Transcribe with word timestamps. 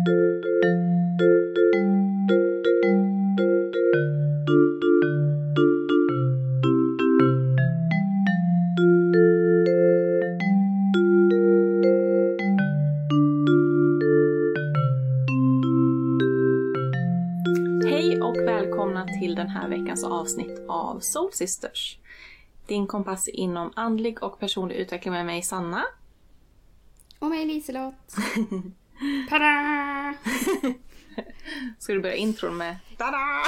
Hej 0.00 0.08
och 18.22 18.36
välkomna 18.36 19.06
till 19.20 19.34
den 19.34 19.48
här 19.48 19.68
veckans 19.68 20.04
avsnitt 20.04 20.60
av 20.68 21.00
Soul 21.00 21.32
Sisters. 21.32 21.98
Din 22.66 22.86
kompass 22.86 23.28
inom 23.28 23.72
andlig 23.76 24.22
och 24.22 24.38
personlig 24.38 24.76
utveckling 24.76 25.12
med 25.12 25.26
mig 25.26 25.42
Sanna. 25.42 25.82
Och 27.18 27.30
mig 27.30 27.46
Liselott. 27.46 28.16
Ska 31.80 31.92
du 31.92 32.00
börja 32.00 32.14
intron 32.14 32.56
med 32.56 32.76
Tada! 32.98 33.42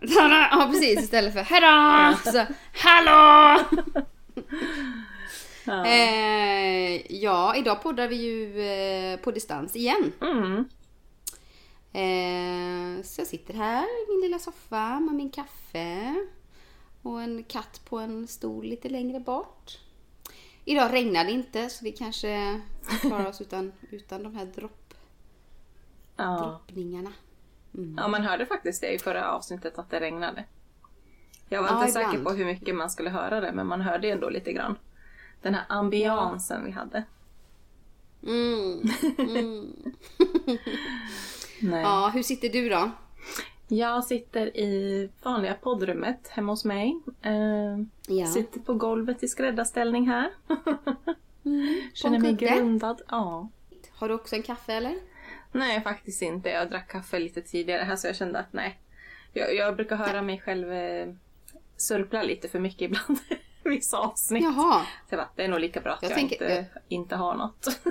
Tada! 0.14 0.48
Ja 0.50 0.68
precis, 0.72 1.00
istället 1.00 1.32
för 1.32 1.40
hejdå! 1.40 2.18
Så 2.24 2.46
hallå! 2.72 3.60
Ja. 5.64 5.86
Eh, 5.86 7.12
ja, 7.22 7.56
idag 7.56 7.82
poddar 7.82 8.08
vi 8.08 8.16
ju 8.16 8.62
eh, 8.62 9.20
på 9.20 9.30
distans 9.30 9.76
igen. 9.76 10.12
Mm. 10.20 10.56
Eh, 11.92 13.02
så 13.02 13.20
jag 13.20 13.28
sitter 13.28 13.54
här 13.54 13.84
i 13.84 14.06
min 14.08 14.20
lilla 14.20 14.38
soffa 14.38 15.00
med 15.00 15.14
min 15.14 15.30
kaffe 15.30 16.14
och 17.02 17.22
en 17.22 17.44
katt 17.44 17.80
på 17.84 17.98
en 17.98 18.26
stol 18.28 18.64
lite 18.66 18.88
längre 18.88 19.20
bort. 19.20 19.78
Idag 20.64 20.92
regnar 20.92 21.24
det 21.24 21.30
inte 21.30 21.70
så 21.70 21.84
vi 21.84 21.92
kanske 21.92 22.60
klarar 23.00 23.26
oss 23.26 23.40
utan, 23.40 23.72
utan 23.90 24.22
de 24.22 24.36
här 24.36 24.46
dropp, 24.46 24.79
Ja. 26.22 26.36
droppningarna. 26.38 27.10
ja, 27.96 28.08
man 28.08 28.22
hörde 28.22 28.46
faktiskt 28.46 28.80
det 28.80 28.92
i 28.92 28.98
förra 28.98 29.30
avsnittet 29.32 29.78
att 29.78 29.90
det 29.90 30.00
regnade. 30.00 30.44
Jag 31.48 31.62
var 31.62 31.68
Ja, 31.68 31.80
inte 31.80 31.92
säker 31.92 32.08
ibland. 32.08 32.24
på 32.26 32.32
hur 32.32 32.44
mycket 32.44 32.74
man 32.74 32.90
skulle 32.90 33.10
höra 33.10 33.40
det 33.40 33.52
men 33.52 33.66
man 33.66 33.80
hörde 33.80 34.08
ändå 34.10 34.28
lite 34.30 34.52
grann. 34.52 34.76
Den 35.42 35.54
här 35.54 35.64
ambiansen 35.68 36.64
vi 36.64 36.70
hade. 36.70 37.04
Mm. 38.26 38.80
Mm. 39.18 39.72
Nej. 41.62 41.82
Ja, 41.82 42.10
hur 42.14 42.22
sitter 42.22 42.48
du 42.48 42.68
då? 42.68 42.90
Jag 43.68 44.04
sitter 44.04 44.56
i 44.56 45.10
vanliga 45.22 45.54
poddrummet 45.54 46.28
hemma 46.28 46.52
hos 46.52 46.64
mig. 46.64 47.00
Eh, 47.22 47.78
Ja. 48.08 48.26
Sitter 48.26 48.60
på 48.60 48.74
golvet 48.74 49.22
i 49.22 49.28
skräddarställning 49.28 50.08
här. 50.08 50.30
Mm, 51.44 51.82
Känner 51.94 52.18
mig 52.18 52.32
grundad. 52.34 53.02
Ja. 53.08 53.48
Har 53.94 54.08
du 54.08 54.14
också 54.14 54.36
en 54.36 54.42
kaffe 54.42 54.72
eller? 54.72 54.94
Nej, 55.52 55.80
faktiskt 55.80 56.22
inte. 56.22 56.48
Jag 56.48 56.70
drack 56.70 56.88
kaffe 56.90 57.18
lite 57.18 57.42
tidigare 57.42 57.82
här 57.84 57.96
så 57.96 58.06
jag 58.06 58.16
kände 58.16 58.38
att 58.38 58.52
nej. 58.52 58.78
Jag, 59.32 59.54
jag 59.54 59.76
brukar 59.76 59.96
höra 59.96 60.22
mig 60.22 60.40
själv 60.40 60.72
eh, 60.72 61.14
sörpla 61.76 62.22
lite 62.22 62.48
för 62.48 62.58
mycket 62.60 62.82
ibland. 62.90 63.18
Vissa 63.64 63.98
avsnitt. 63.98 64.42
Jaha. 64.44 64.80
Så 65.08 65.14
jag 65.14 65.18
bara, 65.18 65.28
det 65.36 65.44
är 65.44 65.48
nog 65.48 65.60
lika 65.60 65.80
bra 65.80 65.92
att 65.92 66.02
jag, 66.02 66.10
Jag 66.10 66.18
tänker- 66.18 66.34
inte, 66.58 66.66
inte 66.88 67.16
har 67.16 67.34
något. 67.34 67.66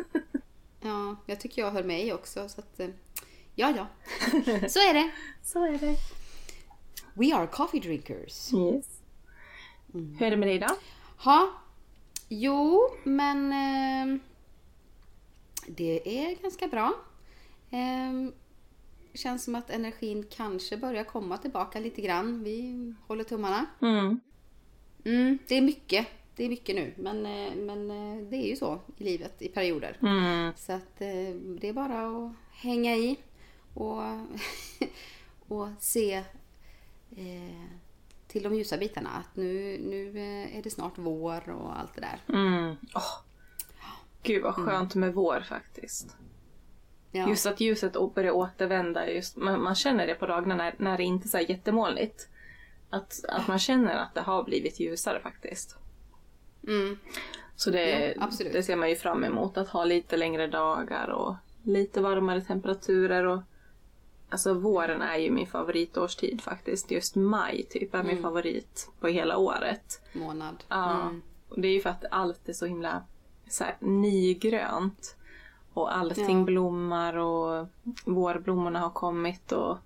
Ja, 0.82 1.16
jag 1.26 1.40
tycker 1.40 1.62
jag 1.62 1.72
hör 1.72 1.84
mig 1.84 2.14
också 2.14 2.50
så 2.50 2.62
att... 2.62 2.80
eh, 2.80 2.88
Ja, 3.56 3.74
ja. 3.78 3.88
Så 4.70 4.80
är 4.80 4.94
det. 4.94 5.12
så 5.44 5.66
är 5.66 5.78
det. 5.78 5.96
We 7.14 7.36
are 7.36 7.48
coffee 7.48 7.80
drinkers. 7.80 8.54
Yes. 8.54 8.86
Hur 9.94 10.22
är 10.22 10.32
det 10.32 10.38
med 10.38 10.48
dig 10.50 10.60
då? 10.60 10.68
Ha. 11.18 11.50
Jo, 12.30 12.90
men... 13.04 13.52
Eh, 13.54 14.20
det 15.68 16.22
är 16.26 16.36
ganska 16.42 16.68
bra. 16.68 16.94
Eh, 17.72 18.34
känns 19.14 19.44
som 19.44 19.56
att 19.56 19.70
energin 19.70 20.26
kanske 20.30 20.78
börjar 20.78 21.04
komma 21.04 21.38
tillbaka 21.38 21.80
lite 21.80 22.02
grann. 22.02 22.44
Vi 22.44 22.94
håller 23.08 23.24
tummarna. 23.24 23.66
Mm. 23.82 24.20
Mm, 25.04 25.38
det 25.48 25.56
är 25.56 25.62
mycket. 25.62 26.08
Det 26.36 26.46
är 26.46 26.50
mycket 26.50 26.76
nu. 26.76 26.94
Men, 26.98 27.26
eh, 27.26 27.56
men 27.56 27.92
eh, 27.92 28.30
det 28.30 28.36
är 28.38 28.50
ju 28.50 28.56
så 28.56 28.80
i 28.98 29.04
livet 29.04 29.42
i 29.42 29.48
perioder. 29.48 29.98
Mm. 30.02 30.54
Så 30.56 30.74
att 30.74 31.02
eh, 31.02 31.36
det 31.60 31.70
är 31.70 31.74
bara 31.74 32.08
att 32.08 32.34
hänga 32.52 32.96
i 32.96 33.18
och, 33.74 34.02
och 35.48 35.68
se 35.80 36.14
eh, 37.12 37.66
till 38.28 38.44
de 38.44 38.56
ljusa 38.56 38.78
bitarna. 38.78 39.10
Att 39.10 39.36
nu, 39.36 39.78
nu 39.78 40.20
är 40.58 40.64
det 40.64 40.70
snart 40.70 40.94
vår 40.96 41.50
och 41.50 41.80
allt 41.80 41.96
det 41.96 42.02
där. 42.02 42.38
Mm. 42.38 42.76
Åh. 42.96 43.22
Gud 44.24 44.44
vad 44.44 44.56
skönt 44.56 44.96
med 44.96 45.14
vår 45.14 45.42
faktiskt. 45.42 46.18
Ja, 47.12 47.30
Just 47.30 47.46
att 47.46 47.60
ljuset 47.60 47.94
börjar 48.16 48.32
återvända. 48.32 49.10
Just, 49.12 49.36
man, 49.36 49.64
man 49.64 49.76
känner 49.76 50.08
det 50.08 50.16
på 50.16 50.26
dagarna 50.28 50.56
när, 50.56 50.76
när 50.78 50.98
det 50.98 51.04
inte 51.04 51.26
är 51.26 51.30
så 51.30 51.38
här 51.38 51.50
jättemolnigt. 51.50 52.28
Att, 52.90 53.26
att 53.30 53.48
man 53.48 53.60
känner 53.60 53.96
att 53.96 54.14
det 54.16 54.22
har 54.22 54.44
blivit 54.44 54.80
ljusare 54.80 55.20
faktiskt. 55.20 55.78
mm, 56.68 56.98
Så 57.56 57.70
det, 57.70 58.14
Ja, 58.18 58.30
det 58.54 58.64
ser 58.64 58.76
man 58.76 58.90
ju 58.90 58.96
fram 58.96 59.24
emot. 59.24 59.58
Att 59.58 59.70
ha 59.70 59.86
lite 59.86 60.18
längre 60.18 60.48
dagar 60.48 61.08
och 61.08 61.36
lite 61.64 62.02
varmare 62.02 62.42
temperaturer. 62.42 63.26
Och, 63.26 63.42
alltså 64.30 64.54
våren 64.54 65.02
är 65.02 65.18
ju 65.18 65.32
min 65.32 65.48
favoritårstid 65.48 66.42
faktiskt. 66.42 66.92
Just 66.92 67.16
maj 67.16 67.64
typ 67.70 67.96
är 67.96 68.04
min 68.04 68.22
favorit 68.22 68.90
på 69.00 69.08
hela 69.08 69.38
året. 69.38 70.02
månad. 70.14 70.64
Ja. 70.68 71.02
Mm. 71.02 71.22
Och 71.50 71.62
det 71.62 71.68
är 71.68 71.74
ju 71.74 71.82
för 71.82 71.90
att 71.90 72.06
allt 72.12 72.50
är 72.50 72.54
så 72.54 72.66
himla 72.66 73.04
så 73.50 73.64
här, 73.64 73.76
nygrönt. 73.80 75.16
Och 75.74 75.96
allting 75.98 76.40
Ja. 76.40 76.46
blommar 76.46 77.18
och 77.18 77.68
vårblommorna 78.06 78.80
har 78.80 78.90
kommit 78.90 79.52
och... 79.52 79.78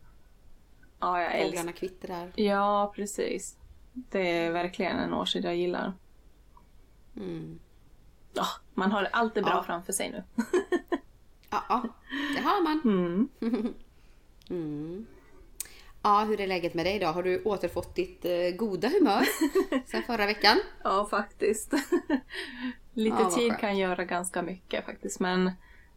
Ja, 0.99 1.21
jag 1.21 1.33
älskar... 1.39 1.71
Kvittrar. 1.71 2.31
Ja, 2.35 2.91
precis. 2.95 3.57
Det 3.93 4.37
är 4.37 4.51
verkligen 4.51 4.97
en 4.99 5.13
årstid 5.13 5.45
jag 5.45 5.55
gillar. 5.55 5.93
Mm. 7.17 7.59
Ja, 8.33 8.45
man 8.73 8.91
har 8.91 9.07
allt 9.11 9.35
det 9.35 9.41
bra 9.41 9.51
Ja. 9.53 9.63
framför 9.63 9.93
sig 9.93 10.11
nu. 10.11 10.23
Ja, 11.49 11.63
ja, 11.69 11.83
det 12.35 12.41
har 12.41 12.63
man. 12.63 12.81
Mm. 12.85 13.29
Mm. 14.49 15.05
Ja, 16.03 16.23
hur 16.27 16.41
är 16.41 16.47
läget 16.47 16.73
med 16.73 16.85
dig 16.85 16.99
då? 16.99 17.07
Har 17.07 17.23
du 17.23 17.43
återfått 17.43 17.95
ditt 17.95 18.25
eh, 18.25 18.49
goda 18.57 18.87
humör 18.89 19.23
sen 19.85 20.03
förra 20.03 20.25
veckan? 20.25 20.57
Ja, 20.83 21.07
faktiskt. 21.09 21.73
Lite 22.93 23.17
Ja, 23.19 23.29
tid 23.29 23.49
skönt. 23.49 23.59
kan 23.61 23.77
göra 23.77 24.03
ganska 24.05 24.41
mycket 24.41 24.85
faktiskt. 24.85 25.19
Men 25.19 25.51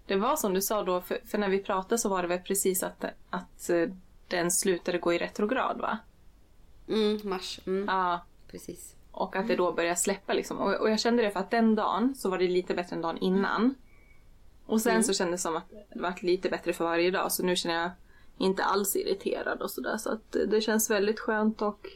det 0.06 0.16
var 0.16 0.36
som 0.36 0.54
du 0.54 0.62
sa 0.62 0.82
då, 0.82 1.00
för, 1.00 1.20
för 1.26 1.38
när 1.38 1.48
vi 1.48 1.58
pratade 1.58 1.98
så 1.98 2.08
var 2.08 2.22
det 2.22 2.28
väl 2.28 2.40
precis 2.40 2.82
att, 2.82 3.04
att 3.30 3.70
eh, 3.70 3.88
den 4.28 4.50
slutade 4.50 4.98
gå 4.98 5.12
i 5.12 5.18
retrograd 5.18 5.78
va? 5.80 5.98
Mm, 6.88 7.20
mars. 7.24 7.60
Mm, 7.66 7.84
Ja, 7.88 8.24
precis. 8.50 8.94
och 9.10 9.36
att 9.36 9.48
det 9.48 9.56
då 9.56 9.72
började 9.72 9.96
släppa 9.96 10.32
liksom. 10.32 10.58
Och, 10.58 10.74
och 10.74 10.90
jag 10.90 11.00
kände 11.00 11.22
det 11.22 11.30
för 11.30 11.40
att 11.40 11.50
den 11.50 11.74
dagen 11.74 12.14
så 12.14 12.30
var 12.30 12.38
det 12.38 12.48
lite 12.48 12.74
bättre 12.74 12.96
än 12.96 13.02
dagen 13.02 13.18
innan. 13.18 13.74
Och 14.66 14.80
sen 14.80 15.04
så 15.04 15.14
kändes 15.14 15.40
det 15.40 15.42
som 15.42 15.56
att 15.56 15.70
det 15.70 16.00
var 16.00 16.14
lite 16.20 16.48
bättre 16.48 16.72
för 16.72 16.84
varje 16.84 17.10
dag. 17.10 17.32
Så 17.32 17.42
nu 17.42 17.56
känner 17.56 17.82
jag 17.82 17.90
inte 18.38 18.64
alls 18.64 18.96
irriterad 18.96 19.62
och 19.62 19.70
sådär. 19.70 19.96
Så 19.96 20.12
att 20.12 20.36
det 20.48 20.60
känns 20.60 20.90
väldigt 20.90 21.20
skönt 21.20 21.62
och 21.62 21.86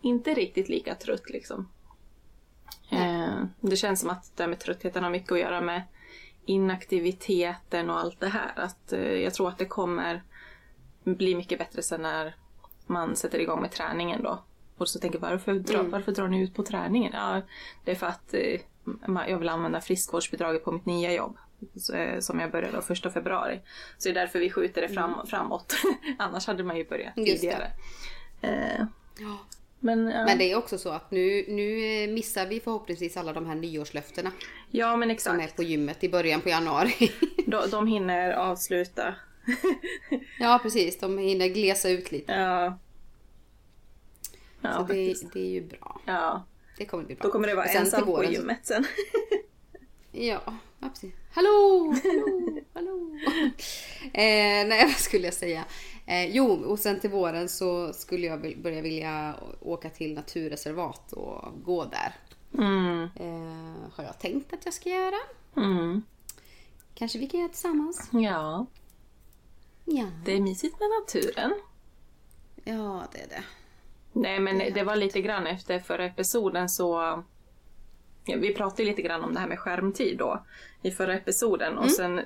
inte 0.00 0.34
riktigt 0.34 0.68
lika 0.68 0.94
trött 0.94 1.30
liksom. 1.30 1.68
Eh, 2.90 3.44
det 3.60 3.76
känns 3.76 4.00
som 4.00 4.10
att 4.10 4.36
det 4.36 4.42
här 4.42 4.50
med 4.50 4.58
tröttheten 4.60 5.04
har 5.04 5.10
mycket 5.10 5.32
att 5.32 5.38
göra 5.38 5.60
med 5.60 5.82
inaktiviteten 6.46 7.90
och 7.90 7.98
allt 7.98 8.20
det 8.20 8.28
här. 8.28 8.52
Att 8.56 8.92
eh, 8.92 9.12
jag 9.12 9.34
tror 9.34 9.48
att 9.48 9.58
det 9.58 9.64
kommer 9.64 10.22
bli 11.04 11.34
mycket 11.34 11.58
bättre 11.58 11.82
sen 11.82 12.02
när 12.02 12.34
man 12.86 13.16
sätter 13.16 13.38
igång 13.38 13.60
med 13.60 13.70
träningen 13.70 14.22
då. 14.22 14.42
Och 14.76 14.88
så 14.88 14.98
tänker 14.98 15.18
jag, 15.18 15.30
varför, 15.30 15.54
dra, 15.54 15.82
varför 15.82 16.12
drar 16.12 16.28
ni 16.28 16.40
ut 16.40 16.54
på 16.54 16.62
träningen? 16.62 17.12
Ja, 17.14 17.40
det 17.84 17.90
är 17.90 17.94
för 17.94 18.06
att 18.06 18.34
eh, 18.34 18.60
jag 19.28 19.38
vill 19.38 19.48
använda 19.48 19.80
friskvårdsbidraget 19.80 20.64
på 20.64 20.72
mitt 20.72 20.86
nya 20.86 21.12
jobb. 21.12 21.36
Eh, 21.94 22.20
som 22.20 22.40
jag 22.40 22.50
började 22.50 22.76
då 22.76 22.82
första 22.82 23.10
februari. 23.10 23.60
Så 23.98 24.08
det 24.08 24.12
är 24.12 24.20
därför 24.20 24.38
vi 24.38 24.50
skjuter 24.50 24.82
det 24.82 24.88
fram, 24.88 25.26
framåt. 25.26 25.74
Annars 26.18 26.46
hade 26.46 26.64
man 26.64 26.76
ju 26.76 26.88
börjat 26.88 27.12
Just 27.16 27.40
tidigare. 27.40 27.70
Eh, 28.40 28.86
Ja. 29.18 29.38
Men, 29.84 30.08
ja. 30.08 30.24
Men 30.24 30.38
det 30.38 30.44
är 30.52 30.56
också 30.56 30.78
så 30.78 30.88
att 30.88 31.10
nu, 31.10 31.44
nu 31.48 32.06
missar 32.12 32.46
vi 32.46 32.60
förhoppningsvis 32.60 33.16
alla 33.16 33.32
de 33.32 33.46
här 33.46 33.54
nyårslöftena 33.54 34.32
ja, 34.70 34.96
men 34.96 35.18
som 35.18 35.34
är 35.34 35.38
exakt. 35.38 35.56
på 35.56 35.62
gymmet 35.62 36.04
i 36.04 36.08
början 36.08 36.40
på 36.40 36.48
januari. 36.48 37.12
De, 37.46 37.70
de 37.70 37.86
hinner 37.86 38.32
avsluta. 38.32 39.14
ja, 40.40 40.60
precis. 40.62 40.98
De 40.98 41.18
hinner 41.18 41.48
glesa 41.48 41.88
ut 41.90 42.12
lite. 42.12 42.32
Ja. 42.32 42.78
Ja, 44.60 44.72
så 44.76 44.82
det, 44.92 45.14
det 45.32 45.40
är 45.40 45.50
ju 45.50 45.60
bra. 45.60 46.00
Ja. 46.04 46.44
Det 46.78 46.84
kommer 46.84 47.04
bli 47.04 47.14
bra. 47.14 47.22
Då 47.22 47.32
kommer 47.32 47.48
det 47.48 47.54
vara 47.54 47.66
ensam 47.66 48.04
på 48.04 48.16
så- 48.16 48.32
gymmet 48.32 48.60
sen. 48.62 48.84
Ja, 50.12 50.40
ja, 50.80 50.88
precis. 50.88 51.14
Hallå, 51.32 51.94
hallå, 52.04 52.60
hallå. 52.74 53.16
eh, 54.04 54.66
nej, 54.66 54.84
vad 54.84 54.96
skulle 54.96 55.24
jag 55.24 55.34
säga? 55.34 55.64
Eh, 56.06 56.36
jo, 56.36 56.64
och 56.64 56.78
sen 56.78 57.00
till 57.00 57.10
våren 57.10 57.48
så 57.48 57.92
skulle 57.92 58.26
jag 58.26 58.62
börja 58.62 58.82
vilja 58.82 59.34
åka 59.60 59.90
till 59.90 60.14
naturreservat 60.14 61.12
och 61.12 61.64
gå 61.64 61.84
där. 61.84 62.14
Mm. 62.58 63.02
Eh, 63.16 63.90
har 63.94 64.04
jag 64.04 64.18
tänkt 64.18 64.52
att 64.52 64.64
jag 64.64 64.74
ska 64.74 64.88
göra. 64.88 65.16
Mm. 65.56 66.02
kanske 66.94 67.18
vi 67.18 67.26
kan 67.26 67.40
göra 67.40 67.48
tillsammans. 67.48 68.08
Ja, 68.12 68.66
Ja, 69.84 70.06
det 70.24 70.32
är 70.32 70.40
mysigt 70.40 70.80
med 70.80 70.88
naturen. 71.00 71.54
ja 72.64 73.04
det 73.12 73.20
är 73.20 73.28
det. 73.28 73.44
Nej 74.12 74.40
men 74.40 74.58
det 74.74 74.82
var 74.82 74.96
lite 74.96 75.20
grann 75.20 75.46
efter 75.46 75.78
förra 75.78 76.04
episoden 76.04 76.68
så... 76.68 77.22
Ja, 78.24 78.36
vi 78.36 78.54
pratade 78.54 78.84
lite 78.84 79.02
grann 79.02 79.24
om 79.24 79.34
det 79.34 79.40
här 79.40 79.48
med 79.48 79.58
skärmtid 79.58 80.18
då 80.18 80.44
i 80.82 80.90
förra 80.90 81.14
episoden 81.14 81.78
och 81.78 81.90
sen 81.90 82.20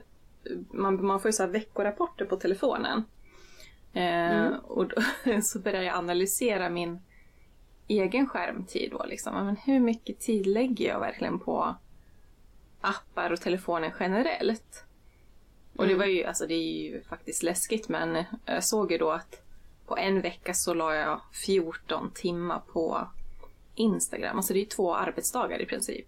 man, 0.71 1.07
man 1.07 1.21
får 1.21 1.29
ju 1.29 1.33
så 1.33 1.47
veckorapporter 1.47 2.25
på 2.25 2.37
telefonen. 2.37 3.05
Eh, 3.99 4.47
Och 4.57 4.87
då, 4.89 5.03
så 5.43 5.59
började 5.59 5.85
jag 5.85 5.97
analysera 5.97 6.71
min 6.71 7.01
egen 7.89 8.27
skärmtid 8.27 8.91
då 8.91 9.05
liksom. 9.07 9.35
Men 9.47 9.57
hur 9.57 9.81
mycket 9.81 10.21
tid 10.21 10.47
lägger 10.47 10.89
jag 10.89 11.01
verkligen 11.01 11.39
på 11.39 11.75
appar 12.81 13.31
och 13.33 13.41
telefonen 13.41 13.91
generellt? 14.01 14.85
Och 15.77 15.87
det 15.87 15.95
var 15.95 16.05
ju, 16.07 16.25
alltså 16.25 16.47
det 16.47 16.55
är 16.55 16.83
ju 16.83 17.03
faktiskt 17.03 17.43
läskigt 17.43 17.89
men 17.89 18.25
jag 18.45 18.65
såg 18.65 18.93
ju 18.93 18.99
då 18.99 19.11
att 19.11 19.43
på 19.87 19.97
en 19.97 20.21
vecka 20.21 20.55
så 20.55 20.75
la 20.75 20.95
jag 20.95 21.21
14 21.45 22.11
timmar 22.15 22.63
på 22.73 23.09
Instagram. 23.75 24.37
Alltså 24.37 24.53
det 24.53 24.59
är 24.59 24.61
ju 24.63 24.67
två 24.67 24.95
arbetsdagar 24.95 25.63
i 25.63 25.67
princip. 25.67 26.07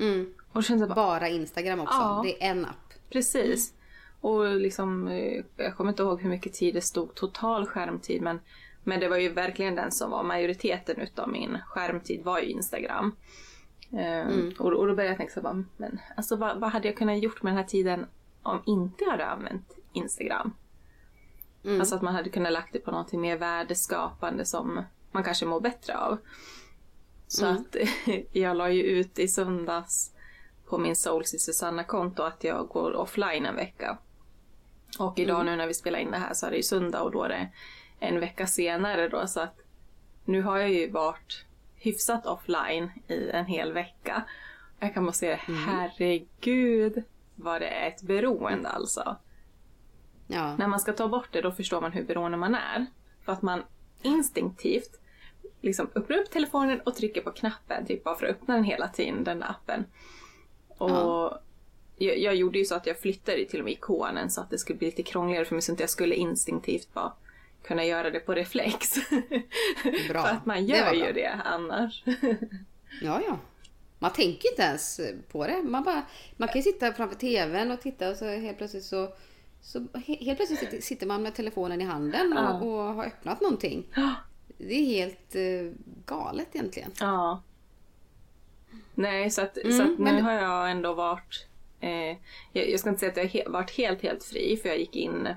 Mm. 0.00 0.34
Och 0.52 0.64
kände 0.64 0.86
bara, 0.86 0.94
Bara 0.94 1.28
Instagram 1.28 1.80
också. 1.80 1.94
Ja. 1.98 2.20
Det 2.24 2.44
är 2.44 2.50
en 2.50 2.64
app. 2.66 2.92
precis. 3.10 3.74
Och 4.22 4.56
liksom, 4.56 5.08
eh, 5.08 5.44
jag 5.56 5.76
kommer 5.76 5.90
inte 5.90 6.02
ihåg 6.02 6.22
hur 6.22 6.30
mycket 6.30 6.52
tid 6.52 6.74
det 6.74 6.80
stod 6.80 7.14
total 7.14 7.66
skärmtid 7.66 8.22
men, 8.22 8.40
men 8.84 9.00
det 9.00 9.08
var 9.08 9.16
ju 9.16 9.28
verkligen 9.28 9.74
den 9.74 9.92
som 9.92 10.10
var 10.10 10.22
majoriteten 10.22 10.96
utav 11.00 11.28
min 11.28 11.58
skärmtid 11.66 12.24
var 12.24 12.38
ju 12.38 12.46
Instagram. 12.46 13.16
Eh, 13.92 14.26
och, 14.58 14.72
och 14.72 14.86
då 14.86 14.94
började 14.94 15.04
jag 15.04 15.16
tänka 15.16 15.32
så 15.32 15.40
bara, 15.40 15.64
men 15.76 16.00
alltså 16.16 16.36
vad, 16.36 16.60
vad 16.60 16.70
hade 16.70 16.88
jag 16.88 16.96
kunnat 16.96 17.22
gjort 17.22 17.42
med 17.42 17.52
den 17.52 17.56
här 17.56 17.64
tiden 17.64 18.06
om 18.42 18.62
inte 18.66 19.04
jag 19.04 19.10
hade 19.10 19.26
använt 19.26 19.78
Instagram? 19.92 20.52
Mm. 21.64 21.80
Alltså 21.80 21.94
att 21.94 22.02
man 22.02 22.14
hade 22.14 22.30
kunnat 22.30 22.52
lagt 22.52 22.72
det 22.72 22.78
på 22.78 22.90
någonting 22.90 23.20
mer 23.20 23.38
värdeskapande 23.38 24.44
som 24.44 24.84
man 25.12 25.24
kanske 25.24 25.46
mår 25.46 25.60
bättre 25.60 25.98
av. 25.98 26.18
Så 27.28 27.46
att 27.46 27.76
jag 28.32 28.56
la 28.56 28.70
ju 28.70 28.82
ut 28.82 29.18
i 29.18 29.28
söndags 29.28 30.12
på 30.66 30.78
min 30.78 30.96
Souls 30.96 31.34
i 31.34 31.38
Susanna-konto 31.38 32.22
att 32.22 32.44
jag 32.44 32.68
går 32.68 32.92
offline 32.92 33.46
en 33.46 33.56
vecka. 33.56 33.98
Och 34.98 35.18
idag 35.18 35.44
nu 35.46 35.56
när 35.56 35.66
vi 35.66 35.74
spelar 35.74 35.98
in 35.98 36.10
det 36.10 36.18
här 36.18 36.34
så 36.34 36.46
är 36.46 36.50
det 36.50 36.56
ju 36.56 36.62
söndag 36.62 37.02
och 37.02 37.10
då 37.10 37.22
är 37.22 37.28
det 37.28 37.48
en 38.00 38.20
vecka 38.20 38.46
senare 38.46 39.08
då 39.08 39.26
så 39.26 39.40
att 39.40 39.60
nu 40.24 40.42
har 40.42 40.58
jag 40.58 40.72
ju 40.72 40.90
varit 40.90 41.44
hyfsat 41.74 42.26
offline 42.26 42.90
i 43.08 43.30
en 43.30 43.46
hel 43.46 43.72
vecka. 43.72 44.24
Jag 44.78 44.94
kan 44.94 45.04
bara 45.04 45.12
säga 45.12 45.36
herregud 45.36 47.02
vad 47.34 47.60
det 47.60 47.68
är 47.68 47.88
ett 47.88 48.02
beroende 48.02 48.68
alltså. 48.68 49.16
Ja. 50.26 50.56
När 50.56 50.66
man 50.66 50.80
ska 50.80 50.92
ta 50.92 51.08
bort 51.08 51.28
det 51.32 51.40
då 51.40 51.52
förstår 51.52 51.80
man 51.80 51.92
hur 51.92 52.04
beroende 52.04 52.38
man 52.38 52.54
är. 52.54 52.86
För 53.24 53.32
att 53.32 53.42
man 53.42 53.62
instinktivt 54.02 55.00
liksom 55.60 55.90
öppnar 55.94 56.16
upp 56.16 56.30
telefonen 56.30 56.80
och 56.80 56.94
trycker 56.94 57.20
på 57.20 57.30
knappen 57.30 57.86
typ 57.86 58.04
bara 58.04 58.14
för 58.14 58.26
att 58.26 58.32
öppna 58.32 58.54
den 58.54 58.64
hela 58.64 58.88
tiden, 58.88 59.24
den 59.24 59.38
där 59.38 59.50
appen. 59.50 59.84
Och 60.68 60.90
Ja. 60.90 61.40
Jag, 62.02 62.18
jag 62.18 62.34
gjorde 62.34 62.58
ju 62.58 62.64
så 62.64 62.74
att 62.74 62.86
jag 62.86 62.98
flyttade 62.98 63.44
till 63.44 63.58
och 63.58 63.64
med 63.64 63.72
ikonen 63.72 64.30
så 64.30 64.40
att 64.40 64.50
det 64.50 64.58
skulle 64.58 64.78
bli 64.78 64.86
lite 64.86 65.02
krångligare 65.02 65.44
för 65.44 65.54
mig 65.54 65.62
så 65.62 65.72
att 65.72 65.80
jag 65.80 65.90
skulle 65.90 66.14
instinktivt 66.14 66.94
bara 66.94 67.12
kunna 67.62 67.84
göra 67.84 68.10
det 68.10 68.20
på 68.20 68.34
reflex. 68.34 68.94
Bra. 70.08 70.22
för 70.22 70.28
att 70.28 70.46
man 70.46 70.56
Det 70.56 70.62
gör 70.76 70.86
var 70.86 70.92
ju 70.94 71.12
det 71.12 71.40
annars. 71.44 72.04
Ja, 73.02 73.20
ja. 73.26 73.38
Man 73.98 74.12
tänker 74.12 74.48
inte 74.50 74.62
ens 74.62 75.00
på 75.32 75.46
det. 75.46 75.62
Man, 75.62 75.82
bara, 75.84 76.02
man 76.36 76.48
kan 76.48 76.56
ju 76.56 76.62
sitta 76.62 76.92
framför 76.92 77.16
tvn 77.16 77.70
och 77.70 77.80
titta 77.80 78.10
och 78.10 78.16
så 78.16 78.24
helt 78.28 78.58
plötsligt 78.58 78.84
så, 78.84 79.12
så 79.62 79.78
he- 79.78 80.24
helt 80.24 80.38
plötsligt 80.38 80.84
sitter- 80.84 81.06
man 81.06 81.22
med 81.22 81.34
telefonen 81.34 81.80
i 81.80 81.84
handen 81.84 82.32
och, 82.32 82.38
Ja. 82.38 82.60
och 82.60 82.94
har 82.94 83.04
öppnat 83.06 83.40
någonting. 83.40 83.86
Det 84.58 84.74
är 84.74 84.84
helt 84.86 85.34
eh, 85.34 85.72
galet 86.06 86.48
egentligen. 86.52 86.90
Ja. 87.00 87.42
Nej, 88.94 89.30
så 89.30 89.42
att, 89.42 89.54
så 89.54 89.68
Mm, 89.68 89.80
att 89.80 89.98
nu 89.98 90.04
men- 90.04 90.24
har 90.24 90.32
jag 90.32 90.70
ändå 90.70 90.94
varit... 90.94 91.46
Eh, 91.82 92.16
jag, 92.52 92.70
jag 92.70 92.80
ska 92.80 92.88
inte 92.88 93.00
säga 93.00 93.10
att 93.10 93.16
jag 93.16 93.26
he- 93.26 93.50
varit 93.52 93.70
helt, 93.70 94.02
helt 94.02 94.24
fri, 94.24 94.56
för 94.62 94.68
jag 94.68 94.78
gick 94.78 94.96
in 94.96 95.28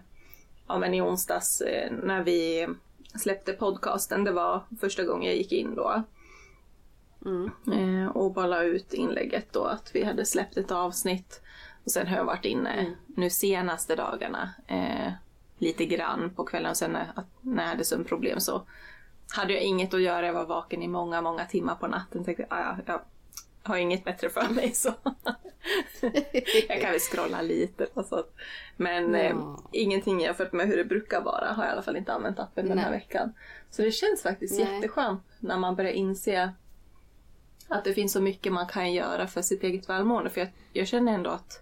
ja, 0.67 0.77
men 0.79 0.93
i 0.93 1.01
onsdags 1.01 1.61
eh, 1.61 1.91
när 1.91 2.23
vi 2.23 2.67
släppte 3.15 3.53
podcasten. 3.53 4.23
Det 4.23 4.31
var 4.31 4.61
första 4.79 5.03
gången 5.03 5.27
jag 5.27 5.37
gick 5.37 5.51
in 5.51 5.75
då. 5.75 6.03
Mm. 7.25 7.51
Eh, 8.03 8.07
och 8.07 8.33
bara 8.33 8.47
la 8.47 8.63
ut 8.63 8.93
inlägget 8.93 9.53
då 9.53 9.63
att 9.63 9.91
vi 9.95 10.03
hade 10.03 10.25
släppt 10.25 10.57
ett 10.57 10.71
avsnitt. 10.71 11.41
Och 11.85 11.91
sen 11.91 12.07
har 12.07 12.17
jag 12.17 12.25
varit 12.25 12.45
inne 12.45 12.69
Mm. 12.73 12.93
nu 13.07 13.29
senaste 13.29 13.95
dagarna 13.95 14.49
eh, 14.67 15.11
lite 15.57 15.85
grann 15.85 16.33
på 16.35 16.43
kvällen. 16.43 16.69
Och 16.71 16.77
sen 16.77 16.91
när, 16.91 17.07
när 17.41 17.63
jag 17.63 17.69
hade 17.69 17.85
sömnproblem 17.85 18.39
så 18.39 18.61
hade 19.35 19.53
jag 19.53 19.61
inget 19.61 19.93
att 19.93 20.01
göra. 20.01 20.25
Jag 20.25 20.33
var 20.33 20.45
vaken 20.45 20.81
i 20.83 20.87
många, 20.87 21.21
många 21.21 21.45
timmar 21.45 21.75
på 21.75 21.87
natten. 21.87 22.23
Tänkte 22.25 22.45
"Ah, 22.49 22.59
ja, 22.59 22.77
jag 22.85 23.01
har 23.65 23.77
inget 23.77 24.03
bättre 24.03 24.29
för 24.29 24.49
mig 24.49 24.71
så 24.73 24.93
jag 26.67 26.81
kan 26.81 26.91
väl 26.91 26.99
scrolla 26.99 27.41
lite. 27.41 27.87
Och 27.93 28.05
så. 28.05 28.23
Men 28.77 29.15
eh, 29.15 29.25
Ja. 29.29 29.63
ingenting 29.71 30.21
jämfört 30.21 30.53
med 30.53 30.67
hur 30.67 30.77
det 30.77 30.85
brukar 30.85 31.21
vara 31.21 31.45
har 31.53 31.63
jag 31.63 31.71
i 31.71 31.73
alla 31.73 31.81
fall 31.81 31.95
inte 31.97 32.13
använt 32.13 32.39
appen 32.39 32.69
den 32.69 32.77
här 32.77 32.89
Nej. 32.91 32.99
veckan. 32.99 33.33
Så 33.69 33.81
det 33.81 33.91
känns 33.91 34.21
faktiskt 34.21 34.59
Nej. 34.59 34.73
jätteskönt 34.75 35.21
när 35.39 35.57
man 35.57 35.75
börjar 35.75 35.91
inse 35.91 36.53
att 37.67 37.83
det 37.83 37.93
finns 37.93 38.11
så 38.13 38.21
mycket 38.21 38.53
man 38.53 38.67
kan 38.67 38.93
göra 38.93 39.27
för 39.27 39.41
sitt 39.41 39.63
eget 39.63 39.89
välmående. 39.89 40.29
För 40.29 40.41
jag, 40.41 40.49
jag 40.73 40.87
känner 40.87 41.13
ändå 41.13 41.29
att 41.29 41.61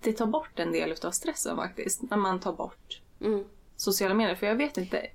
det 0.00 0.12
tar 0.12 0.26
bort 0.26 0.58
en 0.58 0.72
del 0.72 0.94
av 1.04 1.10
stressen 1.10 1.56
faktiskt. 1.56 2.02
När 2.10 2.16
man 2.16 2.40
tar 2.40 2.52
bort 2.52 3.02
Mm. 3.20 3.44
sociala 3.76 4.14
medier. 4.14 4.34
För 4.34 4.46
jag 4.46 4.54
vet 4.54 4.76
inte, 4.78 5.06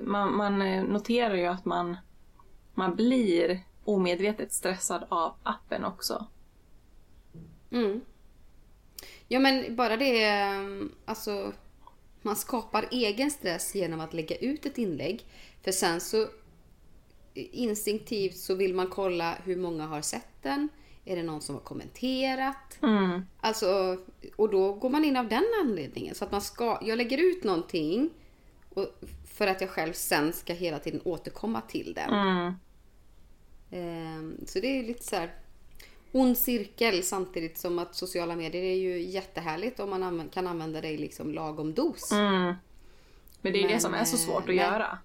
man, 0.00 0.36
man 0.36 0.62
eh, 0.62 0.84
noterar 0.84 1.34
ju 1.34 1.46
att 1.46 1.64
man, 1.64 1.96
man 2.74 2.96
blir 2.96 3.60
omedvetet 3.88 4.52
stressad 4.52 5.06
av 5.08 5.34
appen 5.42 5.84
också. 5.84 6.26
Mm. 7.70 8.00
Ja 9.28 9.40
men 9.40 9.76
bara 9.76 9.96
det, 9.96 10.24
eh, 10.24 10.60
alltså 11.04 11.52
man 12.22 12.36
skapar 12.36 12.88
egen 12.90 13.30
stress 13.30 13.74
genom 13.74 14.00
att 14.00 14.14
lägga 14.14 14.36
ut 14.36 14.66
ett 14.66 14.78
inlägg. 14.78 15.26
För 15.62 15.72
sen 15.72 16.00
så 16.00 16.26
instinktivt 17.34 18.36
så 18.36 18.54
vill 18.54 18.74
man 18.74 18.88
kolla 18.88 19.34
hur 19.44 19.56
många 19.56 19.86
har 19.86 20.00
sett 20.00 20.42
den. 20.42 20.68
Är 21.04 21.16
det 21.16 21.22
någon 21.22 21.40
som 21.40 21.54
har 21.54 21.62
kommenterat? 21.62 22.78
Mm. 22.82 23.22
Alltså, 23.40 23.98
och 24.36 24.50
då 24.50 24.72
går 24.72 24.90
man 24.90 25.04
in 25.04 25.16
av 25.16 25.28
den 25.28 25.44
anledningen. 25.64 26.14
Så 26.14 26.24
att 26.24 26.32
man 26.32 26.40
ska, 26.40 26.78
jag 26.82 26.98
lägger 26.98 27.18
ut 27.18 27.44
någonting 27.44 28.10
och, 28.74 28.86
för 29.34 29.46
att 29.46 29.60
jag 29.60 29.70
själv 29.70 29.92
sen 29.92 30.32
ska 30.32 30.52
hela 30.52 30.78
tiden 30.78 31.00
återkomma 31.04 31.60
till 31.60 31.94
den. 31.94 32.10
Mm. 32.10 32.52
Ehm, 33.70 34.36
Så 34.46 34.60
det 34.60 34.66
är 34.78 34.82
lite 34.82 35.02
så 35.04 35.16
här 35.16 35.34
ond 36.12 36.38
cirkel 36.38 37.02
samtidigt 37.02 37.58
som 37.58 37.78
att 37.78 37.94
sociala 37.94 38.36
medier 38.36 38.62
är 38.62 38.74
ju 38.76 39.00
jättehärligt 39.02 39.80
om 39.80 39.90
man 39.90 40.28
kan 40.32 40.46
använda 40.46 40.80
det 40.80 40.88
i 40.88 40.98
liksom 40.98 41.32
lagom 41.32 41.74
dos. 41.74 42.12
Mm. 42.12 42.54
Men 43.40 43.52
det 43.52 43.58
är 43.58 43.62
ju 43.62 43.66
det 43.68 43.74
Men, 43.74 43.80
som 43.80 43.94
är 43.94 44.04
så 44.04 44.16
eh, 44.16 44.20
svårt 44.20 44.42
att 44.42 44.46
nej. 44.46 44.56
göra. 44.56 44.98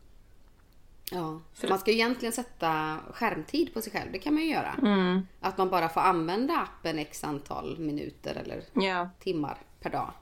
Ja. 1.11 1.41
För- 1.53 1.67
Man 1.69 1.79
ska 1.79 1.91
ju 1.91 1.97
egentligen 1.97 2.33
sätta 2.33 2.97
skärmtid 3.13 3.73
på 3.73 3.81
sig 3.81 3.91
själv, 3.91 4.11
det 4.11 4.19
kan 4.19 4.33
man 4.33 4.43
ju 4.43 4.49
göra. 4.49 4.73
Mm. 4.81 5.21
Att 5.39 5.57
man 5.57 5.69
bara 5.69 5.89
får 5.89 6.01
använda 6.01 6.53
appen 6.57 6.99
x 6.99 7.23
antal 7.23 7.79
minuter 7.79 8.35
eller 8.35 8.63
Ja. 8.85 9.09
timmar 9.19 9.57
per 9.79 9.89
dag. 9.89 10.13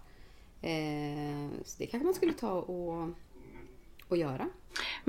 Ehm, 0.61 1.51
Så 1.65 1.75
det 1.79 1.85
kanske 1.87 2.05
man 2.05 2.13
skulle 2.13 2.33
ta 2.33 2.51
och, 2.51 3.09
och 4.07 4.17
göra. 4.17 4.49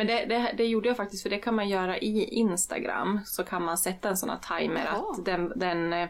Men 0.00 0.06
det, 0.06 0.24
det, 0.24 0.54
det 0.56 0.64
gjorde 0.66 0.88
jag 0.88 0.96
faktiskt, 0.96 1.22
för 1.22 1.30
det 1.30 1.38
kan 1.38 1.54
man 1.54 1.68
göra 1.68 1.98
i 1.98 2.24
Instagram. 2.24 3.20
Så 3.24 3.44
kan 3.44 3.62
man 3.64 3.78
sätta 3.78 4.08
en 4.08 4.16
sån 4.16 4.30
här 4.30 4.58
timer 4.58 4.84
Jaha. 4.84 4.96
att 5.18 5.24
den, 5.24 5.52
den 5.56 5.92
eh, 5.92 6.08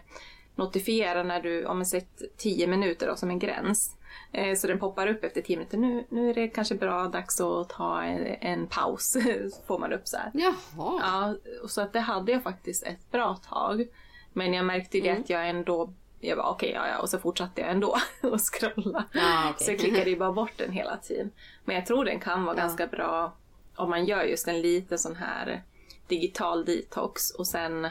notifierar 0.54 1.24
när 1.24 1.40
du, 1.42 1.64
om 1.66 1.76
man 1.78 1.86
sett 1.86 2.22
10 2.36 2.66
minuter 2.66 3.06
då, 3.06 3.16
som 3.16 3.30
en 3.30 3.38
gräns. 3.38 3.96
Eh, 4.32 4.54
Så 4.56 4.66
den 4.66 4.78
poppar 4.78 5.06
upp 5.06 5.24
efter 5.24 5.40
10 5.40 5.56
minuter. 5.56 5.78
Nu, 5.78 6.04
nu 6.08 6.30
är 6.30 6.34
det 6.34 6.48
kanske 6.48 6.74
bra 6.74 7.08
dags 7.08 7.40
att 7.40 7.68
ta 7.68 8.02
en, 8.02 8.26
en 8.40 8.66
paus. 8.66 9.12
Så 9.12 9.20
får 9.66 9.78
man 9.78 9.92
upp 9.92 10.08
så 10.08 10.16
här. 10.16 10.30
Jaha. 10.34 10.54
Ja, 11.02 11.34
så 11.68 11.80
att 11.80 11.92
det 11.92 12.00
hade 12.00 12.32
jag 12.32 12.42
faktiskt 12.42 12.82
ett 12.86 13.10
bra 13.10 13.36
tag. 13.48 13.86
Men 14.32 14.54
jag 14.54 14.64
märkte 14.66 15.00
det 15.00 15.08
Mm. 15.08 15.22
att 15.22 15.30
jag 15.30 15.48
ändå, 15.48 15.92
jag 16.20 16.38
bara 16.38 16.50
okej, 16.50 16.72
ja, 16.74 16.88
ja, 16.88 16.98
och 16.98 17.08
så 17.08 17.18
fortsatte 17.18 17.60
jag 17.60 17.70
ändå 17.70 17.96
att 18.22 18.40
scrolla. 18.40 19.04
Ja, 19.12 19.50
okej. 19.50 19.64
Så 19.66 19.70
jag 19.72 19.78
klickade 19.80 20.10
ju 20.10 20.16
bara 20.18 20.32
bort 20.32 20.52
den 20.56 20.72
hela 20.72 20.96
tiden. 20.96 21.30
Men 21.64 21.76
jag 21.76 21.86
tror 21.86 22.04
den 22.04 22.20
kan 22.20 22.44
vara 22.44 22.56
Ja. 22.56 22.62
ganska 22.62 22.86
bra 22.86 23.32
om 23.80 23.90
man 23.90 24.04
gör 24.04 24.22
just 24.22 24.48
en 24.48 24.60
liten 24.60 24.98
sån 24.98 25.16
här 25.16 25.62
digital 26.06 26.64
detox 26.64 27.30
och 27.30 27.46
sen, 27.46 27.88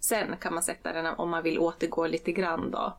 sen 0.00 0.36
kan 0.36 0.54
man 0.54 0.62
sätta 0.62 0.92
den 0.92 1.06
om 1.06 1.30
man 1.30 1.42
vill 1.42 1.58
återgå 1.58 2.06
lite 2.06 2.32
grann 2.32 2.70
då. 2.70 2.96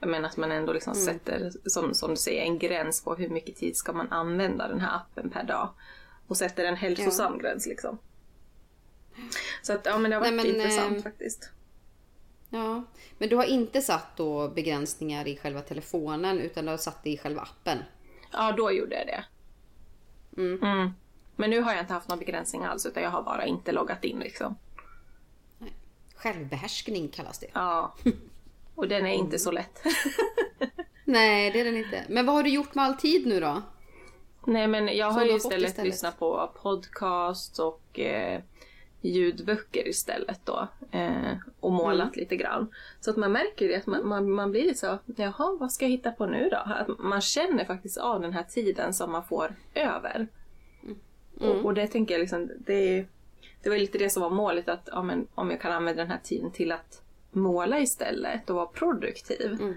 Jag 0.00 0.08
menar 0.10 0.28
att 0.28 0.36
man 0.36 0.52
ändå 0.52 0.72
liksom 0.72 0.92
Mm. 0.92 1.04
sätter, 1.04 1.52
som, 1.64 1.94
som 1.94 2.10
du 2.10 2.16
säger, 2.16 2.42
en 2.42 2.58
gräns 2.58 3.04
på 3.04 3.14
hur 3.14 3.28
mycket 3.28 3.56
tid 3.56 3.76
ska 3.76 3.92
man 3.92 4.12
använda 4.12 4.68
den 4.68 4.80
här 4.80 4.96
appen 4.96 5.30
per 5.30 5.44
dag. 5.44 5.68
Och 6.26 6.36
sätter 6.36 6.64
en 6.64 6.76
hälsosam 6.76 7.38
gräns 7.38 7.66
liksom. 7.66 7.98
Så 9.62 9.72
att, 9.72 9.86
ja 9.86 9.98
men 9.98 10.10
det 10.10 10.16
har 10.16 10.20
varit 10.20 10.34
Nej, 10.34 10.46
men, 10.46 10.56
intressant 10.56 10.96
ehm, 10.96 11.02
faktiskt. 11.02 11.50
Ja, 12.50 12.84
men 13.18 13.28
du 13.28 13.36
har 13.36 13.44
inte 13.44 13.82
satt 13.82 14.16
då 14.16 14.48
begränsningar 14.48 15.28
i 15.28 15.36
själva 15.36 15.60
telefonen 15.60 16.38
utan 16.40 16.64
du 16.64 16.70
har 16.70 16.78
satt 16.78 17.04
det 17.04 17.10
i 17.10 17.18
själva 17.18 17.40
appen? 17.40 17.78
Ja, 18.32 18.52
då 18.56 18.72
gjorde 18.72 18.96
jag 18.96 19.06
det. 19.06 19.24
Mm. 20.42 20.62
Mm. 20.62 20.90
Men 21.36 21.50
nu 21.50 21.60
har 21.60 21.72
jag 21.72 21.80
inte 21.82 21.92
haft 21.92 22.08
någon 22.08 22.18
begränsning 22.18 22.64
alls 22.64 22.86
utan 22.86 23.02
jag 23.02 23.10
har 23.10 23.22
bara 23.22 23.46
inte 23.46 23.72
loggat 23.72 24.04
in 24.04 24.18
liksom. 24.18 24.56
Nej. 25.58 25.72
Självbehärskning 26.16 27.08
kallas 27.08 27.38
det. 27.38 27.46
Ja. 27.52 27.94
Och 28.74 28.88
den 28.88 29.06
är 29.06 29.14
inte 29.14 29.38
så 29.38 29.50
lätt. 29.50 29.82
Nej, 31.04 31.50
det 31.50 31.60
är 31.60 31.64
den 31.64 31.76
inte. 31.76 32.04
Men 32.08 32.26
vad 32.26 32.34
har 32.34 32.42
du 32.42 32.50
gjort 32.50 32.74
med 32.74 32.84
all 32.84 32.94
tid 32.96 33.26
nu 33.26 33.40
då? 33.40 33.62
Nej 34.44 34.66
men 34.66 34.96
jag 34.96 35.10
har 35.10 35.24
ju 35.24 35.36
istället, 35.36 35.68
istället? 35.70 35.92
lyssnat 35.92 36.18
på 36.18 36.50
podcast 36.62 37.58
och 37.58 38.00
eh, 38.00 38.40
ljudböcker 39.00 39.88
istället 39.88 40.40
då. 40.44 40.68
Eh, 40.90 41.32
och 41.60 41.72
målat 41.72 42.06
Mm. 42.06 42.12
lite 42.20 42.36
grann. 42.36 42.74
Så 43.00 43.10
att 43.10 43.16
man 43.16 43.32
märker 43.32 43.68
det 43.68 43.76
att 43.76 43.86
man, 43.86 44.08
man, 44.08 44.30
man 44.30 44.50
blir 44.50 44.62
lite 44.62 44.78
så, 44.78 44.98
jaha 45.16 45.56
vad 45.60 45.72
ska 45.72 45.84
jag 45.84 45.90
hitta 45.90 46.12
på 46.12 46.26
nu 46.26 46.48
då? 46.48 46.56
Att 46.56 46.98
man 46.98 47.20
känner 47.20 47.64
faktiskt 47.64 47.96
av 47.98 48.20
den 48.20 48.32
här 48.32 48.42
tiden 48.42 48.94
som 48.94 49.12
man 49.12 49.24
får 49.24 49.56
över. 49.74 50.28
Mm. 51.40 51.50
Och, 51.50 51.64
och 51.64 51.74
det 51.74 51.86
tänker 51.86 52.14
jag 52.14 52.20
liksom, 52.20 52.50
det, 52.58 53.04
det 53.62 53.70
var 53.70 53.76
lite 53.76 53.98
det 53.98 54.10
som 54.10 54.22
var 54.22 54.30
målet 54.30 54.68
att 54.68 54.88
ja, 54.92 55.02
men, 55.02 55.26
om 55.34 55.50
jag 55.50 55.60
kan 55.60 55.72
använda 55.72 56.02
den 56.02 56.10
här 56.10 56.20
tiden 56.22 56.50
till 56.50 56.72
att 56.72 57.02
måla 57.30 57.80
istället 57.80 58.50
och 58.50 58.56
vara 58.56 58.66
produktiv. 58.66 59.58
Mm. 59.60 59.74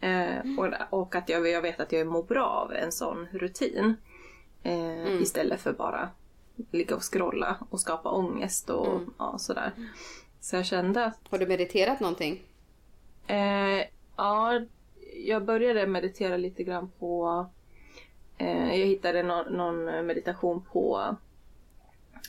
Eh, 0.00 0.58
och, 0.58 0.98
och 1.00 1.14
att 1.14 1.28
jag, 1.28 1.48
jag 1.48 1.62
vet 1.62 1.80
att 1.80 1.92
jag 1.92 2.06
mår 2.06 2.22
bra 2.22 2.46
av 2.46 2.72
en 2.72 2.92
sån 2.92 3.28
rutin. 3.32 3.96
Eh, 4.62 4.72
Mm. 4.72 5.22
Istället 5.22 5.60
för 5.60 5.72
bara 5.72 6.08
ligga 6.70 6.96
och 6.96 7.12
scrolla 7.12 7.56
och 7.70 7.80
skapa 7.80 8.10
ångest 8.10 8.70
och 8.70 8.86
Mm. 8.86 9.14
ja, 9.18 9.38
sådär. 9.38 9.72
Så 10.40 10.56
jag 10.56 10.66
kände 10.66 11.04
att 11.04 11.18
Har 11.30 11.38
du 11.38 11.46
mediterat 11.46 12.00
någonting? 12.00 12.42
Eh, 13.26 13.86
ja, 14.16 14.60
jag 15.16 15.44
började 15.44 15.86
meditera 15.86 16.36
lite 16.36 16.62
grann 16.64 16.90
på... 16.98 17.46
Eh, 18.42 18.78
jag 18.80 18.86
hittade 18.86 19.22
någon, 19.22 19.52
någon 19.52 19.84
meditation 20.06 20.64
på 20.72 21.16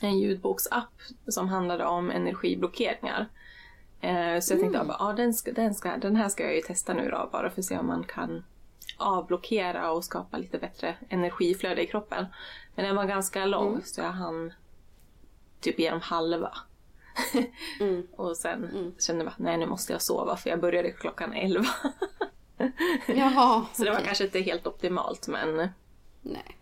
en 0.02 0.20
ljudboksapp 0.20 0.94
som 1.28 1.48
handlade 1.50 1.86
om 1.86 2.12
energiblockeringar. 2.12 3.28
Eh, 4.02 4.40
så 4.40 4.54
jag 4.54 4.60
tänkte 4.60 4.80
Mm. 4.80 4.90
att 4.90 5.02
ah, 5.02 5.14
den, 5.14 5.34
ska, 5.34 5.52
den, 5.52 5.74
ska, 5.74 5.98
den 5.98 6.16
här 6.16 6.30
ska 6.30 6.44
jag 6.44 6.56
ju 6.56 6.62
testa 6.62 6.94
nu 6.94 7.10
då, 7.10 7.30
bara 7.32 7.50
för 7.50 7.62
att 7.62 7.66
se 7.66 7.78
om 7.78 7.88
man 7.88 8.04
kan 8.04 8.44
avblockera 8.98 9.92
och 9.92 10.04
skapa 10.06 10.38
lite 10.38 10.58
bättre 10.58 10.96
energiflöde 11.10 11.84
i 11.84 11.88
kroppen. 11.88 12.26
Men 12.76 12.86
den 12.86 12.96
var 12.96 13.06
ganska 13.06 13.46
lång 13.46 13.68
Mm. 13.70 13.82
så 13.84 14.02
jag 14.02 14.12
hann 14.12 14.54
typ 15.62 15.80
genom 15.80 16.02
halva. 16.02 16.58
Mm. 17.80 18.08
Och 18.16 18.38
sen 18.38 18.64
Mm. 18.64 18.92
kände 19.00 19.24
jag 19.24 19.32
att 19.32 19.40
nej 19.40 19.58
nu 19.58 19.66
måste 19.66 19.94
jag 19.94 20.02
sova 20.02 20.36
för 20.36 20.50
jag 20.50 20.60
började 20.62 20.92
klockan 20.92 21.34
11. 21.34 21.66
Jaha. 23.08 23.66
Så 23.74 23.84
det 23.84 23.90
var 23.90 23.96
okej. 23.98 24.06
kanske 24.06 24.24
inte 24.24 24.40
helt 24.40 24.68
optimalt 24.68 25.28
men 25.28 25.70
Nej. 26.24 26.58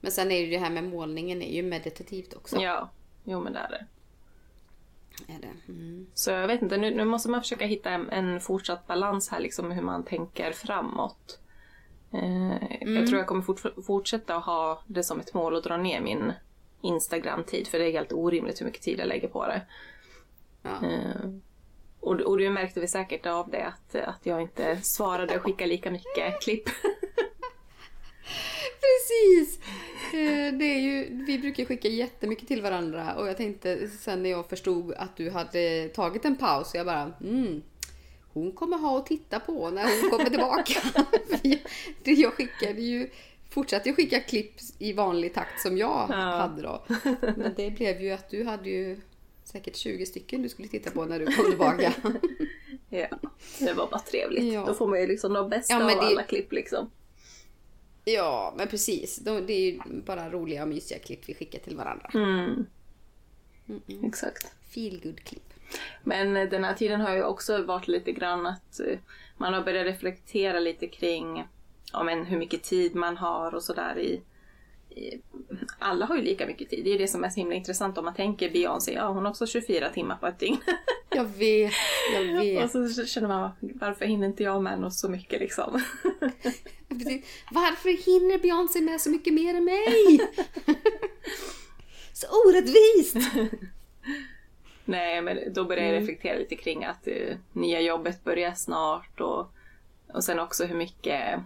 Men 0.00 0.12
sen 0.12 0.30
är 0.30 0.40
ju 0.40 0.50
det 0.50 0.58
här 0.58 0.70
med 0.70 0.84
målningen 0.84 1.42
är 1.42 1.52
ju 1.52 1.62
meditativt 1.62 2.34
också. 2.34 2.56
ja, 2.60 2.90
jo 3.24 3.40
men 3.40 3.52
det 3.52 3.58
är 3.58 3.68
det. 3.70 3.86
Är 5.32 5.38
det. 5.40 5.72
Mm. 5.72 6.06
Så 6.14 6.30
jag 6.30 6.46
vet 6.46 6.62
inte, 6.62 6.76
nu, 6.76 6.94
nu 6.94 7.04
måste 7.04 7.30
man 7.30 7.40
försöka 7.40 7.66
hitta 7.66 7.90
en, 7.90 8.10
en 8.10 8.40
fortsatt 8.40 8.86
balans 8.86 9.28
här 9.28 9.40
liksom 9.40 9.70
hur 9.70 9.82
man 9.82 10.04
tänker 10.04 10.52
framåt. 10.52 11.38
Eh, 12.12 12.52
Jag 12.80 13.06
tror 13.06 13.18
jag 13.18 13.26
kommer 13.26 13.42
fort, 13.42 13.60
fortsätta 13.86 14.36
att 14.36 14.44
ha 14.44 14.82
det 14.86 15.02
som 15.04 15.20
ett 15.20 15.34
mål 15.34 15.56
att 15.56 15.64
dra 15.64 15.76
ner 15.76 16.00
min 16.00 16.32
Instagram-tid 16.80 17.66
för 17.68 17.78
det 17.78 17.88
är 17.88 17.92
helt 17.92 18.12
orimligt 18.12 18.60
hur 18.60 18.66
mycket 18.66 18.82
tid 18.82 18.98
jag 18.98 19.08
lägger 19.08 19.28
på 19.28 19.46
det. 19.46 19.62
Ja. 20.62 20.70
Eh, 20.88 21.30
och, 22.00 22.20
och 22.20 22.38
du 22.38 22.50
märkte 22.50 22.80
väl 22.80 22.88
säkert 22.88 23.26
av 23.26 23.50
det 23.50 23.66
att, 23.66 23.94
att 23.94 24.26
jag 24.26 24.42
inte 24.42 24.76
svarade 24.82 25.36
och 25.36 25.42
skickade 25.42 25.68
lika 25.70 25.90
mycket 25.90 26.40
klipp. 26.42 26.68
Precis! 28.84 29.58
Eh, 30.12 30.54
Det 30.58 30.64
är 30.64 30.78
ju, 30.80 31.24
vi 31.26 31.38
brukar 31.38 31.64
skicka 31.64 31.88
jättemycket 31.88 32.48
till 32.48 32.62
varandra 32.62 33.14
och 33.14 33.28
jag 33.28 33.36
tänkte 33.36 33.88
sen 33.88 34.22
när 34.22 34.30
jag 34.30 34.48
förstod 34.48 34.92
att 34.94 35.16
du 35.16 35.30
hade 35.30 35.88
tagit 35.88 36.24
en 36.24 36.36
paus 36.36 36.74
jag 36.74 36.86
bara 36.86 37.12
mm, 37.20 37.62
hon 38.32 38.52
kommer 38.52 38.76
ha 38.78 38.98
att 38.98 39.06
titta 39.06 39.40
på 39.40 39.70
när 39.70 40.00
hon 40.00 40.10
kommer 40.10 40.30
tillbaka. 40.30 40.80
Jag, 41.42 41.58
det 42.02 42.12
jag 42.12 42.32
skickade 42.32 42.80
ju 42.80 43.10
fortsatte 43.50 43.88
ju 43.88 43.94
skicka 43.94 44.20
klipp 44.20 44.54
i 44.78 44.92
vanlig 44.92 45.34
takt 45.34 45.60
som 45.62 45.78
jag 45.78 46.06
Ja. 46.10 46.14
hade 46.14 46.62
då. 46.62 46.84
Men 47.36 47.54
det 47.56 47.70
blev 47.70 48.00
ju 48.02 48.10
att 48.10 48.30
du 48.30 48.44
hade 48.44 48.70
ju 48.70 49.00
säkert 49.44 49.76
20 49.76 50.06
stycken 50.06 50.42
du 50.42 50.48
skulle 50.48 50.68
titta 50.68 50.90
på 50.90 51.04
när 51.04 51.18
du 51.18 51.26
kom 51.26 51.44
tillbaka. 51.50 51.92
Ja, 52.88 53.06
det 53.58 53.72
var 53.72 53.86
bara 53.90 53.98
trevligt. 54.00 54.52
Ja. 54.54 54.64
Då 54.66 54.74
får 54.74 54.86
man 54.86 55.00
ju 55.00 55.06
liksom 55.06 55.32
de 55.32 55.50
bästa 55.50 55.74
Ja, 55.74 55.78
men 55.78 55.98
av 55.98 56.04
det- 56.04 56.10
alla 56.10 56.22
klipp 56.22 56.52
liksom. 56.52 56.90
Ja, 58.04 58.54
men 58.56 58.68
precis. 58.68 59.16
De, 59.16 59.46
det 59.46 59.52
är 59.52 59.70
ju 59.72 59.80
bara 60.06 60.30
roliga 60.30 60.62
och 60.62 60.68
mysiga 60.68 60.98
klipp 60.98 61.20
vi 61.28 61.34
skickar 61.34 61.58
till 61.58 61.76
varandra. 61.76 62.10
Mm, 62.14 62.66
Mm-mm. 63.66 64.08
exakt. 64.08 64.54
Feel 64.70 65.00
good 65.02 65.20
klipp. 65.20 65.52
Men 66.02 66.36
eh, 66.36 66.48
den 66.48 66.64
här 66.64 66.74
tiden 66.74 67.00
har 67.00 67.14
ju 67.14 67.22
också 67.22 67.62
varit 67.62 67.88
lite 67.88 68.12
grann 68.12 68.46
att 68.46 68.80
eh, 68.80 68.98
man 69.36 69.54
har 69.54 69.62
börjat 69.62 69.86
reflektera 69.86 70.60
lite 70.60 70.86
kring 70.86 71.44
ja, 71.92 72.02
men 72.02 72.24
hur 72.24 72.38
mycket 72.38 72.62
tid 72.62 72.94
man 72.94 73.16
har 73.16 73.54
och 73.54 73.62
sådär 73.62 73.98
i... 73.98 74.20
Alla 75.78 76.06
har 76.06 76.16
ju 76.16 76.22
lika 76.22 76.46
mycket 76.46 76.70
tid. 76.70 76.84
Det 76.84 76.90
är 76.90 76.92
ju 76.92 76.98
det 76.98 77.08
som 77.08 77.24
är 77.24 77.28
så 77.28 77.40
himla 77.40 77.54
intressant 77.54 77.98
om 77.98 78.04
man 78.04 78.14
tänker 78.14 78.50
Beyoncé, 78.50 78.92
ja 78.92 79.08
hon 79.08 79.24
har 79.24 79.30
också 79.30 79.46
24 79.46 79.88
timmar 79.88 80.16
på 80.16 80.26
ett 80.26 80.38
dygn. 80.38 80.56
Jag 81.16 81.24
vet, 81.24 81.72
jag 82.14 82.22
vet. 82.40 82.74
och 82.74 82.90
så 82.90 83.06
känner 83.06 83.28
man, 83.28 83.50
varför 83.60 84.04
hinner 84.04 84.26
inte 84.26 84.42
jag 84.42 84.62
med 84.62 84.80
något 84.80 84.94
så 84.94 85.08
mycket 85.08 85.40
liksom? 85.40 85.72
Varför 87.52 87.88
hinner 88.04 88.38
Beyoncé 88.38 88.80
med 88.80 89.00
så 89.00 89.10
mycket 89.10 89.34
mer 89.34 89.54
än 89.54 89.64
mig? 89.64 90.20
så 92.12 92.26
orättvist! 92.46 93.16
Nej, 94.84 95.22
men 95.22 95.52
då 95.52 95.64
börjar 95.64 95.82
jag 95.84 95.92
Mm. 95.92 96.00
reflektera 96.06 96.38
lite 96.38 96.56
kring 96.56 96.84
att 96.84 97.06
eh, 97.06 97.36
nya 97.52 97.80
jobbet 97.80 98.24
börjar 98.24 98.52
snart 98.52 99.20
och, 99.20 99.52
och 100.14 100.24
sen 100.24 100.40
också 100.40 100.64
hur 100.64 100.76
mycket 100.76 101.40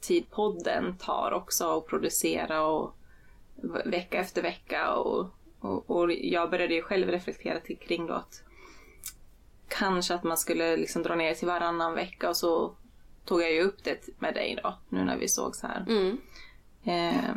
tid 0.00 0.30
podden 0.30 0.96
tar 0.98 1.32
också 1.32 1.78
att 1.78 1.86
producera 1.86 2.62
och 2.66 2.96
vecka 3.84 4.18
efter 4.18 4.42
vecka 4.42 4.94
och, 4.94 5.30
och, 5.60 5.90
och 5.90 6.12
jag 6.12 6.50
började 6.50 6.74
ju 6.74 6.82
själv 6.82 7.08
reflektera 7.08 7.60
till, 7.60 7.78
kring 7.78 8.06
då 8.06 8.14
att 8.14 8.42
kanske 9.68 10.14
att 10.14 10.24
man 10.24 10.36
skulle 10.36 10.76
liksom 10.76 11.02
dra 11.02 11.14
ner 11.14 11.34
till 11.34 11.48
varannan 11.48 11.94
vecka 11.94 12.28
och 12.28 12.36
så 12.36 12.74
tog 13.24 13.42
jag 13.42 13.52
ju 13.52 13.62
upp 13.62 13.84
det 13.84 14.08
med 14.18 14.34
dig 14.34 14.58
då 14.62 14.78
nu 14.88 15.04
när 15.04 15.16
vi 15.16 15.28
sågs 15.28 15.62
här. 15.62 15.84
Mm. 15.88 16.18
Eh, 16.84 17.34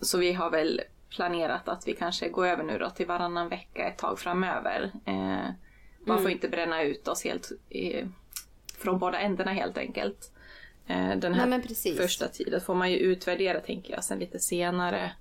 så 0.00 0.18
vi 0.18 0.32
har 0.32 0.50
väl 0.50 0.80
planerat 1.08 1.68
att 1.68 1.88
vi 1.88 1.92
kanske 1.92 2.28
går 2.28 2.46
över 2.46 2.64
nu 2.64 2.78
då 2.78 2.90
till 2.90 3.06
varannan 3.06 3.48
vecka 3.48 3.88
ett 3.88 3.98
tag 3.98 4.18
framöver. 4.18 4.92
Eh, 5.04 5.50
man 6.06 6.22
får 6.22 6.30
inte 6.30 6.48
bränna 6.48 6.82
ut 6.82 7.08
oss 7.08 7.24
helt 7.24 7.52
eh, 7.70 8.06
från 8.78 8.98
båda 8.98 9.18
ändarna 9.18 9.52
helt 9.52 9.78
enkelt. 9.78 10.32
Eh, 10.86 11.16
den 11.16 11.34
här 11.34 11.46
Nej 11.46 11.96
första 11.96 12.28
tiden 12.28 12.60
får 12.60 12.74
man 12.74 12.90
ju 12.92 12.98
utvärdera 12.98 13.60
tänker 13.60 13.94
jag 13.94 14.04
sen 14.04 14.18
lite 14.18 14.38
senare. 14.38 15.12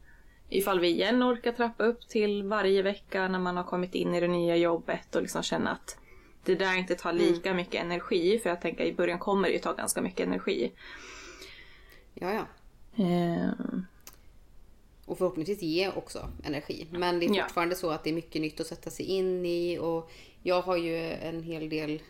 Ifall 0.50 0.80
vi 0.80 0.88
igen 0.88 1.24
orkar 1.24 1.52
trappa 1.52 1.84
upp 1.84 2.08
till 2.08 2.44
varje 2.44 2.82
vecka 2.82 3.28
när 3.28 3.40
man 3.40 3.58
har 3.58 3.64
kommit 3.64 3.96
in 3.96 4.16
i 4.16 4.20
det 4.20 4.28
nya 4.28 4.56
jobbet 4.56 5.16
och 5.16 5.22
liksom 5.22 5.44
känna 5.44 5.72
att 5.72 5.98
det 6.44 6.56
där 6.56 6.78
inte 6.78 6.96
tar 6.96 7.14
lika 7.14 7.54
mycket 7.54 7.82
energi. 7.84 8.40
För 8.40 8.50
jag 8.50 8.62
tänker 8.62 8.84
i 8.84 8.94
början 8.94 9.20
kommer 9.20 9.48
det 9.48 9.54
ju 9.54 9.60
ta 9.60 9.74
ganska 9.74 10.02
mycket 10.02 10.28
energi. 10.28 10.72
Ja, 12.14 12.34
ja. 12.34 12.46
Eh, 13.04 13.50
Och 15.06 15.18
förhoppningsvis 15.18 15.62
ge 15.62 15.90
också 15.90 16.30
energi. 16.44 16.88
Men 16.92 17.20
det 17.20 17.26
är 17.26 17.36
Ja. 17.36 17.44
fortfarande 17.44 17.76
så 17.76 17.90
att 17.92 18.04
det 18.04 18.10
är 18.10 18.14
mycket 18.14 18.42
nytt 18.42 18.60
att 18.60 18.68
sätta 18.68 18.90
sig 18.90 19.06
in 19.06 19.46
i. 19.46 19.78
Och 19.82 20.12
jag 20.44 20.62
har 20.62 20.78
ju 20.78 20.98
en 21.12 21.44
hel 21.44 21.70
del 21.70 22.02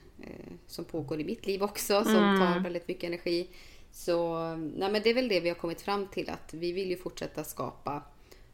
som 0.68 0.86
pågår 0.86 1.20
i 1.20 1.24
mitt 1.24 1.46
liv 1.48 1.64
också 1.64 2.04
som 2.04 2.16
Mm. 2.16 2.40
tar 2.40 2.60
väldigt 2.60 2.88
mycket 2.88 3.04
energi. 3.04 3.48
Så 3.92 4.40
nej, 4.56 4.92
men 4.92 5.02
det 5.02 5.10
är 5.10 5.14
väl 5.14 5.28
det 5.28 5.40
vi 5.40 5.50
har 5.50 5.56
kommit 5.56 5.82
fram 5.82 6.08
till 6.08 6.30
att 6.30 6.54
vi 6.54 6.72
vill 6.72 6.90
ju 6.90 6.98
fortsätta 6.98 7.44
skapa 7.44 8.02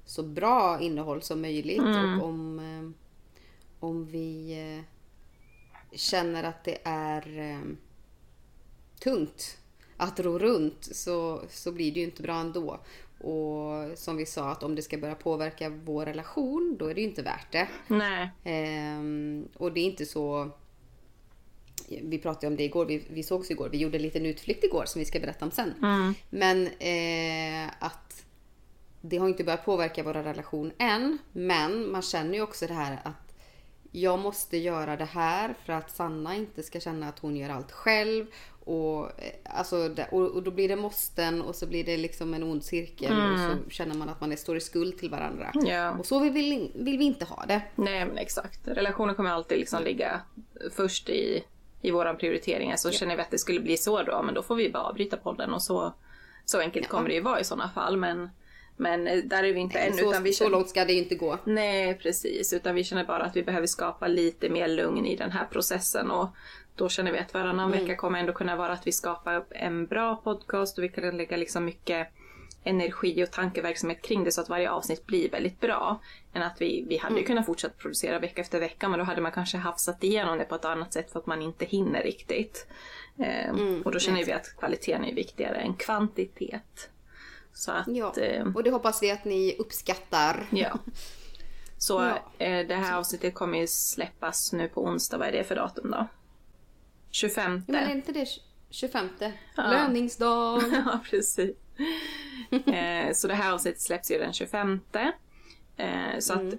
så 0.05 0.23
bra 0.23 0.79
innehåll 0.81 1.21
som 1.21 1.41
möjligt. 1.41 1.79
Mm. 1.81 2.19
Och 2.21 2.27
om, 2.27 2.59
eh, 2.59 2.89
om 3.79 4.05
vi 4.05 4.51
eh, 4.77 4.83
känner 5.97 6.43
att 6.43 6.63
det 6.63 6.77
är 6.83 7.39
eh, 7.39 7.71
tungt 8.99 9.57
att 9.97 10.19
ro 10.19 10.39
runt 10.39 10.83
så, 10.91 11.41
så 11.49 11.71
blir 11.71 11.91
det 11.93 11.99
ju 11.99 12.05
inte 12.05 12.21
bra 12.23 12.35
ändå. 12.35 12.79
Och 13.19 13.97
som 13.97 14.17
vi 14.17 14.25
sa 14.25 14.49
att 14.51 14.63
om 14.63 14.75
det 14.75 14.81
ska 14.81 14.97
börja 14.97 15.15
påverka 15.15 15.69
vår 15.69 16.05
relation 16.05 16.75
då 16.79 16.87
är 16.87 16.95
det 16.95 17.01
ju 17.01 17.07
inte 17.07 17.21
värt 17.21 17.51
det. 17.51 17.67
nej. 17.87 18.29
Ehm, 18.43 19.47
och 19.57 19.71
det 19.71 19.79
är 19.79 19.85
inte 19.85 20.05
så... 20.05 20.51
Vi 22.03 22.17
pratade 22.17 22.47
om 22.47 22.55
det 22.55 22.63
igår, 22.63 22.85
vi, 22.85 23.03
vi 23.09 23.23
sågs 23.23 23.51
igår. 23.51 23.69
Vi 23.69 23.77
gjorde 23.77 23.97
en 23.97 24.01
liten 24.01 24.25
utflykt 24.25 24.63
igår 24.63 24.85
som 24.85 24.99
vi 24.99 25.05
ska 25.05 25.19
berätta 25.19 25.45
om 25.45 25.51
sen. 25.51 25.73
Mm. 25.81 26.13
Men 26.29 26.67
eh, 26.67 27.73
att 27.79 28.25
det 29.01 29.17
har 29.17 29.27
inte 29.29 29.43
börjat 29.43 29.65
påverka 29.65 30.03
vår 30.03 30.13
relation 30.13 30.71
än. 30.77 31.17
Men 31.31 31.91
man 31.91 32.01
känner 32.01 32.33
ju 32.33 32.41
också 32.41 32.67
det 32.67 32.73
här 32.73 32.99
att 33.03 33.35
jag 33.91 34.19
måste 34.19 34.57
göra 34.57 34.97
det 34.97 35.05
här 35.05 35.53
för 35.65 35.73
att 35.73 35.91
Sanna 35.91 36.35
inte 36.35 36.63
ska 36.63 36.79
känna 36.79 37.07
att 37.09 37.19
hon 37.19 37.35
gör 37.37 37.49
allt 37.49 37.71
själv. 37.71 38.25
Och, 38.65 39.05
eh, 39.05 39.31
alltså, 39.43 39.95
och, 40.11 40.21
och 40.31 40.43
då 40.43 40.51
blir 40.51 40.67
det 40.69 40.75
måsten 40.75 41.41
och 41.41 41.55
så 41.55 41.67
blir 41.67 41.83
det 41.83 41.97
liksom 41.97 42.33
en 42.33 42.43
ond 42.43 42.63
cirkel 42.63 43.11
och 43.33 43.39
så 43.39 43.69
känner 43.71 43.95
man 43.95 44.09
att 44.09 44.21
man 44.21 44.31
är, 44.31 44.35
står 44.35 44.57
i 44.57 44.61
skuld 44.61 44.97
till 44.97 45.09
varandra. 45.09 45.51
Ja. 45.65 45.91
Och 45.91 46.05
så 46.05 46.19
vill, 46.19 46.31
vi- 46.33 46.71
vill 46.75 46.97
vi 46.97 47.03
inte 47.05 47.25
ha 47.25 47.45
det. 47.45 47.61
Nej 47.75 48.05
men 48.05 48.17
exakt. 48.17 48.67
Relationen 48.67 49.15
kommer 49.15 49.29
alltid 49.29 49.57
liksom 49.57 49.83
ligga 49.83 50.21
först 50.75 51.09
i, 51.09 51.43
i 51.81 51.91
våran 51.91 52.17
prioritering. 52.17 52.77
Så 52.77 52.91
känner 52.91 53.15
vi 53.15 53.21
att 53.21 53.31
det 53.31 53.37
skulle 53.37 53.59
bli 53.59 53.77
så 53.77 54.03
då, 54.03 54.21
men 54.21 54.33
då 54.33 54.43
får 54.43 54.55
vi 54.55 54.69
bara 54.69 54.83
avbryta 54.83 55.17
podden 55.17 55.53
och 55.53 55.63
så, 55.63 55.93
så 56.45 56.59
enkelt 56.59 56.87
kommer 56.87 57.09
det 57.09 57.15
ju 57.15 57.21
vara 57.21 57.39
i 57.39 57.43
sådana 57.43 57.69
fall. 57.69 57.97
Men, 57.97 58.29
men 58.77 59.07
eh, 59.07 59.17
där 59.23 59.43
är 59.43 59.53
vi 59.53 59.59
inte 59.59 59.79
än. 59.79 59.93
Så, 59.93 60.09
utan 60.09 60.23
vi 60.23 60.33
så 60.33 60.49
långt 60.49 60.69
ska 60.69 60.85
det 60.85 60.93
inte 60.93 61.15
gå. 61.15 61.37
Nej 61.43 61.97
precis, 61.97 62.53
utan 62.53 62.75
vi 62.75 62.83
känner 62.83 63.05
bara 63.05 63.23
att 63.23 63.35
vi 63.35 63.43
behöver 63.43 63.67
skapa 63.67 64.07
lite 64.07 64.49
mer 64.49 64.67
lugn 64.67 65.05
i 65.05 65.15
den 65.15 65.31
här 65.31 65.45
processen. 65.45 66.11
Och 66.11 66.27
då 66.75 66.89
känner 66.89 67.11
vi 67.11 67.19
att 67.19 67.33
varannan 67.33 67.71
vecka 67.71 67.95
kommer 67.95 68.19
ändå 68.19 68.33
kunna 68.33 68.55
vara 68.55 68.73
att 68.73 68.87
vi 68.87 68.91
skapar 68.91 69.45
en 69.49 69.85
bra 69.85 70.15
podcast 70.15 70.77
och 70.77 70.83
vi 70.83 70.89
kan 70.89 71.17
lägga 71.17 71.37
liksom 71.37 71.65
mycket 71.65 72.07
energi 72.63 73.23
och 73.23 73.31
tankeverksamhet 73.31 74.01
kring 74.01 74.23
det 74.23 74.31
så 74.31 74.41
att 74.41 74.49
varje 74.49 74.71
avsnitt 74.71 75.05
blir 75.05 75.31
väldigt 75.31 75.59
bra. 75.59 76.01
Än 76.33 76.41
att 76.43 76.61
vi, 76.61 76.85
vi 76.89 76.97
hade 76.97 77.19
ju 77.19 77.25
kunnat 77.25 77.45
fortsätta 77.45 77.73
producera 77.77 78.19
vecka 78.19 78.41
efter 78.41 78.59
vecka 78.59 78.89
men 78.89 78.99
då 78.99 79.05
hade 79.05 79.21
man 79.21 79.31
kanske 79.31 79.57
hafsat 79.57 80.03
igenom 80.03 80.37
det 80.37 80.43
på 80.45 80.55
ett 80.55 80.65
annat 80.65 80.93
sätt 80.93 81.11
för 81.11 81.19
att 81.19 81.25
man 81.25 81.41
inte 81.41 81.65
hinner 81.65 82.03
riktigt. 82.03 82.67
Ehm, 83.19 83.81
och 83.81 83.91
då 83.91 83.99
känner 83.99 84.25
vi 84.25 84.31
att 84.31 84.55
kvaliteten 84.57 85.05
är 85.05 85.13
viktigare 85.15 85.55
än 85.57 85.73
kvantitet. 85.73 86.89
Så 87.53 87.71
att, 87.71 87.87
Ja. 87.87 88.13
ehm, 88.21 88.55
Och 88.55 88.63
det 88.63 88.71
hoppas 88.71 89.03
vi 89.03 89.11
att 89.11 89.25
ni 89.25 89.55
uppskattar. 89.59 90.47
Ja. 90.51 90.79
Så 91.77 91.93
Ja. 92.39 92.45
eh, 92.45 92.67
det 92.67 92.75
här 92.75 92.97
avsnittet 92.97 93.33
kommer 93.33 93.57
ju 93.59 93.67
släppas 93.67 94.53
nu 94.53 94.67
på 94.67 94.83
onsdag. 94.83 95.17
Vad 95.17 95.27
är 95.27 95.31
det 95.31 95.43
för 95.43 95.55
datum 95.55 95.91
då? 95.91 96.07
25. 97.11 97.63
Men 97.67 97.75
är 97.89 97.91
inte 97.95 98.11
det 98.11 98.27
25? 98.69 99.09
Löningsdag. 99.57 100.61
ja, 100.71 100.99
precis. 101.09 101.55
eh, 102.51 103.13
så 103.13 103.27
det 103.27 103.33
här 103.33 103.53
avsnittet 103.53 103.81
släpps 103.81 104.11
ju 104.11 104.17
den 104.17 104.33
25. 104.33 104.79
Eh, 105.77 106.19
så 106.19 106.33
att 106.33 106.53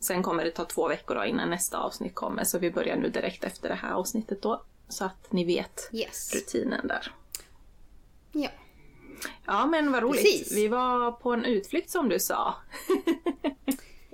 sen 0.00 0.22
kommer 0.22 0.44
det 0.44 0.50
ta 0.50 0.64
två 0.64 0.88
veckor 0.88 1.14
då 1.14 1.24
innan 1.24 1.50
nästa 1.50 1.78
avsnitt 1.78 2.14
kommer. 2.14 2.44
Så 2.44 2.58
vi 2.58 2.70
börjar 2.70 2.96
nu 2.96 3.08
direkt 3.08 3.44
efter 3.44 3.68
det 3.68 3.74
här 3.74 3.92
avsnittet 3.92 4.42
då. 4.42 4.62
Så 4.88 5.04
att 5.04 5.32
ni 5.32 5.44
vet 5.44 5.90
Yes. 5.92 6.34
rutinen 6.34 6.86
där. 6.86 7.12
Ja. 8.32 8.48
Ja 9.46 9.66
men 9.66 9.92
vad 9.92 10.02
roligt. 10.02 10.22
Precis. 10.22 10.56
Vi 10.56 10.68
var 10.68 11.12
på 11.12 11.32
en 11.32 11.44
utflykt 11.44 11.90
som 11.90 12.08
du 12.08 12.18
sa. 12.20 12.54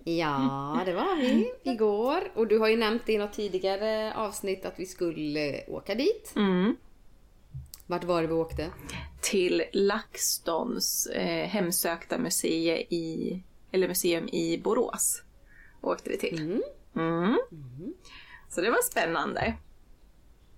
Ja, 0.05 0.83
det 0.87 0.93
var 0.93 1.17
vi 1.17 1.53
igår. 1.63 2.33
Och 2.35 2.47
du 2.47 2.59
har 2.59 2.69
ju 2.69 2.77
nämnt 2.77 3.09
i 3.09 3.19
något 3.19 3.33
tidigare 3.33 4.15
avsnitt 4.15 4.65
att 4.65 4.75
vi 4.77 4.87
skulle 4.87 5.65
åka 5.69 5.95
dit. 5.95 6.33
Mm. 6.37 6.77
Vart 7.93 8.05
var 8.05 8.23
det 8.23 8.29
vi 8.29 8.35
åkte? 8.35 8.71
till 9.21 9.65
LaxTons 9.73 11.07
eh, 11.07 11.49
hemsökta 11.49 12.19
museum 12.19 12.79
i, 12.79 13.43
eller 13.73 13.89
museum 13.89 14.29
i 14.29 14.61
Borås. 14.65 15.23
Åkte 15.81 16.11
vi 16.11 16.19
till. 16.19 16.41
Mm. 16.41 16.63
Mm. 16.97 17.95
Så 18.49 18.61
det 18.61 18.71
var 18.71 18.83
spännande. 18.83 19.55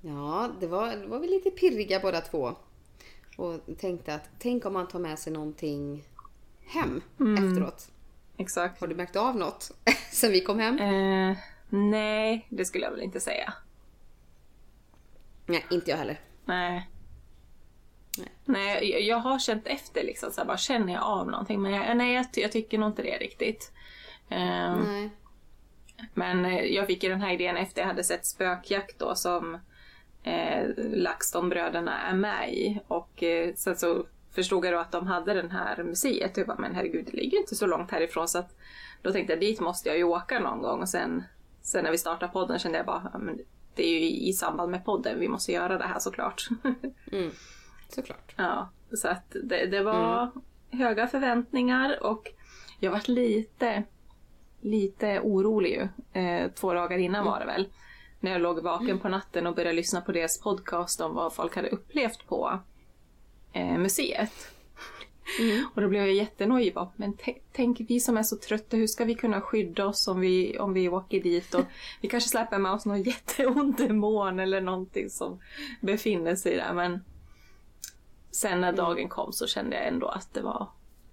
Ja, 0.00 0.50
det 0.60 0.66
var, 0.66 0.96
det 0.96 1.06
var 1.06 1.18
vi 1.18 1.28
lite 1.28 1.50
pirriga 1.50 2.00
båda 2.00 2.20
två. 2.20 2.54
Och 3.36 3.60
tänkte 3.78 4.14
att 4.14 4.28
tänk 4.38 4.66
om 4.66 4.72
man 4.72 4.88
tar 4.88 4.98
med 4.98 5.18
sig 5.18 5.32
någonting 5.32 6.04
hem 6.66 7.02
efteråt. 7.38 7.88
Exakt. 8.36 8.80
Har 8.80 8.86
du 8.86 8.94
märkt 8.94 9.16
av 9.16 9.36
något 9.36 9.70
sen 10.12 10.32
vi 10.32 10.40
kom 10.40 10.58
hem? 10.58 10.78
Eh, 10.78 11.36
nej, 11.68 12.46
det 12.50 12.64
skulle 12.64 12.84
jag 12.84 12.90
väl 12.90 13.02
inte 13.02 13.20
säga. 13.20 13.54
Nej, 15.46 15.64
inte 15.70 15.90
jag 15.90 15.98
heller. 15.98 16.20
Nej. 16.44 16.90
Nej. 18.18 18.28
Nej, 18.44 19.06
jag- 19.08 19.16
har 19.18 19.38
känt 19.38 19.66
efter 19.66 20.02
liksom, 20.04 20.30
så 20.32 20.40
här, 20.40 20.46
bara 20.48 20.56
känner 20.56 20.92
jag 20.92 21.02
av 21.02 21.26
någonting? 21.30 21.62
Men 21.62 21.72
jag, 21.72 21.96
nej, 21.96 22.14
jag, 22.14 22.26
jag 22.34 22.52
tycker 22.52 22.78
nog 22.78 22.88
inte 22.88 23.02
det 23.02 23.18
riktigt. 23.18 23.72
Nej. 24.28 25.10
Men 26.14 26.44
eh, 26.44 26.64
jag 26.64 26.86
fick 26.86 27.02
ju 27.02 27.08
den 27.08 27.20
här 27.20 27.32
idén 27.32 27.56
efter 27.56 27.80
jag 27.82 27.88
hade 27.88 28.04
sett 28.04 28.26
Spökjakt 28.26 28.98
då 28.98 29.14
som 29.14 29.54
eh, 30.22 30.64
LaxTon-bröderna 30.76 31.98
är 32.10 32.14
med 32.14 32.54
i. 32.54 32.80
Och 32.88 33.22
eh, 33.22 33.54
sen 33.54 33.76
så 33.76 34.06
förstod 34.34 34.64
jag 34.66 34.72
då 34.74 34.78
att 34.78 34.92
de 34.92 35.06
hade 35.06 35.34
den 35.34 35.50
här 35.50 35.82
museet. 35.82 36.36
Jag 36.36 36.46
bara, 36.46 36.58
men 36.58 36.74
herregud, 36.74 37.04
det 37.04 37.12
ligger 37.16 37.32
ju 37.32 37.38
inte 37.40 37.54
så 37.54 37.66
långt 37.66 37.90
härifrån. 37.90 38.28
Så 38.28 38.38
att 38.38 38.56
då 39.02 39.12
tänkte 39.12 39.32
jag, 39.32 39.40
dit 39.40 39.60
måste 39.60 39.88
jag 39.88 39.98
ju 39.98 40.04
åka 40.04 40.38
någon 40.40 40.62
gång. 40.62 40.80
Och 40.80 40.88
sen, 40.88 41.24
sen 41.62 41.84
när 41.84 41.90
vi 41.90 41.98
startade 41.98 42.32
podden 42.32 42.58
kände 42.58 42.78
jag 42.78 42.86
bara, 42.86 43.18
men 43.18 43.38
det 43.74 43.84
är 43.86 43.98
ju 44.00 44.10
i 44.10 44.32
samband 44.32 44.70
med 44.70 44.84
podden 44.84 45.20
vi 45.20 45.28
måste 45.28 45.52
göra 45.52 45.78
det 45.78 45.84
här 45.86 45.98
såklart. 45.98 46.48
Mm. 47.12 47.30
Såklart. 47.88 48.34
Ja, 48.36 48.68
så 48.96 49.08
att 49.08 49.36
det, 49.42 49.66
det 49.66 49.82
var 49.82 50.30
höga 50.70 51.06
förväntningar 51.06 52.02
och 52.02 52.32
jag 52.80 52.90
varit 52.90 53.08
lite, 53.08 53.82
lite 54.60 55.20
orolig 55.20 55.70
ju. 55.70 56.20
Eh, 56.20 56.50
två 56.50 56.74
dagar 56.74 56.98
innan 56.98 57.24
var 57.24 57.40
det 57.40 57.46
väl. 57.46 57.68
När 58.20 58.32
jag 58.32 58.40
låg 58.40 58.62
vaken 58.62 58.98
på 58.98 59.08
natten 59.08 59.46
och 59.46 59.54
började 59.54 59.76
lyssna 59.76 60.00
på 60.00 60.12
deras 60.12 60.40
podcast 60.40 61.00
om 61.00 61.14
vad 61.14 61.34
folk 61.34 61.56
hade 61.56 61.68
upplevt 61.68 62.26
på 62.26 62.58
eh, 63.52 63.78
museet. 63.78 64.54
Och 65.74 65.82
då 65.82 65.88
blev 65.88 66.02
jag 66.02 66.14
jättenojig. 66.14 66.74
bara, 66.74 66.88
Men 66.96 67.16
tänk 67.52 67.80
vi 67.88 68.00
som 68.00 68.16
är 68.16 68.22
så 68.22 68.36
trötta, 68.36 68.76
hur 68.76 68.86
ska 68.86 69.04
vi 69.04 69.14
kunna 69.14 69.40
skydda 69.40 69.86
oss 69.86 70.08
om 70.08 70.20
vi, 70.20 70.58
om 70.58 70.72
vi 70.72 70.88
åker 70.88 71.22
dit? 71.22 71.54
Och 71.54 71.64
vi 72.00 72.08
kanske 72.08 72.30
släpper 72.30 72.58
med 72.58 72.72
oss 72.72 72.86
någon 72.86 73.02
jätteond 73.02 73.76
demon 73.76 74.40
eller 74.40 74.60
någonting 74.60 75.10
som 75.10 75.40
befinner 75.80 76.36
sig 76.36 76.56
där. 76.56 76.72
Men 76.72 77.00
sen 78.34 78.60
när 78.60 78.72
dagen 78.72 79.08
kom 79.08 79.32
så 79.32 79.46
kände 79.46 79.76
jag 79.76 79.86
ändå 79.86 80.08
att 80.08 80.34
det 80.34 80.40
var, 80.40 80.66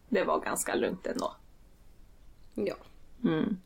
det 0.10 0.23
var 0.23 0.39
ganska 0.39 0.75
lugnt 0.75 1.07
ändå. 1.07 1.36
Ja. 2.53 2.75
Mm. 3.23 3.57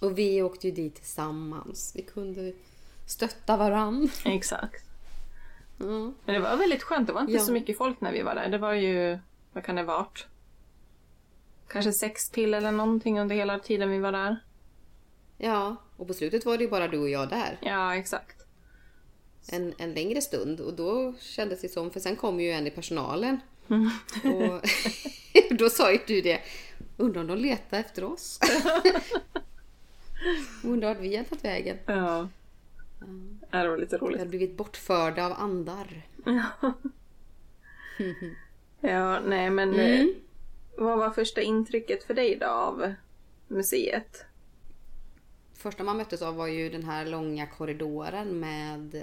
Och 0.00 0.18
vi 0.18 0.42
åkte 0.42 0.68
ju 0.68 0.74
dit 0.74 0.94
tillsammans. 0.94 1.92
Vi 1.96 2.02
kunde 2.02 2.52
stötta 3.08 3.56
varann. 3.56 4.10
Exakt. 4.24 4.84
Mm. 5.80 6.14
Men 6.24 6.34
det 6.34 6.40
var 6.40 6.56
väldigt 6.56 6.82
skönt, 6.82 7.06
det 7.06 7.12
var 7.12 7.20
inte 7.20 7.32
Ja. 7.32 7.40
så 7.40 7.52
mycket 7.52 7.78
folk 7.78 8.00
när 8.00 8.12
vi 8.12 8.22
var 8.22 8.34
där. 8.34 8.48
Det 8.48 8.58
var 8.58 8.72
ju, 8.72 9.18
vad 9.52 9.64
kan 9.64 9.76
det 9.76 9.82
varit? 9.82 10.26
Kanske 11.68 11.92
sex 11.92 12.30
till 12.30 12.54
eller 12.54 12.72
någonting 12.72 13.20
under 13.20 13.36
hela 13.36 13.58
tiden 13.58 13.90
vi 13.90 13.98
var 13.98 14.12
där. 14.12 14.36
Ja, 15.38 15.76
och 15.96 16.06
på 16.06 16.14
slutet 16.14 16.46
var 16.46 16.58
det 16.58 16.64
ju 16.64 16.70
bara 16.70 16.88
du 16.88 16.98
och 16.98 17.08
jag 17.10 17.28
där. 17.28 17.58
Ja, 17.62 17.96
exakt. 17.96 18.41
En, 19.48 19.74
en 19.78 19.92
längre 19.94 20.20
stund. 20.20 20.60
Och 20.60 20.74
då 20.74 21.14
kändes 21.20 21.60
det 21.60 21.68
som, 21.68 21.90
för 21.90 22.00
sen 22.00 22.16
kom 22.16 22.40
ju 22.40 22.50
en 22.50 22.66
i 22.66 22.70
personalen. 22.70 23.40
Och 24.24 24.60
då 25.58 25.70
sa 25.70 25.92
ju 25.92 25.98
du 26.06 26.20
det. 26.20 26.40
Undrar 26.96 27.20
om 27.20 27.26
de 27.26 27.38
letar 27.38 27.78
efter 27.80 28.04
oss? 28.04 28.40
Undrar 30.64 30.88
vart 30.88 31.00
vi 31.02 31.16
har 31.16 31.24
tagit 31.24 31.44
vägen. 31.44 31.76
Ja. 31.86 32.28
Ja, 33.50 33.58
Det 33.62 33.68
var 33.68 33.76
lite 33.78 33.96
Vi 33.96 34.00
roligt. 34.06 34.18
har 34.18 34.26
blivit 34.26 34.56
bortförda 34.56 35.26
av 35.26 35.32
andar. 35.32 36.02
Ja, 38.80 39.20
nej 39.20 39.50
men 39.50 39.74
eh, 39.74 40.06
vad 40.78 40.98
var 40.98 41.10
första 41.10 41.42
intrycket 41.42 42.04
för 42.04 42.14
dig 42.14 42.36
då 42.40 42.46
av 42.46 42.94
museet? 43.48 44.24
Första 45.54 45.84
man 45.84 45.96
möttes 45.96 46.22
av 46.22 46.36
var 46.36 46.46
ju 46.46 46.70
den 46.70 46.84
här 46.84 47.06
långa 47.06 47.46
korridoren 47.46 48.40
med 48.40 48.94
eh, 48.94 49.02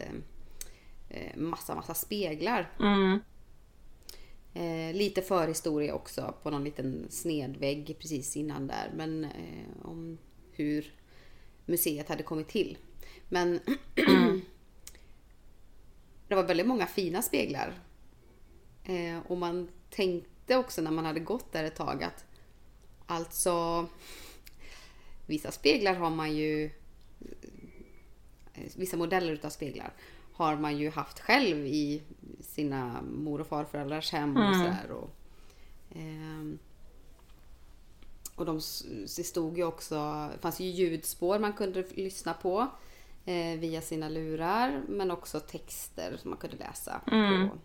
massa, 1.36 1.76
massa 1.76 1.94
speglar. 1.94 2.72
Mm. 2.80 3.20
Eh, 4.54 4.96
lite 4.96 5.22
förhistoria 5.22 5.94
också 5.94 6.34
på 6.44 6.50
någon 6.50 6.64
liten 6.64 7.08
snedvägg 7.10 7.96
precis 8.00 8.38
innan 8.38 8.68
där. 8.68 8.92
Men 8.96 9.24
eh, 9.24 9.86
om 9.86 10.18
hur 10.52 10.94
museet 11.66 12.10
hade 12.10 12.24
kommit 12.24 12.48
till. 12.48 12.78
Men 13.30 13.60
det 16.28 16.36
var 16.36 16.44
väldigt 16.44 16.68
många 16.68 16.86
fina 16.88 17.22
speglar. 17.22 17.74
Eh, 18.84 19.20
och 19.28 19.38
man 19.38 19.70
tänkte 19.90 20.58
också 20.58 20.82
när 20.82 20.92
man 20.92 21.06
hade 21.06 21.20
gått 21.20 21.52
där 21.52 21.64
ett 21.64 21.76
tag 21.76 22.04
att 22.04 22.26
alltså 23.06 23.88
vissa 25.26 25.52
speglar 25.52 25.94
har 25.94 26.10
man 26.10 26.36
ju 26.36 26.66
eh, 28.54 28.64
vissa 28.76 28.98
modeller 28.98 29.34
utav 29.34 29.50
speglar 29.50 29.94
har 30.40 30.58
man 30.58 30.78
ju 30.78 30.90
haft 30.90 31.20
själv 31.20 31.66
i 31.66 32.04
sina 32.42 33.02
mor 33.02 33.42
och 33.42 33.48
farföräldrars 33.48 34.12
hem 34.12 34.38
och 34.38 34.56
sådär. 34.56 34.92
Och, 34.92 35.10
ehm, 35.90 36.60
och 38.36 38.46
de 38.46 38.62
stod 39.24 39.58
ju 39.58 39.64
också, 39.64 40.30
det 40.34 40.42
fanns 40.42 40.60
ju 40.60 40.66
ljudspår 40.66 41.40
man 41.40 41.54
kunde 41.54 41.84
lyssna 41.96 42.34
på 42.34 42.68
eh, 43.26 43.60
via 43.60 43.82
sina 43.82 44.10
lurar 44.10 44.82
men 44.88 45.12
också 45.12 45.40
texter 45.40 46.18
som 46.18 46.30
man 46.30 46.40
kunde 46.40 46.58
läsa. 46.58 47.02
På. 47.50 47.58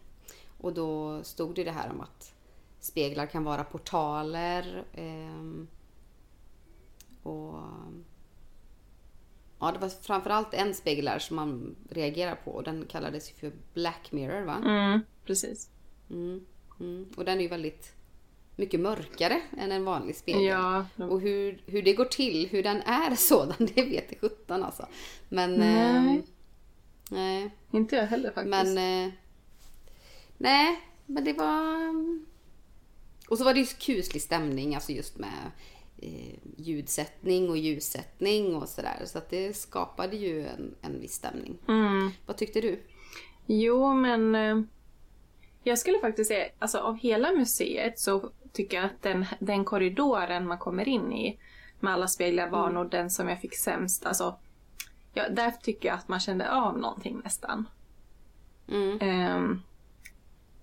Och 0.67 0.75
då 0.75 1.23
stod 1.25 1.55
det 1.55 1.65
det 1.65 1.71
här 1.71 1.91
om 1.91 2.01
att 2.01 2.35
speglar 2.81 3.27
kan 3.27 3.45
vara 3.45 3.65
portaler 3.65 4.85
ehm, 4.95 5.69
och 7.23 7.63
Ja, 9.59 9.73
det 9.73 9.79
var 9.79 9.89
framförallt 9.89 10.55
en 10.55 10.75
spegel 10.75 11.05
där 11.05 11.19
som 11.19 11.37
man 11.37 11.77
reagerar 11.91 12.35
på. 12.35 12.51
och 12.51 12.63
Den 12.63 12.87
kallades 12.87 13.31
ju 13.31 13.35
för 13.35 13.53
Black 13.75 14.13
Mirror 14.13 14.43
va? 14.43 14.63
Mm, 14.65 15.01
precis. 15.27 15.69
Mm, 16.11 16.47
mm. 16.81 17.07
Och 17.17 17.25
den 17.25 17.39
är 17.39 17.43
ju 17.43 17.49
väldigt 17.49 17.93
mycket 18.57 18.81
mörkare 18.81 19.41
än 19.59 19.73
en 19.73 19.85
vanlig 19.85 20.17
spegel. 20.17 20.45
Ja, 20.45 20.87
Och 20.97 21.21
hur, 21.21 21.63
hur 21.67 21.83
det 21.83 21.93
går 21.93 22.05
till, 22.05 22.49
hur 22.51 22.63
den 22.63 22.83
är 22.83 23.15
sådan, 23.17 23.69
det 23.75 23.83
vet 23.83 24.13
i 24.13 24.19
sjutton 24.19 24.63
alltså. 24.65 24.87
Men... 25.29 25.55
Nej. 25.55 26.17
Eh, 26.17 26.23
nej. 27.11 27.51
Inte 27.71 27.97
jag 27.97 28.07
heller 28.07 28.31
faktiskt. 28.31 28.75
Men... 28.75 29.07
Eh, 29.07 29.13
nej, 30.39 30.81
men 31.07 31.25
det 31.25 31.33
var... 31.33 31.95
Och 33.29 33.39
så 33.39 33.45
var 33.45 33.55
det 33.55 33.61
ju 33.61 33.67
kuslig 33.67 34.23
stämning, 34.23 34.75
alltså 34.75 34.93
just 34.93 35.19
med 35.19 35.51
eh, 35.99 36.39
ljudsättning 36.57 37.51
och 37.51 37.57
ljussättning 37.57 38.57
och 38.57 38.69
sådär. 38.69 39.03
Så 39.05 39.19
att 39.19 39.31
det 39.31 39.57
skapade 39.57 40.17
ju 40.17 40.47
en, 40.47 40.75
en 40.81 41.01
viss 41.01 41.15
stämning. 41.15 41.59
Mm. 41.69 42.11
Vad 42.27 42.37
tyckte 42.37 42.61
du? 42.61 42.83
Jo, 43.47 43.95
men 43.95 44.35
eh, 44.35 44.61
jag 45.63 45.79
skulle 45.79 45.99
faktiskt 45.99 46.29
säga, 46.29 46.49
alltså 46.59 46.79
av 46.79 46.97
hela 46.97 47.33
museet 47.33 47.99
så 47.99 48.31
tycker 48.53 48.77
jag 48.77 48.87
att 48.87 49.03
den, 49.03 49.27
den 49.39 49.65
korridoren 49.65 50.47
man 50.47 50.59
kommer 50.59 50.89
in 50.89 51.13
i 51.13 51.39
med 51.81 51.93
alla 51.93 52.09
speglar 52.09 52.49
var 52.49 52.71
nog 52.71 52.91
den 52.91 53.11
som 53.11 53.29
jag 53.29 53.41
fick 53.41 53.57
sämst. 53.57 54.07
Alltså, 54.07 54.37
ja, 55.15 55.29
där 55.29 55.51
tycker 55.51 55.89
jag 55.89 55.99
att 55.99 56.09
man 56.09 56.21
kände 56.21 56.53
av 56.53 56.79
någonting 56.79 57.21
nästan. 57.25 57.69
Mm. 58.69 58.99
Ehm, 59.01 59.63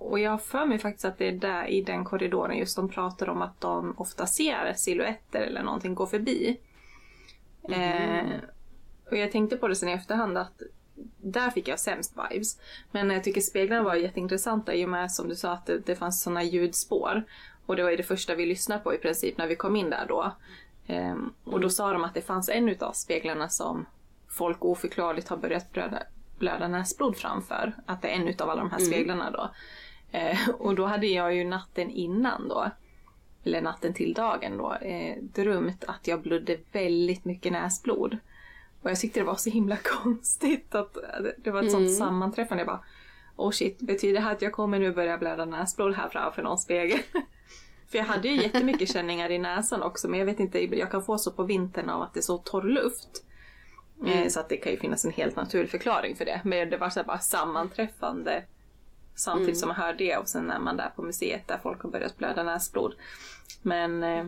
och 0.01 0.19
jag 0.19 0.31
har 0.31 0.37
för 0.37 0.65
mig 0.65 0.79
faktiskt 0.79 1.05
att 1.05 1.17
det 1.17 1.27
är 1.27 1.31
där 1.31 1.65
i 1.65 1.81
den 1.81 2.05
korridoren 2.05 2.57
just 2.57 2.75
de 2.75 2.89
pratar 2.89 3.29
om 3.29 3.41
att 3.41 3.61
de 3.61 3.93
ofta 3.97 4.25
ser 4.25 4.73
silhuetter 4.73 5.41
eller 5.41 5.63
någonting 5.63 5.95
gå 5.95 6.07
förbi. 6.07 6.59
Ehm, 7.69 8.29
och 9.11 9.17
jag 9.17 9.31
tänkte 9.31 9.57
på 9.57 9.67
det 9.67 9.75
sen 9.75 9.89
i 9.89 9.91
efterhand 9.91 10.37
att 10.37 10.61
där 11.17 11.49
fick 11.49 11.67
jag 11.67 11.79
sämst 11.79 12.13
vibes. 12.17 12.59
Men 12.91 13.09
jag 13.09 13.23
tycker 13.23 13.41
speglarna 13.41 13.83
var 13.83 13.95
jätteintressanta 13.95 14.73
i 14.73 14.85
och 14.85 14.89
med 14.89 15.11
som 15.11 15.29
du 15.29 15.35
sa 15.35 15.51
att 15.51 15.65
det, 15.65 15.79
det 15.79 15.95
fanns 15.95 16.21
såna 16.21 16.43
ljudspår. 16.43 17.23
Och 17.65 17.75
det 17.75 17.83
var 17.83 17.89
ju 17.89 17.97
det 17.97 18.03
första 18.03 18.35
vi 18.35 18.45
lyssnade 18.45 18.81
på 18.83 18.93
i 18.93 18.97
princip 18.97 19.37
när 19.37 19.47
vi 19.47 19.55
kom 19.55 19.75
in 19.75 19.89
där 19.89 20.05
då. 20.07 20.35
Ehm, 20.87 21.33
och 21.43 21.59
då 21.59 21.69
sa 21.69 21.93
de 21.93 22.03
att 22.03 22.13
det 22.13 22.21
fanns 22.21 22.49
en 22.49 22.69
utav 22.69 22.91
speglarna 22.91 23.49
som 23.49 23.85
folk 24.27 24.65
oförklarligt 24.65 25.27
har 25.27 25.37
börjat 25.37 25.71
blöda, 25.71 26.03
blöda 26.39 26.67
näsblod 26.67 27.17
framför. 27.17 27.73
Att 27.85 28.01
det 28.01 28.07
är 28.07 28.15
en 28.15 28.27
utav 28.27 28.49
alla 28.49 28.61
de 28.61 28.71
här 28.71 28.79
speglarna 28.79 29.31
då. 29.31 29.51
Eh, 30.11 30.49
och 30.49 30.75
då 30.75 30.85
hade 30.85 31.07
jag 31.07 31.35
ju 31.35 31.43
natten 31.43 31.89
innan 31.89 32.47
då, 32.47 32.71
eller 33.43 33.61
natten 33.61 33.93
till 33.93 34.13
dagen 34.13 34.57
då, 34.57 34.73
eh, 34.73 35.17
drömt 35.21 35.83
att 35.83 36.07
jag 36.07 36.21
blödde 36.21 36.57
väldigt 36.71 37.25
mycket 37.25 37.51
näsblod. 37.51 38.17
Och 38.81 38.89
jag 38.89 38.99
tyckte 38.99 39.19
det 39.19 39.23
var 39.25 39.35
så 39.35 39.49
himla 39.49 39.77
konstigt 39.83 40.75
att 40.75 40.93
det- 40.93 41.35
det 41.37 41.51
var 41.51 41.63
ett 41.63 41.71
sånt 41.71 41.97
sammanträffande. 41.97 42.61
Jag 42.61 42.67
bara, 42.67 42.83
oh 43.35 43.51
shit, 43.51 43.79
betyder 43.79 44.13
det 44.13 44.19
här 44.19 44.31
att 44.31 44.41
jag 44.41 44.51
kommer 44.51 44.79
nu 44.79 44.91
börja 44.91 45.17
blöda 45.17 45.45
näsblod 45.45 45.93
här 45.95 46.09
framför 46.09 46.41
någon 46.43 46.57
spegel? 46.57 46.99
För 47.89 47.97
jag 47.97 48.05
hade 48.05 48.27
ju 48.27 48.41
jättemycket 48.43 48.89
känningar 48.93 49.31
i 49.31 49.39
näsan 49.39 49.81
också, 49.83 50.07
men 50.07 50.19
jag 50.19 50.25
vet 50.25 50.39
inte, 50.39 50.75
jag 50.77 50.91
kan 50.91 51.03
få 51.03 51.17
så 51.17 51.31
på 51.31 51.43
vintern 51.43 51.89
av 51.89 52.01
att 52.01 52.13
det 52.13 52.19
är 52.19 52.21
så 52.21 52.37
torr 52.37 52.63
luft. 52.63 53.23
Eh, 54.07 54.27
Så 54.27 54.39
att 54.39 54.49
det 54.49 54.57
kan 54.57 54.71
ju 54.71 54.77
finnas 54.77 55.05
en 55.05 55.11
helt 55.11 55.35
naturlig 55.35 55.69
förklaring 55.71 56.15
för 56.15 56.25
det. 56.25 56.41
Men 56.43 56.69
det 56.69 56.77
var 56.77 56.89
så 56.89 57.03
bara 57.03 57.19
sammanträffande 57.19 58.43
samtidigt 59.21 59.57
som 59.59 59.67
man 59.67 59.77
hör 59.77 59.93
det 59.93 60.17
och 60.17 60.29
sen 60.29 60.51
är 60.51 60.59
man 60.59 60.77
där 60.77 60.89
på 60.95 61.01
museet 61.01 61.47
där 61.47 61.57
folk 61.63 61.81
har 61.81 61.89
börjat 61.89 62.17
blöda 62.17 62.43
näsblod. 62.43 62.95
Men 63.61 64.03
eh, 64.03 64.25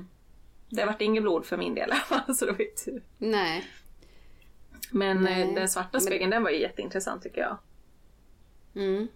det 0.69 0.85
vart 0.85 1.01
inget 1.01 1.23
blod 1.23 1.45
för 1.45 1.57
min 1.57 1.75
del 1.75 1.91
så 2.37 2.45
det 2.45 2.51
var 2.51 2.59
ju 2.59 2.71
tur. 2.85 3.03
Nej. 3.17 3.63
Men 4.91 5.17
eh, 5.17 5.23
Nej. 5.23 5.53
den 5.55 5.69
svarta 5.69 5.99
spegeln 5.99 6.29
den 6.29 6.43
var 6.43 6.49
ju 6.49 6.59
jätteintressant 6.59 7.23
tycker 7.23 7.41
jag. 7.41 7.57
Mm. 8.75 9.07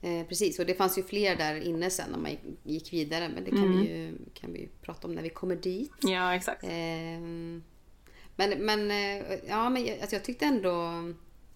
Eh, 0.00 0.26
precis, 0.26 0.58
och 0.58 0.66
det 0.66 0.74
fanns 0.74 0.98
ju 0.98 1.02
fler 1.02 1.36
där 1.36 1.54
inne 1.54 1.90
sen 1.90 2.10
när 2.10 2.18
man 2.18 2.36
gick 2.62 2.92
vidare. 2.92 3.28
Men 3.34 3.44
det 3.44 3.50
kan, 3.50 3.78
vi, 3.78 3.88
ju, 3.88 4.18
kan 4.34 4.52
vi 4.52 4.60
ju 4.60 4.68
prata 4.82 5.06
om 5.06 5.14
när 5.14 5.22
vi 5.22 5.30
kommer 5.30 5.56
dit. 5.56 5.92
Ja, 6.00 6.34
exakt. 6.34 6.64
Ehm, 6.68 7.62
men, 8.36 8.50
men, 8.66 8.90
eh, 8.90 9.38
ja, 9.48 9.70
men 9.70 9.86
jag- 9.86 10.00
alltså 10.00 10.16
jag 10.16 10.24
tyckte 10.24 10.44
ändå 10.46 10.92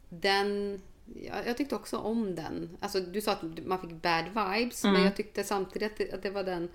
den... 0.08 0.82
Jag, 1.04 1.46
jag 1.46 1.56
tyckte 1.56 1.74
också 1.74 1.98
om 1.98 2.34
den. 2.34 2.76
Alltså, 2.80 3.00
du 3.00 3.20
sa 3.20 3.32
att 3.32 3.42
man 3.66 3.80
fick 3.80 4.02
bad 4.02 4.24
vibes, 4.24 4.84
men 4.84 5.02
jag 5.02 5.16
tyckte 5.16 5.44
samtidigt 5.44 5.92
att 5.92 5.98
det, 5.98 6.12
att 6.12 6.22
det 6.22 6.30
var 6.30 6.44
den... 6.44 6.68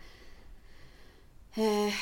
Eh, 1.54 1.94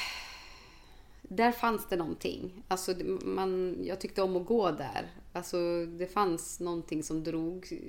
där 1.21 1.51
fanns 1.51 1.89
det 1.89 1.95
någonting. 1.95 2.63
Alltså, 2.67 2.95
man, 3.23 3.77
jag 3.83 3.99
tyckte 3.99 4.21
om 4.21 4.35
att 4.35 4.45
gå 4.45 4.71
där. 4.71 5.07
Alltså, 5.33 5.85
det 5.85 6.07
fanns 6.07 6.59
någonting 6.59 7.03
som 7.03 7.23
drog, 7.23 7.81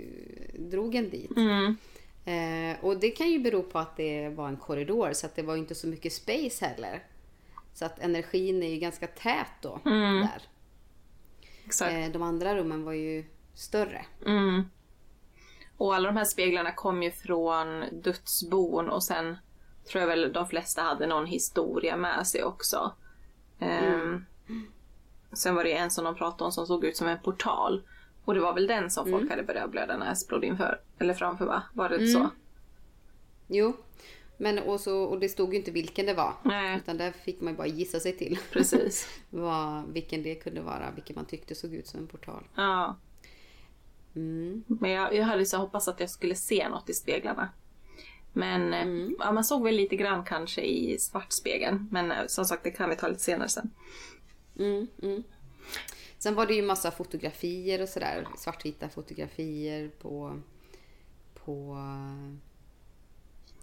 drog 0.59 0.95
en 0.95 1.11
dit. 1.11 1.37
Mm. 1.37 1.77
Eh, 2.25 2.85
och 2.85 2.97
det 2.97 3.11
kan 3.11 3.31
ju 3.31 3.39
bero 3.39 3.63
på 3.63 3.79
att 3.79 3.97
det 3.97 4.29
var 4.29 4.49
en 4.49 4.57
korridor 4.57 5.13
så 5.13 5.27
att 5.27 5.37
det 5.37 5.43
var 5.43 5.57
inte 5.57 5.75
så 5.75 5.87
mycket 5.87 6.13
space 6.13 6.65
heller. 6.67 7.05
Så 7.75 7.85
att 7.85 7.99
energin 7.99 8.63
är 8.63 8.69
ju 8.69 8.77
ganska 8.77 9.07
tät 9.07 9.53
då 9.63 9.81
där. 9.85 10.43
Exakt. 11.65 11.93
Eh, 11.93 12.09
de 12.13 12.23
andra 12.23 12.57
rummen 12.57 12.85
var 12.85 12.93
ju 12.93 13.25
större. 13.57 14.07
Mm. 14.27 14.63
Och 15.77 15.95
alla 15.95 16.09
de 16.09 16.17
här 16.17 16.25
speglarna 16.25 16.73
kom 16.73 17.03
ju 17.03 17.11
från 17.11 17.85
dödsbon 17.93 18.89
och 18.89 19.05
sen 19.05 19.37
tror 19.91 20.01
jag 20.01 20.09
väl 20.09 20.33
de 20.33 20.49
flesta 20.49 20.83
hade 20.83 21.07
någon 21.07 21.27
historia 21.27 21.97
med 21.97 22.27
sig 22.27 22.45
också. 22.45 22.93
Ehm, 23.59 24.25
Sen 25.33 25.55
var 25.55 25.65
det 25.65 25.73
en 25.73 25.91
som 25.91 26.05
de 26.05 26.15
pratade 26.15 26.45
om 26.45 26.53
som 26.53 26.67
såg 26.67 26.85
ut 26.85 26.97
som 26.97 27.07
en 27.07 27.19
portal. 27.19 27.83
Och 28.25 28.35
det 28.35 28.41
var 28.41 28.55
väl 28.55 28.67
den 28.67 28.91
som 28.91 29.11
folk 29.11 29.31
hade 29.31 29.43
börjat 29.43 29.71
blöda 29.71 29.97
näsblod 29.97 30.45
inför. 30.45 30.81
Eller 30.99 31.15
framför 31.15 31.47
va? 31.47 31.63
Var 31.73 31.89
det 31.89 32.07
så? 32.07 32.31
Jo, 33.47 33.77
men 34.37 34.59
och, 34.59 34.81
så, 34.81 35.03
och 35.03 35.21
det 35.21 35.29
stod 35.29 35.53
ju 35.53 35.59
inte 35.59 35.71
vilken 35.71 36.07
det 36.07 36.15
var. 36.15 36.35
Nej. 36.43 36.77
Utan 36.77 36.99
där 36.99 37.13
fick 37.13 37.41
man 37.41 37.53
ju 37.53 37.57
bara 37.57 37.67
gissa 37.67 38.01
sig 38.01 38.17
till 38.17 38.39
Precis. 38.53 39.09
vad, 39.31 39.93
vilken 39.93 40.23
det 40.23 40.35
kunde 40.35 40.61
vara. 40.61 40.91
Vilken 40.95 41.17
man 41.17 41.25
tyckte 41.25 41.55
såg 41.55 41.75
ut 41.75 41.87
som 41.87 42.01
en 42.01 42.07
portal. 42.07 42.45
Ja. 42.55 42.97
Mm. 44.17 44.65
Men 44.67 44.91
jag, 44.91 45.15
jag 45.15 45.25
hade 45.25 45.47
så 45.47 45.57
hoppats 45.59 45.89
att 45.89 46.01
jag 46.01 46.11
skulle 46.11 46.35
se 46.35 46.69
något 46.69 46.91
i 46.91 46.95
speglarna. 46.95 47.49
Men 48.33 48.75
eh, 48.75 49.09
ja, 49.19 49.33
man 49.33 49.45
såg 49.45 49.63
väl 49.65 49.75
lite 49.75 49.97
grann 49.97 50.25
kanske 50.25 50.61
i 50.63 50.99
svartspegeln. 50.99 51.89
Men 51.91 52.13
eh, 52.13 52.27
som 52.27 52.45
sagt, 52.45 52.65
det 52.65 52.71
kan 52.71 52.91
vi 52.91 52.97
ta 52.97 53.09
lite 53.09 53.23
senare 53.23 53.49
sen. 53.49 53.71
Mm, 54.59 54.87
mm. 55.03 55.23
Sen 56.19 56.35
var 56.35 56.47
det 56.47 56.55
ju 56.55 56.63
massa 56.63 56.91
fotografier 56.91 57.83
och 57.83 57.89
sådär. 57.89 58.29
Svartvita 58.37 58.89
fotografier 58.89 59.89
på, 59.89 60.41
på 61.35 61.77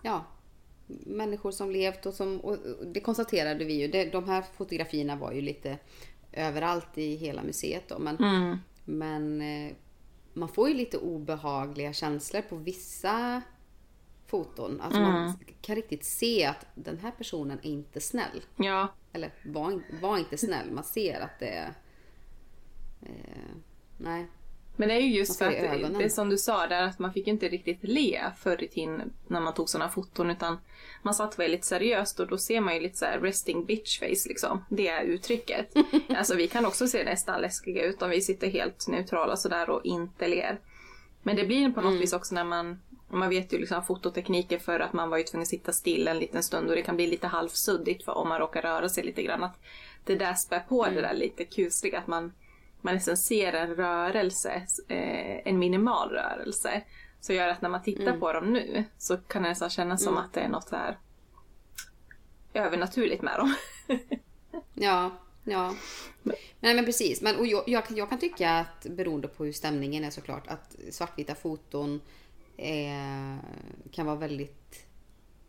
ja, 0.01 0.25
människor 1.05 1.51
som 1.51 1.71
levt 1.71 2.05
och 2.05 2.13
som, 2.13 2.39
och 2.39 2.57
och 2.79 2.87
det 2.87 2.99
konstaterade 2.99 3.65
vi 3.65 3.73
ju. 3.73 3.87
Det, 3.87 4.05
de 4.05 4.29
här 4.29 4.41
fotografierna 4.57 5.15
var 5.15 5.31
ju 5.31 5.41
lite 5.41 5.77
överallt 6.31 6.97
i 6.97 7.15
hela 7.15 7.43
museet 7.43 7.83
då. 7.89 7.99
Men, 7.99 8.17
Mm. 8.17 8.57
men 8.85 9.41
eh, 9.41 9.73
man 10.33 10.49
får 10.49 10.69
ju 10.69 10.75
lite 10.75 10.97
obehagliga 10.97 11.93
känslor 11.93 12.41
på 12.41 12.55
vissa 12.55 13.41
foton. 14.25 14.81
Alltså 14.81 14.99
man 14.99 15.39
kan 15.61 15.75
riktigt 15.75 16.03
se 16.03 16.45
att 16.45 16.65
den 16.75 16.97
här 16.97 17.11
personen 17.11 17.59
är 17.63 17.69
inte 17.69 18.01
snäll. 18.01 18.41
Ja, 18.55 18.93
Eller 19.13 19.33
var, 19.45 19.81
var 20.01 20.17
inte 20.17 20.37
snäll. 20.37 20.71
Man 20.71 20.83
ser 20.83 21.21
att 21.21 21.39
det 21.39 21.49
är... 21.49 21.73
Eh, 23.01 23.55
nej. 23.97 24.27
Men 24.75 24.87
det 24.87 24.93
är 24.93 24.99
ju 24.99 25.17
just 25.17 25.37
för 25.37 25.47
att 25.47 25.53
ögonen. 25.53 25.93
det 25.97 26.03
är 26.03 26.09
som 26.09 26.29
du 26.29 26.37
sa 26.37 26.67
där 26.67 26.83
att 26.83 26.99
man 26.99 27.13
fick 27.13 27.27
inte 27.27 27.49
riktigt 27.49 27.79
le 27.81 28.21
förr 28.37 28.63
i 28.63 28.67
tiden 28.67 29.13
när 29.27 29.39
man 29.39 29.53
tog 29.53 29.69
sådana 29.69 29.89
foton 29.89 30.29
utan 30.29 30.57
man 31.01 31.13
satt 31.13 31.39
väldigt 31.39 31.65
seriöst 31.65 32.19
och 32.19 32.27
då 32.27 32.37
ser 32.37 32.61
man 32.61 32.73
ju 32.73 32.79
lite 32.79 32.97
så 32.97 33.05
resting 33.21 33.65
bitch 33.65 33.99
face 33.99 34.27
liksom. 34.29 34.65
Det 34.69 34.87
är 34.87 35.03
uttrycket. 35.03 35.73
alltså 36.17 36.35
vi 36.35 36.47
kan 36.47 36.65
också 36.65 36.87
se 36.87 37.03
nästan 37.03 37.41
läskiga 37.41 37.83
ut 37.83 38.01
om 38.01 38.09
vi 38.09 38.21
sitter 38.21 38.47
helt 38.47 38.87
neutrala 38.87 39.35
sådär 39.35 39.69
och 39.69 39.85
inte 39.85 40.27
ler. 40.27 40.59
Men 41.23 41.35
det 41.35 41.45
blir 41.45 41.71
på 41.71 41.81
något 41.81 42.01
vis 42.01 42.13
också 42.13 42.35
när 42.35 42.43
man 42.43 42.79
man 43.09 43.29
vet 43.29 43.53
ju 43.53 43.57
liksom 43.57 43.83
fototekniker 43.83 44.59
för 44.59 44.79
att 44.79 44.93
man 44.93 45.09
var 45.09 45.17
ju 45.17 45.23
tvungen 45.23 45.41
att 45.41 45.47
sitta 45.47 45.71
still 45.71 46.07
en 46.07 46.19
liten 46.19 46.43
stund 46.43 46.69
och 46.69 46.75
det 46.75 46.81
kan 46.81 46.95
bli 46.95 47.07
lite 47.07 47.27
halvsuddigt 47.27 48.05
för 48.05 48.17
om 48.17 48.29
man 48.29 48.39
råkar 48.39 48.61
röra 48.61 48.89
sig 48.89 49.03
lite 49.03 49.23
grann. 49.23 49.43
Att 49.43 49.59
det 50.03 50.15
där 50.15 50.33
spär 50.33 50.59
på 50.59 50.85
det 50.85 51.01
där 51.01 51.13
lite 51.13 51.45
kusliga 51.45 51.99
att 51.99 52.07
man 52.07 52.33
man 52.83 52.93
nästan 52.93 53.17
ser 53.17 53.53
en 53.53 53.75
rörelse, 53.75 54.51
eh, 54.87 55.47
en 55.47 55.59
minimal 55.59 56.09
rörelse. 56.09 56.81
Så 57.21 57.33
gör 57.33 57.47
att 57.47 57.61
när 57.61 57.69
man 57.69 57.83
tittar 57.83 58.17
på 58.19 58.33
dem 58.33 58.53
nu 58.53 58.83
så 58.97 59.17
kan 59.17 59.43
det 59.43 59.49
nästan 59.49 59.69
kännas 59.69 60.03
som 60.03 60.17
att 60.17 60.33
det 60.33 60.39
är 60.41 60.49
något 60.49 60.69
så 60.69 60.75
här 60.75 60.97
övernaturligt 62.53 63.21
med 63.21 63.39
dem. 63.39 63.55
Ja, 64.73 65.11
ja. 65.43 65.75
Nej 66.59 66.75
men 66.75 66.85
precis. 66.85 67.21
Men, 67.21 67.35
och 67.35 67.47
jag, 67.47 67.63
jag, 67.67 67.85
kan- 67.85 67.97
jag 67.97 68.09
kan 68.09 68.19
tycka 68.19 68.51
att 68.51 68.85
beroende 68.89 69.27
på 69.27 69.45
hur 69.45 69.51
stämningen 69.53 70.03
är 70.03 70.09
såklart 70.09 70.47
att 70.47 70.75
svartvita 70.91 71.35
foton 71.35 72.01
eh, 72.57 73.37
kan 73.91 74.05
vara 74.05 74.15
väldigt 74.15 74.85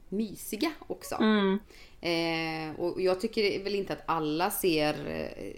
mysiga 0.09 0.73
också. 0.87 1.15
Mm. 1.15 1.59
Eh, 2.01 2.81
och 2.81 3.01
jag 3.01 3.21
tycker 3.21 3.65
väl 3.65 3.75
inte 3.75 3.93
att 3.93 4.03
alla 4.07 4.51
ser 4.51 4.95
eh, 5.09 5.55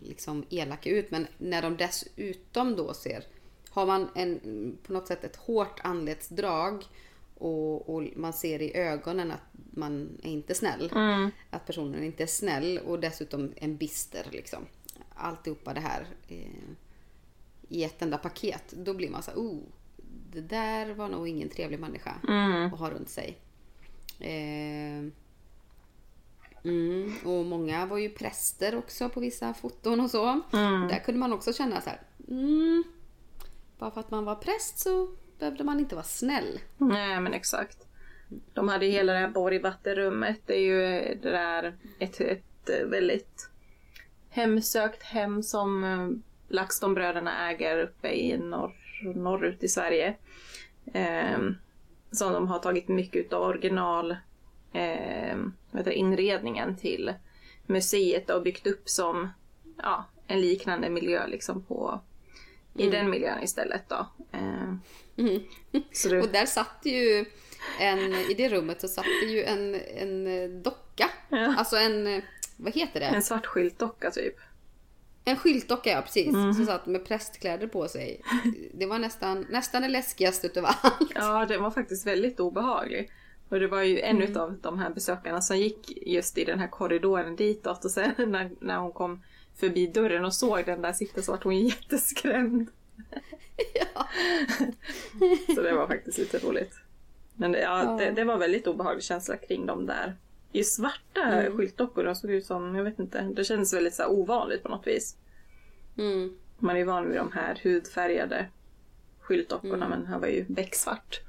liksom 0.00 0.44
elaka 0.50 0.90
ut. 0.90 1.10
Men 1.10 1.26
när 1.38 1.62
de 1.62 1.76
dessutom 1.76 2.76
då 2.76 2.94
ser, 2.94 3.24
har 3.70 3.86
man 3.86 4.08
en, 4.14 4.78
på 4.82 4.92
något 4.92 5.06
sätt 5.06 5.24
ett 5.24 5.36
hårt 5.36 5.80
anletsdrag 5.84 6.84
och, 7.34 7.94
och 7.94 8.02
man 8.16 8.32
ser 8.32 8.62
i 8.62 8.76
ögonen 8.76 9.30
att 9.30 9.40
man 9.70 10.18
är 10.22 10.30
inte 10.30 10.54
snäll. 10.54 10.90
Att 11.50 11.66
personen 11.66 12.04
inte 12.04 12.22
är 12.22 12.26
snäll 12.26 12.78
och 12.78 13.00
dessutom 13.00 13.52
en 13.56 13.76
bister 13.76 14.26
liksom. 14.32 14.66
Alltihopa 15.14 15.74
det 15.74 15.80
här 15.80 16.06
eh, 16.28 16.70
i 17.68 17.84
ett 17.84 18.02
enda 18.02 18.18
paket. 18.18 18.64
Då 18.70 18.94
blir 18.94 19.10
man 19.10 19.22
så 19.22 19.30
oh, 19.30 19.62
det 20.32 20.40
där 20.40 20.94
var 20.94 21.08
nog 21.08 21.28
ingen 21.28 21.48
trevlig 21.48 21.80
människa 21.80 22.14
att 22.72 22.78
ha 22.78 22.90
runt 22.90 23.08
sig. 23.08 23.38
Eh, 24.18 25.12
mm, 26.64 27.14
och 27.24 27.44
många 27.44 27.86
var 27.86 27.98
ju 27.98 28.10
präster 28.10 28.78
också 28.78 29.08
på 29.08 29.20
vissa 29.20 29.54
foton 29.54 30.00
och 30.00 30.10
så. 30.10 30.40
Där 30.88 31.04
kunde 31.04 31.20
man 31.20 31.32
också 31.32 31.52
känna 31.52 31.80
så 31.80 31.90
här, 31.90 32.00
mm, 32.28 32.84
bara 33.78 33.90
för 33.90 34.00
att 34.00 34.10
man 34.10 34.24
var 34.24 34.34
präst 34.34 34.78
så 34.78 35.08
behövde 35.38 35.64
man 35.64 35.80
inte 35.80 35.94
vara 35.94 36.04
snäll. 36.04 36.60
Nej 36.78 37.20
men 37.20 37.34
exakt. 37.34 37.86
De 38.54 38.68
hade 38.68 38.86
ju 38.86 38.92
hela 38.92 39.12
det 39.12 39.18
här 39.18 39.28
Borgvattenrummet. 39.28 40.40
Det 40.46 40.54
är 40.54 40.60
ju 40.60 41.14
det 41.22 41.30
där 41.30 41.74
ett, 41.98 42.20
ett 42.20 42.70
väldigt 42.86 43.50
hemsökt 44.30 45.02
hem 45.02 45.42
som 45.42 45.84
eh, 45.84 46.08
LaxTon-bröderna 46.48 47.50
äger 47.50 47.78
uppe 47.78 48.08
i 48.08 48.38
norr, 48.38 48.74
norrut 49.14 49.62
i 49.64 49.68
Sverige. 49.68 50.14
Ehm, 50.92 51.56
som 52.10 52.32
de 52.32 52.48
har 52.48 52.58
tagit 52.58 52.88
mycket 52.88 53.32
av 53.32 53.42
original 53.42 54.16
ehm, 54.72 55.52
vad 55.70 55.80
heter 55.80 55.90
inredningen 55.90 56.76
till 56.76 57.14
museet 57.66 58.30
och 58.30 58.42
byggt 58.42 58.66
upp 58.66 58.88
som 58.88 59.28
ja, 59.82 60.04
en 60.26 60.40
liknande 60.40 60.90
miljö 60.90 61.26
liksom 61.26 61.62
på 61.62 62.00
i 62.74 62.90
den 62.90 63.10
miljön 63.10 63.42
istället 63.42 63.88
då. 63.88 64.06
Ehm, 64.32 64.80
Mm. 65.16 65.42
det, 66.10 66.20
Och 66.20 66.28
där 66.28 66.46
satt 66.46 66.80
ju 66.82 67.24
en, 67.80 68.14
i 68.14 68.34
det 68.36 68.48
rummet 68.48 68.80
så 68.80 68.88
satt 68.88 69.04
det 69.22 69.26
ju 69.26 69.44
en, 69.44 69.74
en 69.74 70.26
eh, 70.26 70.48
docka. 70.50 71.10
Ja. 71.28 71.54
Alltså 71.58 71.76
en, 71.76 72.06
eh, 72.06 72.22
vad 72.56 72.74
heter 72.74 73.00
det? 73.00 73.06
en 73.06 73.22
svart 73.22 73.46
skyltdocka 73.46 74.10
typ. 74.10 74.34
En 75.24 75.36
skyltdocka 75.36 75.90
ja, 75.90 76.02
precis. 76.02 76.32
Mhm. 76.32 76.54
Som 76.54 76.66
satt 76.66 76.86
med 76.86 77.04
prästkläder 77.04 77.66
på 77.66 77.88
sig. 77.88 78.22
Det 78.74 78.86
var 78.86 78.98
nästan, 78.98 79.46
nästan 79.50 79.82
det 79.82 79.88
läskigaste 79.88 80.46
utav 80.46 80.64
allt. 80.66 81.10
Ja, 81.14 81.46
den 81.46 81.62
var 81.62 81.70
faktiskt 81.70 82.06
väldigt 82.06 82.40
obehaglig. 82.40 83.10
Och 83.50 83.60
det 83.60 83.66
var 83.66 83.82
ju 83.82 84.00
en 84.00 84.22
utav 84.22 84.58
de 84.60 84.78
här 84.78 84.90
besökarna 84.90 85.40
som 85.40 85.58
gick 85.58 86.06
just 86.06 86.38
i 86.38 86.44
den 86.44 86.58
här 86.58 86.68
korridoren 86.68 87.36
ditåt 87.36 87.84
och 87.84 87.90
sen 87.90 88.12
när, 88.18 88.50
när 88.60 88.76
hon 88.78 88.92
kom 88.92 89.22
förbi 89.56 89.86
dörren 89.86 90.24
och 90.24 90.34
såg 90.34 90.64
den 90.66 90.82
där 90.82 90.92
sitta 90.92 91.22
så 91.22 91.32
vart 91.32 91.44
hon 91.44 91.58
jätteskrämd. 91.58 92.68
Ja. 93.74 94.06
Så 95.54 95.60
det 95.62 95.72
var 95.72 95.86
faktiskt 95.86 96.18
lite 96.18 96.38
roligt. 96.38 96.74
Men 97.34 97.52
det, 97.52 97.60
ja, 97.60 97.84
Ja. 97.84 98.04
Det, 98.04 98.10
det 98.10 98.24
var 98.24 98.38
väldigt 98.38 98.66
obehaglig 98.66 99.04
känsla 99.04 99.36
kring 99.36 99.66
dem 99.66 99.86
där. 99.86 100.16
I 100.52 100.64
svarta 100.64 101.20
Mm. 101.22 101.56
skyltdockor, 101.56 102.04
de 102.04 102.14
såg 102.14 102.30
ut 102.30 102.46
som, 102.46 102.74
jag 102.76 102.84
vet 102.84 102.98
inte, 102.98 103.22
det 103.22 103.44
kändes 103.44 103.74
väldigt 103.74 103.94
så 103.94 104.06
ovanligt 104.06 104.62
på 104.62 104.68
något 104.68 104.86
vis. 104.86 105.16
Mm. 105.98 106.36
Man 106.58 106.76
är 106.76 106.84
van 106.84 107.08
vid 107.08 107.16
de 107.18 107.32
här 107.32 107.60
hudfärgade 107.64 108.46
skyltdockorna 109.20 109.86
Mm. 109.86 109.90
men 109.90 110.06
här 110.06 110.18
var 110.18 110.28
ju 110.28 110.44
becksvart. 110.48 111.20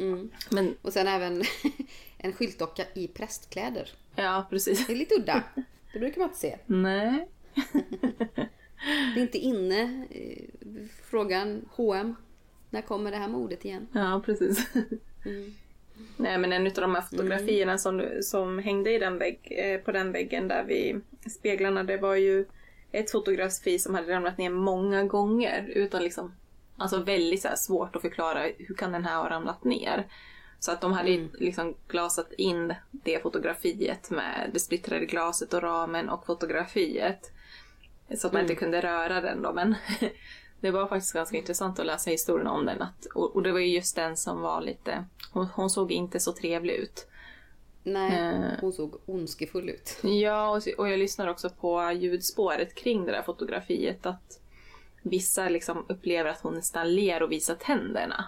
Mm. 0.00 0.30
Men 0.50 0.76
Och 0.82 0.92
sen 0.92 1.06
även 1.06 1.42
en 2.18 2.32
skyltdocka 2.32 2.84
i 2.94 3.08
prästkläder. 3.08 3.88
ja, 4.16 4.46
precis. 4.50 4.86
Det 4.86 4.92
är 4.92 4.96
lite 4.96 5.14
udda. 5.14 5.42
Det 5.92 5.98
brukar 5.98 6.18
man 6.20 6.28
inte 6.28 6.40
se. 6.40 6.58
Nej. 6.66 7.28
Det 9.14 9.20
är 9.20 9.22
inte 9.22 9.38
inne. 9.38 10.06
Frågan 11.02 11.68
H&M 11.70 12.14
När 12.70 12.82
kommer 12.82 13.10
det 13.10 13.16
här 13.16 13.28
modet 13.28 13.64
igen? 13.64 13.86
Ja, 13.92 14.22
precis. 14.24 14.66
Mm. 15.24 15.54
Nej, 16.16 16.38
men 16.38 16.52
en 16.52 16.66
av 16.66 16.72
de 16.72 16.94
här 16.94 17.02
fotografierna 17.02 17.78
som, 17.78 18.08
som 18.22 18.58
hängde 18.58 18.92
i 18.92 18.98
den 18.98 19.18
vägg, 19.18 19.38
eh, 19.50 19.80
på 19.80 19.92
den 19.92 20.12
väggen 20.12 20.48
där 20.48 20.64
vid 20.64 21.00
speglarna, 21.30 21.84
det 21.84 21.96
var 21.96 22.14
ju 22.14 22.44
ett 22.92 23.10
fotografi 23.10 23.78
som 23.78 23.94
hade 23.94 24.12
ramlat 24.12 24.38
ner 24.38 24.50
många 24.50 25.04
gånger 25.04 25.68
utan 25.74 26.02
liksom, 26.02 26.32
alltså 26.80 27.02
väldigt 27.02 27.42
så 27.42 27.48
svårt 27.56 27.96
att 27.96 28.02
förklara 28.02 28.42
hur 28.58 28.74
kan 28.74 28.92
den 28.92 29.04
här 29.04 29.16
ha 29.16 29.30
ramlat 29.30 29.64
ner. 29.64 30.06
Så 30.58 30.72
att 30.72 30.80
de 30.80 30.92
hade 30.92 31.10
Mm. 31.10 31.30
liksom 31.38 31.74
glasat 31.88 32.32
in 32.32 32.74
det 32.90 33.22
fotografiet 33.22 34.10
med 34.10 34.50
det 34.52 34.60
splittrade 34.60 35.06
glaset 35.06 35.54
och 35.54 35.62
ramen 35.62 36.08
och 36.08 36.26
fotografiet. 36.26 37.32
Så 38.16 38.26
att 38.26 38.32
man 38.32 38.40
Mm. 38.40 38.50
inte 38.50 38.60
kunde 38.60 38.80
röra 38.80 39.20
den 39.20 39.42
då. 39.42 39.52
Men 39.52 39.74
det 40.60 40.70
var 40.70 40.86
faktiskt 40.86 41.12
ganska 41.12 41.36
intressant 41.36 41.78
att 41.78 41.86
läsa 41.86 42.10
historien 42.10 42.46
om 42.46 42.66
den. 42.66 42.82
Att, 42.82 43.06
och, 43.14 43.36
och 43.36 43.42
det 43.42 43.52
var 43.52 43.58
ju 43.60 43.74
just 43.74 43.96
den 43.96 44.16
som 44.16 44.40
var 44.40 44.60
lite... 44.60 45.04
Hon, 45.32 45.46
hon 45.46 45.70
såg 45.70 45.92
inte 45.92 46.20
så 46.20 46.32
trevlig 46.32 46.74
ut. 46.74 47.06
Nej, 47.82 48.18
Eh. 48.20 48.60
hon 48.60 48.72
såg 48.72 49.00
ondskefull 49.06 49.68
ut. 49.68 49.98
Ja, 50.02 50.48
och, 50.50 50.62
och 50.78 50.88
jag 50.88 50.98
lyssnar 50.98 51.28
också 51.28 51.50
på 51.50 51.92
ljudspåret 51.92 52.74
kring 52.74 53.04
det 53.06 53.12
där 53.12 53.22
fotografiet. 53.22 54.06
Att 54.06 54.39
vissa 55.02 55.48
liksom 55.48 55.84
upplever 55.88 56.30
att 56.30 56.40
hon 56.40 56.54
nästan 56.54 56.94
ler 56.94 57.22
och 57.22 57.32
visar 57.32 57.54
tänderna. 57.54 58.24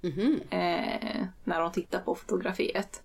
Mhm. 0.00 0.40
eh, 0.50 1.24
när 1.44 1.60
de 1.60 1.72
tittar 1.72 2.00
på 2.00 2.14
fotografiet. 2.14 3.02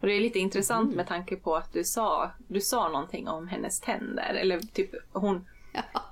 Och 0.00 0.06
det 0.06 0.12
är 0.12 0.20
lite 0.20 0.38
intressant 0.38 0.94
med 0.94 1.06
tanke 1.06 1.36
på 1.36 1.56
att 1.56 1.72
du 1.72 1.84
sa, 1.84 2.30
du 2.48 2.60
sa 2.60 2.88
någonting 2.88 3.28
om 3.28 3.48
hennes 3.48 3.80
tänder. 3.80 4.34
Eller 4.34 4.60
typ 4.60 4.90
hon, 5.12 5.46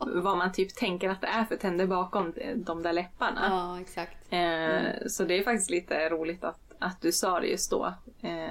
vad 0.00 0.36
man 0.38 0.52
typ 0.52 0.74
tänker 0.74 1.08
att 1.08 1.20
det 1.20 1.26
är 1.26 1.44
för 1.44 1.56
tänder 1.56 1.86
bakom 1.86 2.34
de 2.56 2.82
där 2.82 2.92
läpparna. 2.92 3.40
Ja, 3.50 3.80
exakt. 3.80 4.16
Eh, 4.32 5.06
så 5.08 5.24
det 5.24 5.38
är 5.38 5.44
faktiskt 5.44 5.70
lite 5.70 6.08
roligt 6.10 6.44
att, 6.44 6.60
att 6.78 7.00
du 7.00 7.12
sa 7.12 7.40
det 7.40 7.46
just 7.46 7.70
då. 7.70 7.94
Eh, 8.22 8.48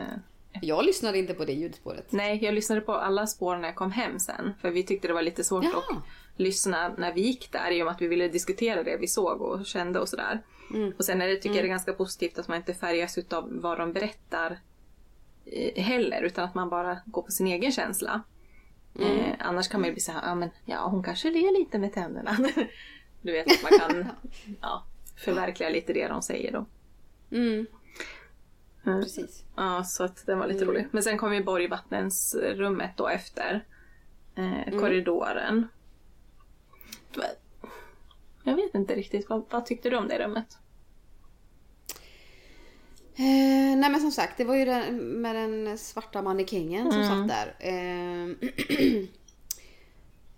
Jag 0.62 0.86
lyssnade 0.86 1.18
inte 1.18 1.34
på 1.34 1.46
det 1.46 1.54
ljudspåret. 1.54 2.12
nej, 2.12 2.44
jag 2.44 2.54
lyssnade 2.54 2.82
på 2.82 2.94
alla 2.94 3.28
spår 3.28 3.58
när 3.58 3.68
jag 3.68 3.76
kom 3.76 3.92
hem 3.92 4.20
sen. 4.20 4.54
För 4.62 4.70
vi 4.72 4.84
tyckte 4.84 5.08
det 5.08 5.14
var 5.14 5.22
lite 5.22 5.44
svårt 5.44 5.64
Ja. 5.64 5.70
att 5.78 6.04
lyssna 6.36 6.94
när 6.98 7.14
vi 7.14 7.22
gick 7.22 7.52
där 7.52 7.72
i 7.72 7.82
och 7.82 7.86
med 7.86 7.92
att 7.96 8.02
vi 8.02 8.08
ville 8.08 8.28
diskutera 8.28 8.84
det 8.84 8.98
vi 8.98 9.08
såg 9.08 9.42
och 9.42 9.66
kände 9.66 10.00
och 10.00 10.10
sådär. 10.10 10.42
Mm. 10.74 10.94
Och 10.98 11.06
sen 11.06 11.22
är 11.22 11.28
det, 11.28 11.36
tycker 11.36 11.56
jag 11.56 11.64
det 11.64 11.68
är 11.68 11.70
ganska 11.70 11.94
positivt 11.94 12.40
att 12.40 12.48
man 12.48 12.58
inte 12.58 12.74
färgas 12.74 13.18
utav 13.18 13.50
vad 13.62 13.78
de 13.78 13.94
berättar 13.94 14.60
eh, 15.46 15.84
heller 15.84 16.22
utan 16.22 16.44
att 16.44 16.56
man 16.56 16.70
bara 16.70 16.98
går 17.06 17.22
på 17.22 17.32
sin 17.32 17.48
egen 17.48 17.72
känsla. 17.72 18.22
Eh, 19.00 19.34
annars 19.40 19.68
kan 19.68 19.82
man 19.82 19.88
ju 19.88 19.94
bli 19.94 20.02
såhär, 20.02 20.22
ja 20.24 20.36
men 20.36 20.50
ja 20.66 20.88
hon 20.88 21.04
kanske 21.04 21.32
ler 21.32 21.60
lite 21.60 21.80
med 21.80 21.94
tänderna. 21.94 22.38
du 23.22 23.32
vet 23.32 23.48
att 23.48 23.72
man 23.72 23.80
kan 23.80 24.08
ja, 24.62 24.84
förverkliga 25.26 25.70
lite 25.70 25.94
det 25.94 26.08
de 26.08 26.22
säger 26.22 26.52
då. 26.52 26.66
Mm, 27.32 27.66
Mm. 28.86 29.02
precis. 29.02 29.44
Ja, 29.56 29.84
så 29.84 30.04
att 30.04 30.26
den 30.26 30.40
var 30.40 30.48
lite 30.48 30.66
rolig. 30.66 30.88
Men 30.92 31.04
sen 31.04 31.18
kom 31.18 31.34
ju 31.34 31.44
Borgvattnensrummet 31.44 32.92
då 32.98 33.08
efter 33.08 33.66
eh, 34.36 34.80
korridoren. 34.80 35.68
Jag 38.44 38.56
vet 38.56 38.76
inte 38.76 38.96
riktigt, 38.96 39.30
vad, 39.30 39.44
vad 39.50 39.66
tyckte 39.66 39.90
du 39.90 39.98
om 39.98 40.08
det 40.08 40.20
rummet? 40.20 40.58
Eh, 43.16 43.78
nej 43.78 43.90
men 43.90 44.00
som 44.00 44.12
sagt, 44.12 44.38
det 44.38 44.44
var 44.44 44.56
ju 44.56 44.66
den, 44.66 44.98
med 45.22 45.36
den 45.36 45.78
svarta 45.78 46.22
mannekängen 46.22 46.92
som 46.92 47.04
satt 47.04 47.28
där. 47.28 47.56
Eh, 47.60 48.30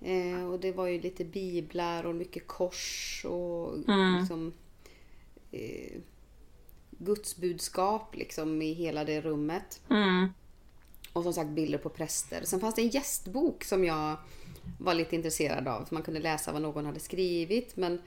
eh, 0.11 0.45
och 0.45 0.59
det 0.59 0.71
var 0.71 0.88
ju 0.88 1.01
lite 1.01 1.25
biblar 1.25 2.05
och 2.05 2.15
mycket 2.15 2.47
kors 2.47 3.25
och 3.29 3.77
liksom 4.19 4.53
eh, 5.51 6.01
gudsbudskap 6.89 8.15
liksom 8.15 8.61
i 8.61 8.73
hela 8.73 9.03
det 9.03 9.21
rummet. 9.21 9.81
Mm. 9.89 10.27
Och 11.13 11.23
som 11.23 11.33
sagt 11.33 11.49
bilder 11.49 11.77
på 11.77 11.89
präster. 11.89 12.41
Sen 12.43 12.59
fanns 12.59 12.75
det 12.75 12.81
en 12.81 12.89
gästbok 12.89 13.63
som 13.63 13.85
jag 13.85 14.17
var 14.80 14.93
lite 14.93 15.15
intresserad 15.15 15.67
av. 15.67 15.88
Man 15.91 16.04
kunde 16.04 16.19
läsa 16.19 16.51
vad 16.51 16.62
någon 16.62 16.86
hade 16.86 16.99
skrivit. 16.99 17.75
Men 17.75 18.01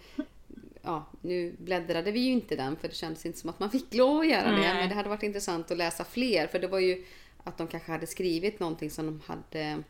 ja, 0.83 1.07
nu 1.21 1.57
bläddrade 1.59 2.11
vi 2.12 2.21
ju 2.21 2.33
inte 2.33 2.57
den 2.57 2.77
för 2.77 2.88
det 2.88 2.94
kändes 2.94 3.27
inte 3.27 3.38
som 3.38 3.51
att 3.51 3.61
man 3.61 3.71
fick 3.71 3.94
lov 3.94 4.21
att 4.21 4.29
göra 4.29 4.51
det. 4.51 4.57
Nej. 4.57 4.75
Men 4.75 4.88
det 4.88 4.94
hade 4.94 5.09
varit 5.09 5.23
intressant 5.23 5.71
att 5.71 5.77
läsa 5.79 6.05
fler. 6.05 6.47
För 6.47 6.59
det 6.59 6.68
var 6.68 6.79
ju 6.79 7.05
att 7.44 7.59
de 7.59 7.66
kanske 7.68 7.92
hade 7.92 8.07
skrivit 8.07 8.61
någonting 8.61 8.90
som 8.90 9.07
de 9.07 9.21
hade 9.27 9.83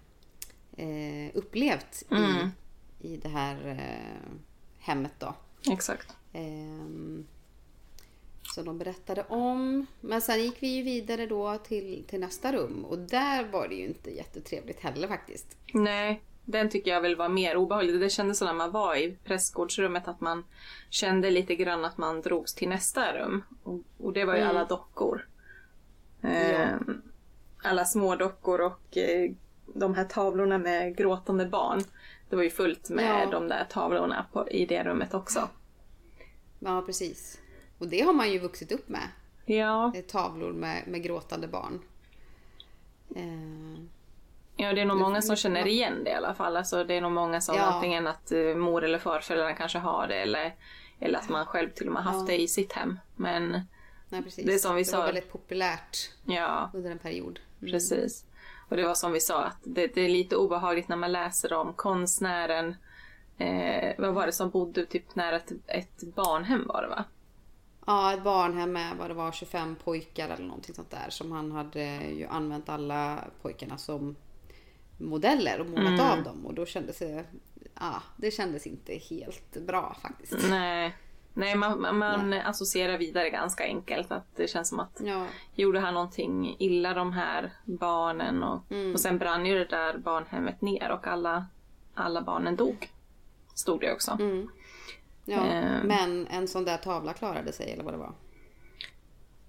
eh, 0.76 1.30
upplevt 1.34 2.02
Mm. 2.10 2.48
i, 3.00 3.12
i 3.14 3.16
det 3.16 3.28
här 3.28 3.68
eh, 3.68 4.38
hemmet 4.78 5.12
då. 5.18 5.34
Exakt. 5.70 6.16
Ehm, 6.32 7.26
som 8.54 8.64
de 8.64 8.78
berättade 8.78 9.24
om. 9.28 9.86
Men 10.00 10.22
sen 10.22 10.42
gick 10.42 10.62
vi 10.62 10.68
ju 10.68 10.82
vidare 10.82 11.26
då 11.26 11.58
till, 11.58 12.04
till 12.08 12.20
nästa 12.20 12.52
rum 12.52 12.84
och 12.84 12.98
där 12.98 13.44
var 13.44 13.68
det 13.68 13.74
ju 13.74 13.84
inte 13.86 14.10
jättetrevligt 14.10 14.80
heller 14.80 15.08
faktiskt. 15.08 15.56
Nej, 15.74 16.20
den 16.50 16.68
tycker 16.70 16.90
jag 16.90 17.00
väl 17.00 17.16
var 17.16 17.28
mer 17.28 17.56
obehaglig. 17.56 18.00
Det 18.00 18.10
kändes 18.10 18.38
så 18.38 18.44
när 18.44 18.52
man 18.52 18.70
var 18.70 18.96
i 18.96 19.16
prästgårdsrummet 19.24 20.08
att 20.08 20.20
man 20.20 20.44
kände 20.90 21.30
lite 21.30 21.54
grann 21.56 21.84
att 21.84 21.98
man 21.98 22.20
drogs 22.22 22.54
till 22.54 22.68
nästa 22.68 23.12
rum. 23.18 23.42
Och, 23.62 23.80
och 23.98 24.12
det 24.12 24.24
var 24.24 24.34
ju 24.34 24.40
Mm. 24.40 24.50
alla 24.50 24.64
dockor. 24.64 25.28
Ehm, 26.22 27.02
Alla 27.62 27.84
små 27.84 28.16
dockor 28.16 28.60
och 28.60 28.96
eh, 28.96 29.30
de 29.74 29.94
här 29.94 30.04
tavlorna 30.04 30.58
med 30.58 30.96
gråtande 30.96 31.46
barn. 31.46 31.82
Det 32.28 32.36
var 32.36 32.42
ju 32.42 32.50
fullt 32.50 32.90
med 32.90 33.22
Ja. 33.26 33.30
de 33.30 33.48
där 33.48 33.66
tavlorna 33.70 34.26
på, 34.32 34.50
i 34.50 34.66
det 34.66 34.84
rummet 34.84 35.14
också. 35.14 35.48
Ja, 36.58 36.82
precis. 36.86 37.40
Och 37.78 37.88
det 37.88 38.00
har 38.00 38.12
man 38.12 38.32
ju 38.32 38.38
vuxit 38.38 38.72
upp 38.72 38.88
med. 38.88 39.08
Ja, 39.44 39.92
Eh, 39.94 40.02
Tavlor 40.02 40.52
med, 40.52 40.82
med 40.86 41.02
gråtande 41.02 41.48
barn. 41.48 41.80
Eh, 43.16 43.82
ja 44.58 44.72
det 44.72 44.80
är 44.80 44.84
nog 44.84 44.96
många 44.98 45.22
som 45.22 45.36
känner 45.36 45.66
igen 45.66 46.04
det 46.04 46.10
i 46.10 46.14
alla 46.14 46.34
fall. 46.34 46.56
Alltså, 46.56 46.84
det 46.84 46.94
är 46.94 47.00
nog 47.00 47.12
många 47.12 47.40
som 47.40 47.54
Ja. 47.56 47.62
antingen 47.62 48.06
att 48.06 48.32
eh, 48.32 48.38
mor 48.54 48.84
eller 48.84 48.98
farföräldrarna 48.98 49.54
kanske 49.54 49.78
har 49.78 50.06
det 50.08 50.16
eller, 50.16 50.54
eller 51.00 51.18
att 51.18 51.28
man 51.28 51.46
själv 51.46 51.70
till 51.70 51.86
och 51.86 51.92
med 51.92 52.02
haft 52.02 52.18
Ja. 52.20 52.26
det 52.26 52.40
i 52.42 52.48
sitt 52.48 52.72
hem. 52.72 52.98
Men 53.16 53.60
nej, 54.08 54.22
precis. 54.22 54.46
Det 54.46 54.54
är 54.54 54.58
som 54.58 54.74
vi 54.74 54.82
det 54.82 54.88
sa. 54.88 54.98
var 54.98 55.06
väldigt 55.06 55.32
populärt 55.32 55.96
ja, 56.24 56.70
under 56.74 56.90
en 56.90 56.98
period. 56.98 57.40
Mm. 57.60 57.72
Precis. 57.72 58.24
Och 58.68 58.76
det 58.76 58.82
var 58.86 58.94
som 58.94 59.12
vi 59.12 59.20
sa, 59.20 59.44
att 59.44 59.58
det, 59.64 59.86
det 59.94 60.00
är 60.00 60.08
lite 60.08 60.36
obehagligt 60.36 60.88
när 60.88 60.96
man 60.96 61.12
läser 61.12 61.52
om 61.52 61.72
konstnären, 61.72 62.76
eh, 63.38 63.94
vad 63.98 64.14
var 64.14 64.26
det 64.26 64.32
som 64.32 64.50
bodde 64.50 64.86
typ 64.86 65.14
nära 65.14 65.36
ett, 65.36 65.52
ett 65.66 66.02
barnhem 66.14 66.66
var 66.66 66.82
det 66.82 66.88
va? 66.88 67.04
Ja, 67.86 68.14
ett 68.14 68.22
barnhem 68.22 68.72
med 68.72 68.96
vad 68.96 69.10
det 69.10 69.14
var 69.14 69.32
25 69.32 69.76
pojkar 69.84 70.28
eller 70.28 70.44
någonting 70.44 70.74
sånt 70.74 70.90
där 70.90 71.06
som 71.10 71.32
han 71.32 71.52
hade 71.52 71.84
ju 71.96 72.26
använt 72.26 72.68
alla 72.68 73.24
pojkarna 73.42 73.78
som 73.78 74.16
modeller 74.98 75.60
och 75.60 75.66
målat 75.66 75.86
Mm. 75.86 76.00
av 76.00 76.22
dem 76.22 76.46
och 76.46 76.54
då 76.54 76.66
kändes 76.66 76.98
det, 76.98 77.24
ja, 77.80 78.02
det 78.16 78.30
kändes 78.30 78.66
inte 78.66 78.94
helt 78.94 79.56
bra 79.66 79.96
faktiskt. 80.02 80.50
Nej, 80.50 80.96
Nej 81.34 81.54
man, 81.56 81.80
man, 81.80 81.98
man 81.98 82.32
associerar 82.32 82.98
vidare 82.98 83.30
ganska 83.30 83.64
enkelt 83.64 84.10
att 84.12 84.36
det 84.36 84.48
känns 84.50 84.68
som 84.68 84.80
att 84.80 85.00
Ja, 85.04 85.26
gjorde 85.54 85.80
han 85.80 85.94
någonting 85.94 86.56
illa 86.58 86.94
de 86.94 87.12
här 87.12 87.52
barnen 87.64 88.42
och, 88.42 88.72
Mm. 88.72 88.92
och 88.92 89.00
sen 89.00 89.18
brann 89.18 89.46
ju 89.46 89.58
det 89.58 89.64
där 89.64 89.98
barnhemmet 89.98 90.60
ner 90.62 90.90
och 90.90 91.06
alla, 91.06 91.46
alla 91.94 92.22
barnen 92.22 92.56
dog. 92.56 92.90
Stod 93.54 93.80
det 93.80 93.92
också. 93.92 94.10
mm. 94.20 94.48
ja. 95.24 95.46
Eh. 95.46 95.84
men 95.84 96.26
en 96.26 96.48
sån 96.48 96.64
där 96.64 96.76
tavla 96.76 97.12
klarade 97.12 97.52
sig 97.52 97.72
eller 97.72 97.84
vad 97.84 97.94
det 97.94 97.98
var. 97.98 98.12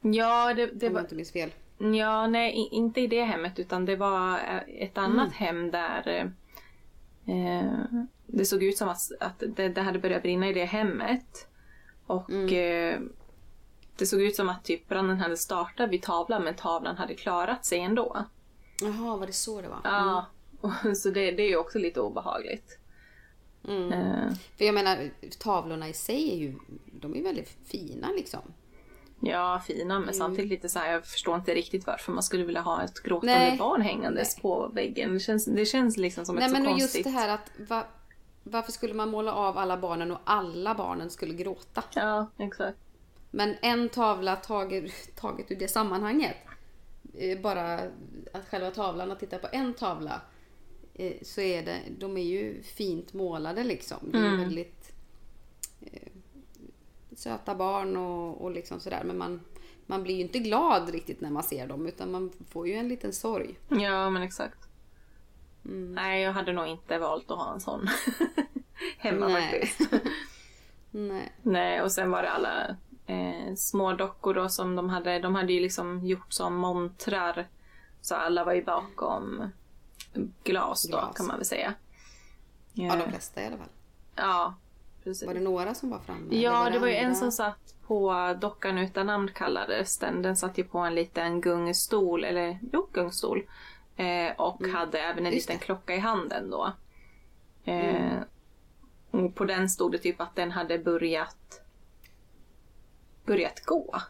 Ja, 0.01 0.53
det, 0.53 0.65
det 0.65 0.88
Om 0.88 0.93
var, 0.93 0.99
jag 0.99 1.05
inte 1.05 1.15
minns 1.15 1.31
fel. 1.31 1.51
Ja, 1.79 2.27
nej, 2.27 2.69
inte 2.71 3.01
i 3.01 3.07
det 3.07 3.23
hemmet 3.23 3.59
utan 3.59 3.85
det 3.85 3.95
var 3.95 4.37
eh, 4.37 4.83
ett 4.83 4.97
annat 4.97 5.33
hem 5.33 5.71
där 5.71 6.31
eh, 7.25 8.01
det 8.25 8.45
såg 8.45 8.63
ut 8.63 8.77
som 8.77 8.89
att, 8.89 9.11
att 9.19 9.43
det, 9.55 9.69
det 9.69 9.81
hade 9.81 9.99
börjat 9.99 10.21
brinna 10.21 10.49
i 10.49 10.53
det 10.53 10.65
hemmet. 10.65 11.47
Och 12.05 12.31
eh, 12.31 12.99
det 13.97 14.05
såg 14.05 14.21
ut 14.21 14.35
som 14.35 14.49
att 14.49 14.63
typ 14.63 14.87
branden 14.87 15.17
hade 15.17 15.37
startat 15.37 15.89
vid 15.89 16.01
tavlan 16.01 16.43
men 16.43 16.55
tavlan 16.55 16.97
hade 16.97 17.15
klarat 17.15 17.65
sig 17.65 17.79
ändå. 17.79 18.25
Jaha, 18.81 19.17
var 19.17 19.27
det 19.27 19.33
så 19.33 19.61
det 19.61 19.67
var? 19.67 19.79
Ja, 19.83 20.25
och, 20.61 20.71
så 20.97 21.09
det, 21.09 21.31
det 21.31 21.43
är 21.43 21.49
ju 21.49 21.57
också 21.57 21.79
lite 21.79 22.01
obehagligt. 22.01 22.79
Mm. 23.67 23.93
Eh, 23.93 24.33
För 24.57 24.65
jag 24.65 24.75
menar, 24.75 25.09
tavlorna 25.39 25.89
i 25.89 25.93
sig 25.93 26.31
är 26.31 26.35
ju, 26.35 26.55
de 26.85 27.15
är 27.15 27.23
väldigt 27.23 27.57
fina 27.65 28.07
liksom. 28.15 28.41
Ja, 29.21 29.62
fina 29.67 29.99
men 29.99 30.13
samtidigt 30.13 30.49
lite 30.51 30.69
så 30.69 30.79
här, 30.79 30.91
jag 30.91 31.05
förstår 31.05 31.36
inte 31.36 31.53
riktigt 31.55 31.88
varför 31.88 32.12
man 32.12 32.23
skulle 32.23 32.43
vilja 32.43 32.62
ha 32.62 32.84
ett 32.84 33.03
gråtande 33.03 33.36
Nej. 33.39 33.58
barn 33.58 33.82
hängandes 33.82 34.36
på 34.36 34.67
väggen. 34.73 35.13
Det 35.13 35.19
känns, 35.19 35.45
det 35.45 35.65
känns 35.65 35.97
liksom 35.97 36.25
som 36.25 36.36
Nej 36.36 36.43
ett 36.45 36.51
så 36.51 36.53
men 36.58 36.65
och 36.67 36.71
konstigt... 36.71 36.95
just 36.95 37.03
det 37.03 37.19
här 37.19 37.29
att 37.29 37.51
va, 37.69 37.84
varför 38.43 38.71
skulle 38.71 38.93
man 38.93 39.10
måla 39.10 39.34
av 39.34 39.58
alla 39.58 39.77
barnen 39.77 40.12
och 40.12 40.19
alla 40.23 40.75
barnen 40.75 41.10
skulle 41.10 41.34
gråta? 41.34 41.84
Ja, 41.95 42.27
exakt. 42.38 42.77
Men 43.32 43.55
en 43.62 43.89
tavla 43.89 44.36
taget, 44.36 45.15
taget 45.15 45.51
ur 45.51 45.55
det 45.55 45.67
sammanhanget. 45.67 46.36
eh, 47.17 47.39
Bara 47.41 47.73
att 48.34 48.47
själva 48.49 48.71
tavlan, 48.71 49.12
att 49.12 49.19
titta 49.19 49.38
på 49.38 49.47
en 49.51 49.73
tavla. 49.73 50.21
eh, 50.93 51.13
Så 51.21 51.41
är 51.41 51.65
det, 51.65 51.77
de 51.99 52.17
är 52.17 52.23
ju 52.23 52.63
fint 52.63 53.13
målade 53.13 53.63
liksom. 53.63 53.97
Det 54.12 54.17
är 54.17 54.32
ju 54.32 54.38
väldigt 54.38 54.91
eh, 55.82 56.08
söta 57.19 57.55
barn 57.55 57.97
och, 57.97 58.41
och 58.41 58.51
liksom 58.51 58.79
sådär. 58.79 59.03
Men 59.03 59.17
man, 59.17 59.41
man 59.86 60.03
blir 60.03 60.15
ju 60.15 60.21
inte 60.21 60.39
glad 60.39 60.89
riktigt 60.89 61.21
när 61.21 61.29
man 61.29 61.43
ser 61.43 61.67
dem. 61.67 61.88
Utan 61.88 62.12
man 62.12 62.32
får 62.49 62.67
ju 62.67 62.73
en 62.73 62.88
liten 62.88 63.13
sorg. 63.13 63.60
Ja, 63.69 64.10
men 64.10 64.21
exakt. 64.23 64.60
Mm. 65.65 65.93
Nej, 65.95 66.21
jag 66.23 66.34
hade 66.34 66.53
nog 66.53 66.67
inte 66.67 66.97
valt 66.97 67.32
att 67.32 67.38
ha 67.38 67.53
en 67.53 67.60
sån 67.62 67.88
hemma 68.97 69.27
Nej. 69.27 69.51
faktiskt. 69.51 69.91
Nej. 70.91 71.34
Nej, 71.41 71.82
och 71.82 71.91
sen 71.91 72.12
var 72.12 72.23
det 72.23 72.29
alla 72.32 72.67
eh, 73.05 73.55
små 73.55 73.93
dockor 73.93 74.34
då 74.34 74.49
som 74.49 74.75
de 74.75 74.89
hade. 74.89 75.19
De 75.19 75.36
hade 75.36 75.53
ju 75.53 75.60
liksom 75.60 76.05
gjort 76.05 76.34
som 76.34 76.55
montrar. 76.55 77.47
Så 78.01 78.15
alla 78.15 78.43
var 78.43 78.53
ju 78.53 78.63
bakom 78.63 79.51
glas 80.43 80.84
då 80.84 80.97
Glas. 80.97 81.17
kan 81.17 81.27
man 81.27 81.36
väl 81.36 81.45
säga. 81.45 81.73
Ja, 82.73 82.86
Ja, 82.86 82.95
de 82.95 83.10
flesta 83.12 83.41
i 83.41 83.45
alla 83.45 83.58
fall. 83.58 83.69
ja 84.15 84.55
precis. 85.09 85.27
Var 85.27 85.33
det 85.33 85.39
några 85.39 85.73
som 85.73 85.89
var 85.89 85.99
framme? 85.99 86.35
Ja, 86.35 86.69
det 86.69 86.79
var 86.79 86.87
ju 86.87 86.95
en 86.95 87.15
som 87.15 87.31
satt 87.31 87.75
på 87.87 88.13
dockan 88.41 88.77
utan 88.77 89.05
namn 89.05 89.29
kallades 89.35 89.97
den. 89.97 90.21
Den 90.21 90.35
satt 90.35 90.57
ju 90.57 90.63
på 90.63 90.77
en 90.79 90.95
liten 90.95 91.41
gungstol, 91.41 92.23
eller 92.23 92.59
jo, 92.73 92.87
gungstol. 92.93 93.43
Eh, 93.95 94.31
och 94.37 94.67
hade 94.67 94.99
även 94.99 95.17
en 95.17 95.19
Mm. 95.19 95.33
Just 95.33 95.47
liten 95.49 95.59
det. 95.59 95.65
klocka 95.65 95.95
i 95.95 95.99
handen 95.99 96.49
då. 96.49 96.73
Eh, 97.65 98.17
och 99.11 99.35
på 99.35 99.45
den 99.45 99.69
stod 99.69 99.91
det 99.91 99.97
typ 99.97 100.21
att 100.21 100.35
den 100.35 100.51
hade 100.51 100.79
börjat 100.79 101.61
börjat 103.25 103.65
gå. 103.65 104.01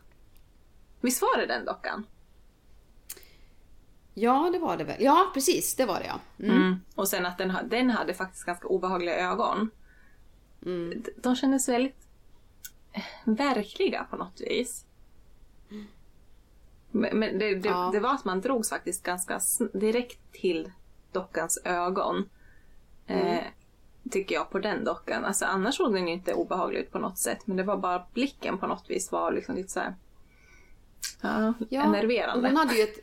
Visst 1.01 1.21
var 1.21 1.37
det 1.37 1.45
den 1.45 1.65
dockan? 1.65 2.05
Ja, 4.13 4.49
det 4.53 4.59
var 4.59 4.77
det 4.77 4.83
väl. 4.83 4.95
Ja, 5.03 5.31
precis. 5.33 5.75
Det 5.75 5.85
var 5.85 5.99
det 5.99 6.05
ja. 6.05 6.19
Mm. 6.45 6.55
Mm. 6.55 6.79
Och 6.95 7.07
sen 7.07 7.25
att 7.25 7.37
den, 7.37 7.53
den 7.65 7.89
hade 7.89 8.13
faktiskt 8.13 8.45
ganska 8.45 8.67
obehagliga 8.67 9.15
ögon. 9.31 9.69
Mm. 10.65 11.03
De 11.17 11.35
kändes 11.35 11.69
väldigt 11.69 12.07
eh, 12.93 13.03
verkliga 13.25 14.03
på 14.09 14.15
något 14.17 14.41
vis. 14.41 14.85
Men, 16.91 17.19
men 17.19 17.39
det, 17.39 17.55
det, 17.55 17.69
Ja. 17.69 17.89
det 17.93 17.99
var 17.99 18.13
att 18.13 18.25
man 18.25 18.41
drogs 18.41 18.69
faktiskt 18.69 19.03
ganska 19.03 19.39
direkt 19.73 20.31
till 20.31 20.71
dockans 21.11 21.59
ögon. 21.65 22.29
Eh, 23.07 23.43
tycker 24.11 24.35
jag 24.35 24.49
på 24.49 24.59
den 24.59 24.83
dockan. 24.83 25.25
Alltså 25.25 25.45
annars 25.45 25.75
såg 25.75 25.93
den 25.93 26.07
ju 26.07 26.13
inte 26.13 26.33
obehaglig 26.33 26.79
ut 26.79 26.91
på 26.91 26.99
något 26.99 27.17
sätt. 27.17 27.47
Men 27.47 27.57
det 27.57 27.63
var 27.63 27.77
bara 27.77 28.05
blicken 28.13 28.57
på 28.57 28.67
något 28.67 28.89
vis 28.89 29.11
var 29.11 29.31
liksom 29.31 29.55
lite 29.55 29.69
så 29.69 29.79
här. 29.79 29.95
Ja, 31.21 31.53
Ja, 31.69 31.83
enerverande. 31.83 32.47
Hon 32.47 32.57
hade, 32.57 32.75
ju 32.75 32.83
ett, 32.83 32.99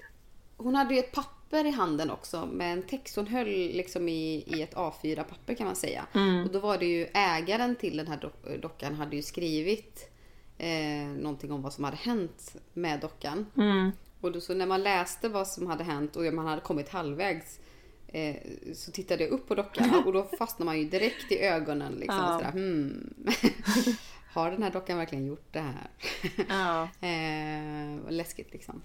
hon 0.57 0.75
hade 0.75 0.95
ju 0.95 1.01
ett 1.01 1.13
papper 1.13 1.36
i 1.51 1.71
handen 1.71 2.11
också 2.11 2.47
med 2.47 2.73
en 2.73 2.83
text. 2.83 3.17
Hon 3.17 3.27
höll 3.27 3.47
liksom 3.49 4.09
i, 4.09 4.45
i 4.47 4.63
ett 4.63 4.75
A4-papper 4.75 5.55
kan 5.55 5.67
man 5.67 5.77
säga. 5.77 6.07
Mm. 6.15 6.45
Och 6.45 6.53
då 6.53 6.59
var 6.59 6.79
det 6.79 6.87
ju 6.87 7.07
ägaren 7.15 7.77
till 7.77 7.97
den 7.97 8.07
här 8.09 8.17
dock- 8.17 8.61
dockan 8.63 8.95
hade 8.95 9.17
ju 9.17 9.23
skrivit 9.23 10.11
eh, 10.59 11.07
någonting 11.19 11.53
om 11.53 11.63
vad 11.63 11.73
som 11.73 11.85
hade 11.85 11.97
hänt 11.97 12.57
med 12.73 13.01
dockan. 13.01 13.47
Mm. 13.57 13.91
Och 14.21 14.33
då, 14.33 14.41
så 14.41 14.55
när 14.55 14.67
man 14.67 14.83
läste 14.83 15.29
vad 15.29 15.49
som 15.49 15.67
hade 15.67 15.85
hänt 15.85 16.17
och 16.17 16.23
man 16.35 16.47
hade 16.47 16.61
kommit 16.61 16.89
halvvägs 16.89 17.61
eh, 18.09 18.37
så 18.75 18.91
tittade 18.93 19.25
jag 19.25 19.33
upp 19.33 19.49
på 19.49 19.55
dockan 19.55 20.03
och 20.07 20.13
då 20.13 20.23
fastnade 20.39 20.65
man 20.67 20.79
ju 20.79 20.85
direkt 20.85 21.33
i 21.33 21.39
ögonen. 21.39 21.93
Liksom, 21.93 22.17
Ja. 22.19 22.35
och 22.35 22.41
sådär, 22.41 22.53
hmm. 22.53 23.15
Har 24.33 24.51
den 24.51 24.63
här 24.63 24.71
dockan 24.71 24.99
verkligen 24.99 25.27
gjort 25.27 25.53
det 25.53 25.61
här? 25.61 25.91
Ja. 26.49 26.89
eh, 27.09 28.11
läskigt 28.11 28.53
liksom. 28.53 28.83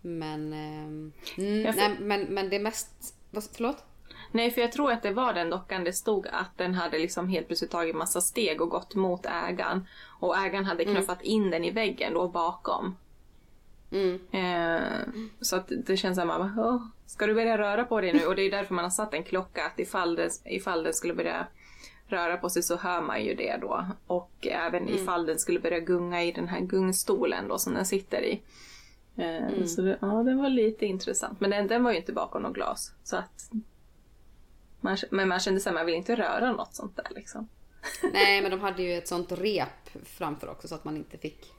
Men, 0.00 0.52
ehm, 0.52 1.12
mm, 1.38 1.62
nej, 1.76 1.96
men, 2.00 2.22
men 2.22 2.50
det 2.50 2.58
mest... 2.58 3.14
Vad, 3.30 3.44
förlåt? 3.52 3.84
Nej, 4.32 4.50
för 4.50 4.60
jag 4.60 4.72
tror 4.72 4.92
att 4.92 5.02
det 5.02 5.12
var 5.12 5.32
den 5.32 5.50
dockan 5.50 5.84
det 5.84 5.92
stod 5.92 6.26
att 6.26 6.58
den 6.58 6.74
hade 6.74 6.98
liksom 6.98 7.28
helt 7.28 7.46
plötsligt 7.46 7.70
tagit 7.70 7.96
massa 7.96 8.20
steg 8.20 8.60
och 8.60 8.68
gått 8.68 8.94
mot 8.94 9.26
ägaren. 9.26 9.86
Och 10.20 10.38
ägaren 10.38 10.64
hade 10.64 10.84
knuffat 10.84 11.22
in 11.22 11.50
den 11.50 11.64
i 11.64 11.70
väggen 11.70 12.14
då 12.14 12.28
bakom. 12.28 12.96
Mm. 13.92 14.18
Eh, 14.32 15.08
så 15.40 15.56
att 15.56 15.72
det 15.86 15.96
känns 15.96 16.18
som 16.18 16.30
att 16.30 16.38
bara, 16.38 16.54
"Åh, 16.68 16.82
ska 17.06 17.26
du 17.26 17.34
börja 17.34 17.58
röra 17.58 17.84
på 17.84 18.00
dig 18.00 18.12
nu? 18.12 18.26
Och 18.26 18.36
det 18.36 18.42
är 18.42 18.50
därför 18.50 18.74
man 18.74 18.84
har 18.84 18.90
satt 18.90 19.14
en 19.14 19.24
klocka 19.24 19.66
att 19.66 19.78
ifall 19.80 20.14
det, 20.16 20.30
ifall 20.44 20.82
den 20.82 20.94
skulle 20.94 21.14
börja 21.14 21.46
röra 22.06 22.36
på 22.36 22.50
sig 22.50 22.62
så 22.62 22.76
hör 22.76 23.02
man 23.02 23.24
ju 23.24 23.34
det 23.34 23.56
då. 23.60 23.86
Och 24.06 24.46
även 24.46 24.88
ifall 24.88 25.26
den 25.26 25.38
skulle 25.38 25.60
börja 25.60 25.80
gunga 25.80 26.22
i 26.24 26.32
den 26.32 26.48
här 26.48 26.60
gungstolen 26.60 27.48
då 27.48 27.58
som 27.58 27.74
den 27.74 27.86
sitter 27.86 28.22
i. 28.22 28.42
Eh, 29.20 29.64
Så 29.66 29.82
det, 29.82 29.98
ja, 30.00 30.22
det 30.22 30.34
var 30.34 30.48
lite 30.48 30.86
intressant. 30.86 31.40
Men 31.40 31.50
den, 31.50 31.66
den 31.66 31.84
var 31.84 31.90
ju 31.90 31.96
inte 31.96 32.12
bakom 32.12 32.42
något 32.42 32.54
glas. 32.54 32.92
Så 33.04 33.16
att 33.16 33.50
man, 34.80 34.96
men 35.10 35.28
man 35.28 35.40
kände 35.40 35.60
såhär, 35.60 35.74
man 35.74 35.86
vill 35.86 35.94
inte 35.94 36.16
röra 36.16 36.52
något 36.52 36.74
sånt 36.74 36.96
där 36.96 37.06
liksom. 37.10 37.48
Nej, 38.12 38.42
men 38.42 38.50
de 38.50 38.60
hade 38.60 38.82
ju 38.82 38.92
ett 38.92 39.08
sånt 39.08 39.32
rep 39.32 39.88
framför 40.04 40.48
också 40.48 40.68
så 40.68 40.74
att 40.74 40.84
man 40.84 40.96
inte 40.96 41.18
fick 41.18 41.52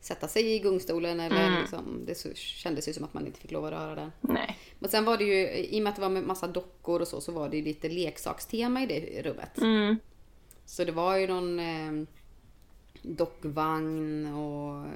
sätta 0.00 0.28
sig 0.28 0.54
i 0.54 0.58
gungstolen 0.58 1.20
eller 1.20 1.60
liksom, 1.60 2.04
det 2.06 2.36
kändes 2.36 2.88
ju 2.88 2.92
som 2.92 3.04
att 3.04 3.14
man 3.14 3.26
inte 3.26 3.40
fick 3.40 3.50
lov 3.50 3.64
att 3.64 3.72
röra 3.72 3.94
den. 3.94 4.12
Nej. 4.20 4.58
Men 4.78 4.90
sen 4.90 5.04
var 5.04 5.16
det 5.18 5.24
ju, 5.24 5.48
i 5.64 5.78
och 5.78 5.82
med 5.82 5.90
att 5.90 5.96
det 5.96 6.02
var 6.02 6.08
med 6.08 6.22
massa 6.22 6.46
dockor 6.46 7.00
och 7.00 7.08
så, 7.08 7.20
så 7.20 7.32
var 7.32 7.48
det 7.48 7.56
ju 7.56 7.64
lite 7.64 7.88
leksakstema 7.88 8.82
i 8.82 8.86
det 8.86 9.22
rummet. 9.22 9.58
Mm. 9.58 9.96
Så 10.64 10.84
det 10.84 10.92
var 10.92 11.16
ju 11.16 11.26
någon 11.26 11.60
eh, 11.60 12.06
dockvagn 13.02 14.26
och 14.34 14.86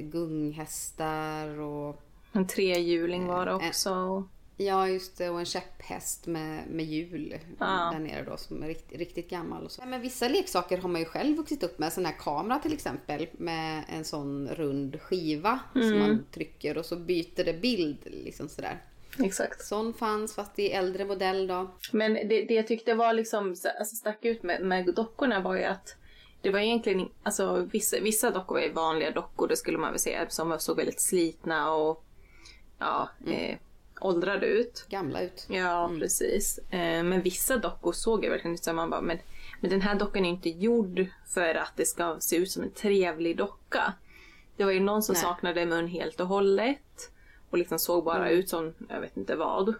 gunghästar 0.00 1.60
och 1.60 2.00
En 2.32 2.46
trehjuling 2.46 3.26
var 3.26 3.46
det 3.46 3.50
Eh, 3.52 3.56
också. 3.68 4.24
Ja, 4.60 4.88
just 4.88 5.18
det. 5.18 5.30
Och 5.30 5.38
en 5.38 5.44
käpphäst 5.44 6.26
med, 6.26 6.66
med 6.70 6.84
hjul 6.86 7.34
Ja. 7.58 7.90
där 7.92 7.98
nere 7.98 8.24
då 8.24 8.36
som 8.36 8.62
är 8.62 8.66
riktigt, 8.68 8.98
riktigt 8.98 9.30
gammal. 9.30 9.64
Och 9.64 9.70
så. 9.72 9.82
Men 9.86 10.00
vissa 10.00 10.28
leksaker 10.28 10.78
har 10.78 10.88
man 10.88 11.00
ju 11.00 11.04
själv 11.04 11.36
vuxit 11.36 11.62
upp 11.62 11.78
med. 11.78 11.92
Sån 11.92 12.04
här 12.06 12.14
kamera 12.18 12.58
till 12.58 12.72
exempel 12.72 13.26
med 13.32 13.84
en 13.88 14.04
sån 14.04 14.48
rund 14.48 15.00
skiva 15.00 15.60
som 15.72 15.98
man 15.98 16.24
trycker 16.32 16.78
och 16.78 16.84
så 16.86 16.96
byter 16.96 17.44
det 17.44 17.60
bild 17.60 17.98
liksom 18.04 18.48
sådär. 18.48 18.82
Exakt. 19.24 19.64
Sån 19.64 19.94
fanns 19.94 20.34
fast 20.34 20.58
i 20.58 20.70
äldre 20.70 21.04
modell 21.04 21.46
då. 21.46 21.70
Men 21.92 22.14
det, 22.14 22.44
det 22.44 22.54
jag 22.54 22.66
tyckte 22.66 22.94
var 22.94 23.12
liksom, 23.12 23.56
så- 23.56 23.68
alltså 23.78 23.96
stack 23.96 24.24
ut 24.24 24.42
med, 24.42 24.62
med 24.62 24.94
dockorna 24.94 25.40
var 25.40 25.56
ju 25.56 25.64
att 25.64 25.96
det 26.42 26.50
var 26.50 26.58
egentligen, 26.58 27.08
alltså 27.22 27.68
vissa, 27.72 28.00
vissa 28.00 28.30
dockor 28.30 28.60
är 28.60 28.72
vanliga 28.72 29.10
dockor, 29.10 29.48
det 29.48 29.56
skulle 29.56 29.78
man 29.78 29.90
väl 29.90 30.00
säga, 30.00 30.30
som 30.30 30.58
såg 30.58 30.76
väldigt 30.76 31.00
slitna 31.00 31.72
och 31.72 32.04
ja, 32.78 33.08
eh, 33.26 33.58
åldrade 34.00 34.46
ut. 34.46 34.86
Gamla 34.88 35.22
ut. 35.22 35.46
Ja, 35.48 35.90
precis. 35.98 36.58
Eh, 36.58 37.02
men 37.02 37.22
vissa 37.22 37.56
dockor 37.56 37.92
såg 37.92 38.24
jag 38.24 38.30
verkligen 38.30 38.54
ut 38.54 38.64
som 38.64 38.76
man 38.76 38.90
bara, 38.90 39.00
men, 39.00 39.18
men 39.60 39.70
den 39.70 39.80
här 39.80 39.94
dockan 39.94 40.24
är 40.24 40.28
inte 40.28 40.50
gjord 40.50 41.06
för 41.26 41.54
att 41.54 41.72
det 41.76 41.86
ska 41.86 42.16
se 42.20 42.36
ut 42.36 42.50
som 42.50 42.62
en 42.62 42.70
trevlig 42.70 43.36
docka. 43.36 43.92
Det 44.56 44.64
var 44.64 44.72
ju 44.72 44.80
någon 44.80 45.02
som 45.02 45.12
Nej. 45.12 45.22
saknade 45.22 45.66
mun 45.66 45.88
helt 45.88 46.20
och 46.20 46.26
hållet 46.26 47.12
och 47.50 47.58
liksom 47.58 47.78
såg 47.78 48.04
bara 48.04 48.30
ut 48.30 48.48
som, 48.48 48.74
jag 48.88 49.00
vet 49.00 49.16
inte 49.16 49.36
vad. 49.36 49.74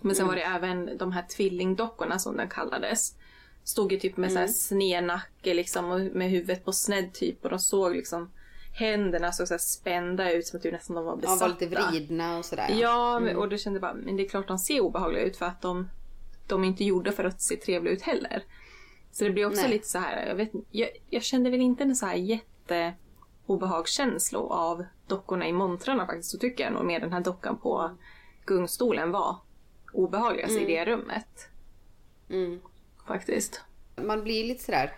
Men 0.00 0.14
sen 0.16 0.26
var 0.26 0.34
det 0.34 0.42
även 0.42 0.98
de 0.98 1.12
här 1.12 1.26
tvillingdockorna 1.36 2.18
som 2.18 2.36
den 2.36 2.48
kallades. 2.48 3.14
Stod 3.66 3.92
ju 3.92 3.98
typ 3.98 4.16
med 4.16 4.32
så 4.32 4.38
här 4.38 4.46
sned 4.46 5.04
nacke 5.04 5.54
liksom 5.54 5.90
och 5.90 6.00
med 6.00 6.30
huvudet 6.30 6.64
på 6.64 6.72
snedd 6.72 7.12
typ 7.14 7.44
och 7.44 7.50
de 7.50 7.58
såg 7.58 7.96
liksom 7.96 8.30
händerna 8.72 9.32
såg 9.32 9.48
så 9.48 9.54
här 9.54 9.58
spända 9.58 10.32
ut 10.32 10.46
som 10.46 10.56
att 10.56 10.62
typ 10.62 10.72
nästan 10.72 10.96
de 10.96 11.04
var 11.04 11.12
Ja, 11.12 11.16
besatta. 11.16 11.44
var 11.48 11.48
lite 11.60 11.66
vridna 11.90 12.38
och 12.38 12.44
sådär. 12.44 12.76
Ja, 12.80 13.20
men- 13.20 13.36
och 13.36 13.48
då 13.48 13.56
kände 13.56 13.76
jag 13.76 13.82
bara, 13.82 13.94
men 13.94 14.16
det 14.16 14.24
är 14.24 14.28
klart 14.28 14.48
de 14.48 14.58
ser 14.58 14.80
obehagliga 14.80 15.22
ut 15.22 15.36
för 15.36 15.46
att 15.46 15.62
de, 15.62 15.88
de 16.46 16.64
är 16.64 16.68
inte 16.68 16.84
gjorda 16.84 17.12
för 17.12 17.24
att 17.24 17.40
se 17.42 17.56
trevliga 17.56 17.94
ut 17.94 18.02
heller. 18.02 18.42
Så 19.12 19.24
det 19.24 19.30
blir 19.30 19.46
också 19.46 19.62
Nej. 19.62 19.70
lite 19.70 19.86
så 19.88 19.98
här, 19.98 20.26
jag, 20.26 20.34
vet, 20.34 20.50
jag, 20.70 20.88
jag 21.10 21.22
kände 21.22 21.50
väl 21.50 21.60
inte 21.60 21.82
en 21.84 21.96
så 21.96 22.06
här 22.06 22.14
jätte 22.16 22.94
obehagskänsla 23.46 24.38
av 24.38 24.84
dockorna 25.06 25.48
i 25.48 25.52
montrarna 25.52 26.06
faktiskt. 26.06 26.30
Så 26.30 26.38
tycker 26.38 26.64
jag 26.64 26.72
nog 26.72 26.84
mer 26.84 27.00
den 27.00 27.12
här 27.12 27.20
dockan 27.20 27.58
på 27.58 27.90
gungstolen 28.44 29.10
var 29.10 29.36
obehagligast 29.92 30.52
i 30.60 30.64
det 30.64 30.84
rummet. 30.84 31.48
Mm. 32.30 32.60
Faktiskt. 33.06 33.60
Man 33.96 34.24
blir 34.24 34.44
lite 34.44 34.64
sådär... 34.64 34.92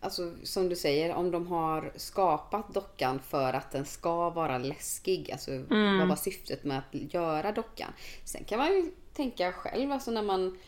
Alltså 0.00 0.32
som 0.42 0.68
du 0.68 0.76
säger, 0.76 1.14
om 1.14 1.30
de 1.30 1.46
har 1.46 1.92
skapat 1.96 2.74
dockan 2.74 3.20
för 3.20 3.52
att 3.52 3.70
den 3.70 3.84
ska 3.84 4.30
vara 4.30 4.58
läskig. 4.58 5.32
Alltså 5.32 5.50
vad 5.98 6.08
var 6.08 6.16
syftet 6.16 6.64
med 6.64 6.78
att 6.78 7.14
göra 7.14 7.52
dockan? 7.52 7.92
Sen 8.24 8.44
kan 8.44 8.58
man 8.58 8.68
ju 8.68 8.92
tänka 9.12 9.52
själv, 9.52 9.92
alltså 9.92 10.10
när 10.10 10.22
man... 10.22 10.58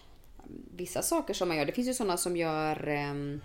Vissa 0.77 1.03
saker 1.03 1.35
som 1.35 1.49
man 1.49 1.57
gör, 1.57 1.65
det 1.65 1.73
finns 1.73 1.89
ju 1.89 1.95
sådana 1.95 2.17
som 2.17 2.37
gör 2.37 2.89
ehm, 2.89 3.41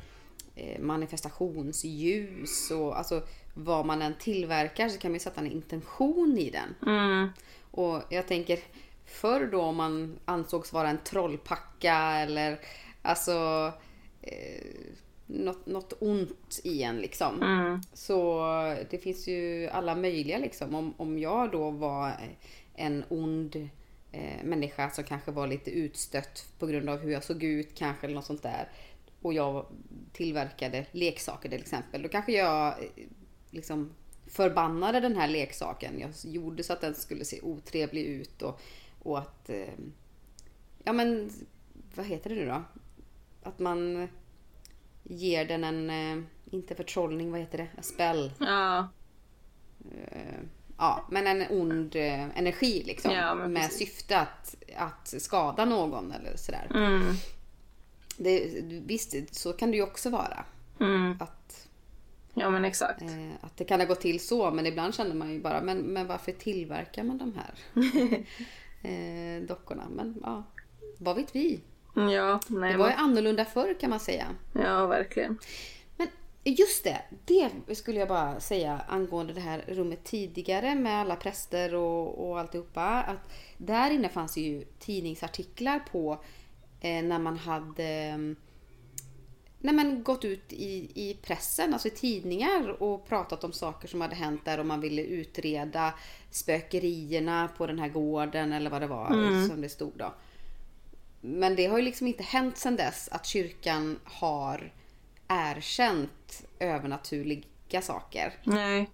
eh, 0.56 0.80
manifestationsljus 0.80 2.72
och 2.72 2.98
alltså 2.98 3.22
vad 3.54 3.86
man 3.86 4.02
än 4.02 4.14
tillverkar 4.20 4.90
så 4.90 5.00
kan 5.00 5.12
man 5.12 5.16
ju 5.16 5.20
sätta 5.20 5.42
en 5.42 5.52
intention 5.52 6.38
i 6.38 6.50
den. 6.50 6.96
Mm. 6.96 7.30
Och 7.72 8.02
jag 8.10 8.28
tänker 8.28 8.60
förr 9.06 9.50
då 9.52 9.62
om 9.62 9.76
man 9.76 10.20
ansågs 10.26 10.74
vara 10.74 10.90
en 10.90 11.04
trollpacka 11.04 11.96
eller 11.96 12.60
alltså 13.02 13.72
eh, 14.22 14.66
något, 15.26 15.66
något 15.66 15.94
ont 16.00 16.60
i 16.64 16.84
en 16.84 16.98
liksom. 16.98 17.42
Mm. 17.42 17.82
Så 17.94 18.46
det 18.90 18.98
finns 18.98 19.28
ju 19.28 19.68
alla 19.68 19.96
möjliga 19.96 20.38
liksom. 20.38 20.76
Om, 20.76 20.94
om 20.98 21.20
jag 21.20 21.52
då 21.52 21.70
var 21.72 22.14
en 22.76 23.04
ond 23.10 23.70
eh, 24.12 24.44
människa 24.44 24.90
som 24.90 25.04
kanske 25.04 25.32
var 25.32 25.48
lite 25.48 25.72
utstött 25.72 26.46
på 26.60 26.68
grund 26.68 26.90
av 26.90 27.00
hur 27.00 27.12
jag 27.12 27.24
såg 27.24 27.44
ut 27.44 27.76
kanske 27.76 28.08
eller 28.08 28.16
något 28.16 28.26
sånt 28.26 28.44
där. 28.44 28.70
Och 29.22 29.34
jag 29.34 29.66
tillverkade 30.14 30.86
leksaker 30.92 31.50
till 31.50 31.62
exempel. 31.62 32.02
Då 32.02 32.10
kanske 32.10 32.32
jag 32.32 32.68
eh, 32.68 32.90
liksom 33.50 33.94
förbannade 34.28 35.00
den 35.00 35.16
här 35.16 35.28
leksaken. 35.28 36.00
Jag 36.00 36.12
gjorde 36.24 36.64
så 36.64 36.74
att 36.74 36.82
den 36.82 36.96
skulle 36.96 37.26
se 37.26 37.42
otrevlig 37.42 38.04
ut 38.04 38.42
och, 38.42 38.62
och 39.06 39.18
att... 39.20 39.50
Eh, 39.50 39.74
ja 40.84 40.94
men, 40.94 41.32
vad 41.96 42.06
heter 42.06 42.30
det 42.30 42.36
nu 42.36 42.46
då? 42.46 42.64
Att 43.44 43.60
man 43.60 44.08
ger 45.04 45.46
den 45.46 45.64
en, 45.64 45.90
eh, 45.90 46.24
inte 46.52 46.76
förtrollning, 46.76 47.32
vad 47.32 47.40
heter 47.40 47.58
det? 47.58 47.68
A 47.78 47.82
spell. 47.82 48.32
Ja. 48.40 48.88
Eh, 49.92 50.40
ja, 50.78 51.06
men 51.12 51.28
en 51.28 51.46
ond 51.50 51.96
energi 51.96 52.84
liksom. 52.86 53.12
Ja, 53.12 53.36
med 53.36 53.62
precis. 53.62 53.78
syfte 53.78 54.20
att, 54.20 54.56
att 54.78 55.22
skada 55.22 55.66
någon 55.66 56.12
eller 56.12 56.36
sådär. 56.38 56.68
Mm. 56.76 57.04
Det, 58.18 58.62
visst, 58.86 59.36
så 59.36 59.54
kan 59.54 59.72
det 59.72 59.78
ju 59.78 59.84
också 59.84 60.10
vara. 60.10 60.46
Mm. 60.80 61.18
Att, 61.20 61.68
Ja 62.38 62.50
men 62.50 62.66
exakt. 62.66 63.02
eh, 63.02 63.32
att 63.42 63.58
det 63.58 63.66
kan 63.66 63.80
ha 63.80 63.88
gått 63.88 64.02
till 64.02 64.20
så, 64.20 64.52
men 64.52 64.66
ibland 64.66 64.96
känner 64.96 65.16
man 65.16 65.34
ju 65.34 65.42
bara, 65.42 65.62
men, 65.62 65.78
men 65.78 66.08
varför 66.08 66.32
tillverkar 66.32 67.04
man 67.04 67.18
de 67.18 67.34
här 67.36 67.54
eh, 68.86 69.42
dockorna? 69.48 69.84
Men 69.90 70.16
ja, 70.24 70.44
vad 70.98 71.16
vet 71.16 71.36
vi? 71.36 71.62
Ja, 71.96 72.40
nej, 72.48 72.72
Det 72.72 72.78
var 72.78 72.90
ju 72.90 72.96
men, 72.96 73.04
annorlunda 73.06 73.46
förr 73.46 73.76
kan 73.80 73.90
man 73.90 74.00
säga. 74.00 74.26
ja 74.54 74.86
verkligen. 74.88 75.38
Men 75.98 76.08
just 76.44 76.84
det, 76.84 77.02
det 77.26 77.76
skulle 77.76 78.00
jag 78.00 78.08
bara 78.08 78.40
säga 78.40 78.82
angående 78.88 79.34
det 79.34 79.40
här 79.42 79.66
rummet 79.68 80.04
tidigare 80.04 80.76
med 80.76 81.02
alla 81.02 81.16
präster 81.16 81.76
och, 81.76 82.30
och 82.30 82.40
alltihopa. 82.40 82.84
Att 83.02 83.32
där 83.58 83.92
inne 83.92 84.10
fanns 84.10 84.38
ju 84.38 84.66
tidningsartiklar 84.80 85.80
på 85.92 86.24
eh, 86.82 87.04
när 87.04 87.20
man 87.20 87.38
hade 87.38 88.18
mm, 89.70 89.76
när 89.76 89.84
man 89.84 90.04
gått 90.04 90.26
ut 90.26 90.54
i, 90.54 90.92
i 90.96 91.18
pressen, 91.22 91.74
alltså 91.74 91.88
i 91.88 91.92
tidningar 91.92 92.84
och 92.84 93.08
pratat 93.08 93.44
om 93.44 93.54
saker 93.54 93.88
som 93.88 94.02
hade 94.02 94.16
hänt 94.16 94.46
där 94.46 94.60
och 94.60 94.66
man 94.66 94.82
ville 94.82 95.02
utreda 95.02 95.94
spökerierna 96.32 97.50
på 97.58 97.68
den 97.68 97.80
här 97.80 97.90
gården 97.90 98.54
eller 98.54 98.70
vad 98.70 98.82
det 98.82 98.88
var 98.88 99.08
som 99.48 99.62
det 99.62 99.70
stod 99.70 99.94
då. 99.96 100.14
Men 101.22 101.56
det 101.56 101.66
har 101.66 101.78
ju 101.78 101.84
liksom 101.84 102.08
inte 102.08 102.24
hänt 102.24 102.58
sedan 102.58 102.76
dess 102.76 103.10
att 103.12 103.26
kyrkan 103.26 104.00
har 104.04 104.72
erkänt 105.28 106.46
övernaturliga 106.60 107.82
saker. 107.82 108.34
Nej. 108.44 108.90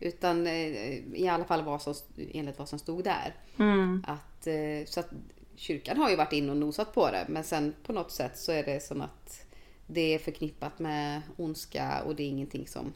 Utan 0.00 0.46
eh, 0.46 1.14
i 1.14 1.28
alla 1.28 1.44
fall 1.44 1.62
vad 1.62 1.82
som, 1.82 1.94
enligt 2.32 2.58
vad 2.58 2.68
som 2.68 2.78
stod 2.78 3.04
där. 3.04 3.34
Mm. 3.58 4.04
Att, 4.06 4.46
eh, 4.46 4.86
så 4.86 5.00
att 5.00 5.10
kyrkan 5.56 5.98
har 5.98 6.10
ju 6.10 6.16
varit 6.16 6.32
in 6.32 6.50
och 6.50 6.56
nosat 6.56 6.94
på 6.94 7.10
det 7.10 7.26
men 7.28 7.44
sen 7.44 7.74
på 7.86 7.92
något 7.92 8.12
sätt 8.12 8.38
så 8.38 8.52
är 8.52 8.62
det 8.62 8.82
som 8.82 9.00
att 9.00 9.46
det 9.92 10.14
är 10.14 10.18
förknippat 10.18 10.78
med 10.78 11.22
ondska 11.36 12.02
och 12.06 12.16
det 12.16 12.22
är 12.22 12.26
ingenting 12.28 12.66
som 12.66 12.92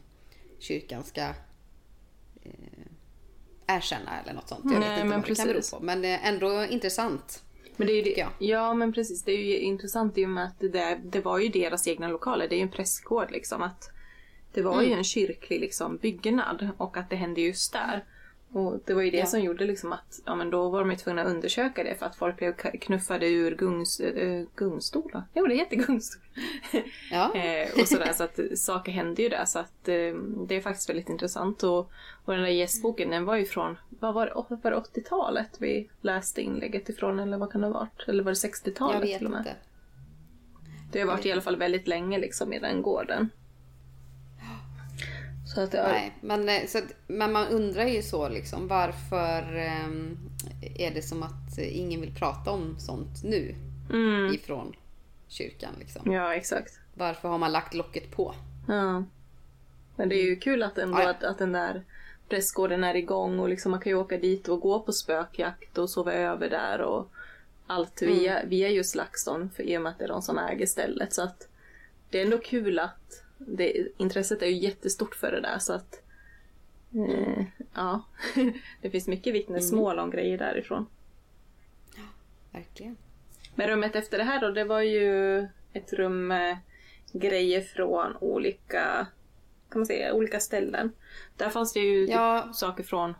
kyrkan 0.59 1.03
ska 1.03 1.21
eh, 2.41 2.87
erkänna 3.67 4.21
eller 4.21 4.33
något 4.33 4.49
sånt. 4.49 4.61
Jag 4.63 4.79
Nej, 4.79 4.89
vet 4.89 4.99
inte 4.99 5.15
vad 5.17 5.23
det 5.25 5.35
kan 5.35 5.47
bero 5.47 5.53
precis. 5.55 5.71
på. 5.71 5.79
Men 5.79 6.05
eh, 6.05 6.27
ändå 6.27 6.65
intressant. 6.65 7.43
Men 7.77 7.87
det 7.87 7.93
är 7.93 8.03
det, 8.03 8.27
ja 8.45 8.73
men 8.73 8.93
precis, 8.93 9.23
det 9.23 9.31
är 9.31 9.43
ju 9.43 9.57
intressant 9.59 10.17
i 10.17 10.25
och 10.25 10.29
med 10.29 10.43
att 10.45 10.59
det, 10.59 10.69
där, 10.69 11.01
det 11.05 11.21
var 11.21 11.39
ju 11.39 11.49
deras 11.49 11.87
egna 11.87 12.07
lokaler, 12.07 12.47
det 12.47 12.55
är 12.55 12.57
ju 12.57 12.63
en 12.63 12.71
prästgård 12.71 13.31
liksom. 13.31 13.61
Att 13.63 13.89
det 14.53 14.61
var 14.61 14.73
Mm. 14.73 14.85
ju 14.85 14.91
en 14.93 15.03
kyrklig 15.03 15.59
liksom, 15.59 15.97
byggnad 15.97 16.69
och 16.77 16.97
att 16.97 17.09
det 17.09 17.15
hände 17.15 17.41
just 17.41 17.73
där. 17.73 18.05
Och 18.55 18.79
det 18.85 18.93
var 18.93 19.01
ju 19.01 19.11
det 19.11 19.17
Ja. 19.17 19.25
som 19.25 19.41
gjorde 19.41 19.65
liksom 19.65 19.93
att, 19.93 20.21
ja 20.25 20.35
men 20.35 20.49
då 20.49 20.69
var 20.69 20.79
de 20.79 20.89
ju 20.91 20.95
tvungna 20.97 21.21
att 21.21 21.27
undersöka 21.27 21.83
det 21.83 21.95
för 21.95 22.05
att 22.05 22.15
folk 22.15 22.37
blev 22.37 22.53
knuffade 22.53 23.27
ur 23.27 23.55
gungs, 23.55 23.99
äh, 23.99 24.43
gungstolar. 24.55 25.23
Jo 25.33 25.47
det 25.47 25.55
heter 25.55 25.75
gungstol. 25.75 26.21
Ja. 27.11 27.35
eh, 27.35 27.69
och 27.81 27.87
sådär 27.87 28.13
så 28.13 28.23
att 28.23 28.39
saker 28.55 28.91
hände 28.91 29.21
ju 29.21 29.29
där 29.29 29.45
så 29.45 29.59
att 29.59 29.87
eh, 29.87 30.13
det 30.47 30.55
är 30.55 30.61
faktiskt 30.61 30.89
väldigt 30.89 31.09
intressant. 31.09 31.63
Och, 31.63 31.79
och 32.25 32.33
den 32.33 32.41
där 32.41 32.49
gästboken 32.49 33.09
den 33.09 33.25
var 33.25 33.35
ju 33.35 33.45
från, 33.45 33.77
vad 33.89 34.13
var 34.13 34.25
det, 34.25 34.55
var 34.63 34.71
det 34.71 34.77
80-talet 35.01 35.49
vi 35.59 35.89
läste 36.01 36.41
inlägget 36.41 36.89
ifrån 36.89 37.19
eller 37.19 37.37
vad 37.37 37.51
kan 37.51 37.61
det 37.61 37.67
ha 37.67 37.73
varit? 37.73 38.07
Eller 38.07 38.23
var 38.23 38.31
det 38.31 38.47
60-talet 38.47 38.93
Jag 38.95 39.01
vet 39.07 39.17
till 39.17 39.25
och 39.27 39.31
med? 39.31 39.39
inte. 39.39 39.55
Det 40.91 40.99
har 40.99 41.07
varit 41.07 41.25
i 41.25 41.31
alla 41.31 41.41
fall 41.41 41.55
väldigt 41.57 41.87
länge 41.87 42.17
liksom 42.19 42.53
i 42.53 42.59
den 42.59 42.81
gården. 42.81 43.29
Så 45.55 45.61
att, 45.61 45.73
Nej, 45.73 46.17
men, 46.21 46.49
eh, 46.49 46.65
så, 46.67 46.77
att- 46.77 46.93
men 47.07 47.31
man 47.31 47.47
undrar 47.47 47.85
ju 47.85 48.01
så 48.01 48.29
liksom 48.29 48.67
varför 48.67 49.55
ehm, 49.55 50.17
är 50.75 50.91
det 50.91 51.01
som 51.01 51.23
att 51.23 51.57
ingen 51.57 52.01
vill 52.01 52.15
prata 52.15 52.51
om 52.51 52.79
sånt 52.79 53.23
nu 53.23 53.55
mm, 53.91 54.33
ifrån 54.33 54.75
kyrkan 55.27 55.73
liksom? 55.79 56.11
ja 56.11 56.35
exakt. 56.35 56.79
Varför 56.93 57.29
har 57.29 57.37
man 57.37 57.51
lagt 57.51 57.73
locket 57.73 58.11
på? 58.11 58.35
Ja. 58.67 59.03
Men 59.95 60.09
det 60.09 60.15
är 60.15 60.23
ju 60.25 60.35
kul 60.35 60.63
att, 60.63 60.77
ändå 60.77 60.99
Ja, 61.01 61.09
att, 61.09 61.23
att 61.23 61.37
den 61.37 61.51
där 61.51 61.83
prästgården 62.29 62.83
är 62.83 62.95
igång 62.95 63.39
och 63.39 63.49
liksom 63.49 63.71
man 63.71 63.79
kan 63.81 63.89
ju 63.91 63.97
åka 63.97 64.17
dit 64.17 64.47
och 64.47 64.59
gå 64.59 64.79
på 64.79 64.93
spökjakt 64.93 65.77
och 65.77 65.89
sova 65.89 66.13
över 66.13 66.49
där 66.49 66.81
och 66.81 67.11
allt 67.67 68.01
via, 68.01 68.45
via 68.45 68.69
just 68.69 68.95
LaxTon 68.95 69.49
för 69.55 69.63
i 69.63 69.77
och 69.77 69.81
med 69.81 69.89
att 69.91 69.99
det 69.99 70.03
är 70.05 70.09
de 70.09 70.21
som 70.21 70.37
äger 70.37 70.65
stället. 70.65 71.13
Så 71.13 71.21
att 71.23 71.47
det 72.09 72.19
är 72.19 72.23
ändå 72.23 72.37
kul 72.37 72.79
att 72.79 73.23
det, 73.37 73.87
intresset 73.97 74.41
är 74.41 74.45
ju 74.47 74.55
jättestort 74.57 75.15
för 75.15 75.31
det 75.31 75.41
där 75.41 75.59
så 75.59 75.73
att 75.73 76.01
eh, 77.09 77.43
ja, 77.73 78.01
det 78.81 78.89
finns 78.89 79.07
mycket 79.07 79.33
vittnesmål 79.33 79.99
om 79.99 80.09
grejer 80.09 80.37
därifrån. 80.37 80.85
Verkligen. 82.51 82.97
Men 83.55 83.67
rummet 83.67 83.95
efter 83.95 84.17
det 84.17 84.23
här 84.23 84.41
då, 84.41 84.49
det 84.51 84.63
var 84.63 84.81
ju 84.81 85.39
ett 85.73 85.93
rum 85.93 86.27
med 86.27 86.57
grejer 87.13 87.61
från 87.61 88.17
olika, 88.21 89.07
kan 89.69 89.79
man 89.79 89.85
säga, 89.85 90.13
olika 90.13 90.39
ställen. 90.39 90.91
Där 91.37 91.49
fanns 91.49 91.73
det 91.73 91.79
ju 91.79 92.05
Ja. 92.05 92.43
typ 92.47 92.55
saker 92.55 92.83
från 92.83 93.13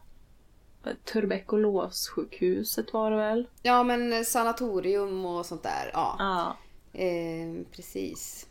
tuberkulossjukhuset 1.03 2.93
var 2.93 3.11
det 3.11 3.17
väl? 3.17 3.47
Ja 3.61 3.83
men 3.83 4.25
sanatorium 4.25 5.25
och 5.25 5.45
sånt 5.45 5.63
där. 5.63 5.89
Ja, 5.93 6.15
Ja. 6.19 6.57
eh, 6.99 7.65
precis. 7.71 8.47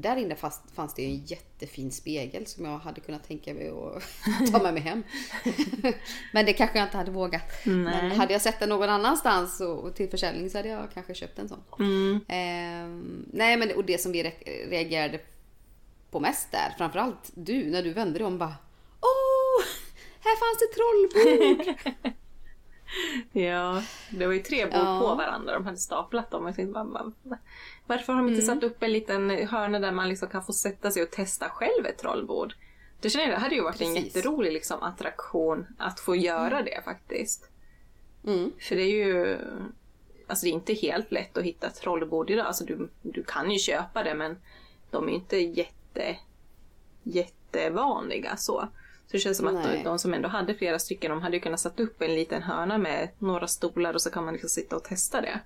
Där 0.00 0.16
inne 0.16 0.34
fanns, 0.36 0.60
fanns 0.74 0.94
det 0.94 1.04
en 1.04 1.16
jättefin 1.24 1.92
spegel 1.92 2.46
som 2.46 2.64
jag 2.64 2.78
hade 2.78 3.00
kunnat 3.00 3.28
tänka 3.28 3.54
mig 3.54 3.68
att 3.68 4.52
ta 4.52 4.62
med 4.62 4.74
mig 4.74 4.82
hem. 4.82 5.02
men 6.32 6.46
det 6.46 6.52
kanske 6.52 6.78
jag 6.78 6.86
inte 6.86 6.96
hade 6.96 7.10
vågat. 7.10 7.42
Men 7.64 7.84
Nej. 7.84 8.16
hade 8.16 8.32
jag 8.32 8.42
sett 8.42 8.60
den 8.60 8.68
någon 8.68 8.88
annanstans 8.88 9.60
och, 9.60 9.94
till 9.94 10.10
försäljning 10.10 10.50
så 10.50 10.58
hade 10.58 10.68
jag 10.68 10.88
kanske 10.94 11.14
köpt 11.14 11.38
en 11.38 11.48
sån. 11.48 11.62
Mm. 11.78 12.14
Eh, 12.28 13.04
nej 13.32 13.56
men 13.56 13.76
och 13.76 13.84
det 13.84 13.98
som 14.00 14.12
vi 14.12 14.22
re- 14.24 14.68
reagerade 14.70 15.20
på 16.10 16.20
mest 16.20 16.52
där, 16.52 16.74
framförallt 16.78 17.30
du, 17.34 17.70
när 17.70 17.82
du 17.82 17.92
vände 17.92 18.18
dig 18.18 18.26
om 18.26 18.38
bara 18.38 18.54
Åh! 19.00 19.64
Här 20.20 20.36
fanns 20.36 20.58
det 20.60 20.74
trollbord! 20.74 21.94
Ja, 23.32 23.82
det 24.10 24.26
var 24.26 24.32
ju 24.32 24.42
tre 24.42 24.64
bord 24.64 24.74
Ja. 24.74 25.00
på 25.00 25.14
varandra. 25.14 25.54
De 25.54 25.64
hade 25.64 25.76
staplat 25.76 26.30
dem. 26.30 26.46
Jag 26.46 26.56
tänkte, 26.56 26.72
bara, 26.72 27.12
varför 27.90 28.12
har 28.12 28.20
de 28.20 28.26
Mm. 28.26 28.34
inte 28.34 28.46
satt 28.46 28.62
upp 28.62 28.82
en 28.82 28.92
liten 28.92 29.30
hörna 29.30 29.78
där 29.78 29.92
man 29.92 30.08
liksom 30.08 30.28
kan 30.28 30.44
få 30.44 30.52
sätta 30.52 30.90
sig 30.90 31.02
och 31.02 31.10
testa 31.10 31.48
själv 31.48 31.86
ett 31.86 31.98
trollbord? 31.98 32.54
Det 33.00 33.10
känner 33.10 33.24
jag, 33.26 33.34
det 33.34 33.40
hade 33.42 33.54
ju 33.54 33.62
varit 33.62 33.80
en 33.80 33.94
Precis. 33.94 34.16
jätterolig 34.16 34.52
liksom, 34.52 34.82
attraktion 34.82 35.66
att 35.78 36.00
få 36.00 36.16
göra 36.16 36.62
det 36.62 36.80
faktiskt. 36.84 37.48
Mm. 38.26 38.52
För 38.60 38.76
det 38.76 38.82
är 38.82 39.06
ju... 39.06 39.38
Alltså 40.26 40.44
det 40.46 40.50
är 40.50 40.52
inte 40.52 40.74
helt 40.74 41.12
lätt 41.12 41.36
att 41.36 41.44
hitta 41.44 41.70
trollbord 41.70 42.30
idag. 42.30 42.46
Alltså 42.46 42.64
du, 42.64 42.88
du 43.02 43.22
kan 43.22 43.50
ju 43.50 43.58
köpa 43.58 44.02
det 44.02 44.14
men 44.14 44.36
de 44.90 45.04
är 45.04 45.08
ju 45.08 45.14
inte 45.14 45.36
jätte, 45.36 46.16
jättevanliga 47.02 48.36
så. 48.36 48.68
Så 49.06 49.12
det 49.16 49.18
känns 49.18 49.36
som 49.36 49.46
att 49.46 49.54
Nej. 49.54 49.76
de, 49.78 49.84
de 49.84 49.98
som 49.98 50.14
ändå 50.14 50.28
hade 50.28 50.54
flera 50.54 50.78
stycken, 50.78 51.10
de 51.10 51.22
hade 51.22 51.36
ju 51.36 51.40
kunnat 51.40 51.60
sätta 51.60 51.82
upp 51.82 52.02
en 52.02 52.14
liten 52.14 52.42
hörna 52.42 52.78
med 52.78 53.08
några 53.18 53.46
stolar 53.46 53.94
och 53.94 54.02
så 54.02 54.10
kan 54.10 54.24
man 54.24 54.32
liksom 54.34 54.48
sitta 54.50 54.76
och 54.76 54.84
testa 54.84 55.20
det. 55.20 55.40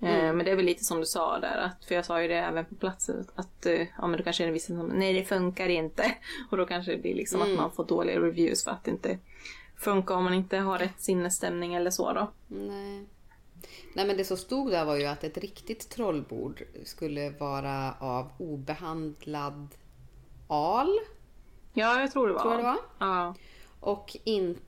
Eh, 0.00 0.32
Men 0.32 0.38
det 0.38 0.50
är 0.50 0.56
väl 0.56 0.64
lite 0.64 0.84
som 0.84 1.00
du 1.00 1.06
sa 1.06 1.38
där, 1.38 1.56
att, 1.58 1.84
för 1.84 1.94
jag 1.94 2.04
sa 2.04 2.22
ju 2.22 2.28
det 2.28 2.34
även 2.34 2.64
på 2.64 2.74
platsen, 2.74 3.26
att 3.34 3.66
eh, 3.66 3.86
ja, 3.98 4.06
men 4.06 4.18
då 4.18 4.24
kanske 4.24 4.42
är 4.44 4.46
det 4.46 4.52
vissa 4.52 4.66
som 4.66 4.86
nej 4.86 5.12
det 5.12 5.24
funkar 5.24 5.68
inte. 5.68 6.14
Och 6.50 6.56
då 6.56 6.66
kanske 6.66 6.92
det 6.92 6.98
blir 6.98 7.14
liksom 7.14 7.42
att 7.42 7.48
man 7.48 7.70
får 7.70 7.84
dåliga 7.84 8.20
reviews 8.20 8.64
för 8.64 8.70
att 8.70 8.84
det 8.84 8.90
inte 8.90 9.18
funkar 9.76 10.14
om 10.14 10.24
man 10.24 10.34
inte 10.34 10.56
har 10.56 10.78
rätt 10.78 11.00
sinnesstämning 11.00 11.74
eller 11.74 11.90
så 11.90 12.12
då. 12.12 12.30
Nej. 12.48 13.06
Nej 13.94 14.06
men 14.06 14.16
det 14.16 14.24
som 14.24 14.36
stod 14.36 14.70
där 14.70 14.84
var 14.84 14.96
ju 14.96 15.06
att 15.06 15.24
ett 15.24 15.38
riktigt 15.38 15.88
trollbord 15.90 16.62
skulle 16.84 17.30
vara 17.30 17.94
av 18.00 18.30
obehandlad 18.38 19.68
al 20.48 20.98
Ja, 21.72 22.00
jag 22.00 22.12
tror 22.12 22.28
det 22.28 22.34
var. 22.34 22.40
Tror 22.40 22.56
det 22.56 22.62
var. 22.62 22.78
Ja. 22.98 23.34
och 23.80 24.16
inte 24.24 24.60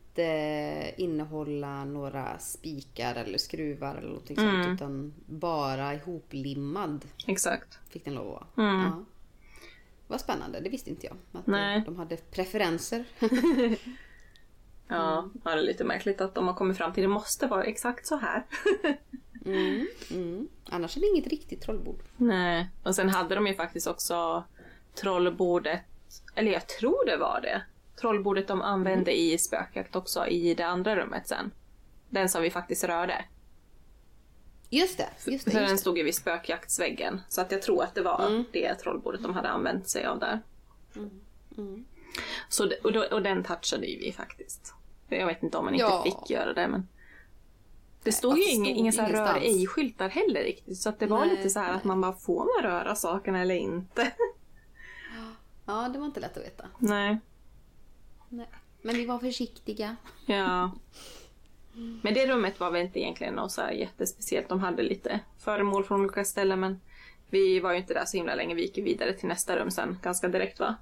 innehålla 0.97 1.85
några 1.85 2.39
spikar 2.39 3.15
eller 3.15 3.39
skruvar 3.39 3.95
eller 3.95 4.09
någonting 4.09 4.39
Mm. 4.39 4.63
sånt 4.65 4.75
utan 4.75 5.15
bara 5.27 5.95
ihoplimmad 5.95 7.05
Exakt. 7.27 7.79
fick 7.89 8.05
den 8.05 8.15
lov 8.15 8.35
att 8.35 8.57
vara. 8.57 8.69
Mm. 8.71 8.81
Ja. 8.85 9.05
Vad 10.07 10.21
spännande, 10.21 10.61
det 10.61 10.69
visste 10.71 10.91
inte 10.91 11.07
jag. 11.07 11.17
Att 11.41 11.47
Nej. 11.47 11.83
de 11.87 11.97
hade 11.97 12.17
preferenser. 12.17 13.05
Ja, 14.91 15.29
ja, 15.45 15.51
det 15.55 15.59
är 15.61 15.63
lite 15.63 15.85
märkligt 15.85 16.21
att 16.21 16.35
de 16.35 16.47
har 16.47 16.55
kommit 16.55 16.77
fram 16.77 16.93
till 16.93 17.03
det 17.03 17.09
måste 17.09 17.47
vara 17.47 17.65
exakt 17.65 18.07
så 18.07 18.17
här. 18.17 18.47
Mm, 19.45 19.87
mm. 20.11 20.49
Annars 20.71 20.97
är 20.97 21.01
det 21.01 21.07
inget 21.07 21.27
riktigt 21.27 21.61
trollbord. 21.63 22.01
Nej. 22.17 22.69
Och 22.83 22.95
sen 22.95 23.09
hade 23.09 23.35
de 23.35 23.47
ju 23.47 23.55
faktiskt 23.55 23.87
också 23.87 24.45
trollbordet, 24.95 25.81
eller 26.35 26.53
jag 26.53 26.67
tror 26.69 27.07
det 27.07 27.17
var 27.17 27.41
det, 27.41 27.63
trollbordet 28.01 28.49
de 28.49 28.63
använde 28.63 29.19
i 29.19 29.39
spökjakt 29.39 29.97
också 29.97 30.27
i 30.27 30.55
det 30.55 30.63
andra 30.67 30.97
rummet 30.97 31.29
sen. 31.29 31.51
Den 32.11 32.29
som 32.29 32.43
vi 32.43 32.51
faktiskt 32.51 32.85
rörde. 32.85 33.25
Just 34.71 34.99
det, 34.99 35.09
just 35.31 35.45
det. 35.45 35.51
För 35.51 35.59
den 35.61 35.69
Just 35.69 35.75
det. 35.75 35.81
stod 35.81 35.99
ju 35.99 36.05
vid 36.05 36.15
spökjaktsväggen. 36.15 37.21
Så 37.29 37.41
att 37.41 37.53
jag 37.53 37.63
tror 37.63 37.83
att 37.83 37.95
det 37.95 38.03
var 38.03 38.45
det 38.53 38.75
trollbordet 38.75 39.23
de 39.23 39.35
hade 39.35 39.49
använt 39.49 39.89
sig 39.89 40.05
av 40.07 40.19
där. 40.19 40.41
Mm. 41.59 41.85
Så, 42.49 42.67
det- 42.67 42.79
och, 42.85 42.93
då, 42.93 43.05
och 43.05 43.23
den 43.23 43.45
touchade 43.45 43.87
ju 43.87 43.99
vi 43.99 44.13
faktiskt. 44.13 44.75
Jag 45.09 45.27
vet 45.27 45.43
inte 45.43 45.59
om 45.59 45.65
man 45.65 45.75
inte 45.75 45.85
Ja. 45.87 46.03
fick 46.03 46.31
göra 46.31 46.53
det 46.53 46.69
men... 46.69 46.89
Det 48.03 48.13
stod 48.13 48.33
fast 48.33 48.49
ju 48.49 48.53
ingen, 48.53 48.65
stod 48.67 48.77
ingen 48.79 48.93
så 48.93 49.03
rör 49.03 49.37
ej-skyltar 49.37 50.09
heller 50.09 50.43
riktigt. 50.43 50.79
Så 50.79 50.89
att 50.89 50.99
det 50.99 51.07
var 51.07 51.27
Nej, 51.27 51.37
lite 51.37 51.51
så 51.51 51.61
här 51.61 51.69
att 51.75 51.85
nej. 51.85 51.89
man 51.89 52.01
bara, 52.01 52.13
får 52.13 52.45
man 52.63 52.71
röra 52.73 52.95
sakerna 52.95 53.41
eller 53.41 53.55
inte? 53.55 54.13
Ja, 55.67 55.89
det 55.93 55.99
var 55.99 56.07
inte 56.07 56.21
lätt 56.21 56.37
att 56.37 56.43
veta. 56.45 56.69
Nej. 56.79 57.19
Nej. 58.29 58.47
Men 58.83 58.97
vi 58.97 59.07
var 59.07 59.19
försiktiga. 59.19 59.97
Ja. 60.27 60.71
Men 62.03 62.15
det 62.15 62.27
rummet 62.27 62.61
var 62.61 62.71
väl 62.71 62.83
inte 62.87 63.01
egentligen 63.01 63.35
något 63.35 63.53
så 63.53 63.63
jättespeciellt. 63.73 64.49
De 64.49 64.61
hade 64.61 64.83
lite 64.83 65.21
föremål 65.39 65.85
från 65.85 66.01
olika 66.01 66.25
ställen 66.25 66.61
men 66.61 66.81
vi 67.31 67.61
var 67.61 67.73
ju 67.73 67.79
inte 67.79 67.95
där 67.95 68.05
så 68.05 68.17
himla 68.17 68.35
länge. 68.35 68.55
Vi 68.55 68.63
gick 68.63 68.79
vidare 68.79 69.13
till 69.13 69.29
nästa 69.29 69.57
rum 69.57 69.71
sen 69.71 69.99
ganska 70.03 70.29
direkt 70.29 70.61
va? 70.61 70.77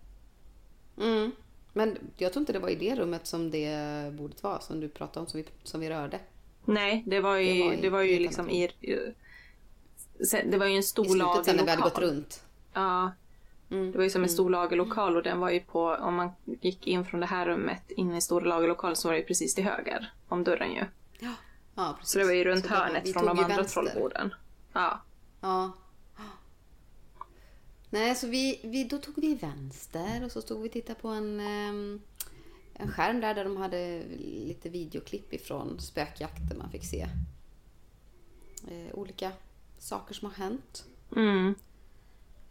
Mm. 1.00 1.32
Men 1.72 1.98
jag 2.16 2.32
tror 2.32 2.40
inte 2.40 2.52
det 2.52 2.58
var 2.58 2.68
i 2.68 2.74
det 2.74 2.94
rummet 2.96 3.26
som 3.26 3.50
det 3.50 3.76
bordet 4.12 4.42
var 4.42 4.58
som 4.60 4.80
du 4.80 4.88
pratade 4.88 5.20
om, 5.20 5.26
som 5.26 5.40
vi, 5.40 5.46
som 5.62 5.80
vi 5.80 5.90
rörde. 5.90 6.18
Nej, 6.64 7.02
det 7.06 7.20
var 7.20 7.36
ju, 7.36 7.52
Det 7.54 7.62
var 7.64 7.72
i- 7.72 7.80
det 7.80 7.90
var 7.90 8.02
ju 8.02 8.10
i 8.10 8.18
liksom 8.18 8.50
i... 8.50 8.70
Det 10.44 10.58
var 10.58 10.66
ju 10.66 10.72
en 10.72 10.78
I 10.78 10.82
stor 10.82 11.04
slutet 11.04 11.44
sen 11.44 11.56
när 11.56 11.64
vi 11.64 11.70
hade 11.70 11.82
gått 11.82 11.94
lagerlokal. 11.94 12.16
runt. 12.16 12.44
Ja. 12.72 13.12
Mm. 13.70 13.92
Det 13.92 13.98
var 13.98 14.04
ju 14.04 14.10
som 14.10 14.22
en 14.22 14.28
stor 14.28 14.50
lagerlokal 14.50 15.16
och 15.16 15.22
den 15.22 15.40
var 15.40 15.50
ju 15.50 15.60
på, 15.60 15.88
om 15.88 16.14
man 16.14 16.30
gick 16.44 16.86
in 16.86 17.04
från 17.04 17.20
det 17.20 17.26
här 17.26 17.46
rummet 17.46 17.90
in 17.90 18.14
i 18.14 18.20
stora 18.20 18.44
lagerlokalen 18.44 18.96
så 18.96 19.08
var 19.08 19.12
det 19.12 19.20
ju 19.20 19.26
precis 19.26 19.54
till 19.54 19.64
höger 19.64 20.12
om 20.28 20.44
dörren 20.44 20.72
ju. 20.72 20.84
Ja, 21.18 21.32
ja 21.74 21.94
precis. 21.98 22.12
Så 22.12 22.18
det 22.18 22.24
var 22.24 22.32
ju 22.32 22.44
runt 22.44 22.66
Så 22.66 22.74
hörnet 22.74 23.08
vi 23.08 23.12
från 23.12 23.24
de 23.24 23.38
andra 23.38 23.56
vänster. 23.56 23.82
trollborden. 23.82 24.34
Ja. 24.72 25.02
Ja. 25.40 25.72
Nej, 27.90 28.14
så 28.14 28.26
vi, 28.26 28.60
vi, 28.64 28.84
då 28.84 28.98
tog 28.98 29.14
vi 29.16 29.34
vänster 29.34 30.24
och 30.24 30.32
så 30.32 30.42
stod 30.42 30.62
vi 30.62 30.68
och 30.68 30.72
tittade 30.72 31.00
på 31.00 31.08
en, 31.08 31.40
ehm, 31.40 32.00
en 32.74 32.92
skärm 32.92 33.20
där, 33.20 33.34
där 33.34 33.44
de 33.44 33.56
hade 33.56 34.02
lite 34.18 34.68
videoklipp 34.68 35.32
ifrån 35.32 35.80
spökjakten 35.80 36.58
man 36.58 36.70
fick 36.70 36.84
se. 36.84 37.08
Eh, 38.68 38.94
olika 38.94 39.32
saker 39.78 40.14
som 40.14 40.26
har 40.28 40.34
hänt. 40.34 40.84
Mm. 41.16 41.54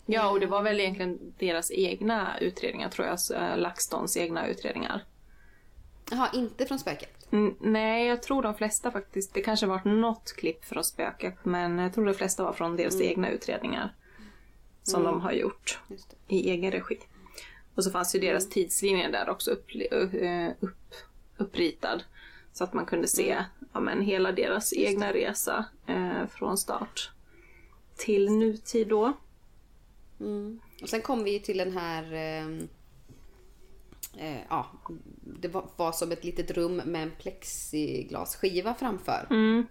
Ja, 0.05 0.29
och 0.29 0.39
det 0.39 0.45
var 0.45 0.61
väl 0.61 0.79
egentligen 0.79 1.33
deras 1.39 1.71
egna 1.71 2.39
utredningar 2.39 2.89
tror 2.89 3.07
jag, 3.07 3.19
eh, 3.35 3.57
LaxTons 3.57 4.17
egna 4.17 4.47
utredningar. 4.47 5.03
Jaha, 6.11 6.29
inte 6.33 6.65
från 6.65 6.79
spökjakt? 6.79 7.31
Mm, 7.31 7.55
nej, 7.59 8.07
jag 8.07 8.23
tror 8.23 8.41
de 8.41 8.55
flesta 8.55 8.91
faktiskt, 8.91 9.33
det 9.33 9.41
kanske 9.41 9.65
varit 9.65 9.85
något 9.85 10.33
klipp 10.37 10.65
från 10.65 10.83
spöket, 10.83 11.35
men 11.43 11.77
jag 11.79 11.93
tror 11.93 12.05
de 12.05 12.13
flesta 12.13 12.43
var 12.43 12.53
från 12.53 12.75
deras 12.75 13.01
egna 13.01 13.29
utredningar. 13.29 13.95
Som 14.83 15.03
de 15.03 15.21
har 15.21 15.31
gjort 15.31 15.79
i 16.27 16.49
egen 16.49 16.71
regi. 16.71 16.99
Och 17.75 17.83
så 17.83 17.91
fanns 17.91 18.15
ju 18.15 18.19
deras 18.19 18.49
tidslinje 18.49 19.11
där 19.11 19.29
också 19.29 19.51
upp, 19.51 19.65
upp, 20.59 20.93
uppritad. 21.37 22.03
Så 22.53 22.63
att 22.63 22.73
man 22.73 22.85
kunde 22.85 23.07
se 23.07 23.37
ja, 23.73 23.79
men 23.79 24.01
hela 24.01 24.31
deras 24.31 24.73
egna 24.73 25.13
resa 25.13 25.65
eh, 25.87 26.27
från 26.27 26.57
start 26.57 27.11
till 27.95 28.31
nutid 28.31 28.87
då. 28.87 29.13
Mm. 30.19 30.59
Och 30.81 30.89
sen 30.89 31.01
kom 31.01 31.23
vi 31.23 31.33
ju 31.33 31.39
till 31.39 31.57
den 31.57 31.77
här... 31.77 32.13
ehm, 32.13 32.67
Eh, 34.17 34.41
ja, 34.49 34.71
det 35.21 35.47
var, 35.47 35.65
var 35.75 35.91
som 35.91 36.11
ett 36.11 36.23
litet 36.23 36.51
rum 36.51 36.75
med 36.75 37.03
en 37.03 37.11
plexiglasskiva 37.19 38.73
framför. 38.73 39.27
Mm. 39.29 39.65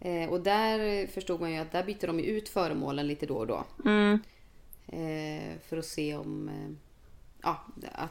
Eh, 0.00 0.30
och 0.30 0.40
där 0.40 1.06
förstod 1.06 1.40
man 1.40 1.52
ju 1.52 1.58
att 1.58 1.72
där 1.72 1.84
byter 1.84 2.06
de 2.06 2.20
ut 2.20 2.48
föremålen 2.48 3.06
lite 3.06 3.26
då 3.26 3.36
och 3.36 3.46
då. 3.46 3.64
Mm. 3.84 4.18
Eh, 4.86 5.58
för 5.68 5.76
att 5.76 5.86
se 5.86 6.16
om... 6.16 6.48
Eh, 6.48 6.70
ja, 7.42 7.66
att 7.92 8.10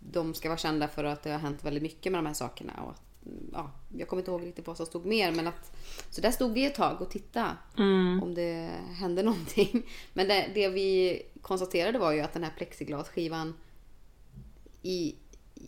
de 0.00 0.34
ska 0.34 0.48
vara 0.48 0.58
kända 0.58 0.88
för 0.88 1.04
att 1.04 1.22
det 1.22 1.30
har 1.30 1.38
hänt 1.38 1.64
väldigt 1.64 1.82
mycket 1.82 2.12
med 2.12 2.18
de 2.18 2.26
här 2.26 2.34
sakerna. 2.34 2.72
Och 2.82 2.90
att, 2.90 3.02
ja, 3.52 3.70
jag 3.96 4.08
kommer 4.08 4.20
inte 4.22 4.30
ihåg 4.30 4.46
riktigt 4.46 4.66
vad 4.66 4.76
som 4.76 4.86
stod 4.86 5.06
mer. 5.06 5.32
Men 5.32 5.46
att, 5.46 5.76
så 6.10 6.20
där 6.20 6.30
stod 6.30 6.52
vi 6.52 6.66
ett 6.66 6.74
tag 6.74 7.00
och 7.00 7.10
tittade 7.10 7.56
Mm. 7.78 8.22
om 8.22 8.34
det 8.34 8.70
hände 9.00 9.22
någonting. 9.22 9.82
Men 10.12 10.28
det, 10.28 10.50
det 10.54 10.68
vi 10.68 11.22
konstaterade 11.42 11.98
var 11.98 12.12
ju 12.12 12.20
att 12.20 12.32
den 12.32 12.44
här 12.44 12.52
plexiglasskivan 12.56 13.54
i, 14.82 15.14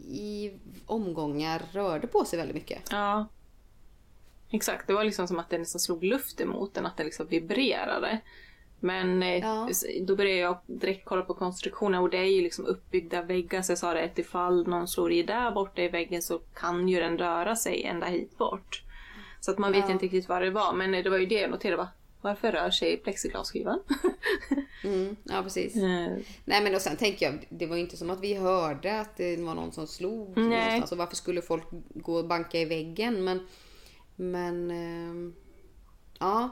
i 0.08 0.52
omgångar 0.86 1.62
rörde 1.72 2.06
på 2.06 2.24
sig 2.24 2.36
väldigt 2.36 2.54
mycket. 2.56 2.82
Ja. 2.90 3.26
Exakt, 4.50 4.86
det 4.86 4.92
var 4.92 5.04
liksom 5.04 5.28
som 5.28 5.38
att 5.38 5.50
det 5.50 5.58
nästan 5.58 5.80
slog 5.80 6.04
luft 6.04 6.40
emot 6.40 6.74
den, 6.74 6.86
att 6.86 6.96
det 6.96 7.04
liksom 7.04 7.26
vibrerade. 7.26 8.20
Men 8.80 9.22
eh, 9.22 9.38
Ja. 9.38 9.68
då 10.02 10.16
började 10.16 10.40
jag 10.40 10.58
direkt 10.66 11.04
kolla 11.04 11.22
på 11.22 11.34
konstruktionen 11.34 12.00
och 12.02 12.10
det 12.10 12.18
är 12.18 12.24
ju 12.36 12.42
liksom 12.42 12.66
uppbyggda 12.66 13.22
väggar 13.22 13.62
så 13.62 13.72
jag 13.72 13.78
sa 13.78 13.94
det 13.94 14.04
att 14.04 14.18
ifall 14.18 14.66
någon 14.68 14.88
slår 14.88 15.12
i 15.12 15.22
där 15.22 15.50
borta 15.50 15.82
i 15.82 15.88
väggen 15.88 16.22
så 16.22 16.38
kan 16.38 16.88
ju 16.88 17.00
den 17.00 17.18
röra 17.18 17.56
sig 17.56 17.82
ända 17.84 18.06
hit 18.06 18.38
bort. 18.38 18.82
Så 19.40 19.50
att 19.50 19.58
man 19.58 19.72
vet 19.72 19.84
Ja. 19.86 19.92
inte 19.92 20.04
riktigt 20.04 20.28
vad 20.28 20.42
det 20.42 20.50
var 20.50 20.72
men 20.72 20.94
eh, 20.94 21.02
det 21.04 21.10
var 21.10 21.18
ju 21.18 21.26
det 21.26 21.40
jag 21.40 21.50
noterade 21.50 21.76
va? 21.76 21.88
Varför 22.20 22.52
rör 22.52 22.70
sig 22.70 22.96
plexiglasskivan? 22.96 23.80
Mm, 24.84 25.16
ja, 25.24 25.42
precis. 25.42 25.76
Eh, 25.76 26.08
Nej 26.44 26.62
men 26.64 26.74
och 26.74 26.80
sen 26.80 26.96
tänker 26.96 27.26
jag, 27.26 27.46
det 27.48 27.66
var 27.66 27.76
ju 27.76 27.82
inte 27.82 27.96
som 27.96 28.10
att 28.10 28.20
vi 28.20 28.34
hörde 28.34 29.00
att 29.00 29.16
det 29.16 29.36
var 29.36 29.54
någon 29.54 29.72
som 29.72 29.86
slog 29.86 30.36
Nej. 30.36 30.44
någonstans. 30.48 30.92
Och 30.92 30.98
varför 30.98 31.16
skulle 31.16 31.42
folk 31.42 31.64
gå 31.94 32.14
och 32.14 32.24
banka 32.28 32.58
i 32.60 32.64
väggen? 32.64 33.24
Men, 33.24 33.46
men 34.16 34.70
ehm, 34.70 35.34
ja. 36.18 36.50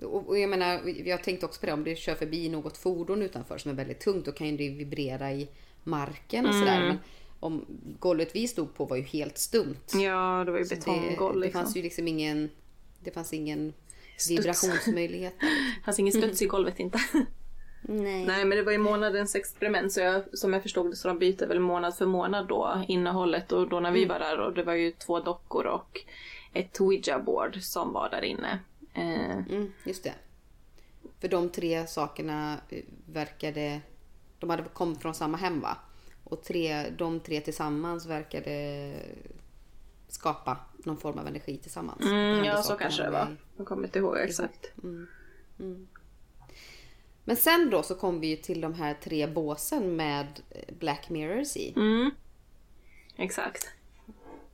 Och, 0.00 0.28
och 0.28 0.38
jag 0.38 0.50
menar, 0.50 0.80
jag 1.08 1.24
tänkte 1.24 1.46
också 1.46 1.60
på 1.60 1.66
det, 1.66 1.72
om 1.72 1.84
det 1.84 1.96
kör 1.96 2.14
förbi 2.14 2.48
något 2.48 2.76
fordon 2.76 3.22
utanför 3.22 3.58
som 3.58 3.70
är 3.70 3.74
väldigt 3.74 4.00
tungt, 4.00 4.24
då 4.24 4.32
kan 4.32 4.46
ju 4.46 4.56
det 4.56 4.68
vibrera 4.68 5.32
i 5.32 5.48
marken 5.84 6.46
och 6.46 6.54
sådär. 6.54 6.80
Men 6.80 6.98
om 7.40 7.64
golvet 7.98 8.36
vi 8.36 8.48
stod 8.48 8.74
på 8.74 8.84
var 8.84 8.96
ju 8.96 9.02
helt 9.02 9.38
stumt. 9.38 9.92
ja, 9.94 10.42
det 10.46 10.52
var 10.52 10.58
ju 10.58 10.64
betonggolv 10.64 11.34
det, 11.34 11.40
det 11.40 11.46
liksom. 11.46 11.62
fanns 11.62 11.76
ju 11.76 11.82
liksom 11.82 12.08
ingen, 12.08 12.50
det 13.00 13.10
fanns 13.10 13.32
ingen 13.32 13.72
vibrationsmöjlighet. 14.28 15.34
Det 15.40 15.46
fanns 15.84 15.98
ingen 15.98 16.12
studs 16.12 16.42
i 16.42 16.46
golvet 16.46 16.80
inte. 16.80 16.98
Nej. 17.88 18.26
Nej 18.26 18.44
men 18.44 18.58
det 18.58 18.62
var 18.62 18.72
ju 18.72 18.78
månadens 18.78 19.34
experiment 19.34 19.92
så 19.92 20.00
jag, 20.00 20.38
som 20.38 20.52
jag 20.52 20.62
förstod 20.62 20.90
det 20.90 20.96
så 20.96 21.08
de 21.08 21.18
byter 21.18 21.46
väl 21.46 21.60
månad 21.60 21.96
för 21.96 22.06
månad 22.06 22.48
då 22.48 22.84
innehållet 22.88 23.52
och 23.52 23.68
då 23.68 23.80
när 23.80 23.92
vi 23.92 24.04
var 24.04 24.18
där 24.18 24.40
och 24.40 24.54
det 24.54 24.62
var 24.62 24.72
ju 24.72 24.90
två 24.90 25.20
dockor 25.20 25.66
och 25.66 26.00
ett 26.52 26.80
ouija 26.80 27.18
board 27.18 27.56
som 27.62 27.92
var 27.92 28.10
där 28.10 28.24
inne. 28.24 28.58
Eh, 28.96 29.36
Mm, 29.36 29.72
just 29.84 30.04
det. 30.04 30.14
För 31.20 31.28
de 31.28 31.48
tre 31.48 31.86
sakerna 31.86 32.60
eh, 32.68 32.84
verkade... 33.06 33.80
De 34.38 34.50
hade 34.50 34.62
kommit 34.62 35.02
från 35.02 35.14
samma 35.14 35.36
hem 35.36 35.60
va? 35.60 35.76
Och 36.24 36.42
tre, 36.42 36.90
de 36.90 37.20
tre 37.20 37.40
tillsammans 37.40 38.06
verkade 38.06 38.92
skapa 40.08 40.56
någon 40.76 40.96
form 40.96 41.18
av 41.18 41.26
energi 41.26 41.58
tillsammans. 41.58 42.00
Mm, 42.04 42.44
ja 42.44 42.62
så 42.62 42.74
kanske 42.76 43.02
det 43.02 43.10
var. 43.10 43.36
Jag 43.56 43.66
kommer 43.66 43.84
inte 43.84 43.98
ihåg 43.98 44.16
exakt. 44.18 44.72
Men 47.24 47.36
sen 47.36 47.70
då 47.70 47.82
så 47.82 47.94
kom 47.94 48.20
vi 48.20 48.26
ju 48.26 48.36
till 48.36 48.60
de 48.60 48.74
här 48.74 48.94
tre 48.94 49.26
båsen 49.26 49.96
med 49.96 50.26
eh, 50.50 50.74
Black 50.78 51.08
Mirrors 51.08 51.56
i. 51.56 51.72
Mm. 51.76 52.10
Exakt. 53.16 53.68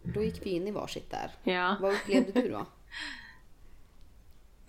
Då 0.03 0.22
gick 0.22 0.47
vi 0.47 0.51
in 0.51 0.68
i 0.68 0.70
varsitt 0.70 1.11
där. 1.11 1.30
Ja. 1.43 1.76
Vad 1.80 1.93
upplevde 1.95 2.40
du 2.40 2.49
då? 2.51 2.66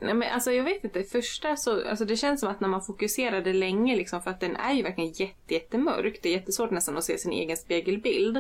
Nej, 0.04 0.14
men 0.14 0.34
alltså 0.34 0.52
jag 0.52 0.64
vet 0.64 0.84
inte, 0.84 1.04
första 1.04 1.56
så, 1.56 1.90
alltså 1.90 2.06
det 2.06 2.18
känns 2.18 2.40
som 2.40 2.50
att 2.50 2.60
när 2.60 2.68
man 2.68 2.82
fokuserade 2.82 3.54
länge 3.54 3.96
liksom 3.96 4.22
för 4.22 4.32
att 4.32 4.40
den 4.40 4.56
är 4.56 4.74
ju 4.74 4.84
verkligen 4.84 5.12
jätte, 5.12 5.54
jättemörk. 5.54 6.20
Det 6.22 6.30
är 6.30 6.34
jättesvårt 6.34 6.72
nästan 6.72 6.98
att 6.98 7.04
se 7.04 7.18
sin 7.18 7.32
egen 7.32 7.58
spegelbild. 7.58 8.40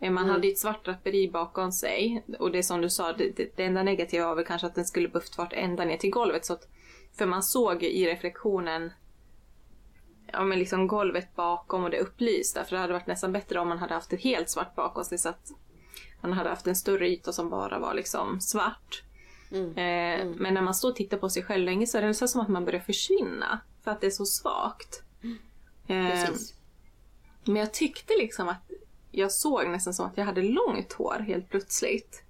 Eh, 0.00 0.10
Man 0.10 0.28
hade 0.28 0.46
ju 0.46 0.52
ett 0.52 0.58
svart 0.58 0.84
draperi 0.84 1.30
bakom 1.30 1.72
sig 1.72 2.24
och 2.38 2.52
det 2.52 2.58
är 2.58 2.62
som 2.62 2.80
du 2.80 2.90
sa, 2.90 3.12
det, 3.12 3.36
det, 3.36 3.56
det 3.56 3.64
enda 3.64 3.82
negativa 3.82 4.26
var 4.26 4.34
väl 4.34 4.44
kanske 4.44 4.66
att 4.66 4.74
den 4.74 4.84
skulle 4.84 5.08
behövt 5.08 5.38
varit 5.38 5.52
ända 5.52 5.84
ner 5.84 5.96
till 5.96 6.10
golvet 6.10 6.44
så 6.44 6.52
att, 6.52 6.68
för 7.18 7.26
man 7.26 7.42
såg 7.42 7.82
i 7.82 8.06
reflektionen 8.06 8.92
ja 10.32 10.44
men 10.44 10.58
liksom 10.58 10.86
golvet 10.86 11.36
bakom 11.36 11.84
och 11.84 11.90
det 11.90 12.00
upplysta 12.00 12.64
för 12.64 12.76
det 12.76 12.80
hade 12.80 12.92
varit 12.92 13.06
nästan 13.06 13.32
bättre 13.32 13.60
om 13.60 13.68
man 13.68 13.78
hade 13.78 13.94
haft 13.94 14.12
ett 14.12 14.22
helt 14.22 14.50
svart 14.50 14.74
bakom 14.74 15.04
sig 15.04 15.18
så 15.18 15.28
att 15.28 15.48
man 16.22 16.32
hade 16.32 16.50
haft 16.50 16.66
en 16.66 16.76
större 16.76 17.08
yta 17.08 17.32
som 17.32 17.50
bara 17.50 17.78
var 17.78 17.94
liksom 17.94 18.40
svart. 18.40 19.02
Mm. 19.50 19.68
Eh, 19.70 20.34
Men 20.36 20.54
när 20.54 20.62
man 20.62 20.74
står 20.74 20.90
och 20.90 20.96
tittar 20.96 21.16
på 21.16 21.28
sig 21.28 21.42
själv 21.42 21.64
länge 21.64 21.86
så 21.86 21.98
är 21.98 22.02
det 22.02 22.08
nästan 22.08 22.28
som 22.28 22.40
att 22.40 22.48
man 22.48 22.64
börjar 22.64 22.80
försvinna. 22.80 23.60
För 23.84 23.90
att 23.90 24.00
det 24.00 24.06
är 24.06 24.10
så 24.10 24.26
svagt. 24.26 25.02
Eh, 25.86 26.30
men 27.44 27.56
jag 27.56 27.72
tyckte 27.72 28.14
liksom 28.18 28.48
att 28.48 28.70
jag 29.10 29.32
såg 29.32 29.68
nästan 29.68 29.94
som 29.94 30.06
att 30.06 30.16
jag 30.16 30.24
hade 30.24 30.42
långt 30.42 30.92
hår 30.92 31.24
helt 31.26 31.48
plötsligt. 31.50 32.22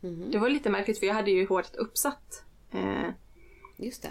Mhm. 0.00 0.30
Det 0.30 0.38
var 0.38 0.48
lite 0.48 0.70
märkligt 0.70 0.98
för 0.98 1.06
jag 1.06 1.14
hade 1.14 1.30
ju 1.30 1.46
håret 1.46 1.76
uppsatt 1.76 2.44
eh, 2.70 3.08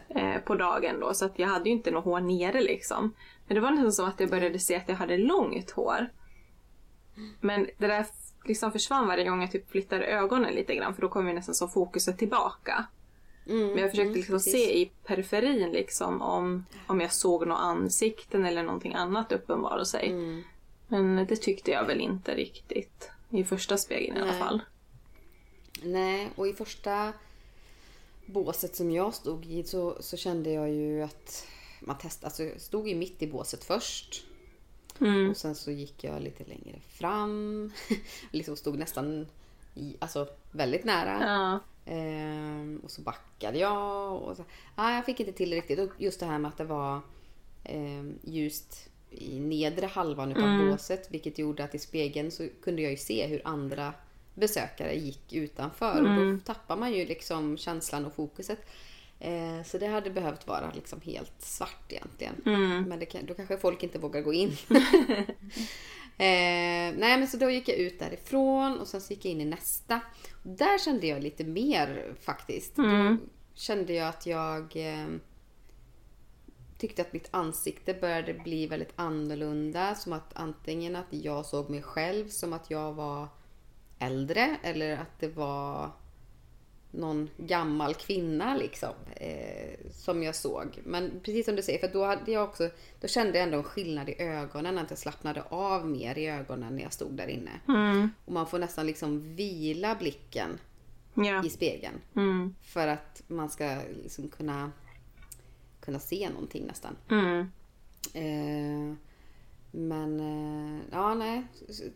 eh, 0.09 0.41
på 0.41 0.55
dagen 0.55 0.99
då 0.99 1.13
så 1.13 1.25
att 1.25 1.39
jag 1.39 1.47
hade 1.47 1.69
ju 1.69 1.75
inte 1.75 1.91
något 1.91 2.03
hår 2.05 2.19
nere 2.19 2.61
liksom. 2.61 3.13
Men 3.47 3.55
det 3.55 3.61
var 3.61 3.71
nästan 3.71 3.91
som 3.91 4.05
att 4.05 4.19
jag 4.19 4.30
började 4.30 4.59
se 4.59 4.75
att 4.75 4.89
jag 4.89 4.95
hade 4.95 5.17
långt 5.17 5.71
hår. 5.71 6.09
Men 7.41 7.67
det 7.78 7.88
där 7.88 8.05
liksom 8.47 8.71
försvann 8.71 9.07
varje 9.07 9.29
gång 9.29 9.41
jag 9.41 9.51
typ 9.51 9.71
flyttade 9.71 10.05
ögonen 10.05 10.53
lite 10.53 10.75
grann 10.75 10.95
för 10.95 11.01
då 11.01 11.09
kom 11.09 11.27
ju 11.27 11.33
nästan 11.33 11.55
så 11.55 11.67
fokuset 11.67 12.17
tillbaka. 12.17 12.85
Mm, 13.47 13.67
Men 13.67 13.77
jag 13.77 13.89
försökte 13.89 14.01
mm, 14.01 14.13
liksom 14.13 14.39
se 14.39 14.81
i 14.81 14.91
periferin 15.05 15.71
liksom 15.71 16.21
om, 16.21 16.65
om 16.87 17.01
jag 17.01 17.13
såg 17.13 17.47
några 17.47 17.61
ansikten 17.61 18.45
eller 18.45 18.63
någonting 18.63 18.93
annat 18.93 19.31
uppenbara 19.31 19.85
sig. 19.85 20.09
Mm. 20.09 20.43
Men 20.87 21.25
det 21.29 21.35
tyckte 21.35 21.71
jag 21.71 21.85
väl 21.85 22.01
inte 22.01 22.35
riktigt. 22.35 23.09
I 23.29 23.43
första 23.43 23.77
spegeln 23.77 24.17
i 24.17 24.21
alla 24.21 24.31
Nej. 24.31 24.39
fall. 24.39 24.61
Nej, 25.83 26.29
och 26.35 26.47
i 26.47 26.53
första 26.53 27.13
båset 28.25 28.75
som 28.75 28.91
jag 28.91 29.13
stod 29.13 29.45
i 29.45 29.63
så, 29.63 29.97
så 29.99 30.17
kände 30.17 30.51
jag 30.51 30.69
ju 30.69 31.01
att 31.01 31.47
man 31.79 31.97
testade, 31.97 32.27
alltså 32.27 32.43
jag 32.43 32.61
stod 32.61 32.87
ju 32.87 32.95
mitt 32.95 33.21
i 33.21 33.27
båset 33.27 33.63
först. 33.63 34.26
Mm. 35.01 35.29
Och 35.29 35.37
sen 35.37 35.55
så 35.55 35.71
gick 35.71 36.03
jag 36.03 36.21
lite 36.21 36.43
längre 36.43 36.79
fram. 36.89 37.71
liksom 38.31 38.57
stod 38.57 38.77
nästan 38.79 39.27
i, 39.75 39.95
alltså 39.99 40.27
väldigt 40.51 40.83
nära. 40.85 41.17
Ja. 41.21 41.59
Ehm, 41.93 42.81
och 42.83 42.91
så 42.91 43.01
backade 43.01 43.57
jag. 43.59 44.15
Och 44.21 44.37
så, 44.37 44.43
ah, 44.75 44.91
jag 44.95 45.05
fick 45.05 45.19
inte 45.19 45.31
till 45.31 45.49
det 45.49 45.55
riktigt. 45.57 45.79
Och 45.79 45.89
just 45.97 46.19
det 46.19 46.25
här 46.25 46.39
med 46.39 46.49
att 46.49 46.57
det 46.57 46.63
var 46.63 47.01
ehm, 47.63 48.19
ljust 48.23 48.89
i 49.11 49.39
nedre 49.39 49.85
halvan 49.85 50.31
utav 50.31 50.43
Mm. 50.43 50.69
båset. 50.69 51.11
Vilket 51.11 51.37
gjorde 51.37 51.63
att 51.63 51.75
i 51.75 51.79
spegeln 51.79 52.31
så 52.31 52.47
kunde 52.63 52.81
jag 52.81 52.91
ju 52.91 52.97
se 52.97 53.27
hur 53.27 53.41
andra 53.43 53.93
besökare 54.33 54.95
gick 54.95 55.33
utanför. 55.33 56.01
Och 56.01 56.09
Mm. 56.09 56.37
då 56.37 56.53
tappar 56.53 56.77
man 56.77 56.93
ju 56.93 57.05
liksom 57.05 57.57
känslan 57.57 58.05
och 58.05 58.13
fokuset. 58.13 58.59
Eh, 59.20 59.63
så 59.63 59.78
det 59.78 59.88
hade 59.88 60.09
behövt 60.09 60.47
vara 60.47 60.72
liksom 60.72 61.01
helt 61.01 61.41
svart 61.41 61.91
egentligen. 61.91 62.41
Mm. 62.45 62.84
Men 62.84 63.05
kan, 63.05 63.26
då 63.26 63.34
kanske 63.34 63.57
folk 63.57 63.84
inte 63.84 63.99
vågar 63.99 64.22
gå 64.22 64.34
in. 64.34 64.49
eh, 66.18 66.95
nej 66.97 67.18
men 67.18 67.28
så 67.28 67.38
då 67.38 67.49
gick 67.49 67.70
jag 67.70 67.78
ut 67.78 67.99
därifrån 67.99 68.80
och 68.80 68.88
sen 68.88 69.01
så 69.01 69.13
gick 69.13 69.26
jag 69.26 69.32
in 69.32 69.41
i 69.41 69.45
nästa. 69.45 70.01
Där 70.43 70.78
kände 70.78 71.07
jag 71.07 71.24
lite 71.24 71.43
mer 71.43 72.13
faktiskt. 72.22 72.78
Mm. 72.78 73.18
Då 73.18 73.28
kände 73.53 73.93
jag 73.93 74.07
att 74.07 74.26
jag 74.26 74.76
eh, 74.76 75.07
tyckte 76.78 77.01
att 77.01 77.13
mitt 77.13 77.28
ansikte 77.32 77.93
började 77.93 78.34
bli 78.34 78.68
väldigt 78.68 78.93
annorlunda. 78.95 79.95
Som 79.95 80.13
att 80.13 80.32
antingen 80.34 80.95
att 80.95 81.07
jag 81.09 81.45
såg 81.45 81.70
mig 81.70 81.82
själv 81.82 82.28
som 82.28 82.53
att 82.53 82.72
jag 82.72 82.93
var 82.93 83.28
äldre 83.99 84.57
eller 84.63 84.97
att 84.97 85.20
det 85.20 85.28
var 85.28 85.91
någon 86.91 87.29
gammal 87.38 87.93
kvinna 87.93 88.55
liksom. 88.55 88.93
Eh, 89.15 89.91
som 89.91 90.23
jag 90.23 90.35
såg. 90.35 90.79
Men 90.83 91.11
precis 91.23 91.45
som 91.45 91.55
du 91.55 91.61
säger, 91.61 91.79
för 91.79 91.93
då 91.93 92.05
hade 92.05 92.31
jag 92.31 92.43
också, 92.43 92.69
då 93.01 93.07
kände 93.07 93.38
jag 93.38 93.43
ändå 93.43 93.57
en 93.57 93.63
skillnad 93.63 94.09
i 94.09 94.21
ögonen. 94.21 94.77
Att 94.77 94.89
jag 94.89 94.99
slappnade 94.99 95.43
av 95.49 95.88
mer 95.88 96.17
i 96.17 96.27
ögonen 96.27 96.75
när 96.75 96.83
jag 96.83 96.93
stod 96.93 97.11
där 97.11 97.27
inne. 97.27 97.51
Mm. 97.67 98.09
Och 98.25 98.33
man 98.33 98.47
får 98.47 98.59
nästan 98.59 98.85
liksom 98.85 99.35
vila 99.35 99.95
blicken 99.95 100.59
Ja. 101.13 101.45
i 101.45 101.49
spegeln. 101.49 101.95
Mm. 102.15 102.55
För 102.61 102.88
att 102.88 103.23
man 103.27 103.49
ska 103.49 103.77
liksom 104.03 104.27
kunna, 104.27 104.71
kunna 105.79 105.99
se 105.99 106.29
någonting 106.29 106.65
nästan. 106.67 106.95
Mm. 107.09 107.39
Eh, 108.13 108.95
men 109.71 110.19
eh, 110.19 110.81
ja, 110.91 111.13
nej. 111.13 111.47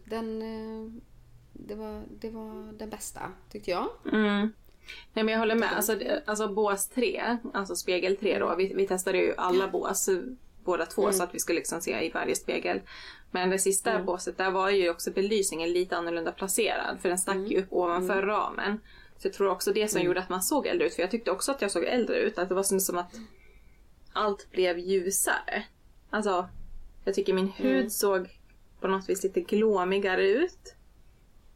Den, 0.05 0.41
eh, 0.41 0.91
det, 1.53 1.75
var, 1.75 2.03
det 2.19 2.29
var 2.29 2.73
den 2.73 2.89
bästa 2.89 3.31
tyckte 3.49 3.71
jag. 3.71 3.89
Mm. 4.13 4.51
Nej 5.13 5.25
men 5.25 5.31
jag 5.31 5.39
håller 5.39 5.55
med. 5.55 5.75
Alltså, 5.75 5.99
alltså 6.25 6.47
bås 6.47 6.87
3, 6.87 7.37
alltså 7.53 7.75
spegel 7.75 8.17
3 8.17 8.39
då. 8.39 8.55
Vi, 8.55 8.73
vi 8.73 8.87
testade 8.87 9.17
ju 9.17 9.33
alla 9.37 9.67
bås 9.67 10.09
båda 10.63 10.85
två 10.85 11.11
så 11.11 11.23
att 11.23 11.35
vi 11.35 11.39
skulle 11.39 11.59
liksom 11.59 11.81
se 11.81 12.05
i 12.05 12.09
varje 12.09 12.35
spegel. 12.35 12.81
Men 13.31 13.49
det 13.49 13.59
sista 13.59 14.03
båset 14.03 14.37
där 14.37 14.51
var 14.51 14.69
ju 14.69 14.89
också 14.89 15.11
belysningen 15.11 15.73
lite 15.73 15.97
annorlunda 15.97 16.31
placerad 16.31 16.99
för 17.01 17.09
den 17.09 17.17
stack 17.17 17.37
ju 17.47 17.59
upp 17.59 17.67
ovanför 17.69 18.21
ramen. 18.21 18.79
Så 19.17 19.27
jag 19.27 19.33
tror 19.33 19.49
också 19.49 19.73
det 19.73 19.87
som 19.87 20.01
gjorde 20.01 20.19
att 20.19 20.29
man 20.29 20.41
såg 20.41 20.67
äldre 20.67 20.87
ut. 20.87 20.93
För 20.93 21.01
jag 21.01 21.11
tyckte 21.11 21.31
också 21.31 21.51
att 21.51 21.61
jag 21.61 21.71
såg 21.71 21.83
äldre 21.83 22.15
ut. 22.15 22.37
Att 22.37 22.49
det 22.49 22.55
var 22.55 22.63
som, 22.63 22.79
som 22.79 22.97
att 22.97 23.15
allt 24.13 24.51
blev 24.51 24.79
ljusare. 24.79 25.63
Alltså, 26.09 26.49
jag 27.05 27.15
tycker 27.15 27.33
min 27.33 27.49
hud 27.49 27.91
såg 27.91 28.39
på 28.79 28.87
något 28.87 29.09
vis 29.09 29.23
lite 29.23 29.41
glåmigare 29.41 30.27
ut. 30.27 30.75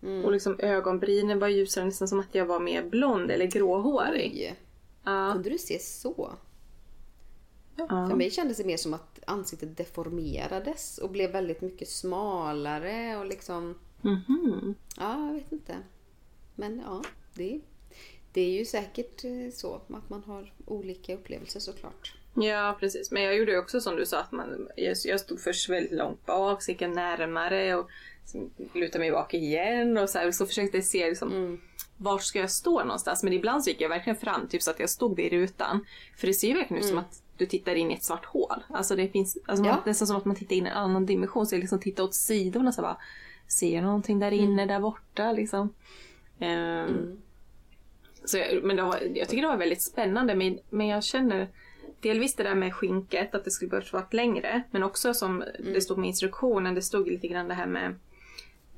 Mm. 0.05 0.25
Och 0.25 0.31
liksom 0.31 0.55
ögonbrynen 0.59 1.39
var 1.39 1.47
ljusare, 1.47 1.85
nästan 1.85 2.07
som 2.07 2.19
att 2.19 2.35
jag 2.35 2.45
var 2.45 2.59
mer 2.59 2.83
blond 2.83 3.31
eller 3.31 3.45
gråhårig. 3.45 4.31
Oj, 4.33 4.59
Ja. 5.03 5.31
kunde 5.33 5.49
du 5.49 5.57
se 5.57 5.79
så? 5.79 6.33
För 7.75 7.85
ja. 7.89 8.15
mig 8.15 8.31
kändes 8.31 8.57
det 8.57 8.63
mer 8.63 8.77
som 8.77 8.93
att 8.93 9.19
ansiktet 9.27 9.77
deformerades 9.77 10.97
och 10.97 11.09
blev 11.09 11.31
väldigt 11.31 11.61
mycket 11.61 11.89
smalare 11.89 13.17
och 13.17 13.25
liksom... 13.25 13.79
Mhm. 14.01 14.75
Ja, 14.97 15.27
jag 15.27 15.33
vet 15.33 15.51
inte. 15.51 15.75
Men 16.55 16.79
ja, 16.85 17.01
det, 17.33 17.59
det 18.33 18.41
är 18.41 18.51
ju 18.51 18.65
säkert 18.65 19.23
eh, 19.23 19.51
så 19.53 19.75
att 19.93 20.09
man 20.09 20.23
har 20.23 20.53
olika 20.65 21.15
upplevelser 21.15 21.59
såklart. 21.59 22.17
Ja, 22.33 22.77
precis. 22.79 23.11
Men 23.11 23.23
jag 23.23 23.35
gjorde 23.37 23.57
också 23.57 23.81
som 23.81 23.95
du 23.95 24.05
sa, 24.05 24.19
att 24.19 24.31
man, 24.31 24.67
jag, 24.77 24.97
jag 25.05 25.19
stod 25.19 25.39
först 25.39 25.69
väldigt 25.69 25.91
långt 25.97 26.25
bak, 26.25 26.63
så 26.63 26.71
gick 26.71 26.81
jag 26.81 26.95
närmare 26.95 27.75
och 27.75 27.89
lutade 28.73 28.99
mig 28.99 29.11
bak 29.11 29.33
igen 29.33 29.97
och 29.97 30.09
så, 30.09 30.17
här, 30.19 30.31
så 30.31 30.45
försökte 30.45 30.77
jag 30.77 30.85
se 30.85 31.09
liksom, 31.09 31.31
Mm. 31.33 31.61
var 31.97 32.17
ska 32.17 32.39
jag 32.39 32.51
stå 32.51 32.79
någonstans. 32.83 33.23
Men 33.23 33.33
ibland 33.33 33.63
så 33.63 33.69
gick 33.69 33.81
jag 33.81 33.89
verkligen 33.89 34.17
fram, 34.17 34.47
typ 34.47 34.61
så 34.61 34.71
att 34.71 34.79
jag 34.79 34.89
stod 34.89 35.15
vid 35.15 35.31
rutan. 35.31 35.85
För 36.17 36.27
det 36.27 36.33
ser 36.33 36.47
ju 36.47 36.53
verkligen 36.53 36.83
ut 36.83 36.89
som 36.89 36.97
att 36.97 37.21
du 37.37 37.45
tittar 37.45 37.75
in 37.75 37.91
i 37.91 37.93
ett 37.93 38.03
svart 38.03 38.25
hål. 38.25 38.63
Alltså 38.69 38.95
det 38.95 39.07
finns, 39.07 39.37
alltså 39.45 39.63
man, 39.63 39.73
Ja. 39.75 39.83
nästan 39.85 40.07
som 40.07 40.17
att 40.17 40.25
man 40.25 40.35
tittar 40.35 40.55
in 40.55 40.65
i 40.65 40.69
en 40.69 40.75
annan 40.75 41.05
dimension. 41.05 41.45
Så 41.45 41.55
jag 41.55 41.59
liksom 41.59 41.79
tittar 41.79 42.03
åt 42.03 42.15
sidorna 42.15 42.71
så 42.71 42.81
bara, 42.81 42.97
ser 43.47 43.75
jag 43.75 43.83
någonting 43.83 44.19
där 44.19 44.31
inne, 44.31 44.65
där 44.65 44.79
borta 44.79 45.31
liksom. 45.31 45.73
Ehm, 46.39 47.21
så 48.25 48.37
jag, 48.37 48.63
men 48.63 48.85
var, 48.85 48.99
jag 49.15 49.29
tycker 49.29 49.41
det 49.41 49.47
var 49.47 49.57
väldigt 49.57 49.81
spännande 49.81 50.35
men, 50.35 50.59
men 50.69 50.87
jag 50.87 51.03
känner 51.03 51.47
delvis 51.99 52.35
det 52.35 52.43
där 52.43 52.55
med 52.55 52.73
skinket, 52.75 53.35
att 53.35 53.43
det 53.45 53.51
skulle 53.51 53.69
behövt 53.69 53.93
vara 53.93 54.05
längre. 54.11 54.63
Men 54.71 54.83
också 54.83 55.13
som 55.13 55.43
det 55.73 55.81
stod 55.81 55.97
med 55.97 56.07
instruktionen, 56.07 56.75
det 56.75 56.81
stod 56.81 57.07
lite 57.07 57.27
grann 57.27 57.47
det 57.47 57.53
här 57.53 57.67
med 57.67 57.95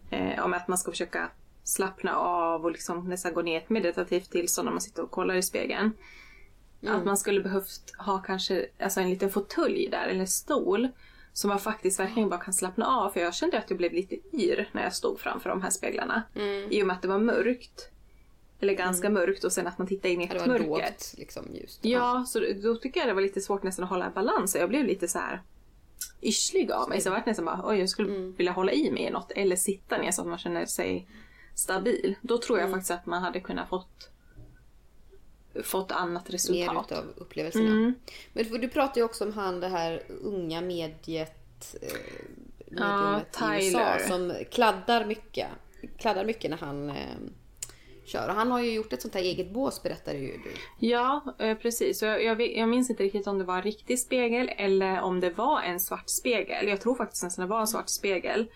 eh, 0.10 0.46
om 0.46 0.54
att 0.54 0.68
man 0.68 0.78
ska 0.78 0.92
försöka 0.92 1.30
slappna 1.64 2.16
av 2.18 2.64
och 2.66 2.72
liksom 2.72 3.10
nästan 3.10 3.34
gå 3.34 3.42
ner 3.42 3.58
ett 3.58 3.70
meditativt 3.70 4.32
tillstånd 4.32 4.66
när 4.66 4.72
man 4.72 4.82
sitter 4.82 5.04
och 5.04 5.12
kollar 5.12 5.36
i 5.36 5.42
spegeln. 5.42 5.92
Att 6.88 7.06
man 7.06 7.18
skulle 7.18 7.42
behövt 7.42 7.94
ha 7.98 8.20
kanske 8.22 8.66
alltså 8.80 9.00
en 9.00 9.10
liten 9.10 9.30
fåtölj 9.30 9.88
där, 9.92 10.08
eller 10.08 10.26
stol. 10.26 10.88
Så 11.34 11.48
man 11.48 11.60
faktiskt 11.60 12.00
verkligen 12.00 12.30
bara 12.30 12.40
kan 12.40 12.54
slappna 12.54 12.88
av. 12.88 13.10
För 13.10 13.20
jag 13.20 13.34
kände 13.36 13.58
att 13.58 13.70
jag 13.70 13.78
blev 13.78 13.94
lite 13.94 14.16
yr 14.34 14.70
när 14.72 14.84
jag 14.84 14.94
stod 14.94 15.20
framför 15.20 15.50
de 15.50 15.62
här 15.62 15.70
speglarna. 15.70 16.24
Mm. 16.36 16.72
I 16.72 16.84
och 16.84 16.88
med 16.88 16.96
att 16.96 17.02
det 17.02 17.08
var 17.08 17.20
mörkt. 17.20 17.90
Eller 18.60 18.74
ganska 18.74 19.10
mörkt 19.10 19.44
och 19.44 19.52
sen 19.52 19.68
att 19.68 19.78
man 19.78 19.88
tittar 19.88 20.10
in 20.10 20.22
i 20.22 20.24
ett 20.24 20.32
Det 20.32 20.40
var 20.40 20.48
mörker. 20.48 20.66
lågt 20.68 21.14
liksom 21.18 21.46
ljust. 21.54 21.80
Ja, 21.82 22.24
så 22.28 22.40
då- 22.40 22.46
då 22.64 22.76
tycker 22.76 23.00
jag 23.00 23.10
det 23.10 23.14
var 23.14 23.22
lite 23.22 23.42
svårt 23.42 23.64
nästan 23.64 23.84
att 23.84 23.90
hålla 23.90 24.06
en 24.06 24.14
balans. 24.14 24.56
Jag 24.56 24.70
blev 24.70 24.86
lite 24.86 25.08
så 25.08 25.20
här 25.20 25.42
yrslig 26.22 26.72
av 26.72 26.90
mig. 26.90 27.02
Så 27.02 27.08
jag 27.10 27.14
var 27.14 27.24
nästan 27.26 27.46
bara, 27.46 27.62
oj 27.64 27.80
jag 27.80 27.90
skulle 27.90 28.10
Mm. 28.16 28.34
vilja 28.36 28.52
hålla 28.52 28.72
i 28.72 28.92
mig 28.92 29.04
i 29.04 29.10
något. 29.10 29.32
Eller 29.32 29.56
sitta 29.56 29.98
ner 29.98 30.12
så 30.12 30.22
att 30.22 30.28
man 30.28 30.38
känner 30.38 30.66
sig 30.66 31.08
stabil. 31.56 32.16
Då 32.22 32.38
tror 32.38 32.58
Mm. 32.58 32.70
jag 32.70 32.76
faktiskt 32.78 32.92
att 32.92 33.06
man 33.06 33.24
hade 33.24 33.40
kunnat 33.40 33.70
fått 33.70 34.10
fått 35.64 35.92
annat 35.92 36.26
Mer 36.28 36.32
resultat. 36.32 36.86
utav 36.92 37.06
upplevelserna. 37.18 37.66
Mm. 37.70 37.96
Men 38.34 38.62
du 38.62 38.68
pratar 38.70 38.98
ju 39.02 39.04
också 39.06 39.24
om 39.26 39.34
han 39.34 39.60
det 39.60 39.68
här 39.68 40.04
unga 40.22 40.62
mediet, 40.62 41.76
eh, 41.82 41.90
mediumet 42.72 43.62
i 43.62 43.68
USA 43.68 43.98
som 44.08 44.34
kladdar 44.52 45.06
mycket. 45.06 45.48
Kladdar 45.98 46.26
mycket 46.26 46.52
när 46.52 46.58
han 46.58 46.90
eh, 46.90 46.96
kör. 48.08 48.30
Och 48.30 48.36
han 48.36 48.52
har 48.52 48.62
ju 48.62 48.74
gjort 48.74 48.94
ett 48.94 49.02
sånt 49.02 49.14
här 49.14 49.22
eget 49.22 49.54
bås 49.54 49.84
berättade 49.84 50.18
ju 50.18 50.32
du. 50.32 50.52
Ja, 50.88 51.36
eh, 51.40 51.58
precis. 51.58 52.02
Jag, 52.02 52.24
jag, 52.24 52.58
jag 52.58 52.70
minns 52.70 52.90
inte 52.90 53.04
riktigt 53.04 53.28
om 53.28 53.38
det 53.38 53.44
var 53.44 53.56
en 53.56 53.62
riktig 53.62 54.00
spegel 54.00 54.52
eller 54.58 55.02
om 55.02 55.20
det 55.20 55.30
var 55.30 55.62
en 55.62 55.80
svart 55.80 56.10
spegel. 56.10 56.68
Jag 56.68 56.82
tror 56.82 56.96
faktiskt 56.96 57.24
nästan 57.24 57.46
det 57.46 57.50
var 57.50 57.60
en 57.60 57.68
svart 57.68 57.90
spegel. 57.90 58.48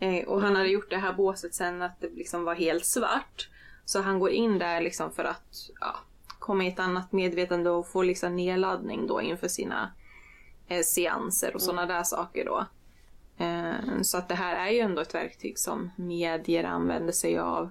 Eh, 0.00 0.24
och 0.24 0.40
han 0.42 0.56
hade 0.56 0.68
gjort 0.68 0.90
det 0.90 0.96
här 0.96 1.12
båset 1.12 1.54
sen 1.54 1.82
att 1.82 2.00
det 2.00 2.08
liksom 2.14 2.44
var 2.44 2.54
helt 2.54 2.86
svart. 2.86 3.48
Så 3.84 4.00
han 4.00 4.18
går 4.18 4.30
in 4.30 4.58
där 4.58 4.80
liksom 4.80 5.12
för 5.12 5.24
att 5.24 5.70
ja, 5.80 5.96
komma 6.38 6.64
i 6.64 6.68
ett 6.68 6.78
annat 6.78 7.12
medvetande 7.12 7.70
och 7.70 7.88
få 7.88 8.02
liksom 8.02 8.36
nedladdning 8.36 9.06
då 9.06 9.22
inför 9.22 9.48
sina 9.48 9.92
eh, 10.68 10.82
seanser 10.82 11.54
och 11.54 11.62
sådana 11.62 11.86
där 11.86 12.02
saker 12.02 12.44
då. 12.44 12.66
Eh, 13.44 14.02
så 14.02 14.18
att 14.18 14.28
det 14.28 14.34
här 14.34 14.66
är 14.66 14.70
ju 14.70 14.80
ändå 14.80 15.02
ett 15.02 15.14
verktyg 15.14 15.58
som 15.58 15.90
medier 15.96 16.64
använder 16.64 17.12
sig 17.12 17.38
av. 17.38 17.70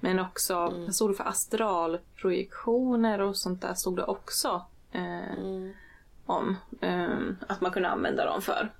Men 0.00 0.18
också, 0.18 0.54
vad 0.54 0.94
stod 0.94 1.16
för 1.16 1.24
astralprojektioner 1.24 3.20
och 3.20 3.36
sånt 3.36 3.62
där 3.62 3.74
stod 3.74 3.96
det 3.96 4.04
också 4.04 4.64
eh, 4.92 5.70
om. 6.26 6.56
Eh, 6.80 7.18
att 7.46 7.60
man 7.60 7.70
kunde 7.70 7.88
använda 7.88 8.24
dem 8.24 8.42
för. 8.42 8.72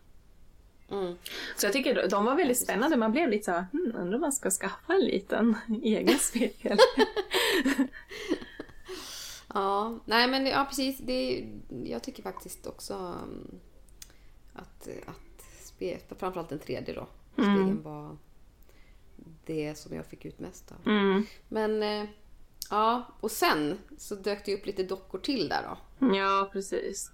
Mm. 0.91 1.17
Så 1.57 1.67
jag 1.67 1.73
tycker 1.73 2.09
de 2.09 2.25
var 2.25 2.35
väldigt 2.35 2.63
spännande. 2.63 2.97
Man 2.97 3.13
blev 3.13 3.29
lite 3.29 3.45
så 3.45 3.51
här, 3.51 3.67
hmm, 3.73 3.93
undrar 3.97 4.15
om 4.15 4.21
man 4.21 4.33
ska 4.33 4.51
skaffa 4.51 4.93
en 4.93 5.05
liten 5.05 5.57
egen 5.83 6.19
spegel. 6.19 6.79
Ja, 9.55 9.99
nej 10.05 10.29
men 10.29 10.47
ja 10.47 10.65
precis. 10.69 10.99
Det, 10.99 11.49
jag 11.85 12.03
tycker 12.03 12.23
faktiskt 12.23 12.67
också 12.67 12.95
um, 12.95 13.61
att, 14.53 14.89
att 15.07 16.19
framförallt 16.19 16.49
den 16.49 16.59
tredje 16.59 16.95
då, 16.95 17.07
spegeln 17.33 17.83
var 17.83 18.17
det 19.47 19.79
som 19.79 19.97
jag 19.97 20.07
fick 20.07 20.25
ut 20.25 20.39
mest 20.39 20.73
av. 20.73 20.93
Mm. 20.93 21.27
Men 21.49 21.83
eh, 21.83 22.05
ja, 22.71 23.07
och 23.21 23.31
sen 23.31 23.79
så 23.99 24.15
dök 24.15 24.45
det 24.45 24.55
upp 24.55 24.67
lite 24.67 24.83
dockor 24.83 25.19
till 25.19 25.49
där 25.49 25.63
då. 25.63 26.07
Ja, 26.17 26.51
precis. 26.53 27.11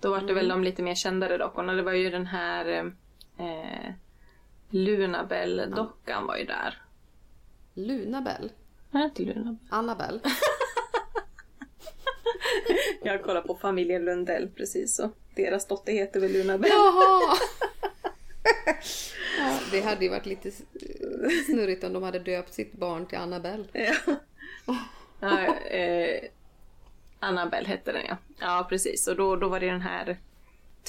Då 0.00 0.10
var 0.10 0.20
det 0.20 0.34
väl 0.34 0.48
de 0.48 0.64
lite 0.64 0.82
mer 0.82 0.94
kändare 0.94 1.38
dockorna. 1.38 1.72
Det 1.72 1.82
var 1.82 1.92
ju 1.92 2.10
den 2.10 2.26
här 2.26 2.92
eh, 3.38 3.94
Lunabelle-dockan 4.70 6.26
var 6.26 6.36
ju 6.36 6.44
där. 6.44 6.82
Lunabell, 7.74 8.52
Nej, 8.90 9.04
inte 9.04 9.22
Lunabelle. 9.22 9.56
Annabelle. 9.70 10.20
Jag 13.02 13.22
kollar 13.22 13.40
på 13.40 13.54
familjen 13.54 14.04
Lundell 14.04 14.48
precis 14.48 14.96
så. 14.96 15.10
Deras 15.36 15.66
dotter 15.66 15.92
heter 15.92 16.20
väl 16.20 16.32
Lunabelle. 16.32 16.74
Jaha! 16.74 17.36
det 19.74 19.80
hade 19.80 20.04
ju 20.04 20.10
varit 20.10 20.26
lite 20.26 20.50
snurrigt 21.46 21.84
om 21.84 21.92
de 21.92 22.02
hade 22.02 22.18
döpt 22.18 22.54
sitt 22.54 22.72
barn 22.72 23.06
till 23.06 23.18
Annabelle. 23.18 23.64
Ja. 23.72 24.76
ja, 25.20 25.54
eh, 25.56 26.24
Annabelle 27.20 27.68
hette 27.68 27.92
den 27.92 28.02
ja. 28.08 28.16
Ja 28.38 28.66
precis. 28.68 29.08
Och 29.08 29.16
då, 29.16 29.36
då 29.36 29.48
var 29.48 29.60
det 29.60 29.66
den 29.70 29.80
här 29.80 30.18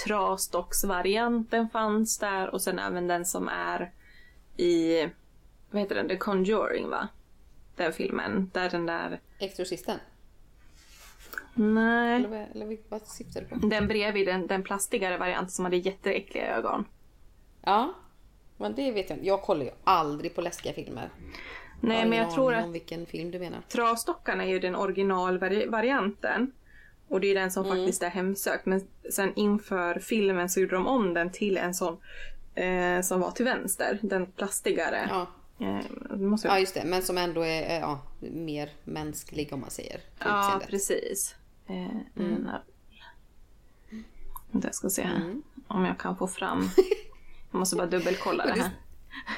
trasdocksvarianten 0.06 1.70
fanns 1.70 2.18
där 2.18 2.50
och 2.50 2.62
sen 2.62 2.80
även 2.80 3.08
den 3.08 3.26
som 3.26 3.48
är 3.48 3.92
i, 4.58 5.02
vad 5.72 5.82
heter 5.82 5.96
den, 5.96 6.08
The 6.08 6.18
Conjuring 6.18 6.90
va? 6.90 7.08
Den 7.76 7.94
filmen. 7.94 8.52
Där 8.54 8.70
den 8.70 8.86
där, 8.86 9.20
Exorcisten. 9.40 10.00
nej. 11.54 12.16
Eller, 12.16 12.30
vad- 12.30 12.48
eller 12.56 12.78
vad 12.90 13.02
syftar 13.08 13.42
du 13.42 13.48
på? 13.48 13.68
Den 13.68 13.88
bredvid 13.88 14.28
den, 14.28 14.48
den 14.48 14.64
plastigare 14.64 15.18
varianten 15.18 15.52
som 15.52 15.66
hade 15.66 15.78
jätteäckliga 15.78 16.56
ögon. 16.58 16.86
Ja, 17.62 17.94
men 18.58 18.76
det 18.76 18.92
vet 18.92 19.10
jag 19.10 19.18
inte. 19.18 19.28
Jag 19.28 19.42
kollar 19.42 19.66
ju 19.66 19.72
aldrig 19.84 20.36
på 20.36 20.42
läskiga 20.42 20.74
filmer. 20.74 21.10
Nej 21.82 22.00
har 22.00 22.06
men 22.06 22.20
jag 22.20 22.32
tror 22.32 22.54
att 22.54 22.70
vilken 22.70 23.06
film 23.06 23.32
du 23.32 23.40
menar. 23.40 23.62
Trasdockan 23.70 24.42
är 24.42 24.46
ju 24.46 24.60
den 24.60 24.76
originalvarianten. 24.76 26.52
Och 27.08 27.22
det 27.22 27.28
är 27.28 27.36
den 27.36 27.52
som 27.52 27.66
faktiskt 27.66 28.04
är 28.04 28.10
hemsökt. 28.10 28.66
Men 28.66 28.88
sen 29.12 29.34
inför 29.36 30.00
filmen 30.00 30.50
så 30.50 30.60
gjorde 30.60 30.76
de 30.76 30.88
om 30.88 31.14
den 31.14 31.32
till 31.32 31.58
en 31.58 31.74
sån 31.74 31.98
eh, 32.56 33.02
som 33.02 33.20
var 33.20 33.32
till 33.32 33.46
vänster. 33.46 34.00
Den 34.02 34.26
plastigare. 34.26 35.10
Ja. 35.10 35.28
Eh, 35.66 36.18
måste 36.18 36.48
ja, 36.48 36.54
jag... 36.54 36.62
just 36.62 36.74
det. 36.74 36.84
Men 36.86 37.02
som 37.02 37.18
ändå 37.18 37.42
är 37.42 37.70
eh, 37.70 37.80
ja, 37.80 38.02
mer 38.20 38.70
mänsklig 38.84 39.54
om 39.54 39.60
man 39.60 39.70
säger. 39.70 40.00
ja 40.20 40.40
utseendet. 40.40 40.70
precis. 40.70 41.36
Eh, 41.68 41.96
mm. 42.18 42.48
Jag 44.52 44.76
ska 44.76 44.90
se 44.90 45.02
här. 45.02 45.36
Om 45.68 45.86
jag 45.86 46.00
kan 46.00 46.18
få 46.18 46.28
fram. 46.28 46.70
Jag 47.56 47.60
måste 47.60 47.76
bara 47.76 47.88
dubbelkolla 47.88 48.46
det 48.46 48.62
här. 48.62 48.72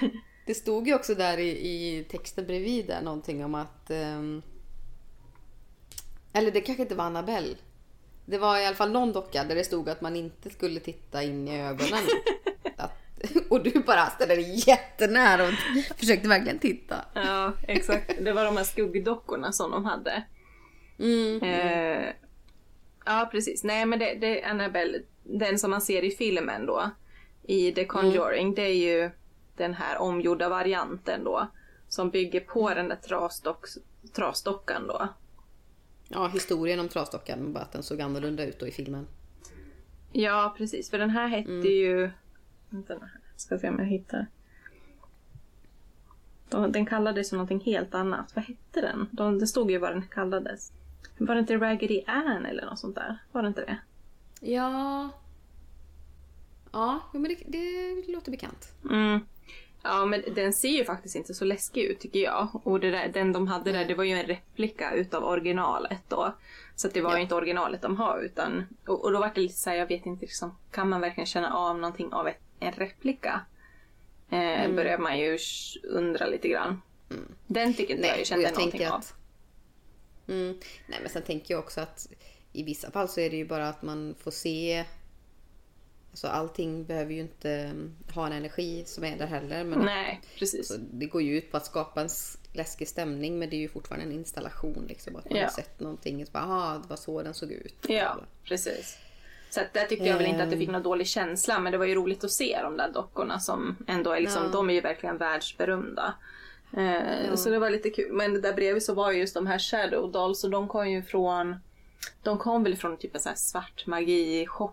Det 0.46 0.54
stod 0.54 0.88
ju 0.88 0.96
också 0.96 1.16
där 1.16 1.38
i, 1.38 1.50
i 1.50 2.04
texten 2.04 2.46
bredvid 2.46 2.88
där 2.88 3.02
någonting 3.02 3.46
om 3.46 3.56
att... 3.56 3.90
ehm, 3.90 4.42
eller 6.34 6.52
det 6.52 6.62
kanske 6.62 6.84
inte 6.84 6.96
var 6.96 7.06
Annabelle. 7.06 7.56
Det 8.26 8.38
var 8.38 8.58
i 8.58 8.66
alla 8.66 8.76
fall 8.76 8.92
någon 8.92 9.14
docka 9.14 9.44
där 9.44 9.56
det 9.56 9.64
stod 9.64 9.90
att 9.90 10.02
man 10.02 10.16
inte 10.16 10.50
skulle 10.50 10.80
titta 10.80 11.24
in 11.24 11.48
i 11.48 11.62
ögonen. 11.62 12.04
Att, 12.78 12.92
och 13.50 13.64
du 13.64 13.80
bara 13.80 14.06
ställde 14.06 14.36
dig 14.36 14.64
jättenära 14.68 15.44
och 15.44 15.54
försökte 15.98 16.28
verkligen 16.28 16.60
titta. 16.60 17.06
Ja, 17.14 17.54
exakt. 17.68 18.14
Det 18.22 18.34
var 18.34 18.46
de 18.46 18.58
här 18.58 18.64
skuggdockorna 18.64 19.52
som 19.52 19.72
de 19.72 19.86
hade. 19.86 20.24
Mm. 21.00 21.44
Eh, 21.44 22.14
ja, 23.06 23.30
precis. 23.32 23.64
Nej, 23.64 23.86
men 23.86 24.00
det, 24.00 24.14
det 24.14 24.42
är 24.42 24.50
Annabelle, 24.50 25.00
den 25.24 25.60
som 25.60 25.72
man 25.72 25.82
ser 25.82 26.04
i 26.04 26.12
filmen 26.12 26.66
då, 26.66 26.92
i 27.48 27.72
The 27.72 27.86
Conjuring, 27.86 28.54
det 28.54 28.62
är 28.62 28.76
ju 28.76 29.12
den 29.56 29.74
här 29.74 29.98
omgjorda 29.98 30.50
varianten 30.50 31.24
då. 31.24 31.48
Som 31.88 32.10
bygger 32.10 32.40
på 32.40 32.70
den 32.74 32.88
där 32.88 32.96
trasdocks, 32.96 33.78
trasdockan 34.16 34.88
då. 34.88 35.08
Ja, 36.08 36.28
historien 36.28 36.80
om 36.80 36.90
trasdockan, 36.90 37.54
bara 37.54 37.64
att 37.64 37.72
den 37.72 37.84
såg 37.84 38.02
annorlunda 38.02 38.46
ut 38.46 38.60
då 38.60 38.68
i 38.68 38.72
filmen. 38.72 39.08
Ja, 40.12 40.56
precis. 40.58 40.90
För 40.90 40.98
den 40.98 41.10
här 41.10 41.28
hette 41.28 41.68
ju... 41.68 42.10
Vänta 42.70 43.00
ska 43.36 43.60
se 43.60 43.70
om 43.70 43.80
jag 43.80 43.86
hittar. 43.86 44.28
De, 46.50 46.72
den 46.72 46.86
kallades 46.86 47.34
ju 47.34 47.38
någonting 47.38 47.60
helt 47.60 47.96
annat. 47.96 48.36
Vad 48.36 48.46
hette 48.46 48.82
den? 48.82 49.10
De, 49.12 49.40
det 49.40 49.48
stod 49.48 49.72
ju 49.72 49.78
vad 49.78 49.92
den 49.92 50.08
kallades. 50.08 50.72
Var 51.18 51.36
det 51.36 51.40
inte 51.40 51.58
Raggedy 51.58 52.04
Ann 52.08 52.46
eller 52.46 52.66
något 52.66 52.80
sånt 52.80 52.96
där? 52.96 53.18
Var 53.32 53.42
det 53.42 53.48
inte 53.48 53.66
det? 53.66 53.78
Ja... 54.40 55.10
Ja, 56.72 57.00
men 57.12 57.24
det, 57.24 57.36
det 57.48 58.12
låter 58.12 58.32
bekant. 58.32 58.72
Mm. 58.90 59.20
Ja 59.84 60.06
men 60.06 60.24
den 60.36 60.54
ser 60.54 60.70
ju 60.70 60.86
faktiskt 60.86 61.16
inte 61.16 61.34
så 61.34 61.46
läskig 61.46 61.84
ut 61.84 62.00
tycker 62.00 62.20
jag. 62.20 62.62
Och 62.64 62.80
där, 62.80 63.08
den 63.14 63.34
de 63.34 63.48
hade 63.48 63.72
där 63.72 63.86
det 63.86 63.94
var 63.96 64.04
ju 64.04 64.12
en 64.20 64.26
replika 64.28 64.92
utav 64.94 65.24
originalet 65.24 66.02
då. 66.08 66.36
Så 66.76 66.88
att 66.88 66.94
det 66.94 67.02
var 67.02 67.12
Ja. 67.12 67.18
ju 67.18 67.24
inte 67.24 67.36
originalet 67.36 67.82
de 67.82 67.98
har 67.98 68.20
utan... 68.20 68.64
Och, 68.88 69.04
och 69.06 69.12
då 69.12 69.20
var 69.20 69.32
det 69.36 69.42
lite 69.42 69.56
såhär, 69.56 69.78
jag 69.78 69.88
vet 69.88 70.06
inte 70.06 70.22
liksom, 70.22 70.58
kan 70.72 70.90
man 70.90 71.02
verkligen 71.02 71.26
känna 71.28 71.54
av 71.54 71.80
någonting 71.80 72.14
av 72.14 72.28
ett, 72.28 72.40
en 72.60 72.72
replika? 72.72 73.42
Eh, 74.30 74.40
Mm. 74.40 74.76
Börjar 74.76 74.98
man 74.98 75.20
ju 75.20 75.38
undra 75.84 76.26
lite 76.28 76.48
grann. 76.48 76.82
Den 77.48 77.74
tycker 77.74 77.96
inte 77.96 78.08
jag 78.08 78.16
jag 78.16 78.22
och 78.22 78.28
kände 78.28 78.44
jag 78.44 78.54
någonting 78.54 78.72
tänker 78.80 78.94
av. 78.94 79.00
att... 79.00 79.14
Mm, 80.28 80.60
nej 80.88 81.00
men 81.02 81.10
sen 81.10 81.22
tänker 81.22 81.54
jag 81.54 81.60
också 81.64 81.82
att 81.82 82.08
i 82.54 82.64
vissa 82.64 82.92
fall 82.92 83.10
så 83.10 83.20
är 83.20 83.30
det 83.30 83.36
ju 83.38 83.46
bara 83.46 83.70
att 83.70 83.82
man 83.82 84.16
får 84.20 84.32
se 84.32 84.86
Alltså 86.18 86.28
allting 86.38 86.86
behöver 86.86 87.14
ju 87.14 87.20
inte 87.20 87.52
mm, 87.52 87.96
ha 88.16 88.26
en 88.28 88.32
energi 88.34 88.84
som 88.86 89.04
är 89.04 89.18
där 89.18 89.26
heller. 89.28 89.64
Men 89.64 89.80
Nej, 89.80 90.22
precis. 90.40 90.72
alltså, 90.72 90.86
det 90.92 91.06
går 91.06 91.22
ju 91.22 91.38
ut 91.38 91.52
på 91.52 91.58
att 91.58 91.66
skapa 91.66 92.02
en 92.02 92.10
läskig 92.54 92.88
stämning 92.88 93.40
men 93.40 93.50
det 93.50 93.56
är 93.56 93.60
ju 93.60 93.70
fortfarande 93.70 94.06
en 94.06 94.12
installation. 94.12 94.86
Liksom, 94.90 95.16
att 95.16 95.30
man 95.30 95.38
Ja. 95.40 95.44
har 95.46 95.50
sett 95.52 95.80
någonting 95.80 96.22
och 96.22 96.28
så 96.28 96.32
bara, 96.32 96.44
aha, 96.44 96.78
det 96.84 96.90
var 96.90 96.96
så 96.98 97.24
den 97.24 97.34
såg 97.34 97.52
ut. 97.52 97.76
Ja, 97.88 98.18
precis. 98.44 98.98
Så 99.50 99.62
att 99.62 99.74
där 99.74 99.86
tyckte 99.86 100.06
jag 100.06 100.18
väl 100.18 100.26
inte 100.28 100.44
att 100.44 100.50
det 100.50 100.56
Ehm. 100.56 100.60
fick 100.60 100.70
någon 100.70 100.84
dålig 100.84 101.08
känsla 101.08 101.60
men 101.60 101.72
det 101.72 101.78
var 101.78 101.86
ju 101.86 101.96
roligt 101.96 102.24
att 102.24 102.32
se 102.32 102.60
de 102.64 102.78
där 102.78 102.92
dockorna 102.92 103.40
som 103.40 103.76
ändå 103.88 104.12
är 104.12 104.20
liksom, 104.20 104.44
Ja. 104.44 104.50
de 104.50 104.70
är 104.70 104.74
ju 104.74 104.82
verkligen 104.82 105.18
världsberömda. 105.18 106.14
Eh, 106.78 107.36
Så 107.36 107.50
det 107.50 107.60
var 107.60 107.70
lite 107.70 107.90
kul. 107.90 108.14
Men 108.14 108.42
där 108.42 108.54
bredvid 108.54 108.84
så 108.84 108.94
var 108.94 109.12
ju 109.12 109.20
just 109.20 109.34
de 109.34 109.48
här 109.48 109.60
Shadow 109.60 110.12
Dolls 110.12 110.44
och 110.44 110.50
de 110.50 110.68
kom 110.68 110.90
ju 110.90 111.02
från, 111.04 111.56
de 112.24 112.38
kom 112.38 112.64
väl 112.64 112.76
från 112.78 112.98
typ 112.98 113.16
en 113.16 113.22
sån 113.22 113.30
här 113.30 113.38
svart 113.38 113.84
magi-shop 113.88 114.72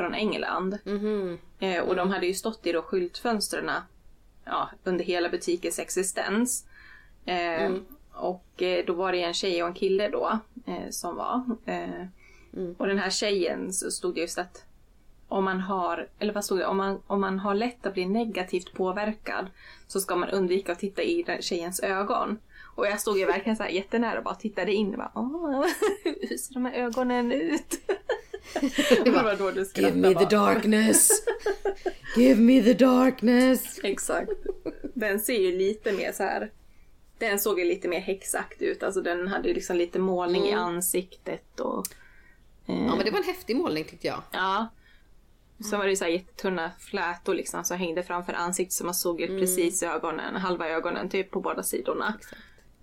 från 0.00 0.14
England. 0.14 0.78
Mhm. 0.84 1.38
Eh, 1.58 1.82
och 1.82 1.96
de 1.96 2.10
hade 2.10 2.26
ju 2.26 2.34
stått 2.34 2.66
i 2.66 2.72
då 2.72 2.82
skyltfönstren 2.82 3.70
ja, 4.44 4.70
under 4.84 5.04
hela 5.04 5.28
butikens 5.28 5.78
existens. 5.78 6.66
Eh, 7.24 7.62
Mm. 7.62 7.84
Och 8.12 8.62
eh, 8.62 8.84
då 8.86 8.92
var 8.92 9.12
det 9.12 9.22
en 9.22 9.34
tjej 9.34 9.62
och 9.62 9.68
en 9.68 9.74
kille 9.74 10.08
då 10.08 10.38
eh, 10.66 10.90
som 10.90 11.16
var. 11.16 11.42
Eh, 11.66 12.06
Mm. 12.52 12.74
Och 12.78 12.86
den 12.86 12.98
här 12.98 13.10
tjejen 13.10 13.72
så 13.72 13.90
stod 13.90 14.14
det 14.14 14.20
just 14.20 14.38
att 14.38 14.64
om 15.28 15.44
man 15.44 15.60
har, 15.60 16.08
eller 16.18 16.32
vad 16.32 16.44
stod 16.44 16.58
det, 16.58 16.66
om 16.66 16.76
man, 16.76 17.02
om 17.06 17.20
man 17.20 17.38
har 17.38 17.54
lätt 17.54 17.86
att 17.86 17.94
bli 17.94 18.06
negativt 18.06 18.72
påverkad 18.72 19.46
så 19.86 20.00
ska 20.00 20.16
man 20.16 20.28
undvika 20.28 20.72
att 20.72 20.78
titta 20.78 21.02
i 21.02 21.22
den 21.22 21.42
tjejens 21.42 21.80
ögon. 21.80 22.38
Och 22.76 22.86
jag 22.86 23.00
stod 23.00 23.18
ju 23.18 23.24
verkligen 23.26 23.56
så 23.56 23.62
här 23.62 23.70
jättenära 23.70 24.18
och 24.18 24.24
bara 24.24 24.34
tittade 24.34 24.72
in 24.72 24.90
och 24.92 24.98
bara 24.98 25.12
Åh, 25.14 25.64
hur 26.04 26.36
ser 26.36 26.54
de 26.54 26.64
här 26.64 26.72
ögonen 26.74 27.32
ut? 27.32 27.80
det 29.04 29.10
var 29.10 29.36
då 29.38 29.50
du 29.50 29.64
skrattade 29.64 30.14
bara. 30.14 30.24
darkness! 30.24 31.10
Give 32.16 32.40
me 32.40 32.62
the 32.62 32.74
darkness! 32.74 33.80
Exakt. 33.82 34.30
Den 34.94 35.20
ser 35.20 35.40
ju 35.40 35.58
lite 35.58 35.92
mer 35.92 36.12
så 36.12 36.22
här. 36.22 36.50
Den 37.18 37.38
såg 37.38 37.58
ju 37.58 37.64
lite 37.64 37.88
mer 37.88 38.00
häxakt 38.00 38.62
ut. 38.62 38.82
Alltså 38.82 39.00
den 39.00 39.28
hade 39.28 39.48
ju 39.48 39.54
liksom 39.54 39.76
lite 39.76 39.98
målning 39.98 40.46
i 40.48 40.52
ansiktet 40.52 41.60
och... 41.60 41.86
eh, 42.66 42.86
Ja 42.86 42.96
men 42.96 43.04
det 43.04 43.10
var 43.10 43.18
en 43.18 43.24
häftig 43.24 43.56
målning 43.56 43.84
tyckte 43.84 44.06
jag. 44.06 44.22
Ja. 44.32 44.68
Så 45.70 45.76
var 45.76 45.84
det 45.84 45.90
ju 45.90 45.96
så 45.96 46.04
här 46.04 46.10
jättetunna 46.12 46.70
flätor 46.78 47.34
liksom 47.34 47.64
som 47.64 47.76
hängde 47.76 48.02
framför 48.02 48.32
ansiktet 48.32 48.72
så 48.72 48.84
man 48.84 48.94
såg 48.94 49.20
ju 49.20 49.26
precis 49.40 49.82
ögonen, 49.82 50.36
halva 50.36 50.68
ögonen 50.68 51.08
typ 51.08 51.30
på 51.30 51.40
båda 51.40 51.62
sidorna. 51.62 52.18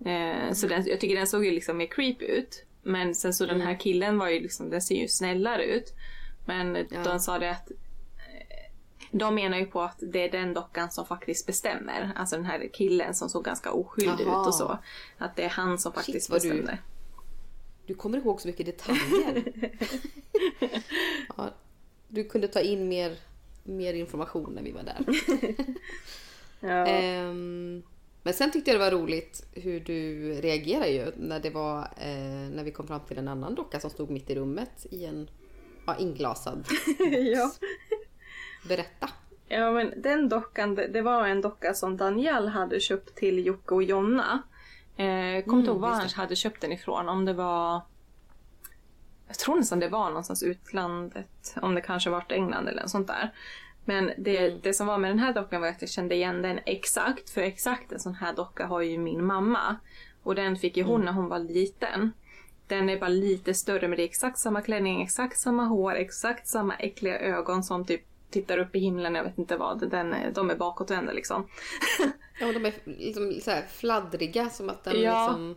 Eh, 0.06 0.52
så 0.52 0.66
den, 0.66 0.86
jag 0.86 1.00
tycker 1.00 1.16
den 1.16 1.26
såg 1.26 1.44
ju 1.44 1.50
liksom 1.50 1.76
mer 1.76 1.86
creepy 1.86 2.24
ut. 2.24 2.64
Men 2.82 3.14
sen 3.14 3.34
så 3.34 3.46
den 3.46 3.60
här 3.60 3.80
killen 3.80 4.18
var 4.18 4.28
ju 4.28 4.40
liksom, 4.40 4.70
den 4.70 4.82
ser 4.82 4.94
ju 4.94 5.08
snällare 5.08 5.64
ut. 5.64 5.92
Men 6.46 6.76
Ja. 6.90 7.02
de 7.04 7.20
sa 7.20 7.38
det 7.38 7.50
att 7.50 7.70
eh, 7.70 8.70
de 9.12 9.34
menar 9.34 9.58
ju 9.58 9.66
på 9.66 9.82
att 9.82 9.98
det 10.00 10.18
är 10.28 10.30
den 10.30 10.54
dockan 10.54 10.90
som 10.90 11.06
faktiskt 11.06 11.46
bestämmer. 11.46 12.12
Alltså 12.16 12.36
den 12.36 12.44
här 12.44 12.68
killen 12.72 13.14
som 13.14 13.28
såg 13.28 13.44
ganska 13.44 13.70
oskyldig 13.72 14.24
Jaha. 14.26 14.40
ut 14.42 14.46
och 14.46 14.54
så. 14.54 14.78
Att 15.18 15.36
det 15.36 15.42
är 15.44 15.48
han 15.48 15.78
som 15.78 15.92
faktiskt 15.92 16.30
vad 16.30 16.42
du- 16.42 16.48
bestämde. 16.48 16.78
Du 17.86 17.94
kommer 17.94 18.18
ihåg 18.18 18.40
så 18.40 18.48
mycket 18.48 18.66
detaljer. 18.66 19.44
ja, 21.36 21.50
du 22.08 22.24
kunde 22.24 22.48
ta 22.48 22.60
in 22.60 22.88
mer, 22.88 23.16
mer 23.64 23.94
information 23.94 24.52
när 24.54 24.62
vi 24.62 24.72
var 24.72 24.82
där. 24.82 25.04
Ja. 26.60 26.86
Ehm, 26.86 27.82
men 28.28 28.34
sen 28.34 28.50
tyckte 28.50 28.70
jag 28.70 28.80
det 28.80 28.84
var 28.84 28.90
roligt 28.90 29.46
hur 29.52 29.80
du 29.80 30.32
reagerade 30.32 30.88
ju 30.88 31.12
när 31.16 31.40
det 31.40 31.50
var 31.50 31.80
eh, 31.80 32.50
när 32.50 32.64
vi 32.64 32.70
kom 32.70 32.86
fram 32.86 33.00
till 33.00 33.18
en 33.18 33.28
annan 33.28 33.54
docka 33.54 33.80
som 33.80 33.90
stod 33.90 34.10
mitt 34.10 34.30
i 34.30 34.34
rummet 34.34 34.86
i 34.90 35.04
en 35.04 35.30
ja, 35.86 35.96
inglasad. 35.96 36.66
ja. 37.34 37.52
Berätta. 38.68 39.08
Ja 39.48 39.72
men 39.72 40.02
den 40.02 40.28
dockan, 40.28 40.74
det, 40.74 41.02
var 41.02 41.26
en 41.26 41.40
docka 41.40 41.74
som 41.74 41.96
Daniel 41.96 42.48
hade 42.48 42.80
köpt 42.80 43.14
till 43.14 43.46
Jocke 43.46 43.74
och 43.74 43.82
Jonna. 43.82 44.42
Eh, 44.96 45.44
Kommer 45.44 45.58
inte 45.58 45.70
ihåg 45.70 45.80
var 45.80 45.88
Mm, 45.88 46.00
han 46.00 46.08
hade 46.08 46.36
köpt 46.36 46.60
den 46.60 46.72
ifrån. 46.72 47.08
Om 47.08 47.24
det 47.24 47.32
var... 47.32 47.82
Jag 49.26 49.38
tror 49.38 49.56
nästan 49.56 49.80
det 49.80 49.88
var 49.88 50.08
någonstans 50.08 50.42
utlandet. 50.42 51.54
Om 51.62 51.74
det 51.74 51.80
kanske 51.80 52.10
varit 52.10 52.32
England 52.32 52.68
eller 52.68 52.82
något 52.82 52.90
sånt 52.90 53.06
där. 53.06 53.32
Men 53.88 54.12
det, 54.18 54.38
Mm. 54.38 54.60
det 54.62 54.72
som 54.74 54.86
var 54.86 54.98
med 54.98 55.10
den 55.10 55.18
här 55.18 55.32
dockan 55.32 55.60
var 55.60 55.68
att 55.68 55.80
jag 55.82 55.90
kände 55.90 56.14
igen 56.14 56.42
den 56.42 56.58
exakt. 56.66 57.30
För 57.30 57.40
exakt 57.40 57.92
en 57.92 58.00
sån 58.00 58.14
här 58.14 58.32
docka 58.32 58.66
har 58.66 58.80
ju 58.80 58.98
min 58.98 59.24
mamma. 59.26 59.76
Och 60.22 60.34
den 60.34 60.56
fick 60.56 60.76
ju 60.76 60.82
Mm. 60.82 60.92
hon 60.92 61.04
när 61.04 61.12
hon 61.12 61.28
var 61.28 61.38
liten. 61.38 62.12
Den 62.66 62.88
är 62.88 62.98
bara 63.00 63.08
lite 63.08 63.54
större 63.54 63.88
men 63.88 63.96
det 63.96 64.02
är 64.02 64.04
exakt 64.04 64.38
samma 64.38 64.62
klänning, 64.62 65.02
exakt 65.02 65.38
samma 65.38 65.64
hår, 65.64 65.94
exakt 65.94 66.46
samma 66.48 66.74
äckliga 66.76 67.18
ögon 67.20 67.62
som 67.64 67.84
typ 67.84 68.02
tittar 68.30 68.58
upp 68.58 68.76
i 68.76 68.78
himlen, 68.78 69.14
jag 69.14 69.24
vet 69.24 69.38
inte 69.38 69.56
vad. 69.56 69.90
Den, 69.90 70.14
de 70.34 70.50
är 70.50 70.56
bakåtvända 70.56 71.12
liksom. 71.12 71.46
Ja, 72.40 72.52
de 72.52 72.66
är 72.66 72.72
liksom 72.84 73.40
så 73.42 73.50
här 73.50 73.62
fladdriga 73.68 74.50
som 74.50 74.68
att 74.70 74.84
den 74.84 75.00
Ja. 75.02 75.26
liksom 75.28 75.56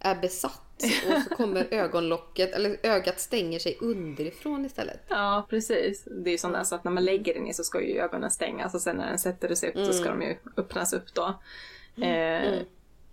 är 0.00 0.14
besatt. 0.20 0.62
Och 0.84 1.22
så 1.22 1.34
kommer 1.34 1.66
ögonlocket, 1.70 2.52
eller 2.52 2.76
ögat 2.82 3.20
stänger 3.20 3.58
sig 3.58 3.78
underifrån 3.80 4.64
istället. 4.64 5.00
Ja, 5.08 5.46
precis. 5.50 6.04
Det 6.04 6.30
är 6.30 6.32
ju 6.32 6.38
sånt 6.38 6.54
där 6.54 6.64
så 6.64 6.74
att 6.74 6.84
när 6.84 6.92
man 6.92 7.04
lägger 7.04 7.34
den 7.34 7.42
ner 7.42 7.52
så 7.52 7.64
ska 7.64 7.82
ju 7.82 8.00
ögonen 8.00 8.30
stängas 8.30 8.74
och 8.74 8.80
sen 8.80 8.96
när 8.96 9.08
den 9.08 9.18
sätter 9.18 9.54
sig 9.54 9.68
upp 9.68 9.86
så 9.86 9.92
ska 9.92 10.08
de 10.08 10.22
ju 10.22 10.36
öppnas 10.56 10.92
upp 10.92 11.14
då. 11.14 11.34
Eh, 12.04 12.58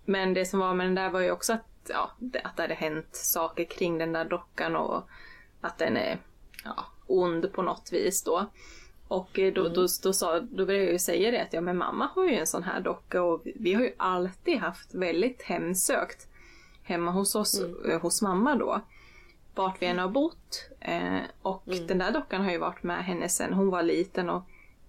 Men 0.04 0.34
det 0.34 0.44
som 0.46 0.58
var 0.60 0.74
med 0.74 0.86
den 0.86 0.94
där 0.94 1.10
var 1.10 1.20
ju 1.20 1.30
också 1.30 1.52
att, 1.52 1.66
ja, 1.88 2.10
att 2.44 2.56
det 2.56 2.62
hade 2.62 2.74
hänt 2.74 3.08
saker 3.16 3.64
kring 3.64 3.98
den 3.98 4.12
där 4.12 4.24
dockan 4.24 4.76
och 4.76 5.08
att 5.60 5.78
den 5.78 5.96
är 5.96 6.18
ja, 6.64 6.86
ond 7.06 7.52
på 7.52 7.62
något 7.62 7.92
vis 7.92 8.22
då. 8.24 8.46
Och 9.08 9.38
eh, 9.38 9.52
då, 9.52 9.68
då, 9.68 9.86
då, 10.02 10.12
sa, 10.12 10.40
då 10.40 10.66
började 10.66 10.84
jag 10.84 10.92
ju 10.92 10.98
säga 10.98 11.30
det 11.30 11.42
att 11.42 11.52
ja 11.52 11.60
men 11.60 11.76
mamma 11.76 12.10
har 12.14 12.24
ju 12.24 12.34
en 12.34 12.46
sån 12.46 12.62
här 12.62 12.80
docka 12.80 13.22
och 13.22 13.40
vi, 13.44 13.52
vi 13.56 13.74
har 13.74 13.82
ju 13.82 13.94
alltid 13.96 14.58
haft 14.58 14.94
väldigt 14.94 15.42
hemsökt 15.42 16.28
hemma 16.84 17.10
hos 17.10 17.34
oss, 17.34 17.60
eh, 17.88 18.00
hos 18.00 18.22
mamma 18.22 18.56
då. 18.56 18.80
Vart 19.54 19.82
vi 19.82 19.86
än 19.86 19.98
har 19.98 20.08
bott. 20.08 20.68
Eh, 20.80 21.20
och 21.42 21.62
den 21.88 21.98
där 21.98 22.12
dockan 22.12 22.44
har 22.44 22.50
ju 22.50 22.58
varit 22.58 22.82
med 22.82 23.04
henne 23.04 23.28
sedan 23.28 23.52
hon 23.52 23.70
var 23.70 23.82
liten 23.82 24.30
och 24.30 24.42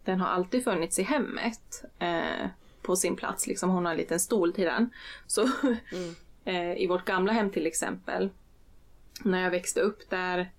den 0.03 0.21
har 0.21 0.27
alltid 0.27 0.63
funnits 0.63 0.99
i 0.99 1.03
hemmet. 1.03 1.85
Eh, 1.99 2.47
på 2.81 2.95
sin 2.95 3.15
plats 3.15 3.47
liksom, 3.47 3.69
hon 3.69 3.85
har 3.85 3.91
en 3.91 3.97
liten 3.97 4.19
stol 4.19 4.53
till 4.53 4.65
den. 4.65 4.89
Så 5.27 5.41
eh, 6.45 6.77
i 6.77 6.87
vårt 6.87 7.05
gamla 7.05 7.33
hem 7.33 7.49
till 7.51 7.67
exempel. 7.67 8.29
När 9.23 9.43
jag 9.43 9.51
växte 9.51 9.81
upp 9.81 10.09
där 10.09 10.51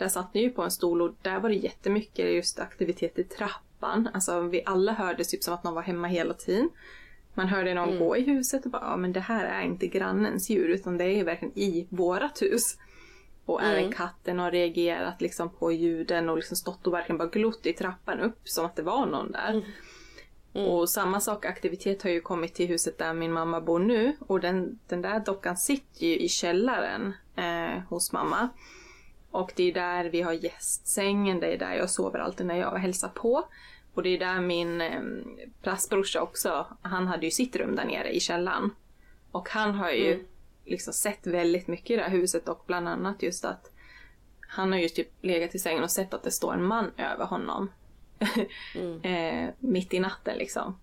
där 0.00 0.08
satt 0.08 0.34
ni 0.34 0.40
ju 0.40 0.50
på 0.50 0.62
en 0.62 0.70
stol 0.70 1.02
och 1.02 1.14
där 1.22 1.40
var 1.40 1.48
det 1.48 1.54
jättemycket 1.54 2.32
just 2.32 2.58
aktivitet 2.58 3.18
i 3.18 3.24
trappan. 3.24 4.08
Alltså 4.14 4.40
vi 4.40 4.62
alla 4.66 4.92
hörde 4.92 5.24
typ 5.24 5.42
som 5.42 5.54
att 5.54 5.64
någon 5.64 5.74
var 5.74 5.82
hemma 5.82 6.08
hela 6.08 6.34
tiden. 6.34 6.70
Man 7.34 7.48
hörde 7.48 7.74
någon 7.74 7.98
gå 7.98 8.16
i 8.16 8.22
huset 8.22 8.64
och 8.64 8.70
bara, 8.70 8.82
ja 8.82 8.96
men 8.96 9.12
det 9.12 9.20
här 9.20 9.44
är 9.44 9.62
inte 9.62 9.86
grannens 9.86 10.50
djur 10.50 10.68
utan 10.68 10.98
det 10.98 11.04
är 11.04 11.24
verkligen 11.24 11.58
i 11.58 11.86
vårat 11.90 12.42
hus. 12.42 12.78
Och 13.44 13.62
även 13.62 13.92
katten 13.92 14.38
har 14.38 14.50
reagerat 14.50 15.20
liksom 15.20 15.50
på 15.50 15.72
ljuden 15.72 16.28
och 16.28 16.36
liksom 16.36 16.56
stått 16.56 16.86
och 16.86 16.92
verkligen 16.92 17.18
bara 17.18 17.28
glott 17.28 17.66
i 17.66 17.72
trappan 17.72 18.20
upp 18.20 18.48
som 18.48 18.66
att 18.66 18.76
det 18.76 18.82
var 18.82 19.06
någon 19.06 19.32
där. 19.32 19.54
Och 20.52 20.90
samma 20.90 21.20
sak, 21.20 21.44
aktivitet 21.44 22.02
har 22.02 22.10
ju 22.10 22.20
kommit 22.20 22.54
till 22.54 22.68
huset 22.68 22.98
där 22.98 23.14
min 23.14 23.32
mamma 23.32 23.60
bor 23.60 23.78
nu 23.78 24.16
och 24.20 24.40
den, 24.40 24.78
den 24.88 25.02
där 25.02 25.20
dockan 25.20 25.56
sitter 25.56 26.06
ju 26.06 26.18
i 26.18 26.28
källaren 26.28 27.12
eh, 27.36 27.82
hos 27.88 28.12
mamma. 28.12 28.48
Och 29.30 29.52
det 29.56 29.64
är 29.64 29.72
där 29.72 30.04
vi 30.04 30.22
har 30.22 30.32
gästsängen, 30.32 31.40
det 31.40 31.46
är 31.46 31.58
där 31.58 31.74
jag 31.74 31.90
sover 31.90 32.18
alltid 32.18 32.46
när 32.46 32.58
jag 32.58 32.78
hälsar 32.78 33.08
på. 33.08 33.44
Och 33.94 34.02
det 34.02 34.08
är 34.08 34.18
där 34.18 34.40
min 34.40 34.80
eh, 34.80 35.00
plastbrorsa 35.62 36.22
också, 36.22 36.66
han 36.82 37.06
hade 37.06 37.24
ju 37.24 37.30
sitt 37.30 37.56
rum 37.56 37.76
där 37.76 37.84
nere 37.84 38.10
i 38.10 38.20
källaren. 38.20 38.70
Och 39.30 39.48
han 39.48 39.74
har 39.74 39.90
ju 39.90 40.24
liksom 40.64 40.92
sett 40.92 41.26
väldigt 41.26 41.68
mycket 41.68 41.90
i 41.90 41.96
det 41.96 42.02
här 42.02 42.10
huset 42.10 42.48
och 42.48 42.62
bland 42.66 42.88
annat 42.88 43.22
just 43.22 43.44
att 43.44 43.72
han 44.40 44.72
har 44.72 44.78
ju 44.78 44.88
typ 44.88 45.08
legat 45.20 45.54
i 45.54 45.58
sängen 45.58 45.82
och 45.82 45.90
sett 45.90 46.14
att 46.14 46.22
det 46.22 46.30
står 46.30 46.54
en 46.54 46.64
man 46.64 46.90
över 46.96 47.24
honom. 47.24 47.70
eh, 49.02 49.48
mitt 49.58 49.94
i 49.94 50.00
natten 50.00 50.38
liksom. 50.38 50.78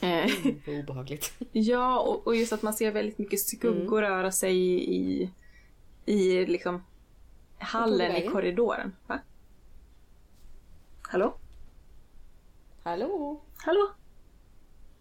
Eh, 0.00 0.30
Vad 0.66 0.78
obehagligt. 0.78 1.32
Ja, 1.52 1.98
och, 1.98 2.26
och 2.26 2.36
just 2.36 2.52
att 2.52 2.62
man 2.62 2.72
ser 2.72 2.90
väldigt 2.90 3.18
mycket 3.18 3.40
skuggor 3.40 4.02
röra 4.02 4.32
sig 4.32 4.56
i, 4.56 4.94
i, 4.94 5.30
i 6.06 6.46
liksom 6.46 6.84
hallen 7.58 8.16
i 8.16 8.26
korridoren. 8.26 8.96
Va? 9.06 9.20
Hallå? 11.02 11.34
Hallå? 12.88 13.40
Hallå? 13.56 13.90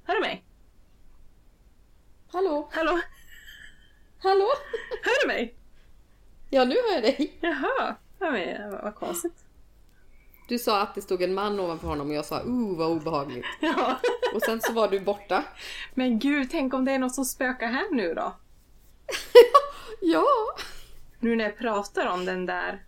Hör 0.04 0.16
du 0.16 0.22
mig? 0.22 0.44
Hallå? 2.32 2.70
Hallå? 2.72 3.00
Hallå? 4.20 4.48
Hör 5.04 5.22
du 5.22 5.28
mig? 5.28 5.56
Ja, 6.50 6.66
nu 6.66 6.76
hör 6.76 6.94
jag 6.94 7.04
dig. 7.04 7.38
Jaha. 7.42 7.96
Ja, 8.20 8.32
men, 8.32 8.72
vad, 8.72 8.84
vad 8.84 8.96
konstigt. 8.96 9.46
Du 10.48 10.60
sa 10.60 10.82
att 10.82 10.96
det 10.96 11.02
stod 11.02 11.22
en 11.22 11.34
man 11.34 11.60
ovanför 11.60 11.88
honom 11.88 12.10
och 12.10 12.16
jag 12.16 12.26
sa 12.26 12.44
uh 12.44 12.78
vad 12.78 12.92
obehagligt. 12.92 13.46
Ja. 13.60 14.00
Och 14.36 14.42
sen 14.42 14.62
så 14.62 14.74
var 14.74 14.88
du 14.88 15.00
borta. 15.00 15.44
Men 15.94 16.20
gud, 16.20 16.52
tänk 16.52 16.74
om 16.74 16.86
det 16.86 16.92
är 16.92 17.00
något 17.00 17.16
som 17.16 17.26
spökar 17.26 17.68
här 17.68 17.92
nu 17.92 18.14
då? 18.14 18.36
Ja. 20.02 20.26
Nu 21.20 21.36
när 21.36 21.46
jag 21.46 21.58
pratar 21.58 22.08
om 22.08 22.26
den 22.26 22.46
där 22.46 22.84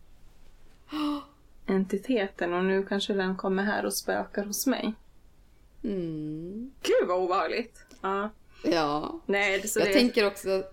entiteten 1.69 2.53
och 2.53 2.65
nu 2.65 2.85
kanske 2.85 3.13
den 3.13 3.37
kommer 3.37 3.63
här 3.63 3.85
och 3.85 3.93
spökar 3.93 4.43
hos 4.45 4.67
mig. 4.67 4.93
Mm. 5.83 6.71
Gud 6.81 7.07
vad 7.07 7.17
obehagligt. 7.19 7.85
Ja. 8.01 8.29
Ja. 8.63 9.19
Nej, 9.25 9.67
så 9.67 9.79
Jag 9.79 9.87
det... 9.87 9.93
tänker 9.93 10.27
också 10.27 10.63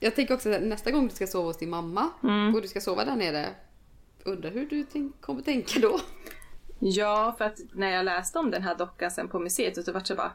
jag 0.00 0.14
tänker 0.14 0.34
också 0.34 0.52
att 0.52 0.62
nästa 0.62 0.90
gång 0.90 1.08
du 1.08 1.14
ska 1.14 1.26
sova 1.26 1.46
hos 1.46 1.58
din 1.58 1.70
mamma 1.70 2.10
Mm. 2.22 2.54
och 2.54 2.62
du 2.62 2.68
ska 2.68 2.80
sova 2.80 3.04
där 3.04 3.16
nere. 3.16 3.46
Undrar 4.24 4.50
hur 4.50 4.66
du 4.66 4.84
tänk, 4.92 5.20
kommer 5.20 5.42
tänka 5.42 5.80
då? 5.80 6.00
Ja, 6.78 7.34
för 7.38 7.44
att 7.44 7.58
när 7.72 7.90
jag 7.90 8.04
läste 8.04 8.38
om 8.38 8.50
den 8.50 8.62
här 8.62 8.74
dockan 8.74 9.10
sen 9.10 9.28
på 9.28 9.38
museet 9.38 9.84
så 9.84 9.92
vart 9.92 10.08
jag 10.08 10.18
bara 10.18 10.32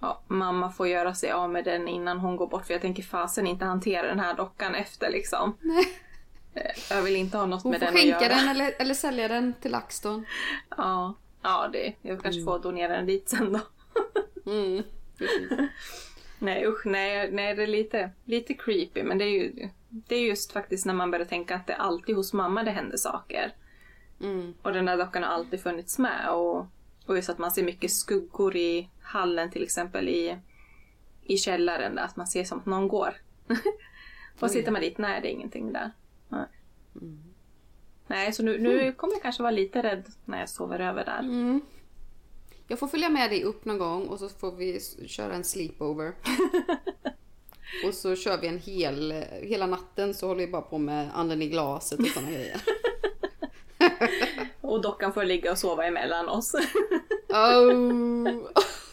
Ja, 0.00 0.22
mamma 0.28 0.72
får 0.72 0.88
göra 0.88 1.14
sig 1.14 1.30
av 1.30 1.50
med 1.50 1.64
den 1.64 1.88
innan 1.88 2.18
hon 2.18 2.36
går 2.36 2.46
bort 2.46 2.66
för 2.66 2.72
jag 2.74 2.80
tänker 2.82 3.02
fasen 3.02 3.46
inte 3.46 3.64
hantera 3.64 4.06
den 4.06 4.20
här 4.20 4.34
dockan 4.36 4.74
efter 4.74 5.10
liksom. 5.10 5.56
Nej. 5.60 5.84
Jag 6.90 7.02
vill 7.02 7.16
inte 7.16 7.38
ha 7.38 7.46
något 7.46 7.62
Hon 7.62 7.70
med 7.70 7.80
får 7.80 7.86
den 7.86 7.94
att 7.94 8.00
skänka 8.00 8.24
göra. 8.24 8.34
den 8.34 8.48
eller, 8.48 8.74
eller 8.78 8.94
sälja 8.94 9.28
den 9.28 9.54
till 9.60 9.70
LaxTon. 9.70 10.26
Ja, 10.76 11.14
ja 11.42 11.68
det, 11.72 11.94
jag 12.02 12.22
kanske 12.22 12.42
får 12.44 12.58
donera 12.58 12.96
den 12.96 13.06
dit 13.06 13.28
sen 13.28 13.52
då. 13.52 13.60
Mm. 14.46 14.82
Nej 16.38 16.66
usch, 16.66 16.86
nej, 16.86 17.30
nej 17.32 17.54
det 17.54 17.62
är 17.62 17.66
lite, 17.66 18.10
lite 18.24 18.54
creepy 18.54 19.02
men 19.02 19.18
det 19.18 19.24
är 19.24 19.28
ju 19.28 19.68
det 19.88 20.14
är 20.14 20.20
just 20.20 20.52
faktiskt 20.52 20.86
när 20.86 20.94
man 20.94 21.10
börjar 21.10 21.26
tänka 21.26 21.54
att 21.54 21.66
det 21.66 21.72
är 21.72 21.76
alltid 21.76 22.16
hos 22.16 22.32
mamma 22.32 22.62
det 22.62 22.70
händer 22.70 22.96
saker. 22.96 23.52
Mm. 24.20 24.54
Och 24.62 24.72
den 24.72 24.84
där 24.84 24.96
dockan 24.96 25.22
har 25.22 25.30
alltid 25.30 25.60
funnits 25.60 25.98
med 25.98 26.30
och, 26.30 26.66
och 27.06 27.16
just 27.16 27.30
att 27.30 27.38
man 27.38 27.50
ser 27.50 27.62
mycket 27.62 27.90
skuggor 27.90 28.56
i 28.56 28.88
hallen 29.02 29.50
till 29.50 29.62
exempel 29.62 30.08
i, 30.08 30.38
i 31.22 31.36
källaren 31.36 31.94
där, 31.94 32.02
att 32.02 32.16
man 32.16 32.26
ser 32.26 32.44
som 32.44 32.58
att 32.58 32.66
någon 32.66 32.88
går. 32.88 33.14
och 34.40 34.50
sitter 34.50 34.72
man 34.72 34.80
dit, 34.80 34.98
nej 34.98 35.20
det 35.20 35.28
är 35.28 35.32
ingenting 35.32 35.72
där. 35.72 35.92
Nej, 36.28 36.46
nej 38.06 38.32
så 38.32 38.42
nu, 38.42 38.58
nu 38.58 38.92
kommer 38.92 39.14
jag 39.14 39.22
kanske 39.22 39.42
vara 39.42 39.50
lite 39.50 39.82
rädd 39.82 40.06
när 40.24 40.40
jag 40.40 40.48
sover 40.48 40.80
över 40.80 41.04
där. 41.04 41.18
Mm. 41.18 41.60
Jag 42.68 42.78
får 42.78 42.86
följa 42.86 43.08
med 43.08 43.30
dig 43.30 43.44
upp 43.44 43.64
någon 43.64 43.78
gång 43.78 44.06
och 44.06 44.18
så 44.18 44.28
får 44.28 44.52
vi 44.52 44.80
köra 45.06 45.34
en 45.34 45.44
sleepover. 45.44 46.14
och 47.86 47.94
så 47.94 48.16
kör 48.16 48.40
vi 48.40 48.46
en 48.46 48.58
hel, 48.58 49.12
hela 49.42 49.66
natten 49.66 50.14
så 50.14 50.26
håller 50.26 50.46
vi 50.46 50.52
bara 50.52 50.62
på 50.62 50.78
med 50.78 51.10
anden 51.14 51.42
i 51.42 51.48
glaset 51.48 52.00
och 52.00 52.06
såna 52.06 52.30
grejer. 52.30 52.62
Och 54.60 54.80
dockan 54.80 55.12
får 55.12 55.24
ligga 55.24 55.52
och 55.52 55.58
sova 55.58 55.84
emellan 55.84 56.28
oss. 56.28 56.54
Oh, 57.28 58.24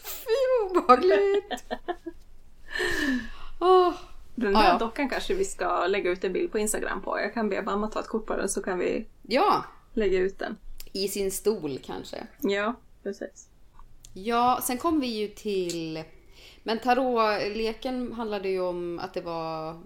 fy 0.04 0.70
obehagligt! 0.70 1.64
Den 4.42 4.52
där 4.52 4.64
ja. 4.72 4.78
dockan 4.78 5.08
kanske 5.08 5.34
vi 5.34 5.44
ska 5.44 5.86
lägga 5.86 6.10
ut 6.10 6.24
en 6.24 6.32
bild 6.32 6.52
på 6.52 6.58
Instagram 6.58 7.02
på. 7.02 7.20
Jag 7.20 7.34
kan 7.34 7.48
be 7.48 7.62
mamma 7.62 7.86
ta 7.88 8.00
ett 8.00 8.08
kort 8.08 8.26
på 8.26 8.36
den 8.36 8.48
så 8.48 8.62
kan 8.62 8.78
vi 8.78 9.06
Ja, 9.22 9.64
lägga 9.92 10.18
ut 10.18 10.38
den. 10.38 10.56
i 10.92 11.08
sin 11.08 11.30
stol 11.30 11.78
kanske. 11.84 12.26
Ja, 12.40 12.74
precis. 13.02 13.48
Ja, 14.14 14.60
sen 14.62 14.78
kom 14.78 15.00
vi 15.00 15.06
ju 15.06 15.28
till... 15.28 16.02
Men 16.62 16.78
tarotleken 16.78 18.12
handlade 18.12 18.48
ju 18.48 18.60
om 18.60 18.98
att 18.98 19.14
det 19.14 19.20
var 19.20 19.80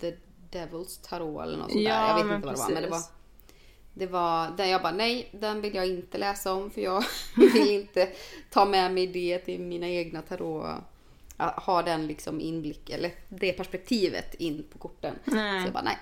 The 0.00 0.14
Devil's 0.52 1.08
Tarot 1.08 1.42
eller 1.42 1.58
något 1.58 1.70
sånt 1.72 1.82
Ja, 1.84 1.92
där. 1.94 2.08
Jag 2.08 2.24
vet 2.24 2.34
inte 2.34 2.46
vad 2.46 2.56
det 2.56 2.60
var. 2.60 2.70
Men 2.74 2.82
det 2.82 2.88
var, 2.88 3.00
det 3.94 4.06
var 4.06 4.56
där 4.56 4.64
jag 4.64 4.82
bara 4.82 4.92
nej, 4.92 5.28
den 5.32 5.60
vill 5.60 5.74
jag 5.74 5.86
inte 5.86 6.18
läsa 6.18 6.52
om 6.52 6.70
för 6.70 6.80
jag 6.80 7.04
vill 7.36 7.70
inte 7.70 8.08
ta 8.50 8.64
med 8.64 8.92
mig 8.94 9.06
det 9.06 9.38
till 9.38 9.60
mina 9.60 9.88
egna 9.88 10.22
tarot. 10.22 10.66
Ha 11.38 11.82
den 11.82 12.06
liksom 12.06 12.40
inblick, 12.40 12.90
eller 12.90 13.10
det 13.28 13.52
perspektivet 13.52 14.34
in 14.34 14.66
på 14.72 14.78
korten. 14.78 15.14
Nej. 15.24 15.60
Så 15.60 15.66
jag 15.66 15.72
bara 15.72 15.84
nej, 15.84 15.98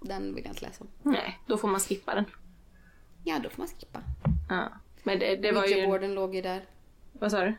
den 0.00 0.34
vill 0.34 0.44
jag 0.44 0.52
inte 0.52 0.66
läsa 0.66 0.84
om. 0.84 1.12
Nej, 1.12 1.38
då 1.46 1.58
får 1.58 1.68
man 1.68 1.80
skippa 1.80 2.14
den. 2.14 2.24
Ja, 3.24 3.38
då 3.38 3.50
får 3.50 3.58
man 3.58 3.68
skippa. 3.68 4.02
Ja. 4.48 4.68
Men 5.02 5.18
det, 5.18 5.36
det 5.36 5.52
var 5.52 5.66
ju... 5.66 6.14
Låg 6.14 6.34
ju 6.34 6.42
där. 6.42 6.64
Vad 7.12 7.30
sa 7.30 7.44
du? 7.44 7.54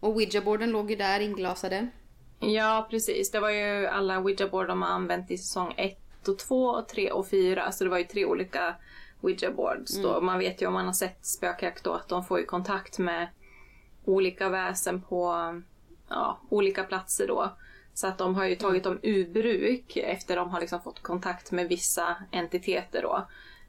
Och 0.00 0.16
Ouija-boarden 0.16 0.70
låg 0.70 0.90
ju 0.90 0.96
där 0.96 1.20
inglasade. 1.20 1.88
Ja, 2.40 2.86
precis. 2.90 3.30
Det 3.30 3.40
var 3.40 3.50
ju 3.50 3.86
alla 3.86 4.20
Ouija-board 4.20 4.66
de 4.66 4.82
har 4.82 4.88
använt 4.88 5.30
i 5.30 5.38
säsong 5.38 5.74
1 5.76 6.28
och 6.28 6.38
2 6.38 6.64
och 6.64 6.88
3 6.88 7.10
och 7.10 7.28
4. 7.28 7.72
Så 7.72 7.84
det 7.84 7.90
var 7.90 7.98
ju 7.98 8.04
tre 8.04 8.24
olika 8.24 8.74
Ouija-boards. 9.20 10.02
Då. 10.02 10.20
Man 10.20 10.38
vet 10.38 10.62
ju 10.62 10.66
om 10.66 10.72
man 10.72 10.86
har 10.86 10.92
sett 10.92 11.26
spökjakt 11.26 11.84
då 11.84 11.92
att 11.92 12.08
de 12.08 12.24
får 12.24 12.38
ju 12.38 12.44
kontakt 12.44 12.98
med 12.98 13.28
olika 14.04 14.48
väsen 14.48 15.02
på 15.02 15.34
ja, 16.08 16.38
olika 16.48 16.84
platser 16.84 17.26
då. 17.26 17.52
Så 17.94 18.06
att 18.06 18.18
de 18.18 18.34
har 18.34 18.44
ju 18.44 18.54
tagit 18.54 18.84
dem 18.84 18.98
ur 19.02 19.28
bruk 19.28 19.96
efter 19.96 20.36
de 20.36 20.50
har 20.50 20.60
liksom 20.60 20.80
fått 20.80 21.02
kontakt 21.02 21.52
med 21.52 21.68
vissa 21.68 22.16
entiteter 22.32 23.02
då. 23.02 23.26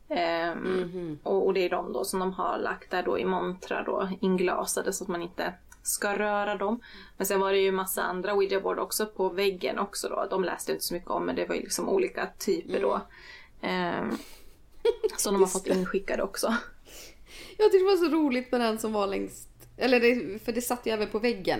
Ehm, 0.09 1.19
och, 1.23 1.45
och 1.45 1.53
det 1.53 1.65
är 1.65 1.69
de 1.69 1.93
då 1.93 2.05
som 2.05 2.19
de 2.19 2.33
har 2.33 2.57
lagt 2.57 2.91
där 2.91 3.03
då 3.03 3.19
i 3.19 3.25
montrar 3.25 3.83
då, 3.85 4.09
inglasade 4.21 4.93
så 4.93 5.03
att 5.03 5.07
man 5.07 5.21
inte 5.21 5.53
ska 5.83 6.19
röra 6.19 6.55
dem. 6.55 6.79
Men 7.17 7.27
sen 7.27 7.39
var 7.39 7.51
det 7.51 7.59
ju 7.59 7.71
massa 7.71 8.03
andra 8.03 8.33
ouija-board 8.33 8.79
också 8.79 9.05
på 9.05 9.29
väggen 9.29 9.79
också 9.79 10.09
då. 10.09 10.27
De 10.29 10.43
läste 10.43 10.71
jag 10.71 10.75
inte 10.75 10.85
så 10.85 10.93
mycket 10.93 11.09
om 11.09 11.25
men 11.25 11.35
det 11.35 11.45
var 11.45 11.55
ju 11.55 11.61
liksom 11.61 11.89
olika 11.89 12.29
typer 12.37 12.81
då. 12.81 13.01
Ehm, 13.61 14.17
som 15.17 15.33
de 15.33 15.41
har 15.41 15.49
fått 15.49 15.67
inskickade 15.67 16.23
också. 16.23 16.55
Jag 17.57 17.71
tyckte 17.71 17.85
det 17.85 17.97
var 17.97 18.09
så 18.09 18.15
roligt 18.15 18.51
med 18.51 18.61
den 18.61 18.79
som 18.79 18.93
var 18.93 19.07
längst... 19.07 19.49
Eller 19.77 19.99
det, 19.99 20.39
för 20.45 20.51
det 20.51 20.61
satt 20.61 20.85
ju 20.85 20.91
även 20.91 21.09
på 21.09 21.19
väggen. 21.19 21.59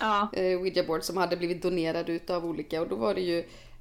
Ja. 0.00 0.28
Eh, 0.32 0.60
Ouija 0.60 0.84
board 0.84 1.02
som 1.02 1.16
hade 1.16 1.36
blivit 1.36 1.62
donerad 1.62 2.08
utav 2.08 2.46
olika 2.46 2.80
och 2.82 2.88
då 2.88 2.96
var 2.96 3.14
det 3.14 3.20
ju 3.20 3.38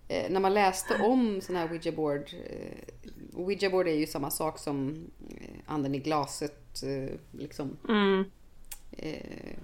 eh, 0.07 0.31
när 0.31 0.39
man 0.39 0.53
läste 0.53 1.01
om 1.03 1.41
sån 1.41 1.55
här 1.55 1.71
Ouija 1.71 1.91
board. 1.91 2.29
Eh, 2.49 3.39
Ouija 3.39 3.69
board 3.69 3.87
är 3.87 3.93
ju 3.95 4.07
samma 4.07 4.31
sak 4.31 4.59
som 4.59 5.07
eh, 5.41 5.47
anden 5.65 5.95
i 5.95 5.99
glaset 5.99 6.83
eh, 6.83 7.15
liksom 7.39 7.77
Mm. 7.89 8.23
eh, 8.91 9.57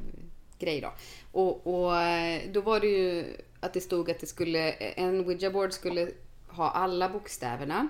grej 0.60 0.82
då. 0.82 0.92
Och, 1.32 1.68
och 1.68 1.92
då 2.54 2.62
var 2.62 2.80
det 2.80 2.88
ju 2.88 3.26
att 3.60 3.74
det 3.74 3.82
stod 3.82 4.12
att 4.12 4.20
det 4.20 4.28
skulle, 4.28 4.72
en 4.72 5.20
Ouija 5.26 5.50
board 5.52 5.72
skulle 5.74 6.12
ha 6.48 6.70
alla 6.70 7.10
bokstäverna 7.10 7.88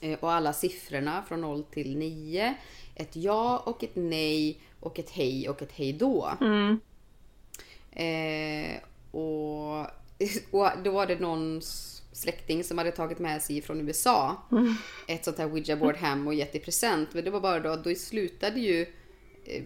eh, 0.00 0.18
och 0.20 0.32
alla 0.32 0.52
siffrorna 0.52 1.22
från 1.28 1.40
0 1.40 1.62
till 1.64 1.96
9. 1.98 2.54
Ett 2.94 3.16
ja 3.16 3.62
och 3.66 3.84
ett 3.84 3.96
nej 3.96 4.60
och 4.80 4.98
ett 4.98 5.10
hej 5.10 5.48
och 5.48 5.62
ett 5.62 5.72
hej 5.72 5.92
då. 5.92 6.28
Mm. 6.40 6.80
Eh, 7.98 8.76
och, 9.10 9.86
och 10.50 10.70
då 10.84 10.90
var 10.90 11.06
det 11.06 11.20
någon 11.20 11.60
släkting 12.12 12.64
som 12.64 12.78
hade 12.78 12.90
tagit 12.90 13.18
med 13.18 13.42
sig 13.42 13.62
från 13.62 13.80
USA 13.80 14.36
ett 15.08 15.24
sånt 15.24 15.38
här 15.38 15.52
Ouija 15.52 15.76
board 15.76 15.96
hem 15.96 16.26
och 16.26 16.34
gett 16.34 16.54
i 16.54 16.58
present. 16.58 17.14
Men 17.14 17.24
det 17.24 17.30
var 17.30 17.40
bara 17.40 17.60
då, 17.60 17.76
då 17.76 17.94
slutade 17.94 18.60
ju 18.60 18.86
eh, 19.44 19.62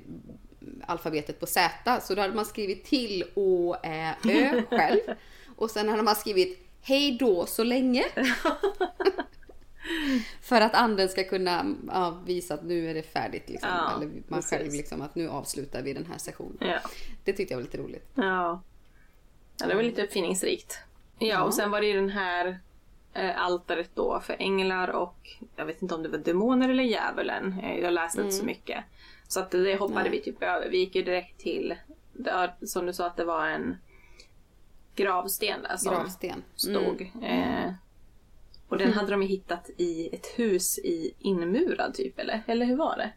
alfabetet 0.86 1.40
på 1.40 1.46
Z. 1.46 2.00
Så 2.02 2.14
då 2.14 2.20
hade 2.20 2.34
man 2.34 2.46
skrivit 2.46 2.84
till 2.84 3.24
Å, 3.34 3.76
Ä, 3.82 4.14
Ö 4.24 4.62
själv. 4.70 5.00
Och 5.56 5.70
sen 5.70 5.88
hade 5.88 6.02
man 6.02 6.16
skrivit 6.16 6.58
Hej 6.80 7.16
då 7.20 7.46
så 7.46 7.64
länge. 7.64 8.04
För 10.42 10.60
att 10.60 10.74
anden 10.74 11.08
ska 11.08 11.24
kunna 11.24 11.74
ja, 11.88 12.20
visa 12.26 12.54
att 12.54 12.64
nu 12.64 12.90
är 12.90 12.94
det 12.94 13.02
färdigt. 13.02 13.48
Liksom. 13.48 13.68
Ja, 13.72 13.96
Eller 13.96 14.06
man 14.06 14.22
precis. 14.40 14.50
själv 14.50 14.72
liksom 14.72 15.00
att 15.02 15.14
nu 15.14 15.28
avslutar 15.28 15.82
vi 15.82 15.92
den 15.92 16.06
här 16.06 16.18
sessionen. 16.18 16.56
Ja. 16.60 16.78
Det 17.24 17.32
tyckte 17.32 17.54
jag 17.54 17.58
var 17.58 17.64
lite 17.64 17.78
roligt. 17.78 18.08
Ja. 18.14 18.62
ja, 19.60 19.66
det 19.66 19.74
var 19.74 19.82
lite 19.82 20.02
uppfinningsrikt. 20.04 20.78
Ja, 21.18 21.42
och 21.42 21.54
sen 21.54 21.70
var 21.70 21.80
det 21.80 21.86
ju 21.86 21.92
den 21.94 22.10
här 22.10 22.58
eh, 23.14 23.42
altaret 23.42 23.90
då 23.94 24.20
för 24.20 24.36
änglar 24.38 24.88
och 24.88 25.30
jag 25.56 25.66
vet 25.66 25.82
inte 25.82 25.94
om 25.94 26.02
det 26.02 26.08
var 26.08 26.18
demoner 26.18 26.68
eller 26.68 26.84
djävulen. 26.84 27.60
Eh, 27.62 27.78
Jag 27.78 27.92
läste 27.92 28.20
inte 28.20 28.32
så 28.32 28.44
mycket. 28.44 28.84
Så 29.28 29.40
att 29.40 29.50
det 29.50 29.76
hoppade 29.76 30.00
Nej. 30.00 30.10
vi 30.10 30.20
typ 30.20 30.42
över. 30.42 30.68
Vi 30.68 30.78
gick 30.78 30.94
ju 30.94 31.02
direkt 31.02 31.38
till, 31.40 31.74
där, 32.12 32.54
som 32.66 32.86
du 32.86 32.92
sa 32.92 33.06
att 33.06 33.16
det 33.16 33.24
var 33.24 33.46
en 33.48 33.76
gravsten 34.94 35.62
där 35.62 35.76
som 35.76 35.94
Gravsten. 35.94 36.42
stod. 36.56 37.10
Eh, 37.22 37.72
och 38.72 38.78
den 38.78 38.92
hade 38.92 39.10
de 39.10 39.22
ju 39.22 39.28
hittat 39.28 39.70
i 39.76 40.14
ett 40.14 40.26
hus 40.26 40.78
i 40.78 41.14
inmurad 41.18 41.94
typ, 41.94 42.18
eller? 42.18 42.42
Eller 42.46 42.66
hur 42.66 42.76
var 42.76 42.96
det? 42.96 43.12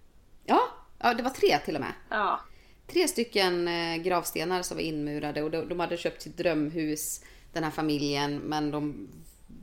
Ja, 0.46 0.62
ja, 1.00 1.14
det 1.14 1.24
var 1.24 1.30
tre 1.30 1.58
till 1.66 1.76
och 1.76 1.82
med. 1.82 1.94
Ja. 2.10 2.40
Tre 2.88 3.08
stycken 3.08 3.68
eh, 3.68 3.96
gravstenar 3.96 4.62
som 4.62 4.78
var 4.78 4.84
inmurade 4.84 5.44
och 5.44 5.52
de, 5.52 5.70
de 5.70 5.80
hade 5.80 5.98
köpt 5.98 6.22
sitt 6.22 6.38
drömhus, 6.38 7.22
den 7.54 7.64
här 7.64 7.72
familjen, 7.72 8.38
men 8.38 8.72
de 8.72 9.08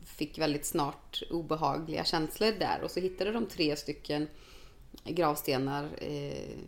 fick 0.05 0.38
väldigt 0.38 0.66
snart 0.66 1.22
obehagliga 1.30 2.05
känslor 2.05 2.53
där 2.59 2.80
och 2.82 2.90
så 2.90 3.01
hittade 3.01 3.32
de 3.32 3.47
tre 3.47 3.76
stycken 3.76 4.28
gravstenar 5.05 5.88
eh, 5.99 6.59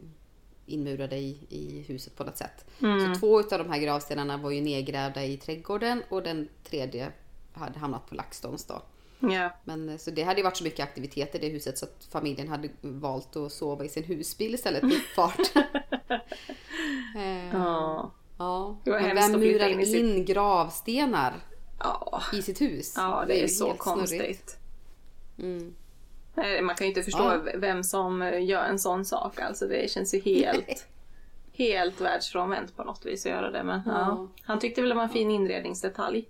inmurade 0.66 1.16
i, 1.16 1.38
i 1.48 1.84
huset 1.88 2.16
på 2.16 2.24
något 2.24 2.38
sätt. 2.38 2.64
Mm. 2.82 3.14
Så 3.14 3.20
två 3.20 3.38
av 3.38 3.58
de 3.58 3.70
här 3.70 3.78
gravstenarna 3.78 4.36
var 4.36 4.50
ju 4.50 4.60
nedgrävda 4.60 5.24
i 5.24 5.36
trädgården 5.36 6.02
och 6.08 6.22
den 6.22 6.48
tredje 6.64 7.12
hade 7.52 7.78
hamnat 7.78 8.06
på 8.06 8.14
LaxTons 8.14 8.66
då. 8.66 8.82
Ja. 9.20 9.50
Men 9.64 9.88
eh, 9.88 9.96
så 9.96 10.10
det 10.10 10.22
hade 10.22 10.36
ju 10.40 10.44
varit 10.44 10.56
så 10.56 10.64
mycket 10.64 10.80
aktivitet 10.84 11.34
i 11.34 11.38
det 11.38 11.48
huset 11.48 11.78
så 11.78 11.84
att 11.84 12.08
familjen 12.10 12.48
hade 12.48 12.68
valt 12.80 13.36
att 13.36 13.52
sova 13.52 13.84
i 13.84 13.88
sin 13.88 14.04
husbil 14.04 14.54
istället 14.54 14.80
för 14.80 14.92
uppfart. 14.96 15.40
eh, 17.16 17.48
Ja. 17.52 18.10
ja. 18.38 18.76
Det 18.84 18.90
Men 18.90 19.14
vem 19.16 19.40
murar 19.40 19.68
in 19.68 19.86
sitt- 19.86 19.96
in 19.96 20.24
gravstenar 20.24 21.34
Ja. 21.78 22.22
i 22.32 22.42
sitt 22.42 22.60
hus? 22.60 22.94
Ja, 22.96 23.24
det 23.28 23.38
är 23.38 23.42
ju 23.42 23.48
så 23.48 23.72
konstigt. 23.72 24.56
Mm. 25.38 25.74
Man 26.62 26.74
kan 26.76 26.84
ju 26.86 26.88
inte 26.88 27.02
förstå 27.02 27.42
vem 27.56 27.84
som 27.84 28.22
gör 28.42 28.64
en 28.64 28.78
sån 28.78 29.04
sak. 29.04 29.40
Alltså 29.40 29.66
det 29.66 29.90
känns 29.90 30.14
ju 30.14 30.20
helt, 30.20 30.86
helt 31.52 32.00
världsfrånvänt 32.00 32.76
på 32.76 32.84
något 32.84 33.06
vis 33.06 33.26
att 33.26 33.32
göra 33.32 33.50
det. 33.50 33.62
Men. 33.64 33.80
Ja. 33.86 34.28
Han 34.42 34.58
tyckte 34.58 34.80
väl 34.80 34.88
det 34.90 34.96
var 34.96 35.02
en 35.02 35.08
fin 35.08 35.30
inredningsdetalj. 35.30 36.28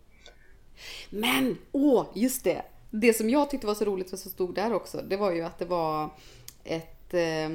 Men, 1.10 1.58
åh, 1.72 2.06
just 2.14 2.44
det! 2.44 2.62
Det 2.96 3.14
som 3.14 3.30
jag 3.30 3.50
tyckte 3.50 3.66
var 3.66 3.74
så 3.74 3.84
roligt 3.84 4.12
vad 4.12 4.20
som 4.20 4.30
stod 4.30 4.54
där 4.54 4.72
också, 4.72 5.02
det 5.08 5.16
var 5.16 5.32
ju 5.32 5.42
att 5.42 5.58
det 5.58 5.64
var 5.64 6.10
ett 6.64 7.14
eh, 7.14 7.48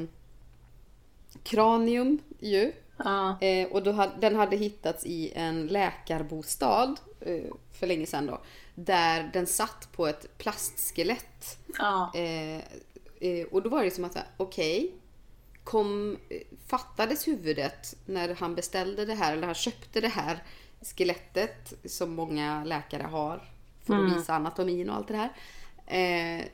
kranium 1.43 2.19
ju. 2.39 2.73
Ja. 2.97 3.41
Eh, 3.41 3.67
och 3.67 3.83
då 3.83 3.91
hade, 3.91 4.13
den 4.19 4.35
hade 4.35 4.57
hittats 4.57 5.05
i 5.05 5.31
en 5.35 5.67
läkarbostad 5.67 6.95
eh, 7.19 7.43
för 7.79 7.87
länge 7.87 8.05
sedan 8.05 8.25
då. 8.25 8.41
Där 8.75 9.29
den 9.33 9.47
satt 9.47 9.91
på 9.91 10.07
ett 10.07 10.37
plastskelett. 10.37 11.57
Eh, 13.19 13.45
och 13.51 13.61
då 13.61 13.69
var 13.69 13.83
det 13.83 13.91
som 13.91 14.05
att, 14.05 14.17
okej, 14.37 14.91
kom, 15.63 16.17
eh, 16.29 16.41
fattades 16.67 17.27
huvudet 17.27 17.95
när 18.05 18.35
han 18.35 18.55
beställde 18.55 19.05
det 19.05 19.15
här, 19.15 19.33
eller 19.33 19.45
han 19.45 19.55
köpte 19.55 20.01
det 20.01 20.07
här 20.07 20.43
skelettet 20.81 21.73
som 21.85 22.15
många 22.15 22.63
läkare 22.63 23.03
har 23.03 23.58
för 23.95 24.05
att 24.05 24.17
visa 24.17 24.33
anatomin 24.33 24.89
och 24.89 24.95
allt 24.95 25.07
det 25.07 25.15
här. 25.17 25.29
Eh, 25.87 26.45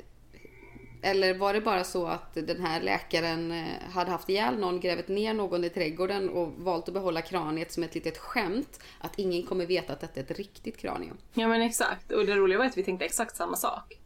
eller 1.01 1.33
var 1.38 1.53
det 1.53 1.61
bara 1.61 1.83
så 1.83 2.07
att 2.07 2.33
den 2.33 2.61
här 2.65 2.81
läkaren 2.81 3.51
eh, 3.51 3.89
hade 3.93 4.11
haft 4.11 4.29
ihjäl 4.29 4.59
någon, 4.59 4.79
grävt 4.79 5.07
ner 5.07 5.33
någon 5.33 5.63
i 5.63 5.69
trädgården 5.69 6.29
och 6.29 6.53
valt 6.57 6.88
att 6.88 6.93
behålla 6.93 7.21
kraniet 7.21 7.71
som 7.71 7.83
ett 7.83 7.95
litet 7.95 8.17
skämt? 8.17 8.79
Att 8.99 9.19
ingen 9.19 9.45
kommer 9.45 9.65
veta 9.65 9.93
att 9.93 9.99
detta 10.01 10.19
är 10.19 10.23
ett 10.23 10.38
riktigt 10.38 10.77
kranium. 10.77 11.17
ja 11.33 11.47
men 11.47 11.61
exakt. 11.61 12.11
Och 12.11 12.25
det 12.25 12.36
roliga 12.36 12.57
var 12.57 12.65
att 12.65 12.77
vi 12.77 12.83
tänkte 12.83 13.05
exakt 13.05 13.36
samma 13.36 13.55
sak. 13.55 13.99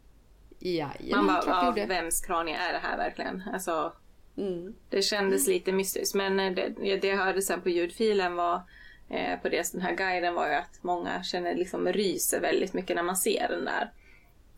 Jajamän, 0.59 1.25
Man 1.25 1.27
bara, 1.45 1.73
ja, 1.77 1.85
vems 1.87 2.21
kranie 2.21 2.55
är 2.57 2.73
det 2.73 2.79
här 2.79 2.97
verkligen? 2.97 3.43
Alltså, 3.53 3.93
Mm. 4.37 4.73
det 4.89 5.01
kändes 5.01 5.47
lite 5.47 5.71
mystiskt. 5.71 6.15
Men 6.15 6.39
eh, 6.39 6.53
det, 6.53 6.95
det 6.97 7.07
jag 7.07 7.17
hörde 7.17 7.41
sen 7.41 7.61
på 7.61 7.69
ljudfilen 7.69 8.35
var 8.35 8.61
eh, 9.09 9.39
på 9.39 9.49
det, 9.49 9.71
den 9.71 9.81
här 9.81 9.95
guiden 9.95 10.33
var 10.33 10.47
ju 10.47 10.53
att 10.53 10.79
många 10.83 11.23
känner 11.23 11.55
liksom 11.55 11.87
ryser 11.87 12.39
väldigt 12.41 12.73
mycket 12.73 12.95
när 12.95 13.03
man 13.03 13.17
ser 13.17 13.47
den 13.49 13.65
där. 13.65 13.91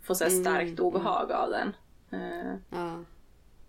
Får 0.04 0.14
så 0.14 0.24
här 0.24 0.32
starkt 0.32 0.80
obehag 0.80 1.32
av 1.32 1.50
den. 1.50 1.76
Eh, 2.22 2.54
Ja. 2.70 3.04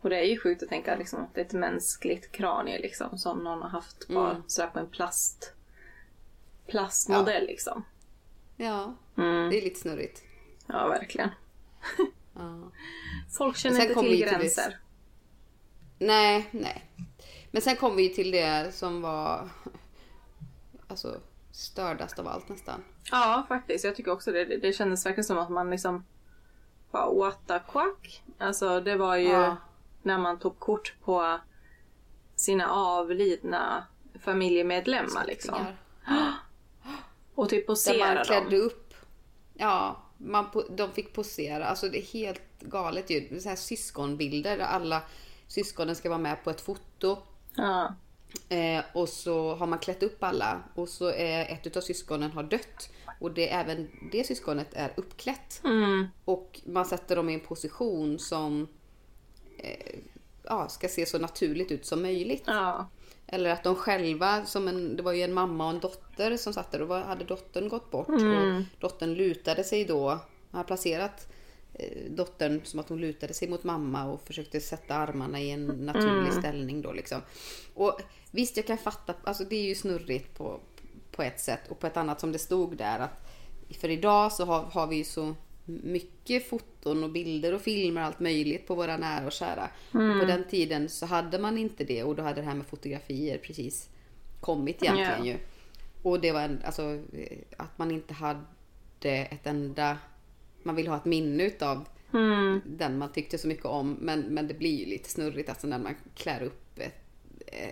och 0.01 0.11
det 0.11 0.16
är 0.16 0.24
ju 0.24 0.39
sjukt 0.39 0.62
att 0.62 0.68
tänka 0.68 0.97
liksom, 0.97 1.22
att 1.22 1.35
det 1.35 1.41
är 1.41 1.45
ett 1.45 1.53
mänskligt 1.53 2.33
kranie 2.33 2.78
liksom, 2.78 3.18
som 3.18 3.39
någon 3.45 3.62
har 3.62 3.68
haft 3.68 4.07
på, 4.09 4.20
Mm. 4.20 4.43
sådär 4.47 4.68
på 4.68 4.78
en 4.78 4.87
plast, 4.91 5.53
plastmodell 6.66 7.47
liksom. 7.47 7.85
ja, 8.57 8.95
Mm. 9.16 9.51
det 9.51 9.59
är 9.59 9.62
lite 9.62 9.80
snurrigt. 9.80 10.22
Ja, 10.66 10.89
verkligen. 10.89 11.30
Ja. 12.35 12.70
Folk 13.30 13.57
känner 13.57 13.80
inte 13.83 13.95
till 13.95 14.11
vi 14.11 14.16
till 14.16 14.26
gränser. 14.28 14.78
Nej, 15.99 16.49
nej. 16.51 16.85
Men 17.51 17.62
sen 17.62 17.76
kom 17.76 17.97
vi 17.97 18.14
till 18.14 18.30
det 18.30 18.74
som 18.74 19.03
var 19.03 19.49
alltså 20.93 21.20
stördast 21.53 22.18
av 22.18 22.28
allt 22.28 22.49
nästan. 22.49 22.84
Ja, 23.11 23.45
faktiskt. 23.49 23.84
Jag 23.84 23.97
tycker 23.97 24.11
också 24.12 24.32
det. 24.32 24.45
Det, 24.45 24.57
det 24.57 24.72
kändes 24.72 25.07
verkligen 25.07 25.24
som 25.24 25.38
att 25.38 25.51
man 25.51 25.70
liksom 25.70 26.05
what 26.93 27.38
the 27.47 27.59
quack. 27.72 28.22
Alltså 28.38 28.80
det 28.80 28.97
var 28.97 29.16
ju 29.16 29.28
Ja. 29.28 29.57
när 30.03 30.18
man 30.18 30.38
tog 30.38 30.59
kort 30.59 30.95
på 31.05 31.40
sina 32.36 32.70
avlidna 32.70 33.86
familjemedlemmar 34.20 35.24
liksom. 35.26 35.55
Och 37.34 37.49
typ 37.49 37.66
Där 37.66 37.70
man 37.70 37.76
posera 37.76 38.24
klädde 38.24 38.51
dem. 38.57 38.66
upp. 38.66 38.95
Ja, 39.55 40.03
man, 40.18 40.47
de 40.70 40.93
fick 40.93 41.14
posera. 41.14 41.66
Alltså 41.66 41.88
det 41.88 41.99
är 41.99 42.07
helt 42.12 42.43
galet 42.61 43.11
ju. 43.11 43.40
Så 43.40 43.49
här 43.49 43.57
syskonbilder 43.57 44.59
där 44.59 44.64
alla 44.64 45.03
syskonen 45.47 45.97
ska 45.97 46.09
vara 46.09 46.18
med 46.18 46.45
på 46.45 46.51
ett 46.51 46.61
foto. 46.61 47.18
Ja. 47.55 47.95
Eh, 48.49 48.85
och 48.93 49.09
så 49.09 49.55
har 49.55 49.66
man 49.66 49.78
klätt 49.78 50.03
upp 50.03 50.24
alla 50.24 50.62
och 50.74 50.89
så 50.89 51.11
är 51.11 51.53
ett 51.53 51.66
utav 51.66 51.80
syskonen 51.80 52.30
har 52.30 52.43
dött. 52.43 52.91
Och 53.20 53.33
det, 53.33 53.53
även 53.53 53.89
det 54.12 54.26
syskonet 54.26 54.68
är 54.72 54.93
uppklätt. 54.97 55.61
Mm. 55.64 56.07
Och 56.24 56.61
man 56.64 56.85
sätter 56.85 57.16
dem 57.16 57.28
i 57.28 57.35
en 57.35 57.41
position 57.41 58.18
som 58.18 58.68
eh, 59.59 59.99
ja, 60.43 60.68
ska 60.68 60.89
se 60.89 61.07
så 61.07 61.18
naturligt 61.18 61.72
ut 61.72 61.87
som 61.87 62.03
möjligt. 62.03 62.45
Ja. 62.47 62.89
Eller 63.26 63.51
att 63.51 63.64
de 63.64 63.74
själva, 63.74 64.45
som 64.45 64.68
en, 64.68 64.97
det 64.97 65.03
var 65.03 65.12
ju 65.12 65.22
en 65.22 65.33
mamma 65.33 65.64
och 65.64 65.70
en 65.70 65.80
dotter 65.80 66.37
som 66.37 66.53
satt 66.53 66.70
där 66.72 66.83
och 66.83 66.89
var, 66.89 67.01
hade 67.01 67.24
dottern 67.24 67.68
gått 67.68 67.91
bort. 67.91 68.09
Mm. 68.09 68.57
Och 68.57 68.62
dottern 68.78 69.14
lutade 69.14 69.64
sig 69.64 69.85
då, 69.85 70.07
man 70.51 70.59
har 70.59 70.64
placerat 70.64 71.28
dottern 72.11 72.61
som 72.64 72.80
att 72.80 72.89
hon 72.89 73.01
lutade 73.01 73.35
sig 73.35 73.49
mot 73.49 73.64
mamma 73.64 74.05
och 74.05 74.20
försökte 74.26 74.61
sätta 74.61 74.95
armarna 74.95 75.41
i 75.41 75.51
en 75.51 75.66
naturlig 75.66 76.28
Mm. 76.28 76.33
ställning 76.33 76.83
då 76.83 76.93
liksom. 76.93 77.20
Och 77.74 78.01
visst 78.30 78.57
jag 78.57 78.66
kan 78.66 78.78
fatta, 78.78 79.14
alltså 79.24 79.45
det 79.45 79.57
är 79.57 79.62
ju 79.64 79.74
snurrigt 79.74 80.35
på, 80.39 80.61
på 81.11 81.22
ett 81.22 81.41
sätt 81.41 81.61
och 81.68 81.78
på 81.78 81.87
ett 81.87 81.97
annat 81.97 82.20
som 82.20 82.33
det 82.33 82.39
stod 82.39 82.76
där 82.76 82.99
att 82.99 83.28
för 83.80 83.89
idag 83.89 84.33
så 84.33 84.45
har, 84.45 84.62
har 84.62 84.87
vi 84.87 84.97
ju 84.97 85.05
så 85.05 85.35
mycket 85.64 86.49
foton 86.49 87.05
och 87.05 87.11
bilder 87.11 87.55
och 87.55 87.61
filmer 87.62 88.01
och 88.01 88.07
allt 88.07 88.20
möjligt 88.20 88.66
på 88.66 88.74
våra 88.74 88.97
nära 88.97 89.26
och 89.26 89.33
kära. 89.33 89.70
Mm. 89.95 90.20
På 90.20 90.24
den 90.26 90.45
tiden 90.49 90.89
så 90.89 91.07
hade 91.07 91.39
man 91.39 91.59
inte 91.59 91.85
det 91.85 92.03
och 92.05 92.14
då 92.16 92.22
hade 92.22 92.41
det 92.41 92.47
här 92.47 92.55
med 92.55 92.66
fotografier 92.66 93.39
precis 93.39 93.89
kommit 94.41 94.83
egentligen 94.83 95.24
Ja. 95.26 95.33
ju. 95.33 95.39
Och 96.03 96.20
det 96.20 96.33
var 96.33 96.41
en, 96.41 96.62
alltså 96.64 96.83
eh, 97.12 97.39
att 97.57 97.78
man 97.78 97.91
inte 97.91 98.14
hade 98.14 98.45
ett 99.03 99.47
enda, 99.47 99.99
man 100.64 100.74
vill 100.74 100.88
ha 100.88 100.96
ett 100.96 101.04
minne 101.04 101.44
utav 101.44 101.88
Mm. 102.14 102.60
den 102.64 102.98
man 102.98 103.12
tyckte 103.12 103.38
så 103.38 103.48
mycket 103.48 103.64
om. 103.64 103.96
Men, 104.00 104.20
men 104.20 104.48
det 104.48 104.54
blir 104.54 104.78
ju 104.78 104.86
lite 104.86 105.10
snurrigt 105.10 105.48
alltså 105.48 105.66
när 105.66 105.78
man 105.78 105.94
klär 106.14 106.42
upp 106.42 106.78
ett, 106.78 107.04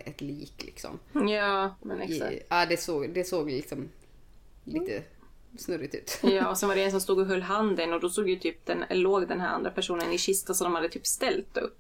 ett 0.05 0.20
lik 0.20 0.62
liksom. 0.64 0.99
Ja, 1.12 1.74
men 1.82 2.01
exakt. 2.01 2.32
I, 2.32 2.43
ja, 2.49 2.66
det 2.66 2.76
såg, 2.76 3.14
det 3.14 3.24
såg 3.24 3.51
liksom 3.51 3.88
lite 4.64 5.03
snurrigt 5.59 5.95
ut. 5.95 6.20
Ja, 6.22 6.49
och 6.51 6.59
sen 6.59 6.68
var 6.68 6.76
det 6.76 6.84
en 6.84 6.91
som 6.91 7.01
stod 7.01 7.18
och 7.18 7.26
höll 7.26 7.43
handen 7.43 7.93
och 7.93 8.01
då 8.01 8.09
såg 8.09 8.28
ju 8.28 8.36
typ 8.36 8.66
den, 8.66 8.84
låg 8.91 9.28
den 9.28 9.41
här 9.41 9.49
andra 9.49 9.70
personen 9.70 10.12
i 10.12 10.18
kista 10.18 10.55
som 10.55 10.64
de 10.64 10.74
hade 10.74 10.88
typ 10.88 11.07
ställt 11.07 11.57
upp. 11.57 11.79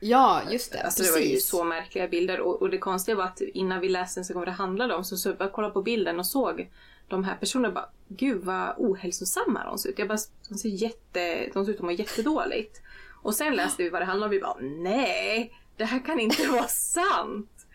Ja, 0.00 0.42
just 0.50 0.72
det. 0.72 0.82
Alltså 0.82 1.02
det 1.02 1.10
var 1.10 1.18
ju 1.18 1.40
så 1.40 1.64
märkliga 1.64 2.08
bilder 2.08 2.40
och, 2.40 2.62
och 2.62 2.70
det 2.70 2.78
konstiga 2.78 3.16
var 3.16 3.24
att 3.24 3.40
innan 3.40 3.80
vi 3.80 3.88
läste 3.88 4.24
så 4.24 4.34
vad 4.34 4.46
det 4.46 4.52
handlade 4.52 4.94
om 4.94 5.04
så, 5.04 5.16
så 5.16 5.34
jag 5.38 5.52
kollade 5.52 5.74
på 5.74 5.82
bilden 5.82 6.18
och 6.18 6.26
såg 6.26 6.68
de 7.10 7.24
här 7.24 7.36
personerna 7.36 7.74
bara 7.74 7.88
Gud 8.08 8.44
vad 8.44 8.74
ohälsosamma 8.78 9.64
de 9.64 9.78
ser 9.78 9.88
ut. 9.88 9.98
Jag 9.98 10.08
bara, 10.08 10.18
de 10.48 10.54
ser 10.58 10.68
jätte, 10.68 11.50
de 11.52 11.64
ser 11.64 11.72
ut 11.72 11.76
att 11.78 11.84
må 11.84 11.90
jättedåligt. 11.90 12.82
Och 13.22 13.34
sen 13.34 13.56
läste 13.56 13.82
vi 13.82 13.88
vad 13.88 14.00
det 14.00 14.04
handlade 14.04 14.26
om 14.26 14.30
och 14.30 14.36
vi 14.36 14.40
bara 14.40 14.82
nej, 14.82 15.52
det 15.76 15.84
här 15.84 16.04
kan 16.06 16.20
inte 16.20 16.48
vara 16.48 16.68
sant. 16.68 17.66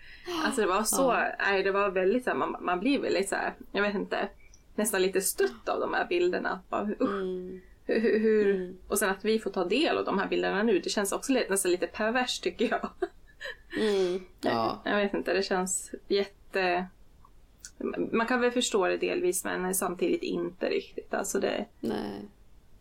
Alltså 0.46 0.62
det 0.62 0.68
var 0.68 0.84
så, 0.84 1.14
nej 1.40 1.64
det 1.64 1.72
var 1.72 1.90
väldigt 1.90 2.24
så 2.24 2.30
här, 2.30 2.38
man, 2.38 2.56
man 2.60 2.80
blir 2.80 3.00
väldigt 3.00 3.30
så 3.30 3.36
här, 3.36 3.54
jag 3.72 3.82
vet 3.82 3.96
inte, 3.96 4.30
nästan 4.76 5.02
lite 5.02 5.22
stött 5.22 5.70
av 5.70 5.80
de 5.80 5.94
här 5.94 6.06
bilderna. 6.08 6.62
Bara, 6.70 6.82
Mm. 6.82 7.62
hur, 7.86 8.00
hur, 8.00 8.20
hur, 8.20 8.56
Mm. 8.56 8.78
Och 8.88 9.00
sen 9.00 9.10
att 9.10 9.26
vi 9.26 9.40
får 9.40 9.50
ta 9.52 9.66
del 9.66 9.98
av 9.98 10.06
de 10.06 10.20
här 10.20 10.28
bilderna 10.28 10.64
nu, 10.64 10.80
det 10.80 10.90
känns 10.90 11.12
också 11.12 11.32
lite, 11.32 11.50
nästan 11.50 11.72
lite 11.72 11.88
perverst 11.88 12.44
tycker 12.44 12.70
jag. 12.70 12.90
Mm. 13.80 14.22
Ja. 14.42 14.82
Jag 14.86 14.96
vet 14.98 15.14
inte, 15.14 15.34
det 15.34 15.44
känns 15.44 15.92
jätte... 16.08 16.86
Man 18.12 18.28
kan 18.28 18.42
väl 18.42 18.52
förstå 18.52 18.88
det 18.88 18.98
delvis 18.98 19.44
men 19.44 19.76
samtidigt 19.76 20.24
inte 20.24 20.70
riktigt. 20.70 21.14
Alltså 21.14 21.40
det... 21.40 21.66
Nej. 21.80 22.26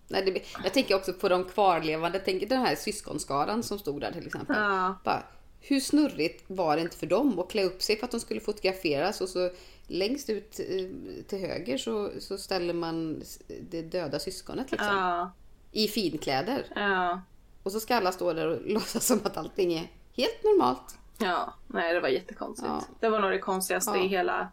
Nej, 0.09 0.25
det, 0.25 0.43
jag 0.65 0.73
tänker 0.73 0.95
också 0.95 1.13
på 1.13 1.29
de 1.29 1.45
kvarlevande. 1.45 2.19
Tänk 2.25 2.49
den 2.49 2.61
här 2.61 2.75
syskonskaran 2.75 3.63
som 3.63 3.79
stod 3.79 4.01
där 4.01 4.13
till 4.13 4.27
exempel. 4.27 4.57
Ja. 4.59 4.95
Bara, 5.05 5.23
hur 5.61 5.81
snurrigt 5.81 6.45
var 6.47 6.77
det 6.77 6.83
inte 6.83 6.97
för 6.97 7.07
dem 7.07 7.39
att 7.39 7.51
klä 7.51 7.65
upp 7.65 7.83
sig 7.83 7.97
för 7.97 8.05
att 8.05 8.11
de 8.11 8.21
skulle 8.21 8.41
fotograferas 8.41 9.21
och 9.21 9.29
så 9.29 9.51
längst 9.87 10.31
ut 10.31 10.61
eh, 10.61 11.25
till 11.27 11.39
höger 11.39 11.79
så, 11.79 12.11
så 12.19 12.39
ställer 12.39 12.75
man 12.75 13.23
det 13.71 13.83
döda 13.83 14.19
syskonet 14.19 14.71
liksom. 14.71 14.97
Ja. 14.97 15.33
I 15.73 15.89
finkläder. 15.89 16.67
Ja. 16.75 17.21
Och 17.63 17.73
så 17.73 17.81
ska 17.81 17.97
alla 17.97 18.13
stå 18.13 18.33
där 18.33 18.47
och 18.47 18.59
låtsas 18.67 19.07
som 19.07 19.21
att 19.25 19.37
allting 19.37 19.73
är 19.73 19.91
helt 20.13 20.45
normalt. 20.45 20.99
Ja. 21.19 21.55
Nej, 21.67 21.95
det 21.95 22.01
var 22.01 22.09
jättekonstigt. 22.09 22.69
Ja. 22.69 22.85
Det 23.01 23.09
var 23.09 23.21
nog 23.21 23.31
det 23.31 23.39
konstigaste 23.39 23.99
i 23.99 24.07
hela, 24.07 24.49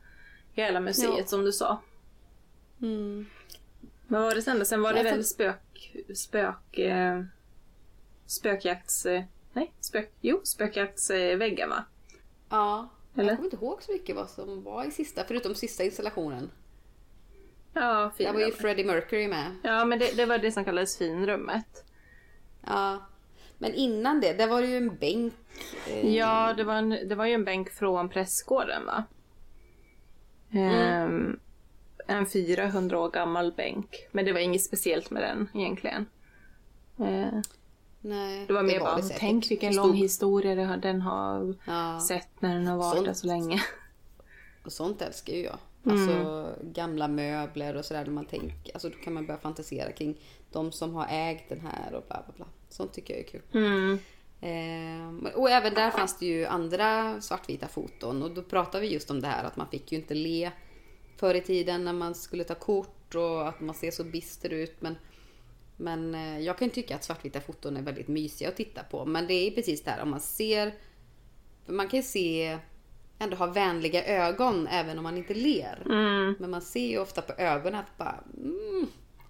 hela 0.53 0.80
museet 0.80 1.14
Ja. 1.18 1.26
som 1.26 1.44
du 1.45 1.52
sa. 1.52 1.82
Mm. 2.82 3.26
Vad 4.07 4.22
var 4.22 4.36
det 4.36 4.41
sen 4.41 4.60
då? 4.60 4.65
Sen 4.65 4.82
var 4.82 4.94
det 4.94 5.03
väl 5.03 5.23
spök... 5.26 5.95
Spök... 6.15 6.78
Eh, 6.78 7.23
spökjakts... 8.26 9.06
Eh, 9.06 9.23
nej, 9.53 9.72
spök... 9.80 10.11
Jo, 10.22 10.41
spökjaktsväggen 10.44 11.69
va? 11.69 11.84
Ja. 12.49 12.90
Eller? 13.15 13.23
Jag 13.30 13.36
kommer 13.38 13.48
inte 13.53 13.65
ihåg 13.65 13.84
så 13.84 13.91
mycket 13.91 14.15
vad 14.15 14.30
som 14.30 14.64
var 14.64 14.86
i 14.86 14.91
sista, 14.91 15.23
förutom 15.28 15.56
sista 15.56 15.84
installationen. 15.84 16.52
Ja, 17.73 18.11
Där 18.18 18.34
var 18.34 18.40
ju 18.40 18.45
finrummet. 18.45 18.56
Freddie 18.61 18.84
Mercury 18.84 19.28
med. 19.28 19.56
Ja, 19.64 19.86
men 19.86 19.99
det, 19.99 20.18
det 20.18 20.26
var 20.26 20.38
det 20.38 20.52
som 20.52 20.65
kallades 20.65 20.98
finrummet. 20.98 21.86
Ja. 22.68 23.06
Men 23.57 23.73
innan 23.73 24.19
det, 24.19 24.34
där 24.34 24.48
var 24.48 24.61
det 24.61 24.68
ju 24.68 24.78
en 24.78 24.95
bänk. 24.95 25.34
eh, 25.88 26.15
Ja, 26.15 26.53
det 26.57 26.64
var, 26.64 26.73
en, 26.76 26.90
det 26.90 27.15
var 27.15 27.26
ju 27.26 27.34
en 27.34 27.45
bänk 27.45 27.69
från 27.72 28.10
prästgården 28.10 28.86
va? 28.86 29.03
Ehm, 30.53 31.40
en 32.07 32.26
400 32.26 32.99
år 32.99 33.10
gammal 33.11 33.52
bänk. 33.52 34.07
Men 34.11 34.26
det 34.26 34.34
var 34.34 34.40
inget 34.40 34.64
speciellt 34.64 35.10
med 35.11 35.23
den 35.23 35.49
egentligen. 35.53 36.06
Eh, 36.99 37.40
Nej, 38.03 38.45
det 38.48 38.53
var 38.53 38.64
mer 38.64 38.80
bara, 38.80 39.02
säkert. 39.02 39.19
tänk 39.19 39.52
vilken 39.52 39.72
Det 39.72 39.78
lång 39.78 39.94
historia 39.94 40.56
det 40.56 40.64
har, 40.64 40.78
den 40.78 41.02
har 41.02 41.56
Ja. 41.68 41.99
sett 42.07 42.41
när 42.41 42.53
den 42.56 42.68
har 42.68 42.78
varit 42.78 42.95
Sånt. 42.95 43.06
där 43.07 43.14
så 43.14 43.28
länge. 43.28 43.61
Och 44.65 44.72
sånt 44.72 45.02
älskar 45.02 45.34
ju 45.34 45.44
jag. 45.44 45.57
Mm. 45.86 45.98
Alltså 45.98 46.49
gamla 46.64 47.07
möbler 47.07 47.76
och 47.76 47.86
sådär. 47.86 48.06
där 48.06 48.11
Man 48.11 48.26
tänker, 48.26 48.73
alltså 48.73 48.90
då 48.90 48.95
kan 48.98 49.14
man 49.14 49.26
börja 49.26 49.40
fantisera 49.40 49.91
kring 49.91 50.18
de 50.52 50.72
som 50.72 50.94
har 50.95 51.07
ägt 51.10 51.49
den 51.49 51.60
här 51.61 51.94
och 51.94 52.03
bla 52.07 52.23
bla 52.26 52.34
bla. 52.38 52.45
Sånt 52.69 52.94
tycker 52.94 53.14
jag 53.14 53.23
är 53.23 53.28
kul. 53.28 53.41
Mm. 53.53 53.99
Eh, 54.41 55.34
och 55.35 55.49
även 55.49 55.73
där 55.73 55.91
fanns 55.91 56.19
det 56.19 56.26
ju 56.26 56.45
andra 56.45 57.22
svartvita 57.22 57.68
foton. 57.68 58.23
Och 58.23 58.31
då 58.31 58.43
pratade 58.43 58.81
vi 58.81 58.93
just 58.93 59.11
om 59.11 59.22
det 59.22 59.27
här 59.27 59.43
att 59.43 59.55
man 59.55 59.68
fick 59.68 59.91
ju 59.91 59.97
inte 59.97 60.13
le 60.13 60.51
förr 61.18 61.35
i 61.35 61.41
tiden 61.41 61.84
när 61.84 61.93
man 61.93 62.15
skulle 62.15 62.43
ta 62.43 62.55
kort 62.55 63.15
och 63.15 63.47
att 63.47 63.59
man 63.59 63.76
ser 63.76 63.91
så 63.91 64.03
bister 64.03 64.49
ut. 64.49 64.81
Men, 64.81 64.95
men 65.77 66.15
eh, 66.15 66.39
jag 66.39 66.57
kan 66.57 66.68
ju 66.68 66.73
tycka 66.73 66.95
att 66.95 67.03
svartvita 67.03 67.41
foton 67.41 67.77
är 67.77 67.81
väldigt 67.81 68.07
mysiga 68.07 68.49
att 68.49 68.55
titta 68.55 68.84
på. 68.84 69.05
Men 69.05 69.27
det 69.27 69.34
är 69.34 69.51
precis 69.51 69.84
där 69.84 70.01
om 70.01 70.09
man 70.09 70.19
ser... 70.19 70.73
Man 71.65 71.88
kan 71.88 71.99
ju 71.99 72.03
se 72.03 72.59
ändå 73.19 73.35
ha 73.35 73.47
vänliga 73.47 74.05
ögon 74.05 74.68
även 74.68 74.97
om 74.97 75.03
man 75.03 75.18
inte 75.18 75.34
ler. 75.34 75.84
Mm. 75.85 76.35
Men 76.39 76.49
man 76.49 76.61
ser 76.61 76.88
ju 76.88 76.99
ofta 76.99 77.22
på 77.22 77.34
ögonen 77.41 77.80
att 77.80 77.97
bara... 77.97 78.23
Mm, 78.38 78.88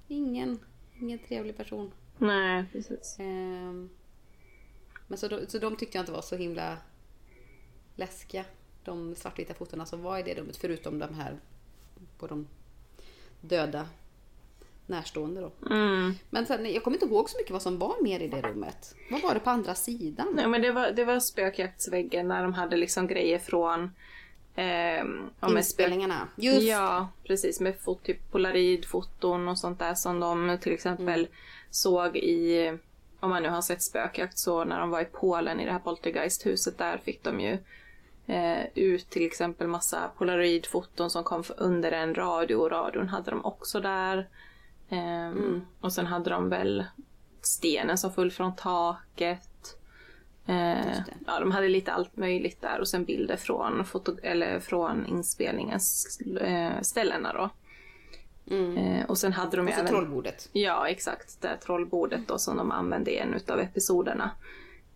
ingen, 0.07 0.59
ingen 0.99 1.19
trevlig 1.19 1.57
person. 1.57 1.91
Nej, 2.17 2.65
precis. 2.71 3.15
Ehm, 3.19 3.89
Men 5.11 5.17
så, 5.17 5.29
så 5.47 5.59
de 5.59 5.75
tyckte 5.75 5.97
jag 5.97 6.01
inte 6.03 6.11
var 6.11 6.21
så 6.21 6.35
himla 6.35 6.77
läskiga. 7.95 8.45
De 8.83 9.15
svartvita 9.15 9.53
fotona 9.53 9.85
som 9.85 10.01
var 10.01 10.19
i 10.19 10.23
det 10.23 10.33
rummet. 10.35 10.57
Förutom 10.57 10.99
de 10.99 11.13
här 11.13 11.39
på 12.17 12.27
de 12.27 12.47
döda 13.41 13.87
närstående 14.85 15.41
då. 15.41 15.51
Mm. 15.69 16.13
Men 16.29 16.45
sen, 16.45 16.73
jag 16.73 16.83
kommer 16.83 16.97
inte 16.97 17.05
ihåg 17.05 17.29
så 17.29 17.37
mycket 17.37 17.51
vad 17.51 17.61
som 17.61 17.79
var 17.79 18.03
mer 18.03 18.19
i 18.19 18.27
det 18.27 18.41
rummet. 18.41 18.95
Vad 19.11 19.21
var 19.21 19.33
det 19.33 19.39
på 19.39 19.49
andra 19.49 19.75
sidan? 19.75 20.27
Nej, 20.35 20.47
men 20.47 20.61
det 20.61 20.71
var, 20.71 20.91
det 20.91 21.05
var 21.05 21.19
spökjaktsväggen 21.19 22.27
när 22.27 22.43
de 22.43 22.53
hade 22.53 22.77
liksom 22.77 23.07
grejer 23.07 23.39
från... 23.39 23.91
spök- 24.55 25.57
Inspelningarna. 25.57 26.27
Just 26.35 26.67
Ja, 26.67 27.07
precis. 27.23 27.59
Med 27.59 27.79
fot, 27.79 28.03
typ 28.03 28.31
polaroidfoton 28.31 29.47
och 29.47 29.59
sånt 29.59 29.79
där 29.79 29.93
som 29.93 30.19
de 30.19 30.57
till 30.61 30.73
exempel 30.73 31.27
såg 31.69 32.17
i... 32.17 32.77
Om 33.21 33.29
man 33.29 33.43
nu 33.43 33.49
har 33.49 33.61
sett 33.61 33.81
spökjakt 33.81 34.37
så 34.37 34.63
när 34.63 34.79
de 34.79 34.89
var 34.89 35.01
i 35.01 35.05
Polen 35.05 35.59
i 35.59 35.65
det 35.65 35.71
här 35.71 35.79
poltergeisthuset 35.79 36.77
där 36.77 36.97
fick 36.97 37.23
de 37.23 37.39
ju 37.39 37.57
eh, 38.27 38.65
ut 38.75 39.09
till 39.09 39.25
exempel 39.25 39.67
massa 39.67 40.11
polaroidfoton 40.17 41.09
som 41.09 41.23
kom 41.23 41.43
under 41.57 41.91
en 41.91 42.15
radio 42.15 42.55
och 42.55 42.71
radion 42.71 43.09
hade 43.09 43.31
de 43.31 43.45
också 43.45 43.79
där. 43.79 44.29
Ehm, 44.89 45.65
Och 45.81 45.93
sen 45.93 46.05
hade 46.05 46.29
de 46.29 46.49
väl 46.49 46.85
stenen 47.41 47.97
som 47.97 48.11
föll 48.13 48.31
från 48.31 48.55
taket. 48.55 49.77
Eh, 50.45 50.97
ja, 51.27 51.39
de 51.39 51.51
hade 51.51 51.67
lite 51.69 51.91
allt 51.91 52.17
möjligt 52.17 52.61
där 52.61 52.79
och 52.79 52.87
sen 52.87 53.05
bilder 53.05 53.35
från, 53.37 53.85
foto, 53.85 54.17
eller 54.23 54.59
från 54.59 55.05
inspelningens 55.05 56.19
eh, 56.41 56.81
ställena 56.81 57.33
då. 57.33 57.49
Mm. 58.51 58.77
Eh, 58.77 59.05
och 59.05 59.17
sen 59.17 59.33
hade 59.33 59.57
de 59.57 59.67
Och 59.67 59.73
så 59.73 59.79
även... 59.79 59.91
trollbordet. 59.91 60.49
Ja, 60.51 60.87
exakt. 60.89 61.41
Det 61.41 61.47
här 61.47 61.57
trollbordet 61.57 62.27
då 62.27 62.37
som 62.37 62.57
de 62.57 62.71
använde 62.71 63.11
i 63.11 63.17
en 63.17 63.33
utav 63.33 63.59
episoderna. 63.59 64.31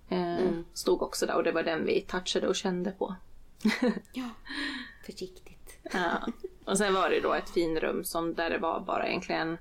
Eh, 0.09 0.35
Mm. 0.37 0.65
Stod 0.73 1.01
också 1.01 1.25
där 1.25 1.35
och 1.35 1.43
det 1.43 1.51
var 1.51 1.63
den 1.63 1.85
vi 1.85 2.01
touchade 2.01 2.47
och 2.47 2.55
kände 2.55 2.91
på. 2.91 3.15
Ja, 4.13 4.29
försiktigt. 5.05 5.77
Ja. 5.93 6.27
Och 6.65 6.77
sen 6.77 6.93
var 6.93 7.09
det 7.09 7.19
då 7.19 7.33
ett 7.33 7.49
finrum 7.49 8.03
som 8.03 8.33
där 8.33 8.49
det 8.49 8.57
var 8.57 8.79
bara 8.79 9.07
egentligen 9.07 9.57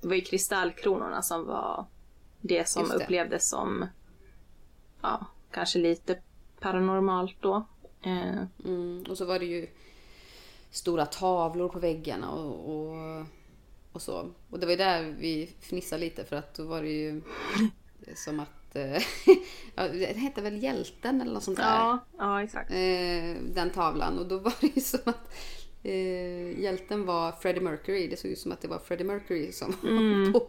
det 0.00 0.08
var 0.08 0.14
ju 0.14 0.20
kristallkronorna 0.20 1.22
som 1.22 1.46
var 1.46 1.86
det 2.40 2.68
som 2.68 2.88
det. 2.88 2.94
upplevdes 2.94 3.48
som 3.50 3.86
ja, 5.02 5.26
kanske 5.50 5.78
lite 5.78 6.18
paranormalt 6.60 7.36
då. 7.40 7.66
Eh, 8.02 8.42
Mm. 8.64 9.04
Och 9.08 9.18
så 9.18 9.24
var 9.24 9.38
det 9.38 9.44
ju 9.44 9.68
stora 10.74 11.06
tavlor 11.06 11.68
på 11.68 11.78
väggarna 11.78 12.30
och, 12.32 12.74
och, 12.74 13.24
och 13.92 14.02
så. 14.02 14.30
Och 14.50 14.58
det 14.60 14.66
var 14.66 14.70
ju 14.70 14.76
där 14.76 15.14
vi 15.18 15.50
fnissade 15.60 16.00
lite 16.00 16.24
för 16.24 16.36
att 16.36 16.54
då 16.54 16.64
var 16.64 16.82
det 16.82 16.88
ju 16.88 17.22
som 18.14 18.40
att... 18.40 18.76
eh, 18.76 18.92
ja, 19.74 19.88
det 19.88 20.16
hette 20.16 20.42
väl 20.42 20.62
Hjälten 20.62 21.20
eller 21.20 21.32
något 21.34 21.42
sånt 21.42 21.56
där. 21.58 21.64
ja, 21.78 21.98
ja, 22.18 22.42
exakt. 22.42 22.70
Eh, 22.70 23.42
den 23.54 23.70
tavlan. 23.74 24.18
Och 24.18 24.26
då 24.26 24.38
var 24.38 24.54
det 24.60 24.76
ju 24.76 24.80
som 24.82 25.00
att 25.04 25.34
eh, 25.82 26.60
hjälten 26.60 27.06
var 27.06 27.32
Freddie 27.32 27.60
Mercury. 27.60 28.08
Det 28.08 28.16
såg 28.16 28.30
ut 28.30 28.38
som 28.38 28.52
att 28.52 28.60
det 28.60 28.68
var 28.68 28.78
Freddie 28.78 29.04
Mercury 29.04 29.52
som 29.52 29.74
Mm. 29.82 30.32
var 30.32 30.40
på, 30.40 30.46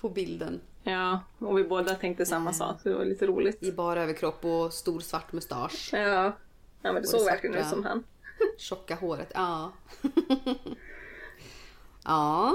på 0.00 0.08
bilden. 0.08 0.60
Ja, 0.82 1.20
och 1.38 1.58
vi 1.58 1.64
båda 1.64 1.94
tänkte 1.94 2.26
samma 2.26 2.52
sak 2.52 2.80
så 2.82 2.88
det 2.88 2.94
var 2.94 3.04
lite 3.04 3.26
roligt. 3.26 3.62
I 3.62 3.72
bara 3.72 4.02
överkropp 4.02 4.44
och 4.44 4.72
stor 4.72 5.00
svart 5.00 5.32
mustasch. 5.32 5.90
Ja, 5.92 5.98
ja 5.98 6.32
men 6.82 6.94
det 6.94 7.00
Och 7.00 7.06
såg 7.06 7.20
det 7.20 7.24
verkligen 7.24 7.56
ut 7.56 7.66
som 7.66 7.84
han. 7.84 8.04
Tjocka 8.58 8.94
håret. 8.94 9.30
Ja. 9.34 9.72
ja. 12.04 12.54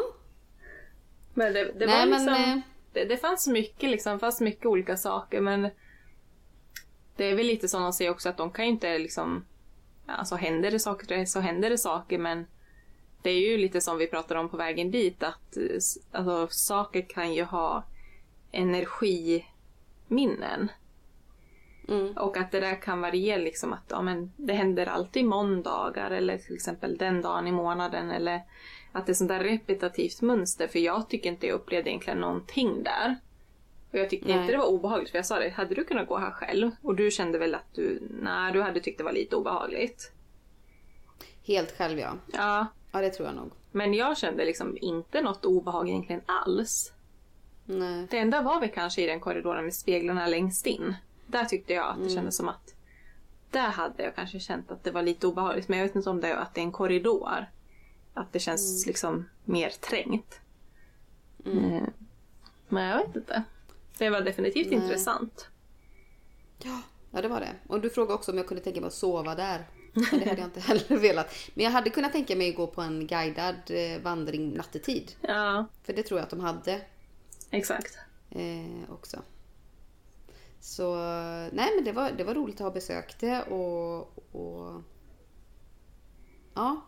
Men 1.34 1.53
det, 1.53 1.72
det 1.80 1.85
Nej, 1.85 1.99
var 1.99 2.06
men, 2.06 2.26
liksom... 2.26 2.43
eh, 2.43 2.60
Det, 2.93 3.06
det 3.06 3.18
fanns 3.18 3.47
mycket 3.47 3.89
liksom, 3.89 4.19
fanns 4.19 4.41
mycket 4.41 4.65
olika 4.65 4.97
saker 4.97 5.41
men 5.41 5.69
det 7.15 7.26
är 7.26 7.35
väl 7.35 7.47
lite 7.47 7.68
som 7.68 7.84
de 7.84 7.93
säger 7.93 8.11
också 8.11 8.30
att 8.30 8.38
de 8.38 8.51
kan 8.51 8.65
ju 8.65 8.72
inte 8.72 8.97
liksom 8.97 9.45
Alltså 10.06 10.35
händer 10.35 10.72
det 10.72 10.80
saker 10.80 11.26
så 11.26 11.39
händer 11.39 11.69
det 11.69 11.77
saker 11.77 12.18
men 12.18 12.45
det 13.22 13.30
är 13.30 13.39
ju 13.39 13.57
lite 13.57 13.81
som 13.81 13.97
vi 13.97 14.07
pratade 14.07 14.39
om 14.39 14.49
på 14.49 14.57
vägen 14.57 14.91
dit 14.91 15.23
att 15.23 15.57
eh, 15.57 15.64
alltså, 16.11 16.47
saker 16.51 17.01
kan 17.10 17.34
ju 17.34 17.43
ha 17.43 17.84
energiminnen. 18.51 20.72
Mm. 21.90 22.14
Och 22.18 22.38
att 22.38 22.52
det 22.52 22.60
där 22.60 22.82
kan 22.82 23.02
variera 23.02 23.38
liksom 23.38 23.74
att 23.74 23.84
ja, 23.88 24.02
men 24.02 24.32
det 24.38 24.53
händer 24.53 24.86
alltid 24.86 25.26
måndagar 25.26 26.11
eller 26.11 26.38
till 26.38 26.56
exempel 26.56 26.98
den 26.98 27.22
dagen 27.22 27.48
i 27.48 27.52
månaden 27.52 28.11
eller 28.11 28.41
att 28.91 29.06
det 29.06 29.11
är 29.11 29.14
sånt 29.14 29.30
där 29.30 29.44
repetitivt 29.44 30.22
mönster 30.22 30.68
för 30.68 30.80
jag 30.80 31.10
tycker 31.10 31.30
inte 31.30 31.48
jag 31.48 31.56
upplevde 31.56 31.90
egentligen 31.90 32.20
någonting 32.20 32.84
där. 32.84 33.16
Och 33.91 33.98
jag 33.99 34.10
tyckte 34.10 34.28
Nej. 34.28 34.38
inte 34.41 34.52
det 34.52 34.57
var 34.57 34.66
obehagligt 34.66 35.10
för 35.11 35.18
jag 35.18 35.26
sa 35.26 35.40
det, 35.40 35.49
hade 35.49 35.76
du 35.76 35.84
kunnat 35.84 36.07
gå 36.07 36.18
här 36.18 36.32
själv? 36.32 36.72
Och 36.82 36.95
du 36.95 37.11
kände 37.11 37.38
väl 37.38 37.56
att 37.56 37.74
du, 37.76 38.02
nej 38.22 38.53
du 38.53 38.61
hade 38.61 38.80
tyckt 38.80 38.98
det 38.98 39.03
var 39.03 39.11
lite 39.11 39.36
obehagligt. 39.36 40.11
Helt 41.44 41.78
själv 41.78 41.99
ja. 41.99 42.14
Ja, 42.34 42.68
Ja 42.91 43.02
det 43.02 43.10
tror 43.10 43.28
jag 43.28 43.36
nog. 43.36 43.52
men 43.72 43.94
jag 43.94 44.18
kände 44.18 44.45
liksom 44.45 44.78
inte 44.82 45.22
något 45.22 45.45
obehag 45.45 45.90
egentligen 45.90 46.22
alls. 46.26 46.94
Nej. 47.66 48.07
Det 48.10 48.18
enda 48.18 48.41
var 48.41 48.60
väl 48.60 48.70
kanske 48.70 49.02
i 49.02 49.06
den 49.06 49.20
korridoren 49.20 49.64
med 49.64 49.74
speglarna 49.74 50.28
längst 50.28 50.66
in. 50.66 50.95
Där 51.30 51.45
tyckte 51.45 51.73
jag 51.73 51.88
att 51.89 52.03
det 52.03 52.10
kändes 52.10 52.35
som 52.35 52.49
att 52.49 52.73
där 53.51 53.69
hade 53.69 54.03
jag 54.03 54.15
kanske 54.15 54.39
känt 54.39 54.72
att 54.72 54.84
det 54.84 54.91
var 54.91 55.01
lite 55.01 55.27
obehagligt. 55.27 55.68
Men 55.69 55.80
jag 55.80 55.85
vet 55.88 55.95
inte 55.95 56.10
om 56.10 56.22
det 56.22 56.27
är 56.27 56.35
att 56.35 56.56
det 56.56 56.61
är 56.61 56.65
en 56.65 56.72
korridor. 56.72 57.45
Att 58.14 58.34
det 58.34 58.39
känns 58.39 58.85
liksom 58.85 59.30
mer 59.45 59.69
trängt. 59.69 60.39
Eh, 61.45 61.84
Men 62.69 62.84
jag 62.84 62.97
vet 63.07 63.15
inte. 63.15 63.43
Det 63.97 64.10
var 64.10 64.22
definitivt 64.22 64.72
Nej. 64.72 64.76
intressant. 64.76 65.47
Ja, 66.64 66.81
ja, 67.11 67.22
det 67.22 67.27
var 67.27 67.39
det. 67.39 67.56
Och 67.68 67.81
du 67.81 67.89
frågade 67.89 68.14
också 68.14 68.31
om 68.31 68.38
jag 68.38 68.47
kunde 68.47 68.64
tänka 68.64 68.81
mig 68.81 68.88
att 68.88 68.93
sova 68.93 69.35
där. 69.35 69.68
Men 69.93 70.03
det 70.19 70.26
hade 70.30 70.41
jag 70.41 70.47
inte 70.47 70.60
heller 70.68 70.97
velat. 70.97 71.34
Men 71.53 71.65
jag 71.65 71.72
hade 71.72 71.89
kunnat 71.89 72.11
tänka 72.11 72.35
mig 72.35 72.49
att 72.49 72.56
gå 72.56 72.68
på 72.68 72.81
en 72.81 73.07
guidad 73.07 73.56
eh, 73.68 74.01
vandring 74.01 74.53
nattetid. 74.53 75.11
Ja, 75.22 75.65
För 75.84 75.93
det 75.93 76.03
tror 76.03 76.19
jag 76.19 76.23
att 76.23 76.30
de 76.30 76.39
hade 76.39 76.81
exakt. 77.51 77.97
eh, 78.31 78.91
också. 78.93 79.19
Så 80.60 80.95
nej 81.53 81.72
men 81.76 81.84
det 81.84 81.91
var, 81.91 82.11
det 82.11 82.23
var 82.23 82.34
roligt 82.34 82.56
att 82.56 82.61
ha 82.61 82.72
besökt 82.72 83.19
det 83.19 83.44
och, 83.44 83.99
och 84.36 84.81
ja. 86.53 86.81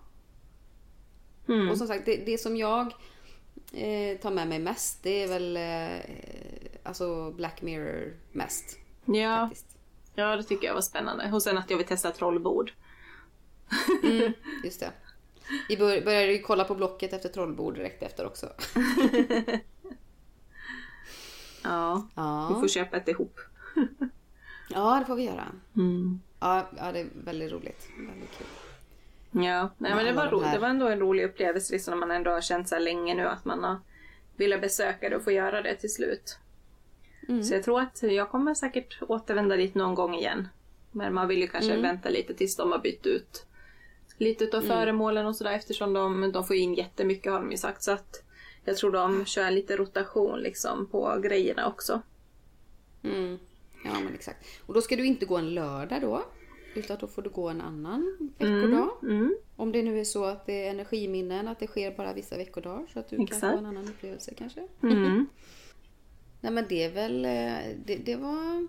Mm. 1.47 1.69
Och 1.69 1.77
som 1.77 1.87
sagt 1.87 2.05
det, 2.05 2.15
det 2.25 2.37
som 2.37 2.57
jag 2.57 2.93
eh, 3.73 4.17
tar 4.17 4.31
med 4.31 4.47
mig 4.47 4.59
mest 4.59 5.03
det 5.03 5.23
är 5.23 5.27
väl 5.27 5.57
eh, 5.57 6.15
alltså 6.83 7.31
Black 7.31 7.61
Mirror 7.61 8.17
mest. 8.31 8.77
Ja, 9.05 9.47
Faktiskt. 9.47 9.77
ja, 10.15 10.35
det 10.35 10.43
tycker 10.43 10.67
jag 10.67 10.73
var 10.73 10.81
spännande. 10.81 11.31
Och 11.33 11.43
sen 11.43 11.57
att 11.57 11.69
jag 11.69 11.77
vill 11.77 11.87
testa 11.87 12.11
trollbord. 12.11 12.71
Mm, 14.03 14.33
just 14.63 14.79
det. 14.79 14.91
Vi 15.69 15.77
bör, 15.77 16.01
började 16.01 16.31
ju 16.33 16.39
kolla 16.41 16.63
på 16.63 16.75
Blocket 16.75 17.13
efter 17.13 17.29
trollbord 17.29 17.75
direkt 17.75 18.03
efter 18.03 18.25
också. 18.25 18.49
Ja, 21.63 22.07
vi 22.15 22.21
Ja, 22.21 22.57
får 22.61 22.67
köpa 22.67 22.97
ett 22.97 23.07
ihop. 23.07 23.39
ja 24.69 24.97
det 24.99 25.05
får 25.05 25.15
vi 25.15 25.23
göra. 25.23 25.47
Mm. 25.75 26.21
Ja, 26.39 26.69
ja, 26.77 26.91
det 26.91 26.99
är 26.99 27.07
väldigt 27.13 27.51
roligt. 27.51 27.87
Väldigt 28.09 28.37
kul. 28.37 28.47
Ja, 29.43 29.69
nej, 29.77 29.95
men 29.95 30.05
det 30.05 30.13
var, 30.13 30.21
alla 30.21 30.31
de 30.31 30.37
ro- 30.37 30.41
här- 30.43 30.53
det 30.53 30.59
var 30.59 30.67
ändå 30.67 30.87
en 30.87 30.99
rolig 30.99 31.23
upplevelse 31.25 31.73
liksom, 31.73 31.91
när 31.91 31.97
man 32.07 32.11
ändå 32.11 32.31
har 32.31 32.41
känt 32.41 32.69
så 32.69 32.75
här 32.75 32.81
länge 32.81 33.15
nu 33.15 33.27
att 33.27 33.45
man 33.45 33.63
har 33.63 33.77
velat 34.35 34.61
besöka 34.61 35.09
det 35.09 35.15
och 35.15 35.23
få 35.23 35.31
göra 35.31 35.61
det 35.61 35.75
till 35.75 35.93
slut. 35.93 36.37
Mm. 37.27 37.43
Så 37.43 37.53
jag 37.53 37.63
tror 37.63 37.81
att 37.81 38.03
jag 38.03 38.29
kommer 38.29 38.53
säkert 38.53 38.97
återvända 39.01 39.55
dit 39.55 39.75
någon 39.75 39.95
gång 39.95 40.15
igen. 40.15 40.47
Men 40.91 41.13
man 41.13 41.27
vill 41.27 41.41
ju 41.41 41.47
kanske 41.47 41.71
Mm. 41.71 41.81
vänta 41.83 42.09
lite 42.09 42.33
tills 42.33 42.55
de 42.55 42.71
har 42.71 42.79
bytt 42.79 43.05
ut 43.05 43.45
lite 44.17 44.43
utav 44.43 44.61
föremålen 44.61 45.25
och 45.25 45.35
sådär 45.35 45.51
eftersom 45.51 45.93
de, 45.93 46.31
de 46.31 46.43
får 46.43 46.55
in 46.55 46.73
jättemycket 46.73 47.31
har 47.31 47.39
de 47.39 47.51
ju 47.51 47.57
sagt. 47.57 47.83
Så 47.83 47.91
att 47.91 48.23
jag 48.65 48.77
tror 48.77 48.91
de 48.91 49.25
kör 49.25 49.51
lite 49.51 49.77
rotation 49.77 50.39
liksom 50.39 50.85
på 50.87 51.19
grejerna 51.23 51.67
också. 51.67 52.01
Mm. 53.03 53.39
Ja, 53.85 53.99
men 53.99 54.13
exakt. 54.13 54.45
Och 54.65 54.73
då 54.73 54.81
ska 54.81 54.95
du 54.95 55.05
inte 55.05 55.25
gå 55.25 55.37
en 55.37 55.53
lördag 55.53 56.01
då. 56.01 56.23
Utan 56.75 56.97
då 56.99 57.07
får 57.07 57.21
du 57.21 57.29
gå 57.29 57.49
en 57.49 57.61
annan 57.61 58.31
veckodag. 58.37 58.89
Mm. 59.03 59.37
Om 59.55 59.71
det 59.71 59.83
nu 59.83 59.99
är 59.99 60.03
så 60.03 60.25
att 60.25 60.45
det 60.45 60.65
är 60.65 60.69
energiminnen, 60.69 61.47
att 61.47 61.59
det 61.59 61.67
sker 61.67 61.97
bara 61.97 62.13
vissa 62.13 62.37
veckodagar. 62.37 62.87
Så 62.93 62.99
att 62.99 63.09
du 63.09 63.15
kan 63.15 63.23
Exakt. 63.23 63.41
få 63.41 63.57
en 63.57 63.65
annan 63.65 63.89
upplevelse 63.89 64.33
kanske. 64.37 64.67
Mm. 64.83 65.27
Nej 66.41 66.51
men 66.51 66.65
det 66.69 66.83
är 66.83 66.91
väl, 66.91 67.25
eh, 67.25 67.77
det, 67.85 67.95
det 67.95 68.15
var 68.15 68.67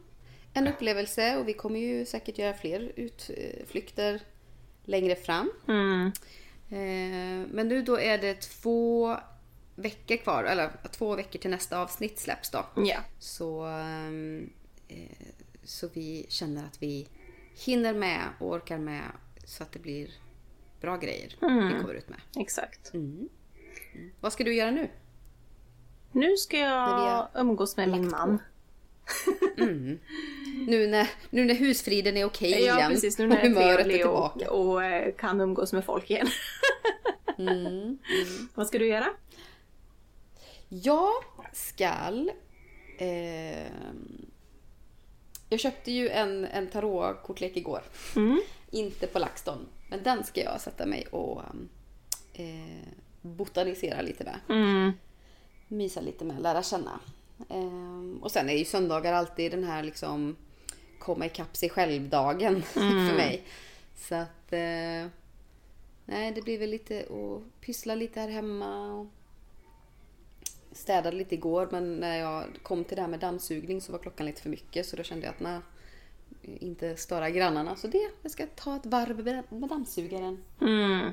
en 0.55 0.69
upplevelse 0.69 1.37
och 1.37 1.49
vi 1.49 1.53
kommer 1.53 1.81
ju 1.81 2.07
säkert 2.07 2.39
göra 2.39 2.55
fler 2.55 2.93
utflykter 2.97 4.21
längre 4.85 5.17
fram. 5.17 5.53
Mm. 5.69 6.07
Eh, 6.69 7.49
Men 7.51 7.69
nu 7.69 7.83
då 7.83 7.99
är 7.99 8.19
det 8.19 8.35
två 8.41 9.17
veckor 9.75 10.17
kvar, 10.17 10.45
eller 10.45 10.71
två 10.91 11.17
veckor 11.17 11.39
till 11.39 11.51
nästa 11.51 11.79
avsnitt 11.79 12.19
släpps 12.19 12.51
då. 12.51 12.65
Ja. 12.77 12.99
Så, 13.19 13.65
ehm, 13.65 14.41
eh, 14.41 14.62
så 15.64 15.89
vi 15.93 16.27
känner 16.28 16.64
att 16.64 16.82
vi 16.82 17.09
hinner 17.64 17.94
med 17.94 18.28
och 18.39 18.51
orkar 18.51 18.78
med 18.78 19.02
så 19.44 19.62
att 19.62 19.73
det 19.73 19.78
blir 19.78 20.10
bra 20.81 20.97
grejer 20.97 21.28
vi 21.40 21.81
kommer 21.81 21.94
ut 21.94 22.09
med. 22.09 22.20
exakt. 22.36 22.93
Vad 24.20 24.32
ska 24.32 24.44
du 24.44 24.55
göra 24.55 24.70
nu? 24.70 24.89
Nu 26.12 26.36
ska 26.36 26.59
jag 26.59 27.28
umgås 27.35 27.77
med 27.77 27.89
min 27.89 28.09
man. 28.09 28.39
Nu 30.66 30.86
när, 30.86 31.10
nu 31.31 31.44
när 31.44 31.55
husfriden 31.55 32.16
är 32.16 32.24
okej 32.24 32.52
igen 32.52 32.78
Ja 32.78 32.89
precis, 32.89 33.19
nu 33.19 33.24
och 33.24 33.31
när 33.31 33.36
är 33.36 33.48
humöret 33.48 33.86
är 33.86 33.90
tillbaka. 33.90 34.51
och, 34.51 34.70
och 34.70 34.85
eh, 34.85 35.14
kan 35.14 35.40
umgås 35.40 35.73
med 35.73 35.85
folk 35.85 36.10
igen. 36.10 36.27
Mm, 37.39 37.98
Vad 38.55 38.66
ska 38.66 38.78
du 38.78 38.86
göra? 38.86 39.06
Jag 40.69 41.12
skall... 41.52 42.31
ehm, 42.98 44.27
jag 45.53 45.61
köpte 45.61 45.93
ju 45.93 46.09
en, 46.09 46.45
en 46.45 46.66
tarotkortlek 46.66 47.57
igår. 47.57 47.83
Mm. 48.16 48.43
Inte 48.70 49.07
på 49.07 49.19
LaxTon. 49.19 49.66
Men 49.89 50.03
den 50.03 50.24
ska 50.24 50.41
jag 50.41 50.61
sätta 50.61 50.87
mig 50.87 51.07
och 51.07 51.43
eh, 52.33 52.89
botanisera 53.20 54.03
lite 54.03 54.24
med. 54.24 54.39
Mm. 54.49 54.93
Mysa 55.69 56.01
lite 56.01 56.24
med, 56.24 56.43
lära 56.43 56.62
känna. 56.62 57.01
Ehm, 57.49 58.19
och 58.23 58.31
sen 58.31 58.49
är 58.49 58.57
ju 58.57 58.65
söndagar 58.65 59.12
alltid 59.12 59.51
den 59.51 59.65
här 59.65 59.83
liksom 59.83 60.37
komma 60.99 61.27
ikapp 61.27 61.57
sig 61.57 61.70
själv-dagen 61.70 62.62
för 62.73 63.16
mig. 63.16 63.43
Så 63.97 64.15
att... 64.15 64.53
Eh, 64.53 65.07
nej, 66.05 66.33
det 66.35 66.43
blir 66.43 66.59
väl 66.59 66.70
lite 66.70 67.01
att 67.01 67.61
pyssla 67.61 67.95
lite 67.95 68.20
här 68.20 68.29
hemma. 68.29 68.93
Och 68.93 69.07
städade 70.73 71.16
lite 71.16 71.35
igår 71.35 71.69
men 71.70 71.97
när 71.97 72.19
jag 72.19 72.44
kom 72.62 72.85
till 72.85 72.97
det 72.97 73.03
här 73.03 73.09
med 73.09 73.20
dammsugning 73.20 73.81
så 73.81 73.93
var 73.93 73.99
klockan 73.99 74.27
lite 74.27 74.43
för 74.43 74.51
mycket 74.51 74.86
så 74.86 74.97
då 74.97 75.03
kände 75.03 75.27
jag 75.27 75.35
att 75.35 75.40
nej, 75.40 75.61
inte 76.43 76.97
störa 76.97 77.31
grannarna. 77.31 77.77
Så 77.77 77.86
det, 77.86 78.11
jag 78.23 78.32
ska 78.32 78.47
ta 78.47 78.77
ett 78.77 78.86
varv 78.86 79.24
med 79.49 79.69
dammsugaren. 79.69 80.43
Mm. 80.61 81.11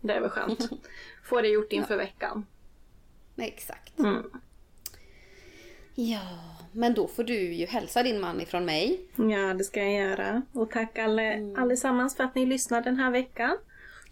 Det 0.00 0.12
är 0.12 0.20
väl 0.20 0.30
skönt. 0.30 0.70
Få 1.24 1.40
det 1.40 1.48
gjort 1.48 1.72
inför 1.72 1.96
veckan. 1.96 2.46
Nej, 3.34 3.48
exakt. 3.48 3.98
Mm. 3.98 4.30
Ja, 5.94 6.56
men 6.72 6.94
då 6.94 7.08
får 7.08 7.24
du 7.24 7.54
ju 7.54 7.66
hälsa 7.66 8.02
din 8.02 8.20
man 8.20 8.40
ifrån 8.40 8.64
mig. 8.64 9.00
Ja, 9.16 9.54
det 9.54 9.64
ska 9.64 9.82
jag 9.82 9.92
göra. 9.92 10.42
Och 10.52 10.70
tack 10.70 10.98
alle, 10.98 11.54
allesammans 11.56 12.16
för 12.16 12.24
att 12.24 12.34
ni 12.34 12.46
lyssnar 12.46 12.82
den 12.82 12.96
här 12.96 13.10
veckan. 13.10 13.58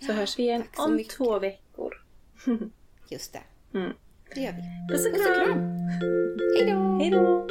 Så 0.01 0.12
hörs 0.12 0.39
vi 0.39 0.43
igen 0.43 0.65
om 0.77 0.97
mycket. 0.97 1.12
två 1.16 1.39
veckor. 1.39 2.05
Just 3.09 3.32
det. 3.32 3.43
Mm. 3.78 3.93
Det 4.35 4.40
gör 4.40 4.52
vi. 4.52 4.62
Puss 4.89 5.06
och 5.06 5.47
kram! 5.47 5.59
Hej 7.01 7.11
då! 7.11 7.47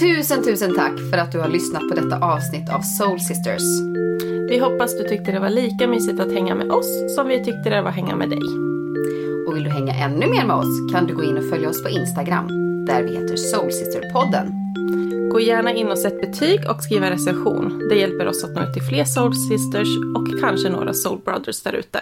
Tusen, 0.00 0.44
tusen 0.44 0.74
tack 0.74 0.92
för 1.10 1.18
att 1.18 1.32
du 1.32 1.38
har 1.38 1.48
lyssnat 1.48 1.82
på 1.88 1.94
detta 1.94 2.18
avsnitt 2.18 2.70
av 2.70 2.80
Soul 2.80 3.20
Sisters. 3.20 3.62
Vi 4.48 4.58
hoppas 4.58 4.98
du 4.98 5.08
tyckte 5.08 5.32
det 5.32 5.40
var 5.40 5.50
lika 5.50 5.88
mysigt 5.88 6.20
att 6.20 6.32
hänga 6.32 6.54
med 6.54 6.70
oss 6.70 7.14
som 7.14 7.28
vi 7.28 7.44
tyckte 7.44 7.70
det 7.70 7.82
var 7.82 7.88
att 7.88 7.94
hänga 7.94 8.16
med 8.16 8.30
dig. 8.30 8.42
Och 9.46 9.56
vill 9.56 9.64
du 9.64 9.70
hänga 9.70 9.94
ännu 9.94 10.26
mer 10.26 10.44
med 10.44 10.56
oss 10.56 10.92
kan 10.92 11.06
du 11.06 11.14
gå 11.14 11.24
in 11.24 11.38
och 11.38 11.48
följa 11.50 11.68
oss 11.68 11.82
på 11.82 11.88
Instagram 11.88 12.48
där 12.86 13.02
vi 13.02 13.16
heter 13.16 13.36
Soul 13.36 13.70
Sister-podden. 13.70 14.64
Gå 15.32 15.40
gärna 15.40 15.72
in 15.72 15.88
och 15.88 15.98
sätt 15.98 16.20
betyg 16.20 16.70
och 16.70 16.82
skriv 16.82 17.02
en 17.02 17.10
recension. 17.10 17.88
Det 17.88 17.96
hjälper 17.96 18.26
oss 18.26 18.44
att 18.44 18.54
nå 18.54 18.62
ut 18.62 18.72
till 18.72 18.82
fler 18.82 19.04
Soul 19.04 19.34
Sisters 19.34 19.88
och 20.16 20.40
kanske 20.40 20.68
några 20.68 20.92
Soul 20.92 21.18
Brothers 21.24 21.62
där 21.62 21.72
ute. 21.72 22.00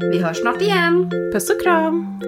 Vi 0.00 0.18
hörs 0.18 0.36
snart 0.36 0.62
igen! 0.62 1.10
Puss 1.32 1.50
och 1.50 1.62
kram! 1.62 2.20